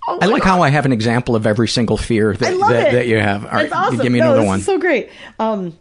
Oh 0.09 0.19
I 0.21 0.27
like 0.27 0.43
God. 0.43 0.47
how 0.49 0.61
I 0.61 0.69
have 0.69 0.85
an 0.85 0.93
example 0.93 1.35
of 1.35 1.45
every 1.45 1.67
single 1.67 1.97
fear 1.97 2.31
that, 2.34 2.59
that, 2.59 2.91
that 2.93 3.07
you 3.07 3.17
have. 3.19 3.43
All 3.45 3.51
right, 3.51 3.63
That's 3.69 3.73
awesome. 3.73 3.97
give 3.97 4.11
me 4.11 4.19
no, 4.19 4.31
another 4.34 4.45
one. 4.47 4.61
So 4.61 4.77
great. 4.79 5.09
Um, 5.38 5.77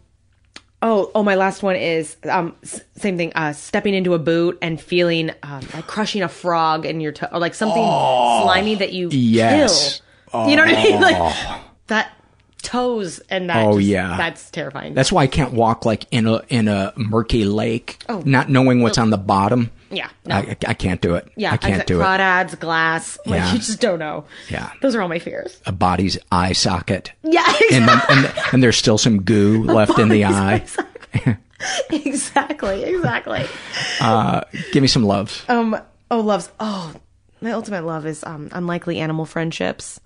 oh, 0.87 1.11
oh, 1.15 1.23
my 1.23 1.35
last 1.35 1.63
one 1.63 1.77
is 1.77 2.17
um, 2.31 2.55
s- 2.63 2.81
same 2.97 3.17
thing. 3.17 3.33
Uh, 3.35 3.53
stepping 3.53 3.95
into 3.95 4.15
a 4.15 4.19
boot 4.19 4.57
and 4.63 4.81
feeling 4.81 5.31
um, 5.43 5.61
like 5.75 5.87
crushing 5.87 6.23
a 6.23 6.29
frog 6.29 6.87
in 6.87 7.01
your 7.01 7.13
toe, 7.13 7.29
or 7.33 7.39
like 7.41 7.55
something 7.55 7.83
Oh, 7.85 8.43
slimy 8.45 8.77
that 8.77 8.93
you 8.93 9.09
yes. 9.11 10.01
kill. 10.31 10.49
You 10.49 10.57
know 10.57 10.65
what 10.65 10.75
I 10.75 10.83
mean? 10.85 11.01
Like 11.01 11.17
Oh. 11.19 11.65
that 11.89 12.13
toes 12.63 13.21
and 13.31 13.49
that. 13.51 13.65
Oh, 13.67 13.79
just- 13.79 13.89
yeah. 13.89 14.17
that's 14.17 14.51
terrifying. 14.51 14.95
That's 14.95 15.11
why 15.13 15.23
I 15.23 15.27
can't 15.27 15.53
walk 15.53 15.85
like 15.85 16.05
in 16.11 16.27
a 16.27 16.43
in 16.49 16.69
a 16.69 16.93
murky 16.97 17.45
lake, 17.45 17.99
Oh. 18.09 18.23
not 18.25 18.49
knowing 18.51 18.83
what's 18.83 18.99
on 18.99 19.11
the 19.11 19.19
bottom. 19.19 19.71
Yeah. 19.91 20.09
No. 20.25 20.37
I, 20.37 20.57
I 20.67 20.75
can't 20.75 21.01
do 21.01 21.15
it. 21.15 21.29
yeah, 21.37 21.53
I 21.53 21.57
can't 21.57 21.73
exact- 21.75 21.89
do 21.89 22.01
it. 22.01 22.05
Crawdads, 22.05 22.59
glass. 22.61 23.19
Like 23.27 23.39
Yeah. 23.41 23.53
you 23.53 23.59
just 23.59 23.81
don't 23.81 23.99
know. 23.99 24.25
Yeah, 24.49 24.71
Those 24.83 24.95
are 24.95 25.03
all 25.03 25.09
my 25.09 25.19
fears. 25.19 25.61
a 25.67 25.73
body's 25.73 26.19
eye 26.33 26.53
socket, 26.53 27.13
Yeah, 27.23 27.47
and 27.73 27.89
then, 27.89 28.01
and, 28.11 28.33
and 28.53 28.63
there's 28.63 28.77
still 28.77 28.99
some 28.99 29.23
goo 29.23 29.63
left 29.65 29.99
in 29.99 30.09
the 30.09 30.23
body's 30.25 30.77
eye. 30.79 31.37
exactly, 31.91 32.85
exactly. 32.85 33.45
Uh, 34.01 34.41
give 34.73 34.83
me 34.83 34.89
some 34.89 35.05
loves. 35.05 35.43
Um. 35.49 35.77
Oh, 36.11 36.21
loves. 36.21 36.51
Oh, 36.61 36.95
my 37.41 37.53
ultimate 37.53 37.85
love 37.85 38.07
is 38.07 38.23
um 38.25 38.49
unlikely 38.53 38.99
animal 38.99 39.25
friendships. 39.27 40.01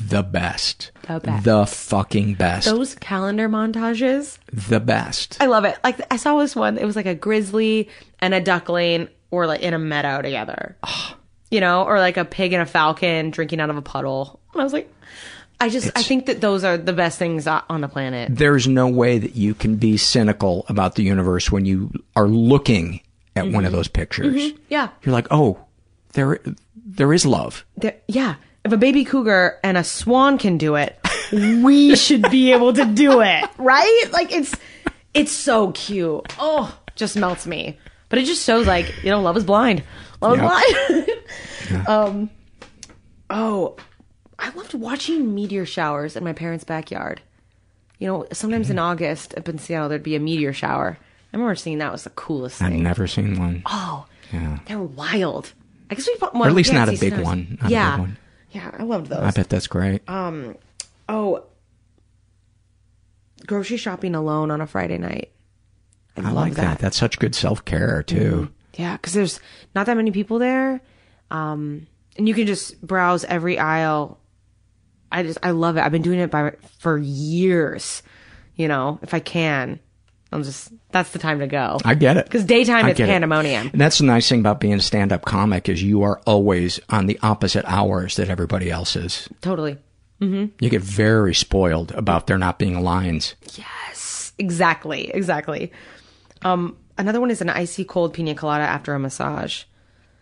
The 0.00 0.22
best. 0.22 0.90
The 1.06 1.20
best. 1.20 1.44
The 1.44 1.66
fucking 1.66 2.34
best. 2.34 2.66
Those 2.66 2.94
calendar 2.96 3.48
montages. 3.48 4.38
the 4.52 4.80
best. 4.80 5.36
I 5.40 5.46
love 5.46 5.64
it. 5.64 5.78
Like 5.84 6.00
I 6.12 6.16
saw 6.16 6.38
this 6.38 6.56
one. 6.56 6.78
It 6.78 6.84
was 6.84 6.96
like 6.96 7.06
a 7.06 7.14
grizzly 7.14 7.88
and 8.20 8.34
a 8.34 8.40
duckling, 8.40 9.08
were 9.30 9.46
like 9.46 9.62
in 9.62 9.74
a 9.74 9.78
meadow 9.78 10.22
together. 10.22 10.76
you 11.50 11.60
know, 11.60 11.84
or 11.84 11.98
like 11.98 12.16
a 12.16 12.24
pig 12.24 12.52
and 12.52 12.62
a 12.62 12.66
falcon 12.66 13.30
drinking 13.30 13.60
out 13.60 13.70
of 13.70 13.76
a 13.76 13.82
puddle. 13.82 14.40
And 14.52 14.60
I 14.60 14.64
was 14.64 14.72
like, 14.72 14.92
I 15.60 15.68
just 15.68 15.90
I 15.96 16.02
think 16.02 16.26
that 16.26 16.40
those 16.40 16.64
are 16.64 16.76
the 16.76 16.92
best 16.92 17.18
things 17.18 17.46
on 17.46 17.80
the 17.80 17.88
planet. 17.88 18.28
There's 18.34 18.66
no 18.68 18.88
way 18.88 19.18
that 19.18 19.36
you 19.36 19.54
can 19.54 19.76
be 19.76 19.96
cynical 19.96 20.66
about 20.68 20.96
the 20.96 21.02
universe 21.02 21.50
when 21.50 21.64
you 21.64 21.92
are 22.14 22.28
looking 22.28 23.00
at 23.34 23.46
one 23.48 23.64
of 23.64 23.72
those 23.72 23.88
pictures. 23.88 24.34
Mhm. 24.34 24.58
Yeah. 24.68 24.88
You're 25.02 25.12
like, 25.14 25.28
oh, 25.30 25.58
there, 26.12 26.40
there 26.74 27.12
is 27.12 27.24
love. 27.24 27.64
There, 27.76 27.94
yeah. 28.08 28.34
If 28.66 28.72
a 28.72 28.76
baby 28.76 29.04
cougar 29.04 29.60
and 29.62 29.76
a 29.76 29.84
swan 29.84 30.38
can 30.38 30.58
do 30.58 30.74
it, 30.74 30.98
we 31.32 31.94
should 31.94 32.28
be 32.32 32.50
able 32.52 32.72
to 32.72 32.84
do 32.84 33.20
it, 33.20 33.44
right? 33.58 34.04
Like 34.10 34.32
it's 34.32 34.54
it's 35.14 35.30
so 35.30 35.70
cute. 35.70 36.26
Oh, 36.36 36.76
just 36.96 37.16
melts 37.16 37.46
me. 37.46 37.78
But 38.08 38.18
it 38.18 38.24
just 38.24 38.44
shows 38.44 38.66
like, 38.66 39.04
you 39.04 39.10
know, 39.10 39.22
love 39.22 39.36
is 39.36 39.44
blind. 39.44 39.84
Love 40.20 40.34
is 40.34 40.40
blind. 41.70 41.86
um 41.88 42.30
Oh, 43.30 43.76
I 44.38 44.50
loved 44.50 44.74
watching 44.74 45.32
meteor 45.32 45.64
showers 45.64 46.16
in 46.16 46.24
my 46.24 46.32
parents' 46.32 46.64
backyard. 46.64 47.20
You 48.00 48.08
know, 48.08 48.26
sometimes 48.32 48.68
in 48.68 48.80
August 48.80 49.32
up 49.36 49.48
in 49.48 49.58
Seattle 49.58 49.88
there'd 49.88 50.02
be 50.02 50.16
a 50.16 50.20
meteor 50.20 50.52
shower. 50.52 50.98
I 51.32 51.36
remember 51.36 51.54
seeing 51.54 51.78
that 51.78 51.92
was 51.92 52.02
the 52.02 52.10
coolest 52.10 52.58
thing. 52.58 52.66
I've 52.66 52.80
never 52.80 53.06
seen 53.06 53.38
one. 53.38 53.62
Oh, 53.66 54.06
Yeah. 54.32 54.58
they're 54.66 54.80
wild. 54.80 55.52
I 55.88 55.94
guess 55.94 56.08
we 56.08 56.16
well, 56.20 56.32
or 56.34 56.48
at 56.48 56.52
least 56.54 56.70
we 56.70 56.76
not 56.76 56.88
a 56.88 56.98
big 56.98 57.12
stars. 57.12 57.24
one. 57.24 57.58
Not 57.62 57.70
a 57.70 57.72
yeah, 57.72 57.92
big 57.92 58.00
one. 58.00 58.18
Yeah, 58.56 58.70
I 58.78 58.84
loved 58.84 59.08
those. 59.08 59.18
I 59.18 59.30
bet 59.32 59.50
that's 59.50 59.66
great. 59.66 60.08
Um, 60.08 60.56
oh, 61.10 61.44
grocery 63.46 63.76
shopping 63.76 64.14
alone 64.14 64.50
on 64.50 64.62
a 64.62 64.66
Friday 64.66 64.96
night. 64.96 65.30
I, 66.16 66.28
I, 66.28 66.32
like 66.32 66.54
that. 66.54 66.62
that. 66.62 66.78
That's 66.78 66.96
such 66.96 67.18
good 67.18 67.34
self 67.34 67.66
care 67.66 68.02
too. 68.02 68.50
Yeah, 68.74 68.96
because 68.96 69.12
there's 69.12 69.40
not 69.74 69.84
that 69.86 69.96
many 69.96 70.10
people 70.10 70.38
there, 70.38 70.80
um, 71.30 71.86
and 72.16 72.26
you 72.26 72.32
can 72.32 72.46
just 72.46 72.80
browse 72.80 73.24
every 73.24 73.58
aisle. 73.58 74.18
I 75.12 75.22
just 75.22 75.38
I 75.42 75.50
love 75.50 75.76
it. 75.76 75.80
I've 75.80 75.92
been 75.92 76.02
doing 76.02 76.18
it 76.18 76.30
by 76.30 76.52
for 76.78 76.96
years. 76.96 78.02
You 78.54 78.68
know, 78.68 78.98
if 79.02 79.12
I 79.12 79.20
can, 79.20 79.80
I'm 80.36 80.44
just 80.44 80.72
that's 80.92 81.10
the 81.10 81.18
time 81.18 81.40
to 81.40 81.46
go. 81.46 81.78
I 81.84 81.94
get 81.94 82.16
it. 82.16 82.26
because 82.26 82.44
daytime 82.44 82.84
I 82.86 82.90
it's 82.90 82.98
get 82.98 83.08
it. 83.08 83.12
pandemonium. 83.12 83.70
And 83.72 83.80
that's 83.80 83.98
the 83.98 84.04
nice 84.04 84.28
thing 84.28 84.40
about 84.40 84.60
being 84.60 84.74
a 84.74 84.80
stand 84.80 85.12
up 85.12 85.24
comic 85.24 85.68
is 85.68 85.82
you 85.82 86.02
are 86.02 86.20
always 86.26 86.78
on 86.90 87.06
the 87.06 87.18
opposite 87.22 87.64
hours 87.66 88.16
that 88.16 88.28
everybody 88.28 88.70
else 88.70 88.94
is. 88.96 89.28
Totally. 89.40 89.78
hmm 90.20 90.46
You 90.60 90.70
get 90.70 90.82
very 90.82 91.34
spoiled 91.34 91.90
about 91.92 92.26
there 92.28 92.38
not 92.38 92.58
being 92.58 92.80
lines. 92.82 93.34
Yes, 93.54 94.32
exactly, 94.38 95.10
exactly. 95.12 95.72
Um, 96.42 96.76
another 96.98 97.20
one 97.20 97.30
is 97.30 97.40
an 97.40 97.50
icy 97.50 97.84
cold 97.84 98.14
pina 98.14 98.34
colada 98.34 98.64
after 98.64 98.94
a 98.94 98.98
massage. 98.98 99.64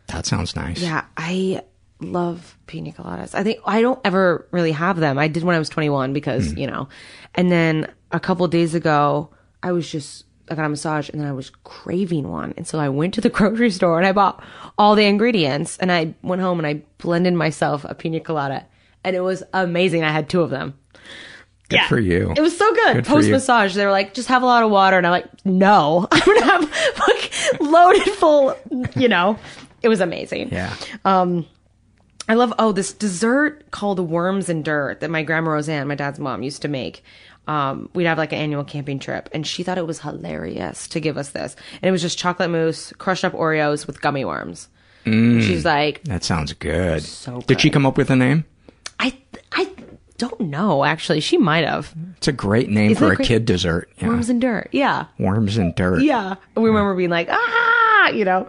That 0.08 0.26
sounds 0.26 0.54
nice. 0.56 0.80
Yeah, 0.80 1.04
I 1.16 1.62
love 2.00 2.58
pina 2.66 2.92
coladas. 2.92 3.34
I 3.34 3.42
think 3.42 3.58
I 3.64 3.80
don't 3.80 4.00
ever 4.04 4.46
really 4.50 4.72
have 4.72 4.98
them. 4.98 5.18
I 5.18 5.28
did 5.28 5.42
when 5.44 5.56
I 5.56 5.58
was 5.58 5.68
21 5.68 6.12
because, 6.12 6.52
Hmm. 6.52 6.58
you 6.58 6.66
know. 6.66 6.88
And 7.34 7.50
then 7.50 7.90
a 8.10 8.20
couple 8.20 8.46
days 8.48 8.74
ago, 8.74 9.30
I 9.64 9.72
was 9.72 9.90
just 9.90 10.24
I 10.50 10.54
got 10.54 10.66
a 10.66 10.68
massage 10.68 11.08
and 11.08 11.20
then 11.20 11.26
I 11.26 11.32
was 11.32 11.50
craving 11.64 12.30
one. 12.30 12.52
And 12.56 12.66
so 12.66 12.78
I 12.78 12.88
went 12.90 13.14
to 13.14 13.20
the 13.20 13.30
grocery 13.36 13.70
store 13.70 13.98
and 13.98 14.06
I 14.06 14.12
bought 14.12 14.42
all 14.78 14.94
the 14.94 15.06
ingredients 15.06 15.78
and 15.78 15.90
I 15.90 16.14
went 16.22 16.42
home 16.42 16.58
and 16.58 16.66
I 16.66 16.82
blended 16.98 17.34
myself 17.34 17.84
a 17.88 17.94
pina 17.94 18.20
colada 18.20 18.66
and 19.02 19.16
it 19.16 19.20
was 19.20 19.42
amazing. 19.52 20.04
I 20.04 20.10
had 20.10 20.28
two 20.28 20.42
of 20.42 20.50
them. 20.50 20.74
Good 21.70 21.80
for 21.88 21.98
you. 21.98 22.32
It 22.36 22.42
was 22.42 22.56
so 22.56 22.72
good. 22.74 22.94
Good 22.96 23.06
Post 23.06 23.30
massage, 23.30 23.74
they 23.74 23.86
were 23.86 23.90
like, 23.90 24.12
just 24.12 24.28
have 24.28 24.42
a 24.42 24.46
lot 24.46 24.62
of 24.62 24.70
water. 24.70 24.98
And 24.98 25.06
I'm 25.06 25.12
like, 25.12 25.44
no, 25.46 26.06
I'm 26.12 26.20
going 26.20 26.38
to 26.40 26.44
have 26.44 26.98
like 27.08 27.60
loaded 27.60 28.12
full, 28.14 28.54
you 28.94 29.08
know, 29.08 29.38
it 29.82 29.88
was 29.88 30.00
amazing. 30.00 30.50
Yeah. 30.52 30.74
Um, 31.06 31.46
I 32.28 32.34
love, 32.34 32.52
oh, 32.58 32.72
this 32.72 32.92
dessert 32.92 33.70
called 33.70 33.98
worms 33.98 34.48
and 34.48 34.64
dirt 34.64 35.00
that 35.00 35.10
my 35.10 35.22
grandma 35.22 35.52
Roseanne, 35.52 35.88
my 35.88 35.94
dad's 35.94 36.18
mom, 36.18 36.42
used 36.42 36.62
to 36.62 36.68
make. 36.68 37.02
Um, 37.46 37.90
we'd 37.94 38.04
have 38.04 38.16
like 38.18 38.32
an 38.32 38.38
annual 38.38 38.64
camping 38.64 38.98
trip 38.98 39.28
and 39.32 39.46
she 39.46 39.62
thought 39.62 39.76
it 39.76 39.86
was 39.86 40.00
hilarious 40.00 40.88
to 40.88 41.00
give 41.00 41.18
us 41.18 41.30
this. 41.30 41.54
And 41.82 41.88
it 41.88 41.92
was 41.92 42.00
just 42.02 42.16
chocolate 42.18 42.50
mousse, 42.50 42.92
crushed 42.98 43.24
up 43.24 43.32
Oreos 43.34 43.86
with 43.86 44.00
gummy 44.00 44.24
worms. 44.24 44.68
Mm. 45.04 45.42
She's 45.42 45.64
like, 45.64 46.02
that 46.04 46.24
sounds 46.24 46.52
good. 46.54 47.02
So 47.02 47.42
Did 47.42 47.60
she 47.60 47.68
come 47.68 47.84
up 47.84 47.98
with 47.98 48.08
a 48.10 48.16
name? 48.16 48.44
I, 48.98 49.14
I 49.52 49.70
don't 50.16 50.40
know, 50.40 50.84
actually. 50.84 51.20
She 51.20 51.36
might 51.36 51.66
have. 51.66 51.94
It's 52.16 52.28
a 52.28 52.32
great 52.32 52.70
name 52.70 52.92
Isn't 52.92 53.06
for 53.06 53.12
a 53.12 53.16
great? 53.16 53.28
kid 53.28 53.44
dessert. 53.44 53.90
Yeah. 53.98 54.08
Worms 54.08 54.30
and 54.30 54.40
dirt. 54.40 54.68
Yeah. 54.72 55.06
Worms 55.18 55.58
and 55.58 55.74
dirt. 55.74 56.02
Yeah. 56.02 56.36
We 56.56 56.68
remember 56.68 56.94
being 56.94 57.10
like, 57.10 57.28
ah, 57.30 58.08
you 58.08 58.24
know. 58.24 58.48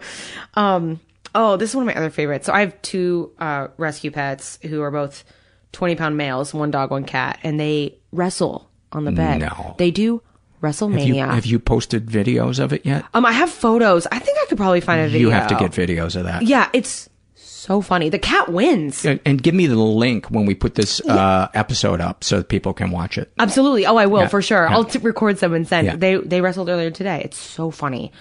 Um, 0.54 1.00
oh, 1.34 1.58
this 1.58 1.70
is 1.70 1.76
one 1.76 1.86
of 1.86 1.94
my 1.94 1.98
other 2.00 2.08
favorites. 2.10 2.46
So 2.46 2.54
I 2.54 2.60
have 2.60 2.80
two 2.80 3.32
uh, 3.38 3.68
rescue 3.76 4.10
pets 4.10 4.58
who 4.62 4.80
are 4.80 4.90
both 4.90 5.24
20 5.72 5.96
pound 5.96 6.16
males, 6.16 6.54
one 6.54 6.70
dog, 6.70 6.90
one 6.90 7.04
cat, 7.04 7.38
and 7.42 7.60
they 7.60 7.98
wrestle 8.12 8.70
on 8.96 9.04
the 9.04 9.12
bed. 9.12 9.40
No. 9.40 9.74
They 9.78 9.90
do 9.90 10.22
Have 10.62 10.74
WrestleMania. 10.74 11.06
you, 11.06 11.14
have 11.16 11.46
you 11.46 11.58
posted 11.58 12.06
videos 12.06 12.58
of 12.58 12.72
it 12.72 12.84
yet? 12.86 13.04
um, 13.14 13.24
I 13.26 13.32
have 13.32 13.50
photos. 13.50 14.06
I 14.10 14.18
think 14.18 14.38
I 14.42 14.46
could 14.46 14.58
probably 14.58 14.80
find 14.80 15.00
a 15.00 15.04
video. 15.08 15.20
You 15.28 15.30
have 15.30 15.48
to 15.48 15.54
get 15.56 15.72
videos 15.72 16.16
of 16.16 16.24
that. 16.24 16.42
Yeah, 16.42 16.68
it's 16.72 17.08
so 17.34 17.80
funny. 17.80 18.08
The 18.08 18.18
cat 18.18 18.48
wins. 18.52 19.04
And, 19.04 19.18
and 19.26 19.42
give 19.42 19.54
me 19.54 19.66
the 19.66 19.76
link 19.76 20.26
when 20.26 20.46
we 20.46 20.54
put 20.54 20.74
this 20.76 21.00
uh, 21.00 21.48
episode 21.52 22.00
up 22.00 22.22
so 22.24 22.38
that 22.38 22.48
people 22.48 22.72
can 22.72 22.90
watch 22.92 23.18
it. 23.18 23.32
Absolutely. 23.38 23.86
Oh, 23.86 23.96
I 23.96 24.06
will 24.06 24.20
Yeah. 24.22 24.28
for 24.28 24.40
sure. 24.40 24.64
Yeah. 24.68 24.72
I'll 24.74 24.84
t- 24.84 24.98
record 25.00 25.38
some 25.38 25.52
and 25.52 25.66
send. 25.66 25.86
Yeah. 25.86 25.96
They 25.96 26.16
they 26.16 26.40
wrestled 26.40 26.68
earlier 26.68 26.90
today. 26.90 27.22
It's 27.24 27.36
so 27.38 27.70
funny. 27.72 28.12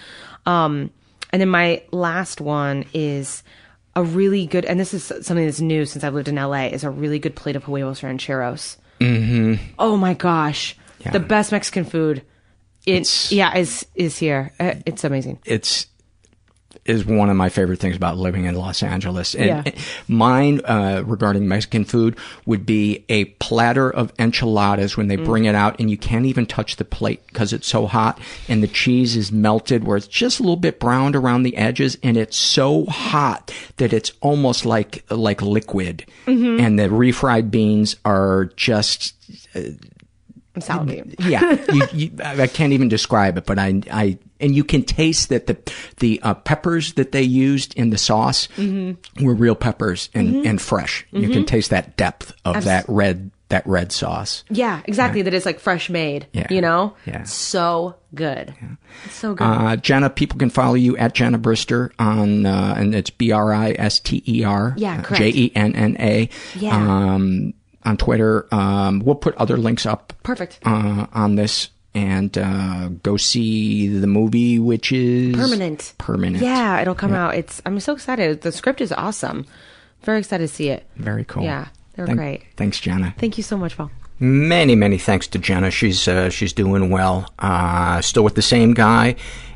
Um, 0.48 0.90
and 1.32 1.40
then 1.42 1.50
my 1.50 1.84
last 1.92 2.42
one 2.42 2.86
is 2.94 3.44
a 3.96 4.04
really 4.04 4.46
good, 4.48 4.66
and 4.66 4.80
this 4.80 4.94
is 4.94 5.04
something 5.04 5.46
that's 5.46 5.62
new 5.62 5.86
since 5.86 6.04
I've 6.04 6.14
lived 6.14 6.28
in 6.28 6.36
LA. 6.36 6.66
Is 6.68 6.84
a 6.84 6.90
really 6.90 7.20
good 7.20 7.36
plate 7.36 7.56
of 7.56 7.64
huevos 7.66 8.02
rancheros. 8.04 8.78
Mm-hmm. 9.00 9.56
Oh 9.80 9.98
my 9.98 10.14
gosh, 10.14 10.76
Yeah. 11.00 11.12
the 11.12 11.20
best 11.20 11.52
Mexican 11.52 11.86
food. 11.86 12.22
It, 12.86 12.92
It's- 13.02 13.32
yeah 13.32 13.58
is 13.58 13.86
is 13.96 14.18
here. 14.20 14.52
Uh, 14.60 14.76
It's 14.86 15.04
amazing. 15.04 15.40
It's 15.46 15.88
is 16.86 17.03
one 17.03 17.32
of 17.32 17.36
my 17.36 17.49
favorite 17.49 17.80
things 17.80 17.95
about 17.95 18.16
living 18.18 18.45
in 18.45 18.53
Los 18.53 18.84
Angeles. 18.84 19.34
And 19.34 19.66
Yeah. 19.66 19.72
mine 20.07 20.62
uh, 20.66 21.02
regarding 21.06 21.48
Mexican 21.48 21.84
food 21.84 22.16
would 22.45 22.64
be 22.66 23.03
a 23.10 23.26
platter 23.26 23.90
of 23.90 24.14
enchiladas 24.20 24.95
when 24.95 25.07
they 25.07 25.18
Mm. 25.18 25.26
bring 25.26 25.45
it 25.45 25.56
out, 25.56 25.80
and 25.80 25.90
you 25.90 25.98
can't 25.98 26.28
even 26.28 26.45
touch 26.45 26.76
the 26.76 26.86
plate 26.86 27.22
because 27.28 27.53
it's 27.53 27.68
so 27.68 27.88
hot, 27.88 28.20
and 28.48 28.62
the 28.62 28.68
cheese 28.68 29.16
is 29.16 29.32
melted 29.32 29.84
where 29.84 29.98
it's 29.98 30.06
just 30.07 30.40
a 30.40 30.44
little 30.44 30.56
bit 30.56 30.80
browned 30.80 31.16
around 31.16 31.41
the 31.41 31.57
edges, 31.57 31.98
and 32.03 32.18
it's 32.18 32.38
so 32.38 32.86
hot 32.86 33.52
that 33.78 33.91
it's 33.91 34.12
almost 34.22 34.64
like 34.66 35.03
like 35.10 35.41
liquid, 35.41 36.06
Mhm. 36.28 36.60
and 36.62 36.78
the 36.78 36.84
refried 36.90 37.49
beans 37.49 37.95
are 38.06 38.52
just 38.56 39.14
I'm 40.56 40.61
salivating. 40.61 41.15
yeah, 41.19 41.57
you, 41.73 41.88
you, 41.94 42.11
I 42.23 42.48
can't 42.48 42.73
even 42.73 42.88
describe 42.90 43.38
it, 43.38 43.45
but 43.45 43.60
I, 43.60 43.82
I, 43.91 44.18
and 44.40 44.56
you 44.56 44.64
can 44.64 44.84
taste 44.84 45.30
that 45.30 45.48
the 45.48 45.57
the 45.98 46.19
uh, 46.23 46.34
peppers 46.34 46.94
that 46.94 47.11
they 47.11 47.22
used 47.23 47.73
in 47.76 47.90
the 47.90 47.98
sauce 47.98 48.48
Mhm. 48.57 48.98
were 49.22 49.34
real 49.36 49.56
peppers 49.56 50.10
and, 50.14 50.34
Mhm. 50.36 50.45
and 50.49 50.61
fresh. 50.61 51.06
You 51.11 51.30
can 51.30 51.44
Mhm. 51.44 51.48
taste 51.48 51.69
that 51.72 51.98
depth 51.98 52.34
of 52.45 52.56
Abs- 52.57 52.65
that 52.65 52.86
red 52.88 53.32
that 53.49 53.65
red 53.68 53.91
sauce. 53.91 54.44
Yeah, 54.49 54.82
exactly. 54.86 55.22
That 55.22 55.34
is 55.36 55.45
like 55.45 55.60
fresh 55.60 55.88
made. 55.90 56.26
Yeah. 56.34 56.48
You 56.49 56.61
know. 56.61 56.95
Yeah. 57.06 57.23
So 57.23 57.95
good. 58.15 58.56
It's 59.06 59.14
so 59.15 59.36
good. 59.36 59.44
Uh, 59.45 59.76
Jenna, 59.76 60.10
people 60.10 60.40
can 60.40 60.49
follow 60.49 60.73
you 60.73 60.98
at 60.98 61.14
Jenna 61.14 61.38
Brister 61.38 61.91
on, 61.99 62.48
uh, 62.48 62.73
and 62.76 62.95
it's 62.95 63.11
B 63.11 63.32
R 63.32 63.53
I 63.53 63.76
S 63.77 63.99
T 63.99 64.23
E 64.27 64.44
R. 64.44 64.73
Yeah, 64.77 64.99
correct. 65.02 65.22
J 65.22 65.30
E 65.30 65.52
N 65.56 65.76
N 65.76 65.95
A. 65.99 66.27
Yeah. 66.56 66.76
Um, 66.76 67.53
on 67.86 67.98
Twitter. 67.98 68.48
Um, 68.53 68.99
we'll 68.99 69.16
put 69.16 69.36
other 69.36 69.57
links 69.57 69.86
up. 69.86 70.14
Perfect. 70.24 70.60
Uh, 70.66 71.07
on 71.14 71.36
this. 71.36 71.70
And 71.94 72.38
uh, 72.38 72.90
go 73.03 73.16
see 73.16 73.88
the 73.88 74.06
movie, 74.07 74.60
which 74.60 74.91
is 74.91 75.34
Permanent. 75.34 75.94
Permanent. 75.98 76.44
Yeah, 76.44 76.82
it'll 76.82 76.94
come 76.94 77.12
Yeah. 77.14 77.28
out. 77.28 77.36
It's 77.36 77.62
I'm 77.66 77.80
so 77.80 77.94
excited. 77.94 78.41
The 78.41 78.52
script 78.52 78.82
is 78.82 78.91
awesome. 78.91 79.45
Very 80.02 80.20
excited 80.20 80.49
to 80.49 80.53
see 80.53 80.68
it. 80.68 80.86
Very 80.98 81.24
cool. 81.24 81.44
Yeah, 81.44 81.70
they 81.95 82.03
were 82.03 82.07
Thank- 82.07 82.20
great. 82.20 82.44
Thanks, 82.57 82.82
Jenna. 82.82 83.16
Thank 83.18 83.38
you 83.38 83.44
so 83.44 83.57
much, 83.57 83.78
Paul. 83.78 83.91
Many, 84.20 84.76
many 84.76 84.98
thanks 84.98 85.28
to 85.28 85.40
Jenna. 85.40 85.72
She's 85.72 86.06
uh, 86.06 86.30
she's 86.30 86.52
doing 86.52 86.90
well. 86.90 87.32
Uh, 87.40 88.02
still 88.02 88.26
with 88.26 88.36
the 88.36 88.41
same 88.41 88.74
guy, 88.74 89.16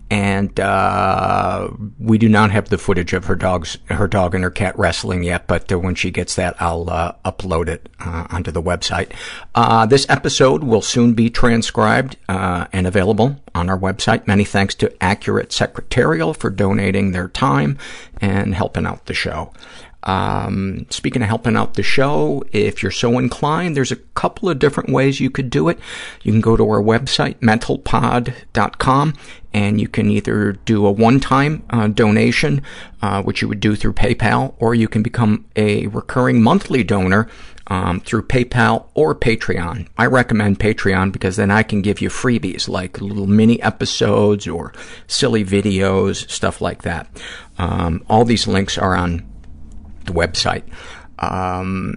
and 0.09 0.59
uh, 0.59 1.69
we 1.99 2.17
do 2.17 2.27
not 2.27 2.51
have 2.51 2.69
the 2.69 2.77
footage 2.77 3.13
of 3.13 3.25
her 3.25 3.35
dogs, 3.35 3.77
her 3.85 4.07
dog 4.07 4.33
and 4.33 4.43
her 4.43 4.49
cat 4.49 4.77
wrestling 4.77 5.23
yet. 5.23 5.45
But 5.47 5.71
uh, 5.71 5.77
when 5.79 5.95
she 5.95 6.09
gets 6.09 6.35
that, 6.35 6.59
I'll 6.59 6.89
uh, 6.89 7.13
upload 7.23 7.67
it 7.67 7.89
uh, 7.99 8.25
onto 8.29 8.51
the 8.51 8.61
website. 8.61 9.11
Uh, 9.53 9.85
this 9.85 10.07
episode 10.09 10.63
will 10.63 10.81
soon 10.81 11.13
be 11.13 11.29
transcribed 11.29 12.17
uh, 12.27 12.65
and 12.73 12.87
available 12.87 13.39
on 13.53 13.69
our 13.69 13.77
website. 13.77 14.25
Many 14.25 14.45
thanks 14.45 14.73
to 14.75 15.03
Accurate 15.03 15.51
Secretarial 15.51 16.33
for 16.33 16.49
donating 16.49 17.11
their 17.11 17.27
time 17.27 17.77
and 18.19 18.55
helping 18.55 18.85
out 18.85 19.05
the 19.05 19.13
show. 19.13 19.53
Um, 20.03 20.85
speaking 20.89 21.21
of 21.21 21.27
helping 21.27 21.57
out 21.57 21.73
the 21.73 21.83
show, 21.83 22.43
if 22.51 22.81
you're 22.81 22.91
so 22.91 23.17
inclined, 23.17 23.75
there's 23.75 23.91
a 23.91 23.97
couple 23.97 24.49
of 24.49 24.59
different 24.59 24.89
ways 24.89 25.19
you 25.19 25.29
could 25.29 25.49
do 25.49 25.67
it. 25.67 25.79
You 26.23 26.31
can 26.31 26.41
go 26.41 26.55
to 26.55 26.63
our 26.63 26.81
website, 26.81 27.39
mentalpod.com, 27.39 29.13
and 29.53 29.81
you 29.81 29.87
can 29.87 30.09
either 30.09 30.53
do 30.53 30.85
a 30.85 30.91
one-time 30.91 31.63
uh, 31.69 31.87
donation, 31.87 32.61
uh, 33.01 33.23
which 33.23 33.41
you 33.41 33.47
would 33.47 33.59
do 33.59 33.75
through 33.75 33.93
PayPal, 33.93 34.53
or 34.59 34.73
you 34.73 34.87
can 34.87 35.03
become 35.03 35.45
a 35.55 35.87
recurring 35.87 36.41
monthly 36.41 36.83
donor 36.83 37.27
um, 37.67 37.99
through 37.99 38.23
PayPal 38.23 38.85
or 38.93 39.13
Patreon. 39.13 39.87
I 39.97 40.05
recommend 40.05 40.59
Patreon 40.59 41.11
because 41.11 41.35
then 41.35 41.51
I 41.51 41.63
can 41.63 41.81
give 41.81 42.01
you 42.01 42.09
freebies 42.09 42.67
like 42.67 43.01
little 43.01 43.27
mini 43.27 43.61
episodes 43.61 44.47
or 44.47 44.73
silly 45.07 45.45
videos, 45.45 46.29
stuff 46.29 46.61
like 46.61 46.83
that. 46.83 47.07
Um, 47.57 48.03
all 48.09 48.25
these 48.25 48.47
links 48.47 48.77
are 48.77 48.95
on 48.95 49.25
the 50.09 50.19
website. 50.19 50.63
Um, 51.19 51.95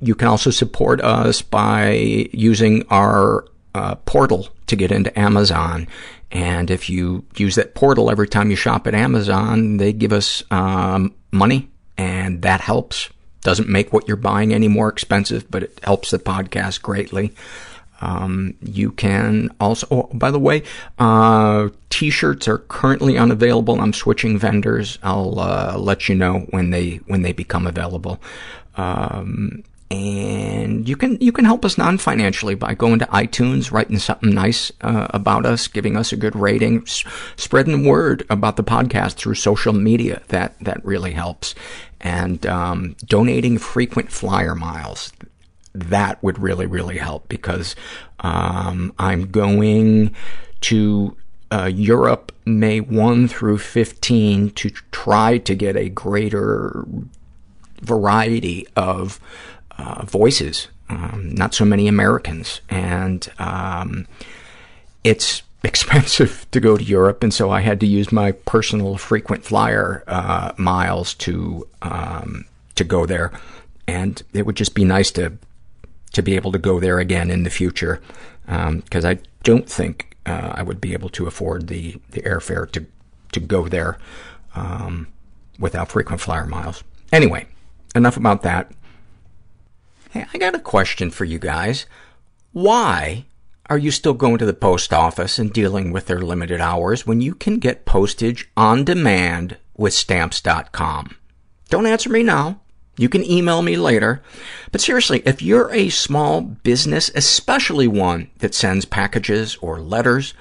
you 0.00 0.14
can 0.14 0.28
also 0.28 0.50
support 0.50 1.00
us 1.00 1.42
by 1.42 1.90
using 2.32 2.84
our 2.88 3.44
uh, 3.74 3.96
portal 3.96 4.48
to 4.66 4.76
get 4.76 4.92
into 4.92 5.16
Amazon. 5.18 5.88
And 6.30 6.70
if 6.70 6.90
you 6.90 7.24
use 7.36 7.54
that 7.54 7.74
portal 7.74 8.10
every 8.10 8.28
time 8.28 8.50
you 8.50 8.56
shop 8.56 8.86
at 8.86 8.94
Amazon, 8.94 9.78
they 9.78 9.92
give 9.92 10.12
us 10.12 10.42
um, 10.50 11.14
money, 11.32 11.70
and 11.96 12.42
that 12.42 12.60
helps. 12.60 13.08
Doesn't 13.42 13.68
make 13.68 13.92
what 13.92 14.06
you're 14.06 14.16
buying 14.16 14.52
any 14.52 14.68
more 14.68 14.88
expensive, 14.88 15.50
but 15.50 15.62
it 15.62 15.80
helps 15.82 16.10
the 16.10 16.18
podcast 16.18 16.82
greatly. 16.82 17.34
Um, 18.00 18.54
you 18.62 18.92
can 18.92 19.50
also, 19.60 19.86
oh, 19.90 20.10
by 20.12 20.30
the 20.30 20.38
way, 20.38 20.62
uh, 20.98 21.68
t-shirts 21.90 22.46
are 22.46 22.58
currently 22.58 23.18
unavailable. 23.18 23.80
I'm 23.80 23.92
switching 23.92 24.38
vendors. 24.38 24.98
I'll, 25.02 25.40
uh, 25.40 25.76
let 25.78 26.08
you 26.08 26.14
know 26.14 26.46
when 26.50 26.70
they, 26.70 26.96
when 27.06 27.22
they 27.22 27.32
become 27.32 27.66
available. 27.66 28.20
Um, 28.76 29.64
and 29.90 30.86
you 30.86 30.96
can, 30.96 31.18
you 31.18 31.32
can 31.32 31.46
help 31.46 31.64
us 31.64 31.78
non-financially 31.78 32.54
by 32.54 32.74
going 32.74 32.98
to 32.98 33.06
iTunes, 33.06 33.72
writing 33.72 33.98
something 33.98 34.34
nice, 34.34 34.70
uh, 34.82 35.08
about 35.10 35.46
us, 35.46 35.66
giving 35.66 35.96
us 35.96 36.12
a 36.12 36.16
good 36.16 36.36
rating, 36.36 36.82
s- 36.82 37.04
spreading 37.36 37.82
the 37.82 37.88
word 37.88 38.24
about 38.28 38.56
the 38.56 38.64
podcast 38.64 39.14
through 39.14 39.34
social 39.34 39.72
media. 39.72 40.20
That, 40.28 40.58
that 40.60 40.84
really 40.84 41.12
helps. 41.12 41.54
And, 42.00 42.46
um, 42.46 42.96
donating 43.06 43.58
frequent 43.58 44.12
flyer 44.12 44.54
miles 44.54 45.10
that 45.74 46.22
would 46.22 46.38
really, 46.38 46.66
really 46.66 46.98
help 46.98 47.28
because 47.28 47.76
um, 48.20 48.92
I'm 48.98 49.30
going 49.30 50.14
to 50.62 51.16
uh, 51.50 51.70
Europe 51.72 52.32
May 52.44 52.80
1 52.80 53.28
through 53.28 53.58
15 53.58 54.50
to 54.50 54.70
try 54.90 55.38
to 55.38 55.54
get 55.54 55.76
a 55.76 55.88
greater 55.88 56.84
variety 57.80 58.66
of 58.76 59.20
uh, 59.78 60.04
voices, 60.04 60.68
um, 60.88 61.30
not 61.34 61.54
so 61.54 61.64
many 61.64 61.88
Americans. 61.88 62.60
And 62.68 63.28
um, 63.38 64.06
it's 65.04 65.42
expensive 65.64 66.46
to 66.52 66.60
go 66.60 66.76
to 66.76 66.84
Europe, 66.84 67.22
and 67.22 67.34
so 67.34 67.50
I 67.50 67.60
had 67.60 67.80
to 67.80 67.86
use 67.86 68.12
my 68.12 68.32
personal 68.32 68.96
frequent 68.96 69.44
flyer 69.44 70.04
uh, 70.06 70.52
miles 70.56 71.14
to 71.14 71.66
um, 71.82 72.44
to 72.76 72.84
go 72.84 73.06
there. 73.06 73.32
And 73.88 74.22
it 74.32 74.46
would 74.46 74.54
just 74.54 74.74
be 74.74 74.84
nice 74.84 75.10
to 75.12 75.36
to 76.12 76.22
be 76.22 76.36
able 76.36 76.52
to 76.52 76.58
go 76.58 76.80
there 76.80 76.98
again 76.98 77.30
in 77.30 77.42
the 77.42 77.50
future, 77.50 78.00
because 78.46 79.04
um, 79.04 79.10
I 79.10 79.18
don't 79.42 79.68
think 79.68 80.16
uh, 80.26 80.52
I 80.54 80.62
would 80.62 80.80
be 80.80 80.92
able 80.92 81.08
to 81.10 81.26
afford 81.26 81.68
the, 81.68 82.00
the 82.10 82.22
airfare 82.22 82.70
to 82.72 82.86
to 83.32 83.40
go 83.40 83.68
there 83.68 83.98
um, 84.54 85.08
without 85.58 85.90
frequent 85.90 86.20
flyer 86.20 86.46
miles. 86.46 86.82
Anyway, 87.12 87.46
enough 87.94 88.16
about 88.16 88.42
that. 88.42 88.72
Hey, 90.10 90.26
I 90.32 90.38
got 90.38 90.54
a 90.54 90.60
question 90.60 91.10
for 91.10 91.24
you 91.24 91.38
guys. 91.38 91.86
Why 92.52 93.26
are 93.68 93.78
you 93.78 93.90
still 93.90 94.14
going 94.14 94.38
to 94.38 94.46
the 94.46 94.54
post 94.54 94.92
office 94.94 95.38
and 95.38 95.52
dealing 95.52 95.92
with 95.92 96.06
their 96.06 96.20
limited 96.20 96.60
hours 96.60 97.06
when 97.06 97.20
you 97.20 97.34
can 97.34 97.58
get 97.58 97.84
postage 97.84 98.50
on 98.56 98.84
demand 98.84 99.58
with 99.76 99.92
stamps.com? 99.92 101.16
Don't 101.68 101.86
answer 101.86 102.08
me 102.08 102.22
now. 102.22 102.60
You 102.98 103.08
can 103.08 103.24
email 103.24 103.62
me 103.62 103.76
later. 103.76 104.22
But 104.72 104.80
seriously, 104.80 105.22
if 105.24 105.40
you're 105.40 105.72
a 105.72 105.88
small 105.88 106.42
business, 106.42 107.10
especially 107.14 107.86
one 107.86 108.28
that 108.38 108.54
sends 108.54 108.84
packages 108.84 109.56
or 109.62 109.80
letters, 109.80 110.34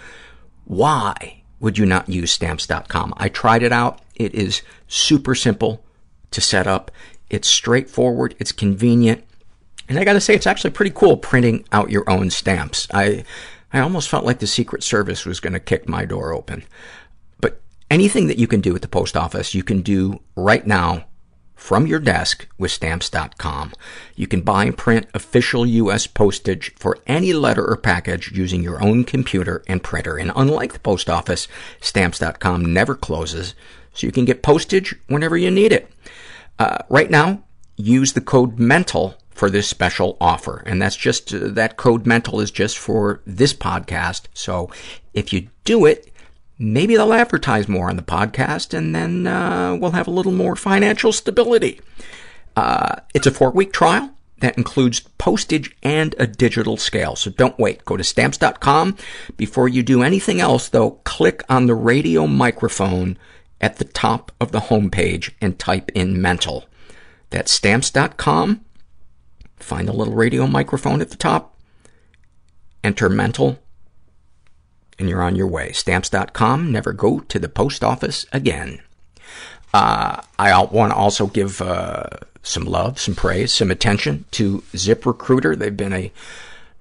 why 0.66 1.44
would 1.60 1.78
you 1.78 1.86
not 1.86 2.10
use 2.10 2.32
stamps.com? 2.32 3.14
I 3.18 3.30
tried 3.30 3.64
it 3.64 3.72
out. 3.72 4.02
It 4.16 4.34
is 4.34 4.64
super 4.88 5.36
simple 5.36 5.86
to 6.32 6.42
set 6.42 6.68
up. 6.68 6.92
It's 7.30 7.48
straightforward. 7.48 8.36
It's 8.40 8.52
convenient. 8.52 9.24
And 9.88 9.98
I 9.98 10.04
gotta 10.04 10.20
say, 10.20 10.34
it's 10.34 10.48
actually 10.48 10.72
pretty 10.72 10.92
cool 10.92 11.16
printing 11.16 11.64
out 11.72 11.92
your 11.92 12.10
own 12.10 12.30
stamps. 12.32 12.88
I, 12.94 13.24
I 13.72 13.80
almost 13.80 14.10
felt 14.10 14.26
like 14.26 14.40
the 14.40 14.48
Secret 14.48 14.84
Service 14.84 15.26
was 15.26 15.40
gonna 15.40 15.60
kick 15.60 15.88
my 15.88 16.06
door 16.06 16.34
open. 16.34 16.64
But 17.40 17.62
anything 17.90 18.28
that 18.28 18.40
you 18.40 18.48
can 18.48 18.62
do 18.62 18.76
at 18.76 18.82
the 18.82 18.88
post 18.88 19.16
office, 19.16 19.54
you 19.54 19.64
can 19.64 19.82
do 19.82 20.20
right 20.36 20.66
now 20.66 21.06
from 21.58 21.88
your 21.88 22.00
desk 22.00 22.48
with 22.58 22.72
stamps.com. 22.72 23.74
You 24.16 24.28
can 24.28 24.42
buy 24.42 24.66
and 24.66 24.78
print 24.78 25.08
official 25.14 25.66
U.S. 25.66 26.08
postage 26.08 26.74
for 26.76 27.00
any 27.08 27.34
letter 27.34 27.68
or 27.68 27.76
package 27.76 28.32
using 28.32 28.64
your 28.64 28.82
own 28.82 29.04
computer 29.04 29.64
and 29.68 29.84
printer. 29.84 30.18
And 30.18 30.32
unlike 30.36 30.72
the 30.72 30.80
post 30.80 31.10
office, 31.10 31.48
stamps.com 31.82 32.74
never 32.74 32.96
closes, 32.96 33.56
so 33.94 34.08
you 34.08 34.14
can 34.14 34.24
get 34.24 34.44
postage 34.44 34.96
whenever 35.08 35.36
you 35.36 35.52
need 35.52 35.74
it. 35.74 35.92
Uh, 36.60 36.78
right 36.90 37.10
now, 37.10 37.44
use 37.76 38.14
the 38.14 38.22
code 38.22 38.60
MENTAL 38.60 39.18
for 39.32 39.50
this 39.50 39.68
special 39.68 40.16
offer. 40.22 40.64
And 40.66 40.82
that's 40.82 40.96
just, 40.96 41.34
uh, 41.34 41.50
that 41.50 41.78
code 41.78 42.06
MENTAL 42.06 42.40
is 42.40 42.52
just 42.52 42.78
for 42.78 43.22
this 43.26 43.54
podcast. 43.54 44.24
So 44.34 44.70
if 45.14 45.34
you 45.34 45.50
do 45.64 45.86
it, 45.86 46.12
maybe 46.60 46.96
they'll 46.96 47.14
advertise 47.14 47.68
more 47.68 47.90
on 47.90 47.96
the 47.96 48.02
podcast 48.02 48.74
and 48.76 48.96
then 48.96 49.28
uh, 49.28 49.76
we'll 49.80 49.92
have 49.92 50.08
a 50.08 50.12
little 50.12 50.32
more 50.32 50.56
financial 50.56 51.12
stability. 51.12 51.80
Uh, 52.56 52.96
it's 53.14 53.28
a 53.28 53.32
four-week 53.32 53.72
trial 53.72 54.12
that 54.40 54.58
includes 54.58 55.00
postage 55.18 55.76
and 55.84 56.16
a 56.20 56.28
digital 56.28 56.78
scale. 56.78 57.16
So 57.16 57.32
don't 57.32 57.58
wait. 57.58 57.84
Go 57.86 57.98
to 57.98 58.04
stamps.com. 58.04 58.98
Before 59.36 59.68
you 59.68 59.84
do 59.84 60.04
anything 60.04 60.40
else, 60.40 60.70
though, 60.70 60.92
click 61.04 61.44
on 61.50 61.66
the 61.66 61.76
radio 61.76 62.28
microphone 62.28 63.18
at 63.60 63.78
the 63.78 63.86
top 63.86 64.32
of 64.40 64.52
the 64.52 64.60
homepage 64.60 65.32
and 65.42 65.58
type 65.58 65.92
in 65.96 66.22
mental. 66.22 66.66
That's 67.32 67.52
stamps.com. 67.52 68.62
Find 69.58 69.88
the 69.88 69.94
little 69.94 70.14
radio 70.14 70.46
microphone 70.46 71.02
at 71.02 71.10
the 71.10 71.18
top. 71.18 71.56
Enter 72.84 73.10
mental 73.10 73.60
and 74.99 75.10
you're 75.10 75.22
on 75.22 75.36
your 75.36 75.48
way. 75.48 75.72
Stamps.com, 75.72 76.72
never 76.72 76.94
go 76.94 77.19
to 77.19 77.40
the 77.40 77.49
post 77.49 77.84
office 77.84 78.26
again. 78.32 78.82
Uh, 79.74 80.22
I 80.40 80.64
want 80.64 80.91
to 80.91 80.98
also 80.98 81.28
give 81.28 81.61
uh, 81.61 82.07
some 82.41 82.65
love, 82.65 82.99
some 82.99 83.15
praise, 83.15 83.53
some 83.53 83.69
attention 83.69 84.26
to 84.32 84.64
ZipRecruiter. 84.74 85.57
They've 85.57 85.76
been 85.76 85.94
a 85.94 86.11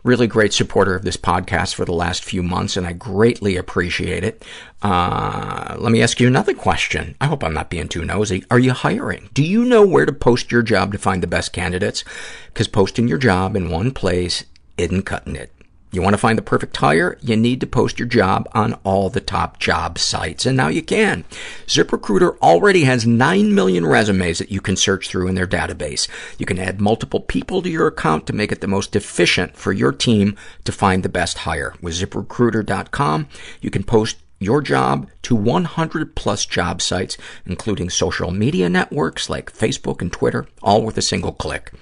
really 0.06 0.28
great 0.28 0.52
supporter 0.52 0.94
of 0.94 1.02
this 1.02 1.16
podcast 1.16 1.74
for 1.74 1.84
the 1.84 1.93
last 1.93 2.24
few 2.24 2.43
months, 2.43 2.76
and 2.76 2.86
I 2.86 2.93
greatly 2.93 3.56
appreciate 3.56 4.22
it. 4.22 4.44
Uh, 4.80 5.74
let 5.78 5.90
me 5.90 6.01
ask 6.01 6.20
you 6.20 6.28
another 6.28 6.55
question. 6.55 7.16
I 7.20 7.26
hope 7.26 7.43
I'm 7.43 7.52
not 7.52 7.70
being 7.70 7.88
too 7.88 8.05
nosy. 8.05 8.44
Are 8.51 8.59
you 8.59 8.72
hiring? 8.72 9.28
Do 9.34 9.43
you 9.43 9.64
know 9.64 9.84
where 9.84 10.06
to 10.06 10.12
post 10.12 10.52
your 10.52 10.62
job 10.62 10.93
to 10.93 10.98
find 10.98 11.22
the 11.22 11.26
best 11.26 11.52
candidates? 11.52 12.05
Because 12.47 12.68
posting 12.68 13.09
your 13.09 13.18
job 13.18 13.56
in 13.56 13.68
one 13.68 13.90
place 13.90 14.44
isn't 14.78 15.02
cutting 15.02 15.34
it. 15.34 15.51
You 15.92 16.02
want 16.02 16.14
to 16.14 16.18
find 16.18 16.36
the 16.36 16.42
perfect 16.42 16.76
hire? 16.76 17.16
You 17.22 17.36
need 17.36 17.60
to 17.60 17.66
post 17.66 17.98
your 17.98 18.08
job 18.08 18.48
on 18.52 18.74
all 18.84 19.08
the 19.08 19.20
top 19.20 19.58
job 19.58 19.98
sites, 19.98 20.44
and 20.44 20.56
now 20.56 20.68
you 20.68 20.82
can. 20.82 21.24
ZipRecruiter 21.66 22.36
already 22.38 22.84
has 22.84 23.06
9 23.06 23.54
million 23.54 23.86
resumes 23.86 24.38
that 24.38 24.50
you 24.50 24.60
can 24.60 24.76
search 24.76 25.08
through 25.08 25.28
in 25.28 25.36
their 25.36 25.46
database. 25.46 26.08
You 26.38 26.44
can 26.44 26.58
add 26.58 26.80
multiple 26.80 27.20
people 27.20 27.62
to 27.62 27.70
your 27.70 27.86
account 27.86 28.26
to 28.26 28.32
make 28.32 28.52
it 28.52 28.60
the 28.60 28.66
most 28.66 28.96
efficient 28.96 29.56
for 29.56 29.72
your 29.72 29.92
team 29.92 30.36
to 30.64 30.72
find 30.72 31.02
the 31.02 31.08
best 31.08 31.38
hire. 31.38 31.74
With 31.80 31.94
ZipRecruiter.com, 31.94 33.28
you 33.60 33.70
can 33.70 33.84
post 33.84 34.18
your 34.38 34.60
job 34.60 35.08
to 35.22 35.34
100 35.34 36.14
plus 36.14 36.44
job 36.44 36.82
sites, 36.82 37.16
including 37.46 37.90
social 37.90 38.30
media 38.30 38.68
networks 38.68 39.30
like 39.30 39.52
Facebook 39.52 40.02
and 40.02 40.12
Twitter, 40.12 40.46
all 40.62 40.82
with 40.82 40.98
a 40.98 41.02
single 41.02 41.32
click. 41.32 41.72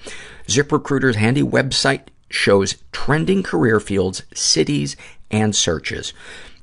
ZipRecruiter's 0.46 1.16
handy 1.16 1.42
website 1.42 2.02
shows 2.34 2.76
trending 2.92 3.42
career 3.42 3.80
fields, 3.80 4.22
cities, 4.34 4.96
and 5.30 5.54
searches. 5.54 6.12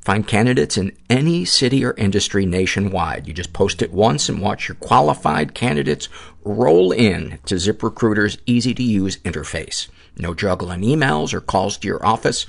Find 0.01 0.27
candidates 0.27 0.77
in 0.77 0.97
any 1.09 1.45
city 1.45 1.85
or 1.85 1.93
industry 1.93 2.45
nationwide. 2.45 3.27
You 3.27 3.33
just 3.33 3.53
post 3.53 3.83
it 3.83 3.93
once 3.93 4.29
and 4.29 4.41
watch 4.41 4.67
your 4.67 4.75
qualified 4.75 5.53
candidates 5.53 6.09
roll 6.43 6.91
in 6.91 7.37
to 7.45 7.55
ZipRecruiter's 7.55 8.39
easy-to-use 8.47 9.17
interface. 9.17 9.87
No 10.17 10.33
juggling 10.33 10.81
emails 10.81 11.33
or 11.33 11.41
calls 11.41 11.77
to 11.77 11.87
your 11.87 12.03
office. 12.03 12.47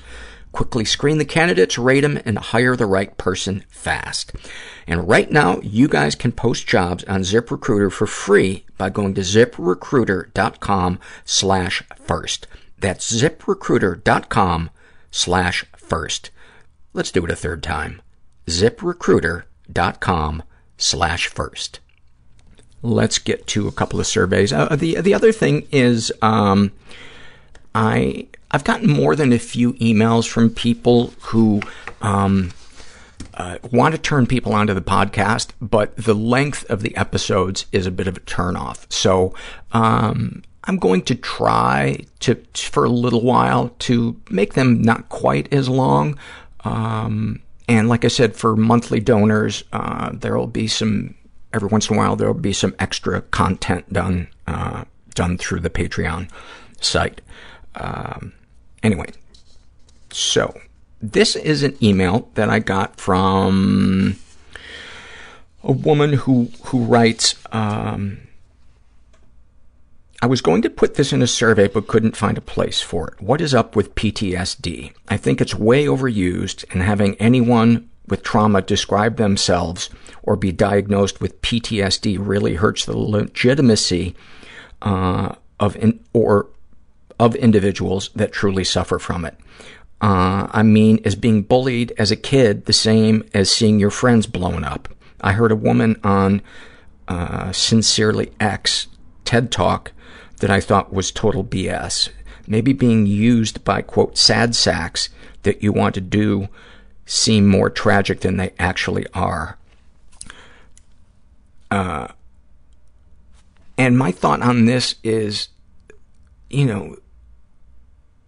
Quickly 0.51 0.85
screen 0.85 1.19
the 1.19 1.25
candidates, 1.25 1.77
rate 1.77 2.01
them, 2.01 2.19
and 2.25 2.37
hire 2.37 2.75
the 2.75 2.85
right 2.85 3.15
person 3.17 3.63
fast. 3.69 4.31
And 4.87 5.07
right 5.07 5.31
now, 5.31 5.59
you 5.61 5.87
guys 5.87 6.15
can 6.15 6.31
post 6.31 6.67
jobs 6.67 7.03
on 7.05 7.21
ZipRecruiter 7.21 7.91
for 7.91 8.07
free 8.07 8.65
by 8.77 8.89
going 8.89 9.13
to 9.15 9.21
ziprecruiter.com 9.21 10.99
slash 11.23 11.83
first. 11.99 12.47
That's 12.83 13.15
ziprecruiter.com 13.15 14.69
slash 15.09 15.65
first. 15.77 16.31
Let's 16.91 17.11
do 17.11 17.23
it 17.23 17.31
a 17.31 17.35
third 17.37 17.63
time. 17.63 18.01
ziprecruiter.com 18.47 20.43
slash 20.77 21.27
first. 21.27 21.79
Let's 22.81 23.19
get 23.19 23.47
to 23.47 23.69
a 23.69 23.71
couple 23.71 24.01
of 24.01 24.05
surveys. 24.05 24.51
Uh, 24.51 24.75
the, 24.75 24.99
the 24.99 25.13
other 25.13 25.31
thing 25.31 25.65
is, 25.71 26.11
um, 26.21 26.73
I, 27.73 28.27
I've 28.51 28.65
gotten 28.65 28.89
more 28.89 29.15
than 29.15 29.31
a 29.31 29.39
few 29.39 29.75
emails 29.75 30.27
from 30.27 30.49
people 30.49 31.13
who, 31.21 31.61
um, 32.01 32.51
uh, 33.35 33.59
want 33.71 33.95
to 33.95 34.01
turn 34.01 34.27
people 34.27 34.53
onto 34.53 34.73
the 34.73 34.81
podcast, 34.81 35.51
but 35.61 35.95
the 35.95 36.13
length 36.13 36.69
of 36.69 36.81
the 36.81 36.97
episodes 36.97 37.65
is 37.71 37.85
a 37.85 37.91
bit 37.91 38.07
of 38.07 38.17
a 38.17 38.19
turnoff. 38.19 38.91
So, 38.91 39.33
um, 39.71 40.43
I'm 40.65 40.77
going 40.77 41.01
to 41.03 41.15
try 41.15 41.97
to, 42.21 42.35
for 42.53 42.85
a 42.85 42.89
little 42.89 43.21
while, 43.21 43.69
to 43.79 44.19
make 44.29 44.53
them 44.53 44.81
not 44.81 45.09
quite 45.09 45.53
as 45.53 45.67
long. 45.67 46.17
Um, 46.63 47.41
and 47.67 47.89
like 47.89 48.05
I 48.05 48.07
said, 48.07 48.35
for 48.35 48.55
monthly 48.55 48.99
donors, 48.99 49.63
uh, 49.73 50.11
there 50.13 50.37
will 50.37 50.47
be 50.47 50.67
some, 50.67 51.15
every 51.53 51.67
once 51.67 51.89
in 51.89 51.95
a 51.95 51.99
while, 51.99 52.15
there 52.15 52.27
will 52.27 52.39
be 52.39 52.53
some 52.53 52.75
extra 52.79 53.21
content 53.21 53.91
done, 53.91 54.27
uh, 54.47 54.85
done 55.15 55.37
through 55.37 55.59
the 55.59 55.69
Patreon 55.69 56.29
site. 56.79 57.21
Um, 57.75 58.33
anyway, 58.81 59.07
So, 60.11 60.53
this 61.01 61.35
is 61.35 61.63
an 61.63 61.75
email 61.83 62.29
that 62.35 62.49
I 62.49 62.59
got 62.59 62.97
from 62.97 64.15
a 65.63 65.71
woman 65.71 66.13
who, 66.13 66.49
who 66.65 66.85
writes, 66.85 67.35
um, 67.51 68.19
I 70.23 70.25
was 70.25 70.39
going 70.39 70.61
to 70.61 70.69
put 70.69 70.95
this 70.95 71.11
in 71.11 71.21
a 71.21 71.27
survey 71.27 71.67
but 71.67 71.87
couldn't 71.87 72.15
find 72.15 72.37
a 72.37 72.41
place 72.41 72.79
for 72.79 73.09
it. 73.09 73.21
What 73.21 73.41
is 73.41 73.53
up 73.53 73.75
with 73.75 73.93
PTSD? 73.93 74.93
I 75.09 75.17
think 75.17 75.41
it's 75.41 75.53
way 75.53 75.83
overused 75.83 76.63
and 76.71 76.81
having 76.81 77.15
anyone 77.15 77.89
with 78.07 78.23
trauma 78.23 78.61
describe 78.61 79.17
themselves 79.17 79.89
or 80.21 80.37
be 80.37 80.53
diagnosed 80.53 81.19
with 81.19 81.41
PTSD 81.41 82.15
really 82.17 82.55
hurts 82.55 82.85
the 82.85 82.97
legitimacy 82.97 84.15
uh, 84.81 85.35
of 85.59 85.75
in, 85.75 85.99
or 86.13 86.47
of 87.19 87.35
individuals 87.35 88.09
that 88.15 88.31
truly 88.31 88.63
suffer 88.63 88.99
from 88.99 89.25
it. 89.25 89.35
Uh, 89.99 90.47
I 90.51 90.63
mean, 90.63 90.99
is 90.99 91.15
being 91.15 91.41
bullied 91.41 91.91
as 91.97 92.11
a 92.11 92.15
kid 92.15 92.63
the 92.63 92.71
same 92.71 93.25
as 93.33 93.51
seeing 93.51 93.77
your 93.77 93.91
friends 93.91 94.25
blown 94.25 94.63
up? 94.63 94.87
I 95.19 95.33
heard 95.33 95.51
a 95.51 95.57
woman 95.57 95.99
on 96.01 96.41
uh, 97.09 97.51
Sincerely 97.51 98.31
X 98.39 98.87
TED 99.25 99.51
Talk 99.51 99.91
that 100.39 100.49
I 100.49 100.59
thought 100.59 100.93
was 100.93 101.11
total 101.11 101.43
BS. 101.43 102.09
Maybe 102.47 102.73
being 102.73 103.05
used 103.05 103.63
by, 103.63 103.81
quote, 103.81 104.17
sad 104.17 104.55
sacks 104.55 105.09
that 105.43 105.63
you 105.63 105.71
want 105.71 105.95
to 105.95 106.01
do 106.01 106.49
seem 107.05 107.47
more 107.47 107.69
tragic 107.69 108.21
than 108.21 108.37
they 108.37 108.51
actually 108.59 109.05
are. 109.13 109.57
Uh, 111.71 112.07
and 113.77 113.97
my 113.97 114.11
thought 114.11 114.41
on 114.41 114.65
this 114.65 114.95
is, 115.03 115.49
you 116.49 116.65
know, 116.65 116.97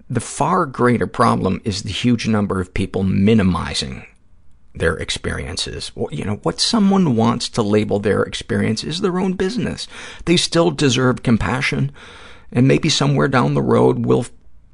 the 0.10 0.20
far 0.20 0.66
greater 0.66 1.08
problem 1.08 1.62
is 1.64 1.84
the 1.84 1.92
huge 1.92 2.28
number 2.28 2.60
of 2.60 2.74
people 2.74 3.04
minimizing 3.04 4.06
their 4.76 4.96
experiences. 4.96 5.92
You 6.12 6.26
know, 6.26 6.36
what 6.44 6.60
someone 6.60 7.16
wants 7.16 7.50
to 7.50 7.62
label 7.62 8.00
their 8.00 8.24
experience 8.24 8.84
is 8.84 9.02
their 9.02 9.20
own 9.20 9.34
business. 9.34 9.88
They 10.26 10.38
still 10.38 10.72
deserve 10.72 11.24
compassion, 11.24 11.92
and 12.52 12.68
maybe 12.68 12.90
somewhere 12.90 13.28
down 13.28 13.54
the 13.54 13.62
road 13.62 14.06
we'll 14.06 14.26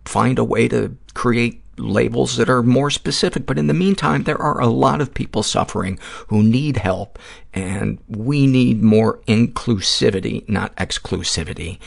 find 0.05 0.39
a 0.39 0.43
way 0.43 0.67
to 0.67 0.95
create 1.13 1.61
labels 1.77 2.37
that 2.37 2.49
are 2.49 2.63
more 2.63 2.89
specific. 2.89 3.45
But 3.45 3.57
in 3.57 3.67
the 3.67 3.73
meantime, 3.73 4.23
there 4.23 4.41
are 4.41 4.59
a 4.59 4.67
lot 4.67 5.01
of 5.01 5.13
people 5.13 5.43
suffering 5.43 5.99
who 6.27 6.43
need 6.43 6.77
help, 6.77 7.19
and 7.53 7.99
we 8.07 8.47
need 8.47 8.81
more 8.81 9.19
inclusivity, 9.27 10.47
not 10.47 10.75
exclusivity. 10.75 11.79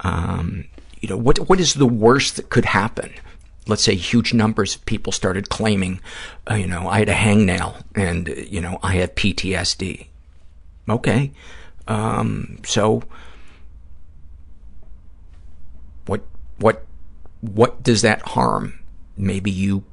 Um, 0.00 0.64
you 1.00 1.08
know, 1.08 1.16
what 1.16 1.48
what 1.48 1.60
is 1.60 1.74
the 1.74 1.86
worst 1.86 2.36
that 2.36 2.50
could 2.50 2.64
happen? 2.64 3.12
Let's 3.68 3.82
say 3.82 3.94
huge 3.94 4.34
numbers 4.34 4.74
of 4.74 4.84
people 4.86 5.12
started 5.12 5.50
claiming, 5.50 6.00
uh, 6.50 6.54
you 6.54 6.66
know, 6.66 6.88
I 6.88 7.00
had 7.00 7.08
a 7.08 7.14
hangnail 7.14 7.82
and, 7.94 8.28
you 8.48 8.60
know, 8.60 8.78
I 8.82 8.94
have 8.94 9.14
PTSD. 9.14 10.08
Okay. 10.88 11.30
Um, 11.86 12.58
so 12.64 13.02
what, 16.06 16.22
what, 16.58 16.84
what 17.42 17.82
does 17.82 18.02
that 18.02 18.22
harm? 18.22 18.78
Maybe 19.16 19.50
you 19.50 19.84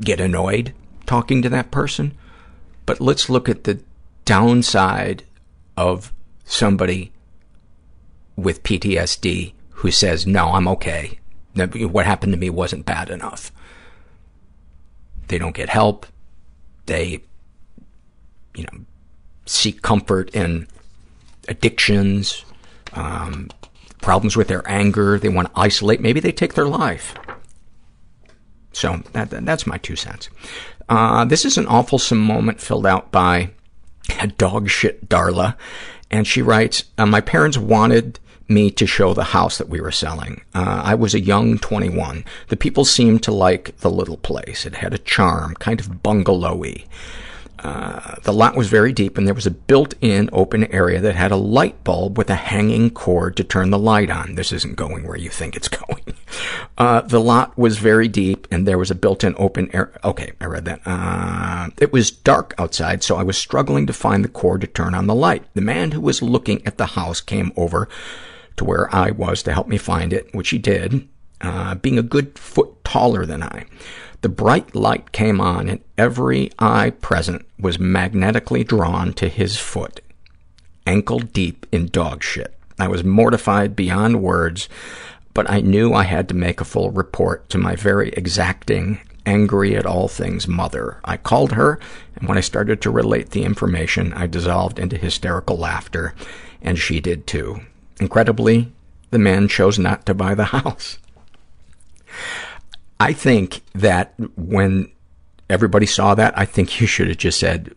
get 0.00 0.20
annoyed 0.20 0.72
talking 1.06 1.42
to 1.42 1.48
that 1.48 1.72
person, 1.72 2.16
but 2.86 3.00
let's 3.00 3.28
look 3.28 3.48
at 3.48 3.64
the 3.64 3.82
downside 4.24 5.24
of 5.76 6.12
somebody 6.44 7.12
with 8.36 8.62
PTSD 8.62 9.52
who 9.70 9.90
says, 9.90 10.26
no, 10.26 10.52
I'm 10.52 10.68
okay 10.68 11.19
what 11.54 12.06
happened 12.06 12.32
to 12.32 12.38
me 12.38 12.50
wasn't 12.50 12.86
bad 12.86 13.10
enough. 13.10 13.52
They 15.28 15.38
don't 15.38 15.54
get 15.54 15.68
help. 15.68 16.06
They, 16.86 17.22
you 18.54 18.64
know, 18.64 18.84
seek 19.46 19.82
comfort 19.82 20.30
in 20.30 20.66
addictions, 21.48 22.44
um, 22.94 23.48
problems 24.00 24.36
with 24.36 24.48
their 24.48 24.68
anger. 24.68 25.18
They 25.18 25.28
want 25.28 25.52
to 25.52 25.60
isolate. 25.60 26.00
Maybe 26.00 26.20
they 26.20 26.32
take 26.32 26.54
their 26.54 26.66
life. 26.66 27.14
So 28.72 29.02
that, 29.12 29.30
that's 29.30 29.66
my 29.66 29.78
two 29.78 29.96
cents. 29.96 30.28
Uh, 30.88 31.24
this 31.24 31.44
is 31.44 31.58
an 31.58 31.66
awful 31.66 32.00
moment 32.16 32.60
filled 32.60 32.86
out 32.86 33.10
by 33.10 33.50
a 34.20 34.26
dog 34.26 34.68
shit 34.68 35.08
Darla. 35.08 35.56
And 36.10 36.26
she 36.26 36.42
writes, 36.42 36.84
uh, 36.98 37.06
my 37.06 37.20
parents 37.20 37.56
wanted 37.56 38.18
me 38.50 38.70
to 38.72 38.86
show 38.86 39.14
the 39.14 39.24
house 39.24 39.58
that 39.58 39.68
we 39.68 39.80
were 39.80 39.92
selling. 39.92 40.42
Uh, 40.54 40.82
I 40.84 40.94
was 40.94 41.14
a 41.14 41.20
young 41.20 41.58
21. 41.58 42.24
The 42.48 42.56
people 42.56 42.84
seemed 42.84 43.22
to 43.22 43.32
like 43.32 43.76
the 43.78 43.90
little 43.90 44.16
place. 44.16 44.66
It 44.66 44.76
had 44.76 44.92
a 44.92 44.98
charm, 44.98 45.54
kind 45.54 45.80
of 45.80 46.02
bungalowy. 46.02 46.86
Uh, 47.62 48.14
the 48.22 48.32
lot 48.32 48.56
was 48.56 48.68
very 48.68 48.92
deep, 48.92 49.18
and 49.18 49.26
there 49.26 49.34
was 49.34 49.46
a 49.46 49.50
built-in 49.50 50.30
open 50.32 50.64
area 50.72 50.98
that 51.00 51.14
had 51.14 51.30
a 51.30 51.36
light 51.36 51.84
bulb 51.84 52.16
with 52.16 52.30
a 52.30 52.34
hanging 52.34 52.88
cord 52.90 53.36
to 53.36 53.44
turn 53.44 53.68
the 53.68 53.78
light 53.78 54.10
on. 54.10 54.34
This 54.34 54.50
isn't 54.50 54.76
going 54.76 55.06
where 55.06 55.18
you 55.18 55.28
think 55.28 55.56
it's 55.56 55.68
going. 55.68 56.02
Uh, 56.78 57.02
the 57.02 57.20
lot 57.20 57.56
was 57.58 57.76
very 57.76 58.08
deep, 58.08 58.48
and 58.50 58.66
there 58.66 58.78
was 58.78 58.90
a 58.90 58.94
built-in 58.94 59.34
open 59.36 59.68
area. 59.74 59.92
Okay, 60.04 60.32
I 60.40 60.46
read 60.46 60.64
that. 60.64 60.80
Uh, 60.86 61.68
it 61.78 61.92
was 61.92 62.10
dark 62.10 62.54
outside, 62.56 63.02
so 63.02 63.16
I 63.16 63.22
was 63.22 63.36
struggling 63.36 63.86
to 63.86 63.92
find 63.92 64.24
the 64.24 64.28
cord 64.28 64.62
to 64.62 64.66
turn 64.66 64.94
on 64.94 65.06
the 65.06 65.14
light. 65.14 65.44
The 65.52 65.60
man 65.60 65.90
who 65.90 66.00
was 66.00 66.22
looking 66.22 66.66
at 66.66 66.78
the 66.78 66.86
house 66.86 67.20
came 67.20 67.52
over 67.56 67.88
to 68.60 68.64
where 68.66 68.94
I 68.94 69.10
was 69.10 69.42
to 69.44 69.54
help 69.54 69.68
me 69.68 69.78
find 69.78 70.12
it, 70.12 70.34
which 70.34 70.50
he 70.50 70.58
did, 70.58 71.08
uh, 71.40 71.76
being 71.76 71.98
a 71.98 72.02
good 72.02 72.38
foot 72.38 72.84
taller 72.84 73.24
than 73.24 73.42
I. 73.42 73.64
The 74.20 74.28
bright 74.28 74.74
light 74.74 75.12
came 75.12 75.40
on, 75.40 75.66
and 75.70 75.80
every 75.96 76.50
eye 76.58 76.90
present 76.90 77.46
was 77.58 77.78
magnetically 77.78 78.62
drawn 78.62 79.14
to 79.14 79.28
his 79.28 79.56
foot, 79.56 80.00
ankle 80.86 81.20
deep 81.20 81.64
in 81.72 81.86
dog 81.86 82.22
shit. 82.22 82.54
I 82.78 82.88
was 82.88 83.02
mortified 83.02 83.74
beyond 83.74 84.22
words, 84.22 84.68
but 85.32 85.48
I 85.48 85.62
knew 85.62 85.94
I 85.94 86.02
had 86.02 86.28
to 86.28 86.34
make 86.34 86.60
a 86.60 86.66
full 86.66 86.90
report 86.90 87.48
to 87.48 87.56
my 87.56 87.76
very 87.76 88.10
exacting, 88.10 89.00
angry 89.24 89.74
at 89.74 89.86
all 89.86 90.06
things 90.06 90.46
mother. 90.46 91.00
I 91.02 91.16
called 91.16 91.52
her, 91.52 91.80
and 92.14 92.28
when 92.28 92.36
I 92.36 92.42
started 92.42 92.82
to 92.82 92.90
relate 92.90 93.30
the 93.30 93.44
information, 93.44 94.12
I 94.12 94.26
dissolved 94.26 94.78
into 94.78 94.98
hysterical 94.98 95.56
laughter, 95.56 96.14
and 96.60 96.78
she 96.78 97.00
did 97.00 97.26
too. 97.26 97.62
Incredibly, 98.00 98.72
the 99.10 99.18
man 99.18 99.46
chose 99.46 99.78
not 99.78 100.06
to 100.06 100.14
buy 100.14 100.34
the 100.34 100.46
house. 100.46 100.98
I 102.98 103.12
think 103.12 103.60
that 103.74 104.14
when 104.36 104.90
everybody 105.48 105.86
saw 105.86 106.14
that, 106.14 106.36
I 106.36 106.46
think 106.46 106.80
you 106.80 106.86
should 106.86 107.08
have 107.08 107.18
just 107.18 107.38
said, 107.38 107.74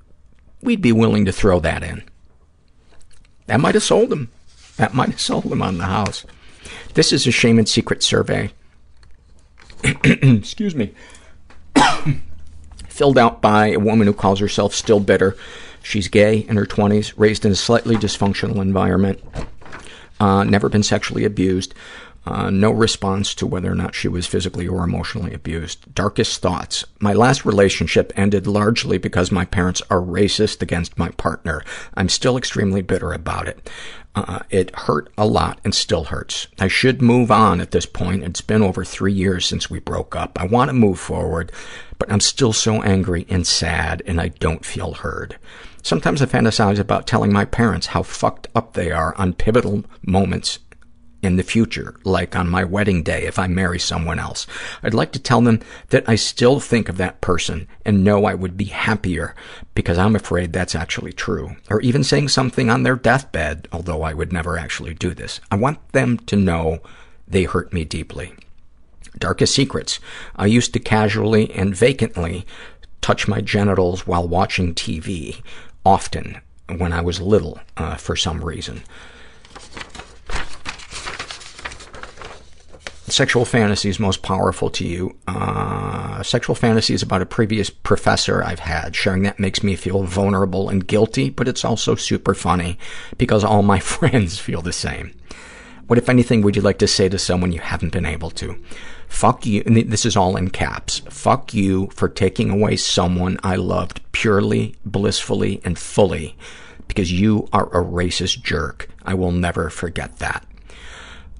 we'd 0.61 0.81
be 0.81 0.93
willing 0.93 1.25
to 1.25 1.31
throw 1.31 1.59
that 1.59 1.83
in. 1.83 2.03
That 3.47 3.59
might 3.59 3.75
have 3.75 3.83
sold 3.83 4.11
him. 4.11 4.29
That 4.77 4.93
might 4.93 5.09
have 5.09 5.21
sold 5.21 5.45
him 5.45 5.61
on 5.61 5.77
the 5.77 5.85
house. 5.85 6.25
This 6.93 7.11
is 7.11 7.27
a 7.27 7.31
shame 7.31 7.59
and 7.59 7.67
secret 7.67 8.01
survey. 8.01 8.51
Excuse 9.83 10.73
me. 10.73 10.93
Filled 12.87 13.17
out 13.17 13.41
by 13.41 13.67
a 13.67 13.79
woman 13.79 14.07
who 14.07 14.13
calls 14.13 14.39
herself 14.39 14.73
Still 14.73 15.01
Bitter. 15.01 15.35
She's 15.81 16.07
gay, 16.07 16.37
in 16.37 16.55
her 16.55 16.65
20s, 16.65 17.13
raised 17.17 17.43
in 17.43 17.51
a 17.51 17.55
slightly 17.55 17.95
dysfunctional 17.97 18.61
environment 18.61 19.21
uh, 20.19 20.44
never 20.44 20.69
been 20.69 20.84
sexually 20.84 21.26
abused, 21.26 21.73
uh, 22.26 22.49
no 22.49 22.72
response 22.72 23.35
to 23.35 23.45
whether 23.45 23.72
or 23.72 23.76
not 23.76 23.95
she 23.95 24.07
was 24.07 24.26
physically 24.26 24.68
or 24.68 24.84
emotionally 24.84 25.34
abused. 25.34 25.94
Darkest 25.94 26.41
thoughts. 26.41 26.85
My 26.99 27.11
last 27.11 27.44
relationship 27.44 28.14
ended 28.15 28.48
largely 28.48 28.98
because 28.98 29.31
my 29.31 29.44
parents 29.44 29.81
are 29.90 29.99
racist 29.99 30.61
against 30.61 30.98
my 30.98 31.10
partner. 31.10 31.64
I'm 31.95 32.07
still 32.07 32.38
extremely 32.38 32.81
bitter 32.81 33.11
about 33.11 33.48
it. 33.48 33.69
Uh, 34.15 34.40
it 34.49 34.73
hurt 34.76 35.11
a 35.18 35.26
lot 35.26 35.60
and 35.65 35.73
still 35.73 36.06
hurts. 36.06 36.48
I 36.60 36.68
should 36.68 37.02
move 37.02 37.31
on 37.31 37.60
at 37.60 37.72
this 37.72 37.88
point. 37.88 38.23
It's 38.23 38.41
been 38.41 38.61
over 38.61 38.85
three 38.85 39.11
years 39.11 39.45
since 39.45 39.69
we 39.69 39.80
broke 39.80 40.15
up. 40.15 40.40
I 40.40 40.45
want 40.45 40.69
to 40.69 40.73
move 40.73 40.99
forward, 40.99 41.52
but 41.98 42.11
I'm 42.11 42.19
still 42.19 42.53
so 42.53 42.81
angry 42.84 43.26
and 43.27 43.45
sad 43.45 44.03
and 44.06 44.22
I 44.22 44.30
don't 44.30 44.64
feel 44.64 44.94
heard. 44.94 45.38
Sometimes 45.84 46.22
I 46.22 46.27
fantasize 46.27 46.80
about 46.80 47.05
telling 47.05 47.34
my 47.34 47.43
parents 47.43 47.88
how 47.88 48.03
fucked 48.03 48.47
up 48.55 48.72
they 48.72 48.89
are 48.89 49.14
on 49.18 49.34
pivotal 49.34 49.84
moments 50.01 50.60
in 51.22 51.35
the 51.35 51.43
future, 51.43 51.95
like 52.05 52.38
on 52.38 52.49
my 52.49 52.64
wedding 52.64 53.03
day 53.03 53.26
if 53.26 53.38
I 53.38 53.47
marry 53.47 53.80
someone 53.80 54.18
else. 54.18 54.47
I'd 54.81 54.93
like 54.93 55.11
to 55.11 55.19
tell 55.19 55.41
them 55.41 55.60
that 55.89 56.07
I 56.07 56.15
still 56.15 56.61
think 56.61 56.88
of 56.88 56.95
that 56.97 57.19
person 57.19 57.68
and 57.85 58.01
know 58.01 58.23
I 58.23 58.34
would 58.34 58.55
be 58.55 58.65
happier 58.65 59.35
because 59.76 59.97
I'm 59.97 60.15
afraid 60.15 60.53
that's 60.53 60.73
actually 60.73 61.11
true. 61.11 61.57
Or 61.69 61.81
even 61.81 62.05
saying 62.05 62.30
something 62.30 62.69
on 62.69 62.84
their 62.84 62.95
deathbed, 62.95 63.68
although 63.73 64.03
I 64.03 64.14
would 64.14 64.31
never 64.31 64.57
actually 64.57 64.93
do 64.93 65.14
this. 65.14 65.41
I 65.51 65.55
want 65.57 65.91
them 65.91 66.18
to 66.18 66.38
know 66.38 66.80
they 67.27 67.43
hurt 67.43 67.73
me 67.73 67.84
deeply. 67.84 68.34
Darkest 69.19 69.53
secrets. 69.53 69.99
I 70.38 70.45
used 70.45 70.72
to 70.73 70.80
casually 70.80 71.51
and 71.51 71.76
vacantly 71.76 72.45
touch 73.01 73.27
my 73.27 73.41
genitals 73.41 74.07
while 74.07 74.26
watching 74.26 74.73
TV 74.73 75.41
often 75.85 76.39
when 76.77 76.93
I 76.93 77.01
was 77.01 77.22
little 77.22 77.60
uh, 77.77 77.95
for 77.95 78.15
some 78.15 78.43
reason. 78.43 78.84
Sexual 83.07 83.45
fantasies 83.45 83.99
most 83.99 84.23
powerful 84.23 84.69
to 84.72 84.88
you. 84.88 85.15
Uh, 85.27 86.23
sexual 86.23 86.55
fantasies 86.55 87.03
about 87.03 87.22
a 87.22 87.27
previous 87.27 87.69
professor 87.69 88.43
I've 88.43 88.60
had. 88.60 88.95
Sharing 88.95 89.23
that 89.23 89.39
makes 89.39 89.61
me 89.61 89.76
feel 89.76 90.03
vulnerable 90.03 90.69
and 90.69 90.88
guilty, 90.88 91.30
but 91.30 91.47
it's 91.47 91.65
also 91.65 91.95
super 91.95 92.34
funny 92.34 92.80
because 93.18 93.43
all 93.43 93.61
my 93.61 93.80
friends 93.97 94.39
feel 94.39 94.61
the 94.61 94.73
same. 94.73 95.14
What, 95.88 95.97
if 95.99 96.10
anything, 96.10 96.41
would 96.41 96.55
you 96.55 96.61
like 96.61 96.80
to 96.80 96.88
say 96.88 97.10
to 97.10 97.19
someone 97.19 97.51
you 97.51 97.60
haven't 97.60 97.91
been 97.91 98.05
able 98.05 98.31
to? 98.31 98.57
Fuck 99.07 99.45
you, 99.45 99.64
and 99.65 99.76
this 99.76 100.05
is 100.05 100.15
all 100.15 100.35
in 100.38 100.49
caps. 100.49 100.99
Fuck 101.10 101.53
you 101.53 101.88
for 101.93 102.07
taking 102.10 102.49
away 102.49 102.77
someone 102.77 103.39
I 103.43 103.57
loved 103.57 104.01
purely, 104.11 104.76
blissfully, 104.85 105.61
and 105.64 105.77
fully 105.77 106.35
because 106.88 107.11
you 107.11 107.47
are 107.53 107.68
a 107.68 107.84
racist 107.84 108.41
jerk. 108.41 108.89
I 109.03 109.14
will 109.14 109.31
never 109.31 109.69
forget 109.69 110.19
that. 110.19 110.45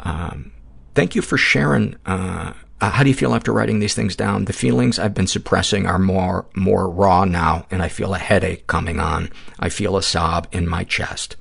Um, 0.02 0.52
thank 0.94 1.16
you 1.16 1.22
for 1.22 1.38
sharing. 1.38 1.96
Uh, 2.06 2.54
uh, 2.82 2.90
how 2.90 3.04
do 3.04 3.10
you 3.10 3.16
feel 3.16 3.34
after 3.34 3.54
writing 3.54 3.80
these 3.80 3.96
things 3.96 4.16
down? 4.16 4.46
The 4.46 4.54
feelings 4.54 5.00
I've 5.00 5.14
been 5.14 5.28
suppressing 5.28 5.86
are 5.86 6.00
more, 6.00 6.46
more 6.54 6.90
raw 6.90 7.24
now, 7.24 7.66
and 7.72 7.82
I 7.82 7.88
feel 7.88 8.14
a 8.14 8.20
headache 8.20 8.68
coming 8.68 9.00
on. 9.00 9.30
I 9.58 9.70
feel 9.70 9.96
a 9.96 10.04
sob 10.04 10.48
in 10.52 10.68
my 10.68 10.84
chest. 10.84 11.38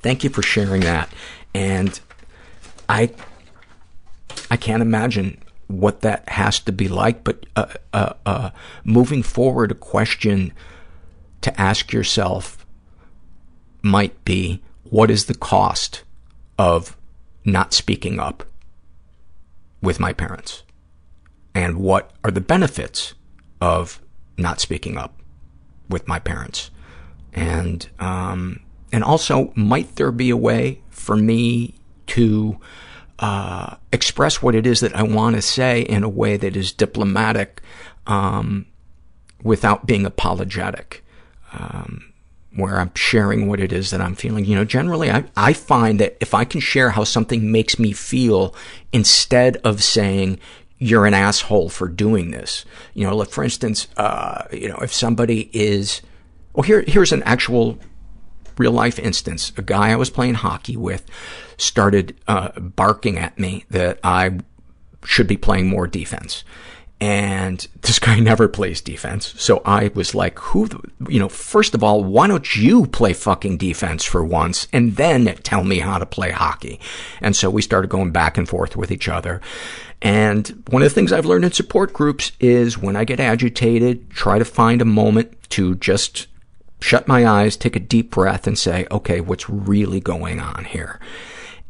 Thank 0.00 0.24
you 0.24 0.30
for 0.30 0.42
sharing 0.42 0.80
that. 0.82 1.08
And 1.58 1.98
I, 2.88 3.10
I 4.48 4.56
can't 4.56 4.80
imagine 4.80 5.42
what 5.66 6.02
that 6.02 6.28
has 6.28 6.60
to 6.60 6.70
be 6.70 6.86
like, 6.86 7.24
but 7.24 7.46
uh, 7.56 7.66
uh, 7.92 8.12
uh, 8.24 8.50
moving 8.84 9.24
forward, 9.24 9.72
a 9.72 9.74
question 9.74 10.52
to 11.40 11.60
ask 11.60 11.92
yourself 11.92 12.64
might 13.82 14.24
be, 14.24 14.62
what 14.84 15.10
is 15.10 15.24
the 15.24 15.34
cost 15.34 16.04
of 16.60 16.96
not 17.44 17.74
speaking 17.74 18.20
up 18.20 18.44
with 19.82 19.98
my 19.98 20.12
parents? 20.12 20.62
And 21.56 21.78
what 21.78 22.12
are 22.22 22.30
the 22.30 22.40
benefits 22.40 23.14
of 23.60 24.00
not 24.36 24.60
speaking 24.60 24.96
up 24.96 25.20
with 25.88 26.06
my 26.06 26.20
parents? 26.20 26.70
And, 27.32 27.88
um, 27.98 28.60
and 28.92 29.04
also, 29.04 29.52
might 29.54 29.96
there 29.96 30.12
be 30.12 30.30
a 30.30 30.36
way 30.36 30.80
for 30.90 31.16
me 31.16 31.74
to 32.08 32.58
uh, 33.18 33.76
express 33.92 34.42
what 34.42 34.54
it 34.54 34.66
is 34.66 34.80
that 34.80 34.94
I 34.94 35.02
want 35.02 35.36
to 35.36 35.42
say 35.42 35.82
in 35.82 36.02
a 36.02 36.08
way 36.08 36.36
that 36.36 36.56
is 36.56 36.72
diplomatic 36.72 37.62
um, 38.06 38.66
without 39.42 39.86
being 39.86 40.06
apologetic? 40.06 41.04
Um, 41.52 42.12
where 42.58 42.80
I'm 42.80 42.90
sharing 42.94 43.46
what 43.46 43.60
it 43.60 43.72
is 43.72 43.90
that 43.90 44.00
I'm 44.00 44.16
feeling. 44.16 44.44
You 44.44 44.56
know, 44.56 44.64
generally 44.64 45.10
I, 45.10 45.24
I 45.36 45.52
find 45.52 46.00
that 46.00 46.16
if 46.20 46.34
I 46.34 46.44
can 46.44 46.60
share 46.60 46.90
how 46.90 47.04
something 47.04 47.52
makes 47.52 47.78
me 47.78 47.92
feel 47.92 48.54
instead 48.92 49.58
of 49.58 49.82
saying, 49.82 50.40
you're 50.78 51.06
an 51.06 51.14
asshole 51.14 51.68
for 51.68 51.88
doing 51.88 52.30
this. 52.30 52.64
You 52.94 53.06
know, 53.06 53.16
like 53.16 53.30
for 53.30 53.44
instance, 53.44 53.88
uh, 53.96 54.44
you 54.52 54.68
know, 54.68 54.78
if 54.82 54.92
somebody 54.92 55.50
is, 55.52 56.02
well, 56.52 56.62
here, 56.62 56.82
here's 56.86 57.12
an 57.12 57.22
actual 57.24 57.78
real 58.58 58.72
life 58.72 58.98
instance. 58.98 59.52
A 59.56 59.62
guy 59.62 59.90
I 59.90 59.96
was 59.96 60.10
playing 60.10 60.34
hockey 60.34 60.76
with 60.76 61.06
started 61.56 62.18
uh, 62.26 62.58
barking 62.60 63.18
at 63.18 63.38
me 63.38 63.64
that 63.70 63.98
I 64.02 64.38
should 65.04 65.26
be 65.26 65.36
playing 65.36 65.68
more 65.68 65.86
defense 65.86 66.44
and 67.00 67.66
this 67.82 67.98
guy 67.98 68.18
never 68.20 68.48
plays 68.48 68.80
defense. 68.80 69.34
So 69.40 69.62
I 69.64 69.90
was 69.94 70.14
like, 70.14 70.38
who, 70.38 70.68
you 71.08 71.20
know, 71.20 71.28
first 71.28 71.74
of 71.74 71.82
all, 71.82 72.02
why 72.02 72.26
don't 72.26 72.56
you 72.56 72.86
play 72.86 73.12
fucking 73.12 73.58
defense 73.58 74.04
for 74.04 74.24
once 74.24 74.66
and 74.72 74.96
then 74.96 75.26
tell 75.42 75.64
me 75.64 75.78
how 75.78 75.98
to 75.98 76.06
play 76.06 76.30
hockey? 76.30 76.80
And 77.20 77.36
so 77.36 77.50
we 77.50 77.62
started 77.62 77.88
going 77.90 78.10
back 78.10 78.36
and 78.36 78.48
forth 78.48 78.76
with 78.76 78.90
each 78.90 79.08
other. 79.08 79.40
And 80.00 80.62
one 80.70 80.82
of 80.82 80.88
the 80.88 80.94
things 80.94 81.12
I've 81.12 81.26
learned 81.26 81.44
in 81.44 81.52
support 81.52 81.92
groups 81.92 82.32
is 82.38 82.78
when 82.78 82.96
I 82.96 83.04
get 83.04 83.20
agitated, 83.20 84.10
try 84.10 84.38
to 84.38 84.44
find 84.44 84.80
a 84.80 84.86
moment 84.86 85.36
to 85.50 85.74
just 85.76 86.28
shut 86.80 87.08
my 87.08 87.26
eyes, 87.26 87.56
take 87.56 87.76
a 87.76 87.80
deep 87.80 88.10
breath 88.10 88.46
and 88.46 88.58
say, 88.58 88.86
okay, 88.90 89.20
what's 89.20 89.48
really 89.48 90.00
going 90.00 90.40
on 90.40 90.64
here? 90.64 91.00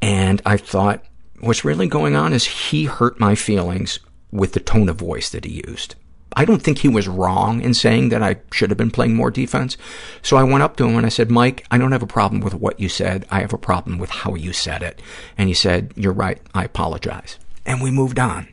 And 0.01 0.40
I 0.44 0.56
thought, 0.56 1.05
what's 1.40 1.64
really 1.64 1.89
going 1.89 2.14
on 2.14 2.32
is 2.32 2.44
he 2.44 2.85
hurt 2.85 3.18
my 3.18 3.35
feelings 3.35 4.01
with 4.30 4.52
the 4.52 4.60
tone 4.60 4.89
of 4.89 4.97
voice 4.97 5.30
that 5.30 5.44
he 5.44 5.62
used. 5.66 5.94
I 6.36 6.44
don't 6.44 6.62
think 6.62 6.78
he 6.78 6.89
was 6.89 7.09
wrong 7.09 7.62
in 7.62 7.72
saying 7.72 8.10
that 8.10 8.22
I 8.22 8.36
should 8.52 8.70
have 8.70 8.76
been 8.76 8.90
playing 8.90 9.14
more 9.14 9.30
defense. 9.30 9.76
So 10.22 10.36
I 10.36 10.44
went 10.44 10.62
up 10.62 10.76
to 10.76 10.86
him 10.86 10.97
and 10.97 11.06
I 11.06 11.09
said, 11.09 11.30
Mike, 11.30 11.66
I 11.70 11.78
don't 11.78 11.93
have 11.93 12.02
a 12.02 12.06
problem 12.06 12.43
with 12.43 12.55
what 12.55 12.78
you 12.78 12.89
said. 12.89 13.26
I 13.30 13.40
have 13.40 13.55
a 13.55 13.59
problem 13.59 13.98
with 13.98 14.10
how 14.10 14.35
you 14.35 14.52
said 14.52 14.82
it. 14.82 15.01
And 15.39 15.48
he 15.48 15.55
said, 15.55 15.93
you're 15.97 16.12
right. 16.12 16.40
I 16.55 16.64
apologize. 16.64 17.39
And 17.64 17.82
we 17.82 17.90
moved 17.90 18.18
on. 18.18 18.48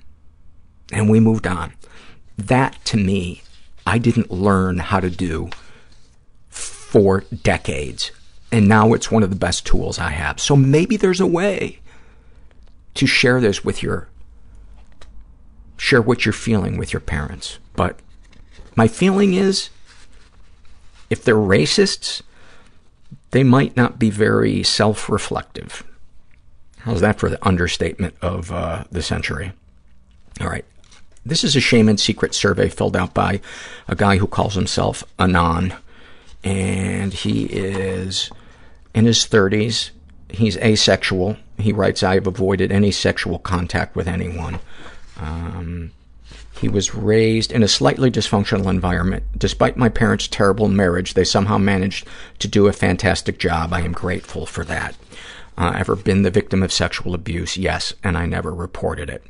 And 0.94 1.10
we 1.10 1.20
moved 1.20 1.46
on. 1.46 1.74
That, 2.38 2.84
to 2.86 2.98
me, 2.98 3.44
I 3.86 3.98
didn't 3.98 4.32
learn 4.32 4.80
how 4.80 5.00
to 5.00 5.10
do 5.10 5.50
for 6.96 7.26
decades. 7.44 8.12
And 8.54 8.70
now 8.70 8.94
it's 8.94 9.12
one 9.12 9.22
of 9.22 9.30
the 9.30 9.36
best 9.36 9.66
tools 9.66 10.00
I 10.00 10.12
have. 10.12 10.40
So 10.40 10.56
maybe 10.56 10.96
there's 10.96 11.20
a 11.20 11.28
way 11.28 11.80
to 12.94 13.06
share 13.06 13.42
this 13.42 13.66
with 13.66 13.84
your 13.84 14.08
share 15.76 16.02
what 16.02 16.24
you're 16.24 16.32
feeling 16.32 16.78
with 16.78 16.94
your 16.94 17.02
parents. 17.02 17.60
But 17.76 18.00
my 18.78 18.88
feeling 18.88 19.34
is, 19.34 19.72
if 21.10 21.22
they're 21.22 21.36
racists, 21.36 22.22
they 23.32 23.44
might 23.44 23.76
not 23.76 24.00
be 24.00 24.10
very 24.10 24.64
self-reflective. 24.64 25.84
How's 26.78 27.02
that 27.02 27.20
for 27.20 27.30
the 27.30 27.46
understatement 27.46 28.16
of 28.22 28.54
uh, 28.54 28.86
the 28.90 29.04
century? 29.04 29.52
All 30.40 30.48
right. 30.48 30.64
This 31.26 31.44
is 31.44 31.58
a 31.58 31.60
shame 31.60 31.90
and 31.90 32.00
secret 32.00 32.34
survey 32.34 32.70
filled 32.70 32.96
out 32.96 33.14
by 33.14 33.42
a 33.86 33.96
guy 33.96 34.16
who 34.16 34.28
calls 34.28 34.56
himself 34.56 35.04
Anon. 35.20 35.74
And 36.46 37.14
he 37.14 37.46
is 37.46 38.30
in 38.94 39.06
his 39.06 39.26
30s. 39.26 39.90
He's 40.30 40.58
asexual. 40.58 41.38
He 41.58 41.74
writes, 41.74 42.04
I 42.04 42.14
have 42.16 42.28
avoided 42.28 42.72
any 42.72 42.92
sexual 42.92 43.40
contact 43.40 43.96
with 43.96 44.08
anyone. 44.08 44.60
Um, 45.20 45.92
he 46.62 46.70
was 46.70 46.96
raised 46.96 47.52
in 47.52 47.64
a 47.64 47.68
slightly 47.68 48.10
dysfunctional 48.10 48.70
environment. 48.70 49.24
Despite 49.38 49.76
my 49.76 49.90
parents' 49.90 50.28
terrible 50.28 50.68
marriage, 50.68 51.14
they 51.14 51.24
somehow 51.24 51.58
managed 51.58 52.08
to 52.40 52.48
do 52.48 52.68
a 52.68 52.74
fantastic 52.74 53.40
job. 53.40 53.74
I 53.74 53.82
am 53.82 53.92
grateful 53.92 54.46
for 54.46 54.64
that. 54.66 54.96
Uh, 55.58 55.74
ever 55.76 55.96
been 55.96 56.22
the 56.22 56.32
victim 56.32 56.64
of 56.64 56.72
sexual 56.72 57.14
abuse? 57.14 57.58
Yes, 57.58 57.94
and 58.04 58.18
I 58.18 58.26
never 58.26 58.54
reported 58.54 59.10
it. 59.10 59.24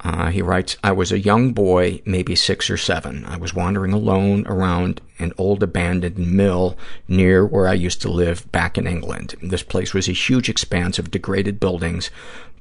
Uh, 0.00 0.30
he 0.30 0.42
writes, 0.42 0.76
I 0.84 0.92
was 0.92 1.10
a 1.10 1.18
young 1.18 1.52
boy, 1.52 2.02
maybe 2.04 2.36
six 2.36 2.68
or 2.68 2.76
seven. 2.76 3.24
I 3.24 3.36
was 3.36 3.54
wandering 3.54 3.92
alone 3.92 4.46
around 4.46 5.00
an 5.18 5.32
old 5.38 5.62
abandoned 5.62 6.18
mill 6.18 6.76
near 7.08 7.46
where 7.46 7.68
I 7.68 7.74
used 7.74 8.02
to 8.02 8.10
live 8.10 8.50
back 8.52 8.76
in 8.76 8.86
England. 8.86 9.34
This 9.42 9.62
place 9.62 9.94
was 9.94 10.08
a 10.08 10.12
huge 10.12 10.48
expanse 10.48 10.98
of 10.98 11.10
degraded 11.10 11.60
buildings 11.60 12.10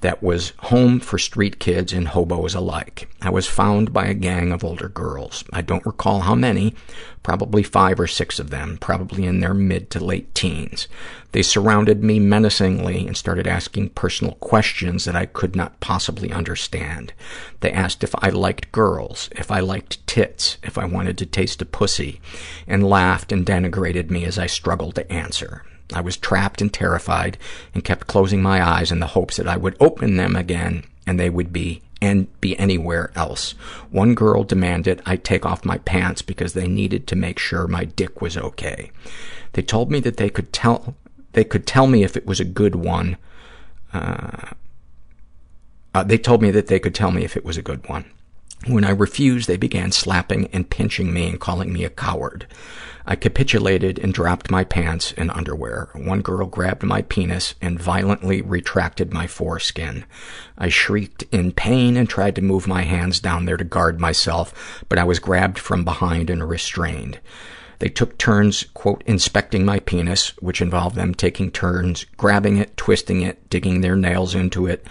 that 0.04 0.22
was 0.22 0.52
home 0.60 1.00
for 1.00 1.18
street 1.18 1.60
kids 1.60 1.94
and 1.94 2.10
hobos 2.10 2.54
alike. 2.54 3.10
I 3.22 3.30
was 3.30 3.48
found 3.48 3.94
by 3.94 4.06
a 4.06 4.14
gang 4.14 4.52
of 4.52 4.62
older 4.62 4.90
girls. 4.90 5.46
I 5.54 5.62
don't 5.62 5.86
recall 5.86 6.20
how 6.20 6.36
many, 6.36 6.76
probably 7.24 7.64
five 7.64 8.02
or 8.02 8.08
six 8.08 8.38
of 8.38 8.50
them, 8.50 8.78
probably 8.82 9.26
in 9.26 9.40
their 9.40 9.54
mid 9.54 9.90
to 9.92 10.04
late 10.04 10.36
teens. 10.36 10.90
They 11.32 11.42
surrounded 11.42 12.04
me 12.04 12.20
menacingly 12.20 13.08
and 13.08 13.16
started 13.16 13.48
asking 13.48 13.92
personal 13.92 14.34
questions 14.36 15.06
that 15.06 15.16
I 15.16 15.26
could 15.26 15.56
not 15.56 15.80
possibly 15.80 16.34
understand. 16.34 17.14
They 17.62 17.72
asked 17.72 18.04
if 18.04 18.14
I 18.20 18.28
liked 18.28 18.74
girls, 18.74 19.30
if 19.32 19.50
I 19.50 19.62
liked 19.62 20.06
tits, 20.06 20.58
if 20.64 20.78
I 20.78 20.84
wanted 20.84 21.18
to 21.20 21.26
taste 21.26 21.62
a 21.62 21.66
pussy, 21.66 22.20
and 22.68 22.88
laughed 22.88 23.32
and 23.32 23.46
denigrated 23.46 24.10
me 24.10 24.26
as 24.26 24.38
I 24.38 24.48
struggled 24.48 24.96
to 24.96 25.12
answer. 25.12 25.64
I 25.94 26.02
was 26.02 26.18
trapped 26.18 26.62
and 26.62 26.74
terrified 26.74 27.38
and 27.74 27.84
kept 27.84 28.08
closing 28.08 28.42
my 28.42 28.66
eyes 28.66 28.92
in 28.92 29.00
the 29.00 29.08
hopes 29.08 29.38
that 29.38 29.48
I 29.48 29.58
would 29.58 29.78
open 29.80 30.16
them 30.16 30.36
again 30.36 30.86
and 31.06 31.20
they 31.20 31.30
would 31.30 31.52
be 31.52 31.82
and 32.02 32.28
be 32.42 32.58
anywhere 32.60 33.12
else. 33.16 33.52
One 33.90 34.14
girl 34.14 34.44
demanded 34.44 35.02
I 35.06 35.16
take 35.16 35.46
off 35.46 35.64
my 35.64 35.78
pants 35.80 36.22
because 36.22 36.54
they 36.54 36.68
needed 36.68 37.08
to 37.08 37.16
make 37.16 37.40
sure 37.40 37.68
my 37.68 37.86
dick 37.86 38.22
was 38.22 38.38
okay. 38.38 38.92
They 39.54 39.62
told 39.62 39.90
me 39.90 40.00
that 40.02 40.18
they 40.18 40.30
could 40.30 40.52
tell 40.52 40.96
they 41.32 41.44
could 41.44 41.66
tell 41.66 41.88
me 41.88 42.04
if 42.04 42.18
it 42.18 42.26
was 42.26 42.40
a 42.40 42.46
good 42.46 42.76
one. 42.76 43.18
Uh, 43.94 44.52
uh, 45.96 46.04
they 46.04 46.18
told 46.18 46.42
me 46.42 46.52
that 46.52 46.68
they 46.68 46.80
could 46.80 46.94
tell 46.94 47.12
me 47.12 47.24
if 47.24 47.38
it 47.38 47.46
was 47.46 47.58
a 47.58 47.62
good 47.62 47.88
one. 47.88 48.06
When 48.66 48.86
I 48.86 48.92
refused, 48.92 49.50
they 49.50 49.58
began 49.58 49.92
slapping 49.92 50.48
and 50.54 50.70
pinching 50.70 51.14
me 51.14 51.28
and 51.28 51.40
calling 51.40 51.74
me 51.74 51.84
a 51.84 51.90
coward. 51.90 52.48
I 53.06 53.18
capitulated 53.18 54.00
and 54.00 54.14
dropped 54.14 54.50
my 54.50 54.64
pants 54.64 55.14
and 55.18 55.30
underwear. 55.32 55.90
One 55.94 56.22
girl 56.22 56.48
grabbed 56.48 56.84
my 56.84 57.02
penis 57.02 57.56
and 57.62 57.78
violently 57.78 58.42
retracted 58.42 59.14
my 59.14 59.28
foreskin. 59.28 60.06
I 60.58 60.70
shrieked 60.70 61.24
in 61.30 61.52
pain 61.52 61.98
and 61.98 62.08
tried 62.08 62.36
to 62.36 62.42
move 62.42 62.66
my 62.66 62.84
hands 62.84 63.20
down 63.20 63.44
there 63.44 63.58
to 63.58 63.66
guard 63.66 64.00
myself, 64.00 64.86
but 64.88 64.98
I 64.98 65.04
was 65.04 65.20
grabbed 65.20 65.60
from 65.60 65.84
behind 65.84 66.30
and 66.30 66.48
restrained. 66.48 67.20
They 67.80 67.90
took 67.90 68.18
turns, 68.18 68.64
quote, 68.74 69.04
inspecting 69.06 69.66
my 69.66 69.80
penis, 69.80 70.30
which 70.38 70.62
involved 70.62 70.96
them 70.96 71.14
taking 71.14 71.52
turns, 71.52 72.06
grabbing 72.16 72.56
it, 72.56 72.78
twisting 72.78 73.24
it, 73.24 73.50
digging 73.50 73.82
their 73.82 73.98
nails 73.98 74.34
into 74.34 74.68
it, 74.68 74.88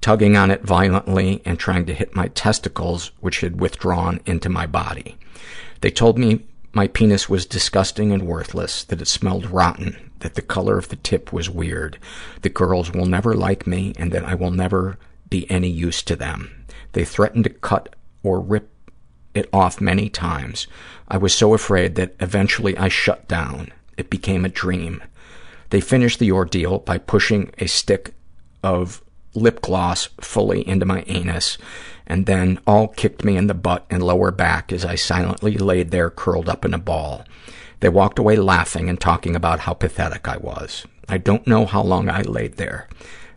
tugging 0.00 0.36
on 0.36 0.50
it 0.50 0.62
violently 0.62 1.42
and 1.44 1.58
trying 1.58 1.86
to 1.86 1.94
hit 1.94 2.16
my 2.16 2.28
testicles, 2.28 3.10
which 3.20 3.40
had 3.40 3.60
withdrawn 3.60 4.20
into 4.26 4.48
my 4.48 4.66
body. 4.66 5.16
They 5.80 5.90
told 5.90 6.18
me 6.18 6.46
my 6.72 6.86
penis 6.86 7.28
was 7.28 7.46
disgusting 7.46 8.12
and 8.12 8.26
worthless, 8.26 8.84
that 8.84 9.02
it 9.02 9.08
smelled 9.08 9.46
rotten, 9.46 10.10
that 10.20 10.34
the 10.34 10.42
color 10.42 10.78
of 10.78 10.88
the 10.88 10.96
tip 10.96 11.32
was 11.32 11.50
weird, 11.50 11.98
that 12.42 12.54
girls 12.54 12.92
will 12.92 13.06
never 13.06 13.34
like 13.34 13.66
me, 13.66 13.92
and 13.96 14.12
that 14.12 14.24
I 14.24 14.34
will 14.34 14.50
never 14.50 14.98
be 15.28 15.50
any 15.50 15.68
use 15.68 16.02
to 16.04 16.16
them. 16.16 16.64
They 16.92 17.04
threatened 17.04 17.44
to 17.44 17.50
cut 17.50 17.94
or 18.22 18.40
rip 18.40 18.70
it 19.34 19.48
off 19.52 19.80
many 19.80 20.08
times. 20.08 20.66
I 21.08 21.16
was 21.16 21.34
so 21.34 21.54
afraid 21.54 21.94
that 21.96 22.14
eventually 22.20 22.76
I 22.76 22.88
shut 22.88 23.28
down. 23.28 23.72
It 23.96 24.10
became 24.10 24.44
a 24.44 24.48
dream. 24.48 25.02
They 25.70 25.80
finished 25.80 26.18
the 26.18 26.32
ordeal 26.32 26.78
by 26.80 26.98
pushing 26.98 27.50
a 27.58 27.66
stick 27.66 28.14
of 28.62 29.02
lip 29.34 29.60
gloss 29.62 30.08
fully 30.20 30.66
into 30.66 30.84
my 30.84 31.04
anus 31.06 31.56
and 32.06 32.26
then 32.26 32.58
all 32.66 32.88
kicked 32.88 33.24
me 33.24 33.36
in 33.36 33.46
the 33.46 33.54
butt 33.54 33.86
and 33.88 34.02
lower 34.02 34.32
back 34.32 34.72
as 34.72 34.84
I 34.84 34.96
silently 34.96 35.56
laid 35.56 35.92
there 35.92 36.10
curled 36.10 36.48
up 36.48 36.64
in 36.64 36.74
a 36.74 36.78
ball. 36.78 37.24
They 37.78 37.88
walked 37.88 38.18
away 38.18 38.36
laughing 38.36 38.88
and 38.88 39.00
talking 39.00 39.36
about 39.36 39.60
how 39.60 39.74
pathetic 39.74 40.26
I 40.26 40.36
was. 40.36 40.86
I 41.08 41.18
don't 41.18 41.46
know 41.46 41.66
how 41.66 41.82
long 41.82 42.08
I 42.08 42.22
laid 42.22 42.56
there. 42.56 42.88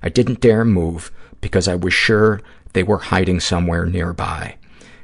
I 0.01 0.09
didn't 0.09 0.41
dare 0.41 0.65
move 0.65 1.11
because 1.39 1.67
I 1.67 1.75
was 1.75 1.93
sure 1.93 2.41
they 2.73 2.83
were 2.83 2.97
hiding 2.97 3.39
somewhere 3.39 3.85
nearby. 3.85 4.57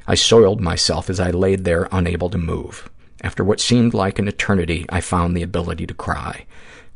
I 0.06 0.16
soiled 0.16 0.60
myself 0.60 1.08
as 1.08 1.20
I 1.20 1.30
laid 1.30 1.64
there 1.64 1.88
unable 1.92 2.28
to 2.30 2.38
move. 2.38 2.90
After 3.22 3.44
what 3.44 3.60
seemed 3.60 3.94
like 3.94 4.18
an 4.18 4.26
eternity, 4.26 4.84
I 4.88 5.00
found 5.00 5.36
the 5.36 5.42
ability 5.42 5.86
to 5.86 5.94
cry, 5.94 6.46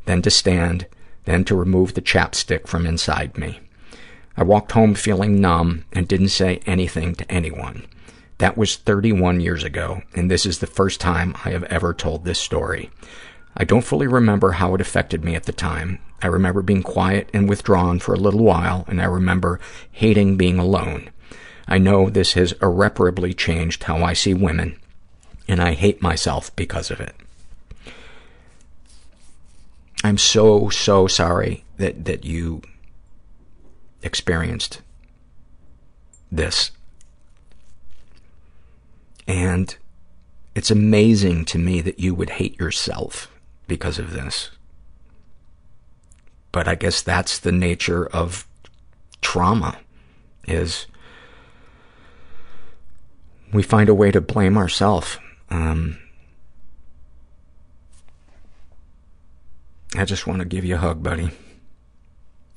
then 0.05 0.21
to 0.23 0.29
stand, 0.29 0.87
then 1.23 1.45
to 1.45 1.55
remove 1.55 1.93
the 1.93 2.01
chapstick 2.01 2.67
from 2.67 2.85
inside 2.85 3.37
me. 3.37 3.61
I 4.37 4.43
walked 4.43 4.73
home 4.73 4.95
feeling 4.95 5.39
numb 5.39 5.85
and 5.93 6.07
didn't 6.07 6.29
say 6.29 6.59
anything 6.65 7.15
to 7.15 7.31
anyone. 7.31 7.85
That 8.39 8.57
was 8.57 8.75
31 8.75 9.39
years 9.39 9.63
ago, 9.63 10.01
and 10.13 10.29
this 10.29 10.45
is 10.45 10.59
the 10.59 10.67
first 10.67 10.99
time 10.99 11.35
I 11.45 11.51
have 11.51 11.63
ever 11.65 11.93
told 11.93 12.25
this 12.25 12.39
story. 12.39 12.89
I 13.55 13.63
don't 13.63 13.85
fully 13.85 14.07
remember 14.07 14.53
how 14.53 14.75
it 14.75 14.81
affected 14.81 15.23
me 15.23 15.35
at 15.35 15.43
the 15.43 15.53
time. 15.53 15.99
I 16.21 16.27
remember 16.27 16.61
being 16.61 16.83
quiet 16.83 17.29
and 17.33 17.47
withdrawn 17.47 17.99
for 17.99 18.13
a 18.13 18.19
little 18.19 18.43
while, 18.43 18.83
and 18.87 19.01
I 19.01 19.05
remember 19.05 19.61
hating 19.91 20.35
being 20.35 20.59
alone. 20.59 21.09
I 21.65 21.77
know 21.77 22.09
this 22.09 22.33
has 22.33 22.51
irreparably 22.61 23.33
changed 23.33 23.83
how 23.83 24.03
I 24.03 24.11
see 24.11 24.33
women, 24.33 24.77
and 25.47 25.61
I 25.61 25.73
hate 25.73 26.01
myself 26.01 26.53
because 26.57 26.91
of 26.91 26.99
it. 26.99 27.15
I'm 30.03 30.17
so, 30.17 30.69
so 30.69 31.07
sorry 31.07 31.63
that, 31.77 32.03
that 32.05 32.25
you 32.25 32.61
experienced 34.05 34.81
this. 36.31 36.71
And 39.27 39.75
it's 40.53 40.71
amazing 40.71 41.45
to 41.45 41.57
me 41.57 41.81
that 41.81 41.99
you 41.99 42.13
would 42.15 42.29
hate 42.31 42.57
yourself 42.59 43.29
because 43.67 43.99
of 43.99 44.13
this. 44.13 44.51
But 46.51 46.67
I 46.67 46.75
guess 46.75 47.01
that's 47.01 47.39
the 47.39 47.51
nature 47.51 48.05
of 48.05 48.47
trauma, 49.21 49.77
is 50.47 50.85
we 53.51 53.63
find 53.63 53.89
a 53.89 53.95
way 53.95 54.11
to 54.11 54.21
blame 54.21 54.57
ourselves. 54.57 55.17
Um, 55.49 55.97
I 59.97 60.05
just 60.05 60.27
want 60.27 60.39
to 60.39 60.45
give 60.45 60.63
you 60.63 60.75
a 60.75 60.77
hug, 60.77 61.01
buddy. 61.01 61.31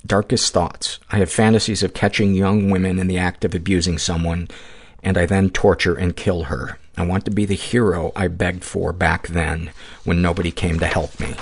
Darkest 0.05 0.53
thoughts. 0.53 0.99
I 1.11 1.17
have 1.17 1.31
fantasies 1.31 1.83
of 1.83 1.93
catching 1.93 2.33
young 2.33 2.69
women 2.69 2.99
in 2.99 3.07
the 3.07 3.17
act 3.17 3.43
of 3.43 3.53
abusing 3.53 3.97
someone, 3.97 4.47
and 5.03 5.17
I 5.17 5.25
then 5.25 5.49
torture 5.49 5.95
and 5.95 6.15
kill 6.15 6.43
her. 6.43 6.77
I 6.97 7.05
want 7.05 7.25
to 7.25 7.31
be 7.31 7.45
the 7.45 7.55
hero 7.55 8.11
I 8.15 8.27
begged 8.27 8.63
for 8.63 8.91
back 8.91 9.27
then 9.27 9.71
when 10.03 10.21
nobody 10.21 10.51
came 10.51 10.79
to 10.79 10.85
help 10.85 11.19
me. 11.19 11.35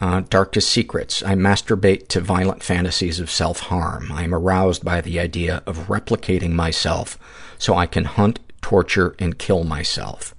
Uh, 0.00 0.22
darkest 0.28 0.68
secrets. 0.68 1.22
I 1.22 1.34
masturbate 1.34 2.08
to 2.08 2.20
violent 2.20 2.64
fantasies 2.64 3.20
of 3.20 3.30
self-harm. 3.30 4.10
I 4.10 4.24
am 4.24 4.34
aroused 4.34 4.84
by 4.84 5.00
the 5.00 5.20
idea 5.20 5.62
of 5.64 5.86
replicating 5.86 6.50
myself 6.52 7.16
so 7.56 7.76
I 7.76 7.86
can 7.86 8.04
hunt, 8.06 8.40
torture, 8.60 9.14
and 9.20 9.38
kill 9.38 9.62
myself. 9.62 10.34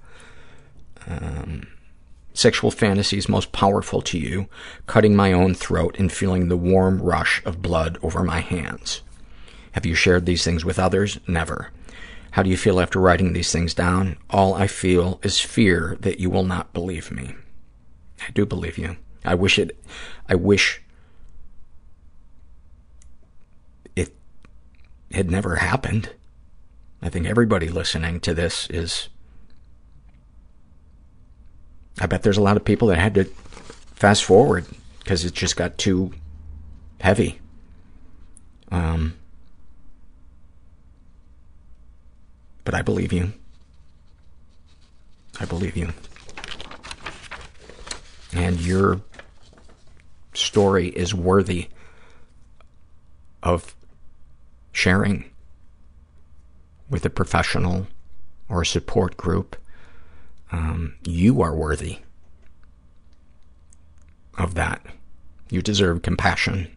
Um, 1.06 1.66
sexual 2.34 2.70
fantasies 2.70 3.28
most 3.28 3.52
powerful 3.52 4.02
to 4.02 4.18
you, 4.18 4.48
cutting 4.86 5.16
my 5.16 5.32
own 5.32 5.54
throat 5.54 5.96
and 5.98 6.12
feeling 6.12 6.48
the 6.48 6.56
warm 6.56 7.00
rush 7.00 7.42
of 7.46 7.62
blood 7.62 7.96
over 8.02 8.22
my 8.22 8.40
hands. 8.40 9.00
Have 9.72 9.86
you 9.86 9.94
shared 9.94 10.26
these 10.26 10.44
things 10.44 10.64
with 10.64 10.78
others? 10.78 11.18
Never. 11.26 11.70
How 12.32 12.42
do 12.42 12.50
you 12.50 12.56
feel 12.56 12.80
after 12.80 12.98
writing 12.98 13.32
these 13.32 13.52
things 13.52 13.74
down? 13.74 14.16
All 14.28 14.54
I 14.54 14.66
feel 14.66 15.20
is 15.22 15.40
fear 15.40 15.96
that 16.00 16.18
you 16.18 16.28
will 16.28 16.44
not 16.44 16.72
believe 16.72 17.10
me. 17.10 17.34
I 18.20 18.30
do 18.32 18.44
believe 18.44 18.76
you. 18.76 18.96
I 19.24 19.34
wish 19.34 19.58
it, 19.58 19.78
I 20.28 20.34
wish 20.34 20.82
it 23.96 24.14
had 25.12 25.30
never 25.30 25.56
happened. 25.56 26.10
I 27.00 27.08
think 27.08 27.26
everybody 27.26 27.68
listening 27.68 28.20
to 28.20 28.34
this 28.34 28.68
is, 28.68 29.08
I 32.00 32.06
bet 32.06 32.22
there's 32.22 32.36
a 32.36 32.42
lot 32.42 32.56
of 32.56 32.64
people 32.64 32.88
that 32.88 32.98
had 32.98 33.14
to 33.14 33.24
fast 33.94 34.24
forward 34.24 34.66
because 34.98 35.24
it 35.24 35.34
just 35.34 35.56
got 35.56 35.78
too 35.78 36.12
heavy. 37.00 37.38
Um, 38.70 39.14
but 42.64 42.74
I 42.74 42.82
believe 42.82 43.12
you. 43.12 43.32
I 45.38 45.44
believe 45.44 45.76
you. 45.76 45.92
And 48.32 48.60
your 48.60 49.00
story 50.32 50.88
is 50.88 51.14
worthy 51.14 51.68
of 53.42 53.76
sharing 54.72 55.30
with 56.90 57.04
a 57.04 57.10
professional 57.10 57.86
or 58.48 58.62
a 58.62 58.66
support 58.66 59.16
group. 59.16 59.56
Um, 60.54 60.94
you 61.04 61.42
are 61.42 61.52
worthy 61.52 61.98
of 64.38 64.54
that. 64.54 64.80
You 65.50 65.60
deserve 65.62 66.02
compassion. 66.02 66.68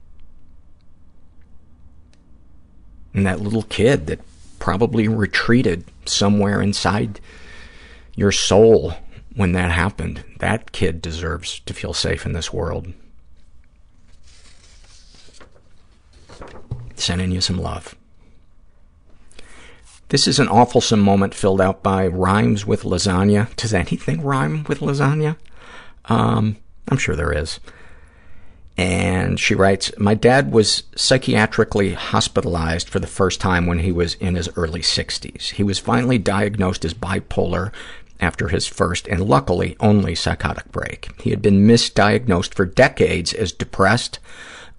And 3.14 3.24
that 3.28 3.40
little 3.40 3.62
kid 3.62 4.08
that 4.08 4.20
probably 4.58 5.08
retreated 5.08 5.86
somewhere 6.06 6.60
inside 6.60 7.20
your 8.16 8.32
soul 8.32 8.96
when 9.36 9.52
that 9.52 9.70
happened, 9.70 10.24
that 10.40 10.72
kid 10.72 11.00
deserves 11.00 11.60
to 11.60 11.74
feel 11.76 11.94
safe 11.94 12.26
in 12.26 12.34
this 12.34 12.52
world. 12.52 12.92
Sending 16.96 17.30
you 17.30 17.42
some 17.42 17.60
love. 17.60 17.97
This 20.10 20.26
is 20.26 20.40
an 20.40 20.48
awfulsome 20.48 21.02
moment 21.02 21.34
filled 21.34 21.60
out 21.60 21.84
by 21.84 22.08
Rhymes 22.08 22.66
with 22.66 22.84
Lasagna. 22.84 23.54
Does 23.58 23.74
anything 23.74 24.22
rhyme 24.22 24.64
with 24.64 24.80
lasagna? 24.80 25.36
Um, 26.06 26.56
I'm 26.88 26.98
sure 26.98 27.16
there 27.16 27.34
is. 27.34 27.60
And 28.78 29.38
she 29.38 29.54
writes, 29.54 29.92
My 29.98 30.14
dad 30.14 30.54
was 30.54 30.84
psychiatrically 30.96 31.94
hospitalized 31.94 32.88
for 32.88 33.00
the 33.00 33.08
first 33.08 33.42
time 33.42 33.66
when 33.66 33.80
he 33.80 33.92
was 33.92 34.14
in 34.16 34.36
his 34.36 34.50
early 34.56 34.82
60s. 34.82 35.52
He 35.52 35.64
was 35.64 35.78
finally 35.78 36.18
diagnosed 36.18 36.86
as 36.86 36.94
bipolar 36.94 37.74
after 38.22 38.48
his 38.48 38.66
first 38.66 39.08
and 39.10 39.28
luckily 39.28 39.76
only 39.82 40.16
psychotic 40.16 40.72
break. 40.72 41.10
He 41.22 41.32
had 41.32 41.42
been 41.42 41.68
misdiagnosed 41.68 42.54
for 42.54 42.66
decades 42.66 43.34
as 43.34 43.52
depressed. 43.52 44.20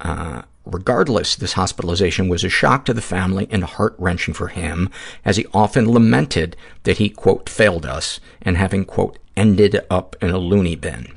Uh, 0.00 0.42
regardless, 0.68 1.34
this 1.34 1.54
hospitalization 1.54 2.28
was 2.28 2.44
a 2.44 2.48
shock 2.48 2.84
to 2.84 2.94
the 2.94 3.02
family 3.02 3.48
and 3.50 3.64
heart-wrenching 3.64 4.34
for 4.34 4.48
him, 4.48 4.90
as 5.24 5.36
he 5.36 5.46
often 5.52 5.90
lamented 5.90 6.56
that 6.84 6.98
he, 6.98 7.08
quote, 7.08 7.48
failed 7.48 7.86
us 7.86 8.20
and 8.42 8.56
having, 8.56 8.84
quote, 8.84 9.18
ended 9.36 9.80
up 9.90 10.16
in 10.20 10.30
a 10.30 10.38
loony 10.38 10.76
bin. 10.76 11.12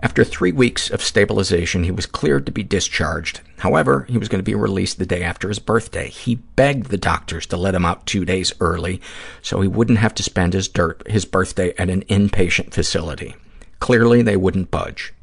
After 0.00 0.24
three 0.24 0.52
weeks 0.52 0.90
of 0.90 1.02
stabilization, 1.02 1.84
he 1.84 1.90
was 1.90 2.06
cleared 2.06 2.44
to 2.46 2.52
be 2.52 2.62
discharged. 2.62 3.40
However, 3.58 4.06
he 4.08 4.18
was 4.18 4.28
going 4.28 4.40
to 4.40 4.44
be 4.44 4.54
released 4.54 4.98
the 4.98 5.06
day 5.06 5.22
after 5.22 5.48
his 5.48 5.58
birthday. 5.58 6.10
He 6.10 6.34
begged 6.34 6.88
the 6.90 6.98
doctors 6.98 7.46
to 7.46 7.56
let 7.56 7.74
him 7.74 7.86
out 7.86 8.04
two 8.04 8.24
days 8.24 8.52
early 8.60 9.00
so 9.40 9.60
he 9.60 9.68
wouldn't 9.68 9.98
have 9.98 10.14
to 10.16 10.22
spend 10.22 10.52
his, 10.52 10.68
dirt, 10.68 11.02
his 11.08 11.24
birthday 11.24 11.74
at 11.78 11.88
an 11.88 12.04
inpatient 12.04 12.72
facility. 12.72 13.34
Clearly, 13.80 14.22
they 14.22 14.36
wouldn't 14.36 14.70
budge. 14.70 15.14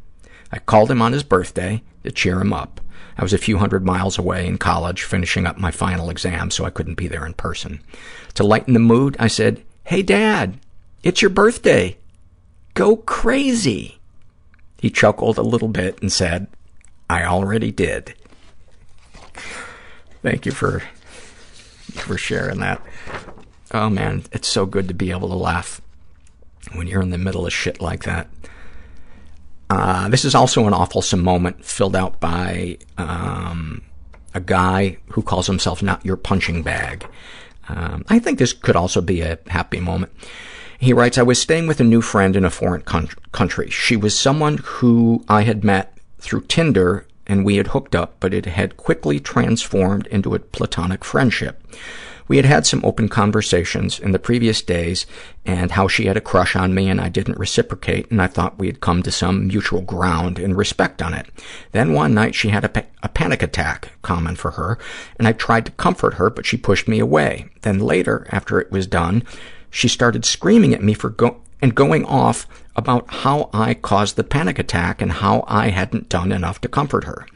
I 0.51 0.59
called 0.59 0.89
him 0.91 1.01
on 1.01 1.13
his 1.13 1.23
birthday 1.23 1.83
to 2.03 2.11
cheer 2.11 2.41
him 2.41 2.51
up. 2.51 2.81
I 3.17 3.23
was 3.23 3.33
a 3.33 3.37
few 3.37 3.57
hundred 3.57 3.85
miles 3.85 4.17
away 4.17 4.47
in 4.47 4.57
college 4.57 5.03
finishing 5.03 5.45
up 5.45 5.57
my 5.57 5.71
final 5.71 6.09
exam, 6.09 6.51
so 6.51 6.65
I 6.65 6.69
couldn't 6.69 6.95
be 6.95 7.07
there 7.07 7.25
in 7.25 7.33
person. 7.33 7.79
To 8.35 8.43
lighten 8.43 8.73
the 8.73 8.79
mood, 8.79 9.15
I 9.19 9.27
said, 9.27 9.63
Hey, 9.83 10.01
Dad, 10.01 10.59
it's 11.03 11.21
your 11.21 11.29
birthday. 11.29 11.97
Go 12.73 12.95
crazy. 12.97 13.99
He 14.79 14.89
chuckled 14.89 15.37
a 15.37 15.43
little 15.43 15.67
bit 15.67 16.01
and 16.01 16.11
said, 16.11 16.47
I 17.09 17.23
already 17.23 17.71
did. 17.71 18.15
Thank 20.21 20.45
you 20.45 20.51
for 20.51 20.81
for 21.91 22.17
sharing 22.17 22.59
that. 22.59 22.81
Oh 23.71 23.89
man, 23.89 24.23
it's 24.31 24.47
so 24.47 24.65
good 24.65 24.87
to 24.87 24.93
be 24.93 25.11
able 25.11 25.29
to 25.29 25.35
laugh 25.35 25.81
when 26.73 26.87
you're 26.87 27.01
in 27.01 27.09
the 27.09 27.17
middle 27.17 27.45
of 27.45 27.53
shit 27.53 27.81
like 27.81 28.03
that. 28.03 28.27
Uh, 29.69 30.09
this 30.09 30.25
is 30.25 30.35
also 30.35 30.67
an 30.67 30.73
awful 30.73 31.03
moment 31.17 31.63
filled 31.65 31.95
out 31.95 32.19
by 32.19 32.77
um, 32.97 33.81
a 34.33 34.39
guy 34.39 34.97
who 35.09 35.21
calls 35.21 35.47
himself 35.47 35.81
not 35.81 36.05
your 36.05 36.17
punching 36.17 36.63
bag. 36.63 37.07
Um, 37.69 38.03
I 38.09 38.19
think 38.19 38.39
this 38.39 38.53
could 38.53 38.75
also 38.75 39.01
be 39.01 39.21
a 39.21 39.39
happy 39.47 39.79
moment. 39.79 40.11
He 40.79 40.91
writes, 40.91 41.17
I 41.17 41.23
was 41.23 41.41
staying 41.41 41.67
with 41.67 41.79
a 41.79 41.85
new 41.85 42.01
friend 42.01 42.35
in 42.35 42.43
a 42.43 42.49
foreign 42.49 42.81
country. 42.81 43.69
She 43.69 43.95
was 43.95 44.19
someone 44.19 44.59
who 44.63 45.23
I 45.29 45.43
had 45.43 45.63
met 45.63 45.97
through 46.19 46.41
Tinder 46.41 47.07
and 47.25 47.45
we 47.45 47.55
had 47.55 47.67
hooked 47.67 47.95
up, 47.95 48.17
but 48.19 48.33
it 48.33 48.45
had 48.45 48.75
quickly 48.75 49.19
transformed 49.19 50.07
into 50.07 50.35
a 50.35 50.39
platonic 50.39 51.05
friendship. 51.05 51.63
We 52.27 52.37
had 52.37 52.45
had 52.45 52.65
some 52.65 52.83
open 52.83 53.09
conversations 53.09 53.99
in 53.99 54.11
the 54.11 54.19
previous 54.19 54.61
days 54.61 55.05
and 55.45 55.71
how 55.71 55.87
she 55.87 56.05
had 56.05 56.17
a 56.17 56.21
crush 56.21 56.55
on 56.55 56.73
me 56.73 56.89
and 56.89 57.01
I 57.01 57.09
didn't 57.09 57.37
reciprocate 57.37 58.09
and 58.09 58.21
I 58.21 58.27
thought 58.27 58.57
we 58.57 58.67
had 58.67 58.81
come 58.81 59.03
to 59.03 59.11
some 59.11 59.47
mutual 59.47 59.81
ground 59.81 60.39
and 60.39 60.55
respect 60.55 61.01
on 61.01 61.13
it. 61.13 61.27
Then 61.71 61.93
one 61.93 62.13
night 62.13 62.35
she 62.35 62.49
had 62.49 62.63
a, 62.63 62.69
pa- 62.69 62.83
a 63.01 63.09
panic 63.09 63.43
attack, 63.43 63.89
common 64.01 64.35
for 64.35 64.51
her, 64.51 64.77
and 65.17 65.27
I 65.27 65.33
tried 65.33 65.65
to 65.65 65.71
comfort 65.73 66.15
her, 66.15 66.29
but 66.29 66.45
she 66.45 66.57
pushed 66.57 66.87
me 66.87 66.99
away. 66.99 67.49
Then 67.61 67.79
later, 67.79 68.27
after 68.31 68.59
it 68.59 68.71
was 68.71 68.87
done, 68.87 69.23
she 69.69 69.87
started 69.87 70.23
screaming 70.25 70.73
at 70.73 70.83
me 70.83 70.93
for 70.93 71.09
go- 71.09 71.41
and 71.61 71.75
going 71.75 72.05
off 72.05 72.47
about 72.75 73.05
how 73.07 73.49
I 73.53 73.73
caused 73.73 74.15
the 74.15 74.23
panic 74.23 74.57
attack 74.57 75.01
and 75.01 75.11
how 75.11 75.43
I 75.47 75.69
hadn't 75.69 76.09
done 76.09 76.31
enough 76.31 76.59
to 76.61 76.67
comfort 76.67 77.03
her. 77.03 77.27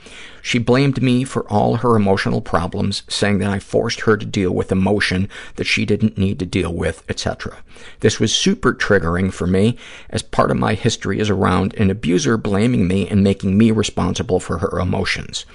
She 0.41 0.59
blamed 0.59 1.01
me 1.01 1.26
for 1.26 1.43
all 1.49 1.77
her 1.77 1.95
emotional 1.95 2.41
problems, 2.41 3.03
saying 3.09 3.39
that 3.39 3.51
I 3.51 3.59
forced 3.59 4.01
her 4.01 4.15
to 4.15 4.26
deal 4.26 4.51
with 4.51 4.72
emotion 4.72 5.27
that 5.57 5.68
she 5.68 5.85
didn't 5.85 6.18
need 6.18 6.39
to 6.39 6.45
deal 6.45 6.73
with, 6.73 7.03
etc. 7.09 7.57
This 7.99 8.19
was 8.19 8.34
super 8.34 8.73
triggering 8.73 9.31
for 9.31 9.45
me, 9.45 9.77
as 10.09 10.22
part 10.22 10.49
of 10.49 10.57
my 10.57 10.73
history 10.73 11.19
is 11.19 11.30
around 11.30 11.73
an 11.76 11.91
abuser 11.91 12.38
blaming 12.38 12.88
me 12.88 13.07
and 13.09 13.23
making 13.23 13.57
me 13.57 13.72
responsible 13.72 14.39
for 14.39 14.59
her 14.59 14.80
emotions. 14.80 15.45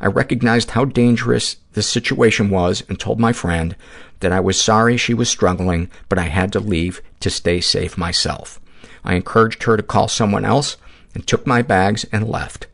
I 0.00 0.06
recognized 0.06 0.70
how 0.70 0.84
dangerous 0.84 1.56
the 1.74 1.82
situation 1.82 2.50
was 2.50 2.82
and 2.88 2.98
told 2.98 3.20
my 3.20 3.32
friend 3.32 3.76
that 4.20 4.32
I 4.32 4.40
was 4.40 4.60
sorry 4.60 4.96
she 4.96 5.14
was 5.14 5.28
struggling, 5.28 5.90
but 6.08 6.18
I 6.18 6.28
had 6.28 6.52
to 6.52 6.60
leave 6.60 7.02
to 7.20 7.30
stay 7.30 7.60
safe 7.60 7.98
myself. 7.98 8.60
I 9.04 9.14
encouraged 9.14 9.62
her 9.64 9.76
to 9.76 9.82
call 9.82 10.08
someone 10.08 10.44
else 10.44 10.76
and 11.14 11.26
took 11.26 11.46
my 11.46 11.62
bags 11.62 12.04
and 12.12 12.28
left. 12.28 12.66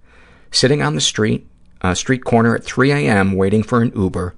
Sitting 0.50 0.82
on 0.82 0.94
the 0.94 1.00
street, 1.00 1.46
uh, 1.80 1.94
street 1.94 2.24
corner 2.24 2.54
at 2.54 2.64
3 2.64 2.92
a.m. 2.92 3.32
waiting 3.32 3.62
for 3.62 3.82
an 3.82 3.92
Uber. 3.94 4.34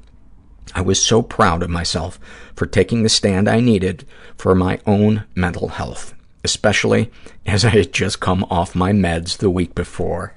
I 0.75 0.81
was 0.81 1.03
so 1.03 1.23
proud 1.23 1.63
of 1.63 1.71
myself 1.71 2.19
for 2.55 2.67
taking 2.67 3.03
the 3.03 3.09
stand 3.09 3.49
I 3.49 3.61
needed 3.61 4.05
for 4.37 4.55
my 4.55 4.81
own 4.87 5.25
mental 5.35 5.69
health, 5.69 6.15
especially 6.45 7.11
as 7.47 7.65
I 7.65 7.71
had 7.71 7.93
just 7.93 8.21
come 8.21 8.45
off 8.51 8.75
my 8.75 8.93
meds 8.93 9.37
the 9.39 9.51
week 9.51 9.75
before. 9.75 10.35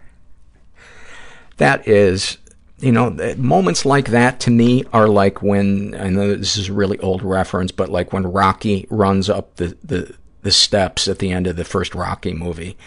That 1.57 1.87
is, 1.87 2.37
you 2.79 2.91
know, 2.91 3.09
moments 3.37 3.85
like 3.85 4.09
that 4.09 4.39
to 4.41 4.51
me 4.51 4.85
are 4.93 5.09
like 5.09 5.41
when, 5.41 5.95
I 5.99 6.09
know 6.09 6.35
this 6.35 6.57
is 6.57 6.69
a 6.69 6.73
really 6.73 6.99
old 6.99 7.23
reference, 7.23 7.71
but 7.71 7.89
like 7.89 8.13
when 8.13 8.31
Rocky 8.31 8.87
runs 8.89 9.29
up 9.29 9.55
the, 9.55 9.77
the, 9.83 10.15
the 10.41 10.51
steps 10.51 11.07
at 11.07 11.19
the 11.19 11.31
end 11.31 11.47
of 11.47 11.55
the 11.55 11.65
first 11.65 11.93
Rocky 11.95 12.33
movie. 12.33 12.77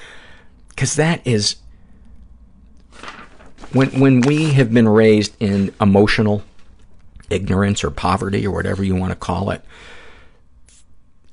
Because 0.68 0.96
that 0.96 1.26
is 1.26 1.56
when, 3.72 3.88
when 4.00 4.20
we 4.20 4.52
have 4.52 4.72
been 4.72 4.88
raised 4.88 5.34
in 5.40 5.74
emotional 5.80 6.42
ignorance 7.30 7.82
or 7.82 7.90
poverty 7.90 8.46
or 8.46 8.50
whatever 8.50 8.84
you 8.84 8.94
want 8.94 9.12
to 9.12 9.16
call 9.16 9.50
it, 9.50 9.62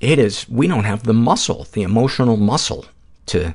it 0.00 0.18
is, 0.18 0.48
we 0.48 0.66
don't 0.66 0.84
have 0.84 1.02
the 1.02 1.12
muscle, 1.12 1.66
the 1.72 1.82
emotional 1.82 2.36
muscle 2.38 2.86
to, 3.26 3.54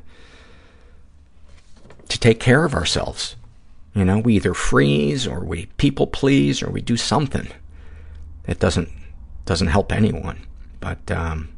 to 2.08 2.20
take 2.20 2.40
care 2.40 2.64
of 2.64 2.76
ourselves. 2.76 3.36
You 3.96 4.06
know, 4.06 4.20
we 4.20 4.36
either 4.36 4.54
freeze 4.54 5.26
or 5.26 5.40
we 5.40 5.68
people 5.78 6.06
please 6.06 6.62
or 6.62 6.70
we 6.70 6.82
do 6.82 6.98
something 6.98 7.48
that 8.44 8.60
doesn't, 8.60 8.90
doesn't 9.46 9.68
help 9.68 9.92
anyone. 9.92 10.46
But, 10.80 11.10
um, 11.10 11.50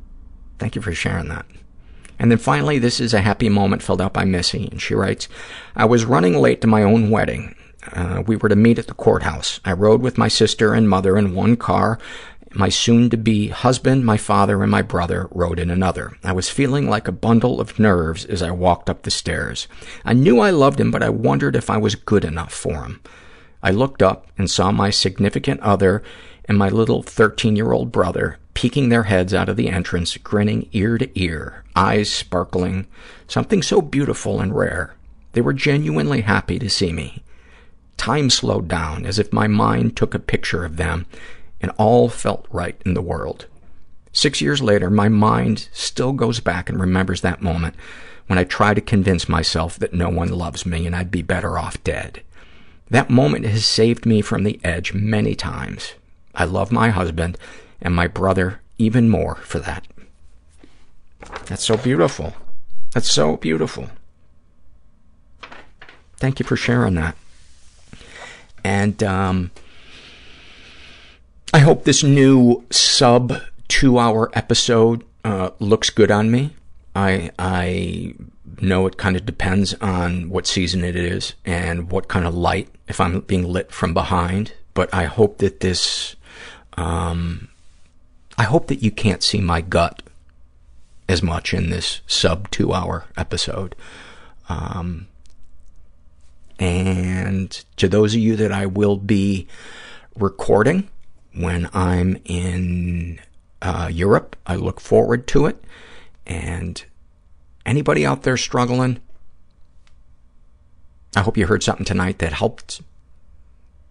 thank 0.60 0.76
you 0.76 0.82
for 0.82 0.94
sharing 0.94 1.30
that. 1.30 1.46
And 2.20 2.32
then 2.32 2.40
finally, 2.40 2.80
this 2.80 3.00
is 3.00 3.14
a 3.14 3.22
happy 3.22 3.50
moment 3.50 3.84
filled 3.84 4.02
out 4.02 4.14
by 4.14 4.26
Missy, 4.26 4.68
and 4.72 4.82
she 4.82 4.96
writes, 4.96 5.28
I 5.76 5.86
was 5.86 6.06
running 6.06 6.36
late 6.36 6.62
to 6.62 6.68
my 6.68 6.84
own 6.84 7.10
wedding. 7.10 7.56
Uh, 7.94 8.24
we 8.26 8.36
were 8.36 8.50
to 8.50 8.56
meet 8.56 8.80
at 8.80 8.88
the 8.88 8.94
courthouse. 8.94 9.60
I 9.64 9.74
rode 9.74 10.02
with 10.02 10.18
my 10.18 10.28
sister 10.28 10.74
and 10.74 10.90
mother 10.90 11.18
in 11.18 11.36
one 11.36 11.56
car. 11.56 12.00
My 12.54 12.70
soon-to-be 12.70 13.50
husband, 13.50 14.04
my 14.04 14.18
father, 14.18 14.64
and 14.64 14.72
my 14.72 14.82
brother 14.82 15.28
rode 15.32 15.60
in 15.60 15.70
another. 15.70 16.18
I 16.24 16.32
was 16.32 16.50
feeling 16.50 16.90
like 16.90 17.08
a 17.08 17.12
bundle 17.12 17.62
of 17.62 17.78
nerves 17.78 18.26
as 18.26 18.42
I 18.42 18.52
walked 18.52 18.90
up 18.90 19.04
the 19.04 19.12
stairs. 19.12 19.68
I 20.04 20.14
knew 20.14 20.40
I 20.40 20.50
loved 20.50 20.80
him, 20.80 20.90
but 20.90 21.04
I 21.04 21.10
wondered 21.10 21.56
if 21.56 21.70
I 21.70 21.78
was 21.78 21.96
good 21.96 22.26
enough 22.26 22.54
for 22.54 22.84
him. 22.84 23.02
I 23.62 23.72
looked 23.72 24.02
up 24.02 24.28
and 24.38 24.50
saw 24.50 24.72
my 24.72 24.90
significant 24.90 25.60
other 25.62 26.02
and 26.46 26.58
my 26.58 26.70
little 26.70 27.04
13-year-old 27.04 27.92
brother 27.92 28.40
peeking 28.58 28.90
their 28.90 29.04
heads 29.04 29.36
out 29.36 29.50
of 29.50 29.56
the 29.56 29.70
entrance, 29.70 30.18
grinning 30.18 30.68
ear 30.72 30.98
to 30.98 31.08
ear, 31.14 31.64
eyes 31.76 32.12
sparkling, 32.12 32.88
something 33.28 33.62
so 33.62 33.84
beautiful 33.84 34.42
and 34.42 34.56
rare. 34.56 34.96
They 35.34 35.42
were 35.42 35.54
genuinely 35.54 36.22
happy 36.22 36.58
to 36.58 36.68
see 36.68 36.92
me. 36.92 37.22
Time 37.98 38.32
slowed 38.32 38.68
down 38.68 39.06
as 39.06 39.20
if 39.20 39.32
my 39.32 39.46
mind 39.46 39.96
took 39.96 40.16
a 40.16 40.20
picture 40.20 40.66
of 40.66 40.78
them 40.78 41.06
and 41.62 41.72
all 41.78 42.10
felt 42.10 42.48
right 42.50 42.82
in 42.84 42.96
the 42.96 43.02
world. 43.04 43.46
Six 44.12 44.42
years 44.42 44.60
later, 44.60 44.90
my 44.90 45.08
mind 45.08 45.70
still 45.72 46.14
goes 46.14 46.40
back 46.40 46.68
and 46.68 46.80
remembers 46.80 47.22
that 47.22 47.44
moment 47.44 47.76
when 48.26 48.40
I 48.40 48.44
try 48.44 48.74
to 48.74 48.82
convince 48.82 49.30
myself 49.30 49.78
that 49.78 49.94
no 49.94 50.10
one 50.10 50.30
loves 50.30 50.66
me 50.66 50.88
and 50.88 50.96
I'd 50.96 51.12
be 51.12 51.22
better 51.22 51.60
off 51.60 51.84
dead. 51.84 52.24
That 52.90 53.12
moment 53.12 53.46
has 53.46 53.68
saved 53.68 54.08
me 54.08 54.22
from 54.22 54.44
the 54.44 54.60
edge 54.64 54.96
many 54.96 55.36
times. 55.36 55.94
I 56.34 56.46
love 56.46 56.72
my 56.72 56.90
husband 56.90 57.38
and 57.82 57.96
my 57.96 58.08
brother 58.08 58.62
even 58.78 59.10
more 59.10 59.36
for 59.36 59.60
that. 59.60 59.88
That's 61.46 61.64
so 61.64 61.78
beautiful. 61.78 62.34
That's 62.94 63.12
so 63.12 63.38
beautiful. 63.38 63.90
Thank 66.18 66.40
you 66.40 66.46
for 66.46 66.56
sharing 66.56 66.96
that. 66.96 67.16
And 68.64 69.02
um, 69.04 69.52
I 71.54 71.60
hope 71.60 71.84
this 71.84 72.04
new 72.04 72.66
sub 72.70 73.42
two-hour 73.68 74.32
episode 74.34 75.04
uh, 75.24 75.52
looks 75.60 75.90
good 75.90 76.12
on 76.12 76.32
me. 76.32 76.54
I 76.96 77.32
I 77.38 78.16
know 78.60 78.88
it 78.88 78.98
kind 78.98 79.16
of 79.16 79.26
depends 79.26 79.74
on 79.76 80.30
what 80.30 80.48
season 80.48 80.84
it 80.84 80.96
is 80.96 81.36
and 81.46 81.92
what 81.92 82.08
kind 82.08 82.26
of 82.26 82.34
light, 82.34 82.70
if 82.88 83.00
I'm 83.00 83.22
being 83.22 83.44
lit 83.44 83.72
from 83.72 83.94
behind. 83.94 84.54
But 84.74 84.94
I 84.94 85.06
hope 85.06 85.38
that 85.38 85.60
this 85.60 86.16
um, 86.76 87.50
I 88.38 88.44
hope 88.44 88.68
that 88.68 88.84
you 88.84 88.92
can't 88.92 89.24
see 89.24 89.42
my 89.42 89.62
gut 89.62 90.04
as 91.10 91.24
much 91.24 91.54
in 91.54 91.70
this 91.70 92.02
sub 92.06 92.52
two 92.52 92.74
hour 92.74 93.06
episode. 93.16 93.76
Um, 94.50 95.08
and 96.60 97.52
to 97.78 97.88
those 97.88 98.14
of 98.14 98.20
you 98.20 98.36
that 98.36 98.52
I 98.52 98.66
will 98.66 98.98
be 98.98 99.48
recording 100.16 100.90
when 101.34 101.70
I'm 101.74 102.18
in 102.26 103.20
uh, 103.62 103.90
Europe, 103.92 104.36
I 104.46 104.56
look 104.56 104.80
forward 104.80 105.28
to 105.28 105.46
it. 105.46 105.64
And 106.26 106.84
anybody 107.66 108.06
out 108.06 108.24
there 108.24 108.38
struggling, 108.38 109.00
I 111.16 111.22
hope 111.22 111.38
you 111.38 111.48
heard 111.48 111.64
something 111.64 111.86
tonight 111.86 112.20
that 112.20 112.34
helped, 112.34 112.82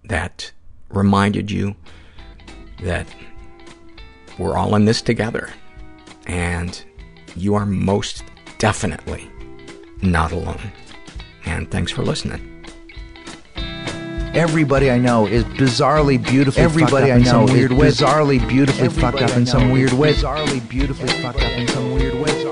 that 0.04 0.52
reminded 0.88 1.50
you 1.50 1.76
that 2.82 3.06
we're 4.38 4.56
all 4.56 4.74
in 4.74 4.84
this 4.84 5.02
together. 5.02 5.50
And 6.26 6.82
you 7.36 7.54
are 7.54 7.66
most 7.66 8.24
definitely 8.58 9.30
not 10.02 10.32
alone. 10.32 10.72
And 11.44 11.70
thanks 11.70 11.92
for 11.92 12.02
listening. 12.02 12.52
Everybody 14.34 14.90
I 14.90 14.98
know 14.98 15.26
is 15.26 15.44
bizarrely 15.44 16.22
beautifully 16.22 16.62
Everybody 16.62 17.10
I 17.10 17.18
know 17.18 17.46
weird 17.46 17.72
is 17.72 17.98
bizarrely 17.98 18.46
beautifully 18.46 18.84
Everybody 18.84 19.18
fucked 19.18 19.30
up 19.30 19.36
in 19.38 19.46
some 19.46 19.70
weird 19.70 19.94
way. 19.94 20.12
Bizarrely 20.12 20.68
beautifully 20.68 21.08
fucked 21.08 21.38
up 21.38 21.52
in 21.52 21.68
some 21.68 21.94
weird 21.94 22.14
way. 22.14 22.22
Bizarrely 22.24 22.45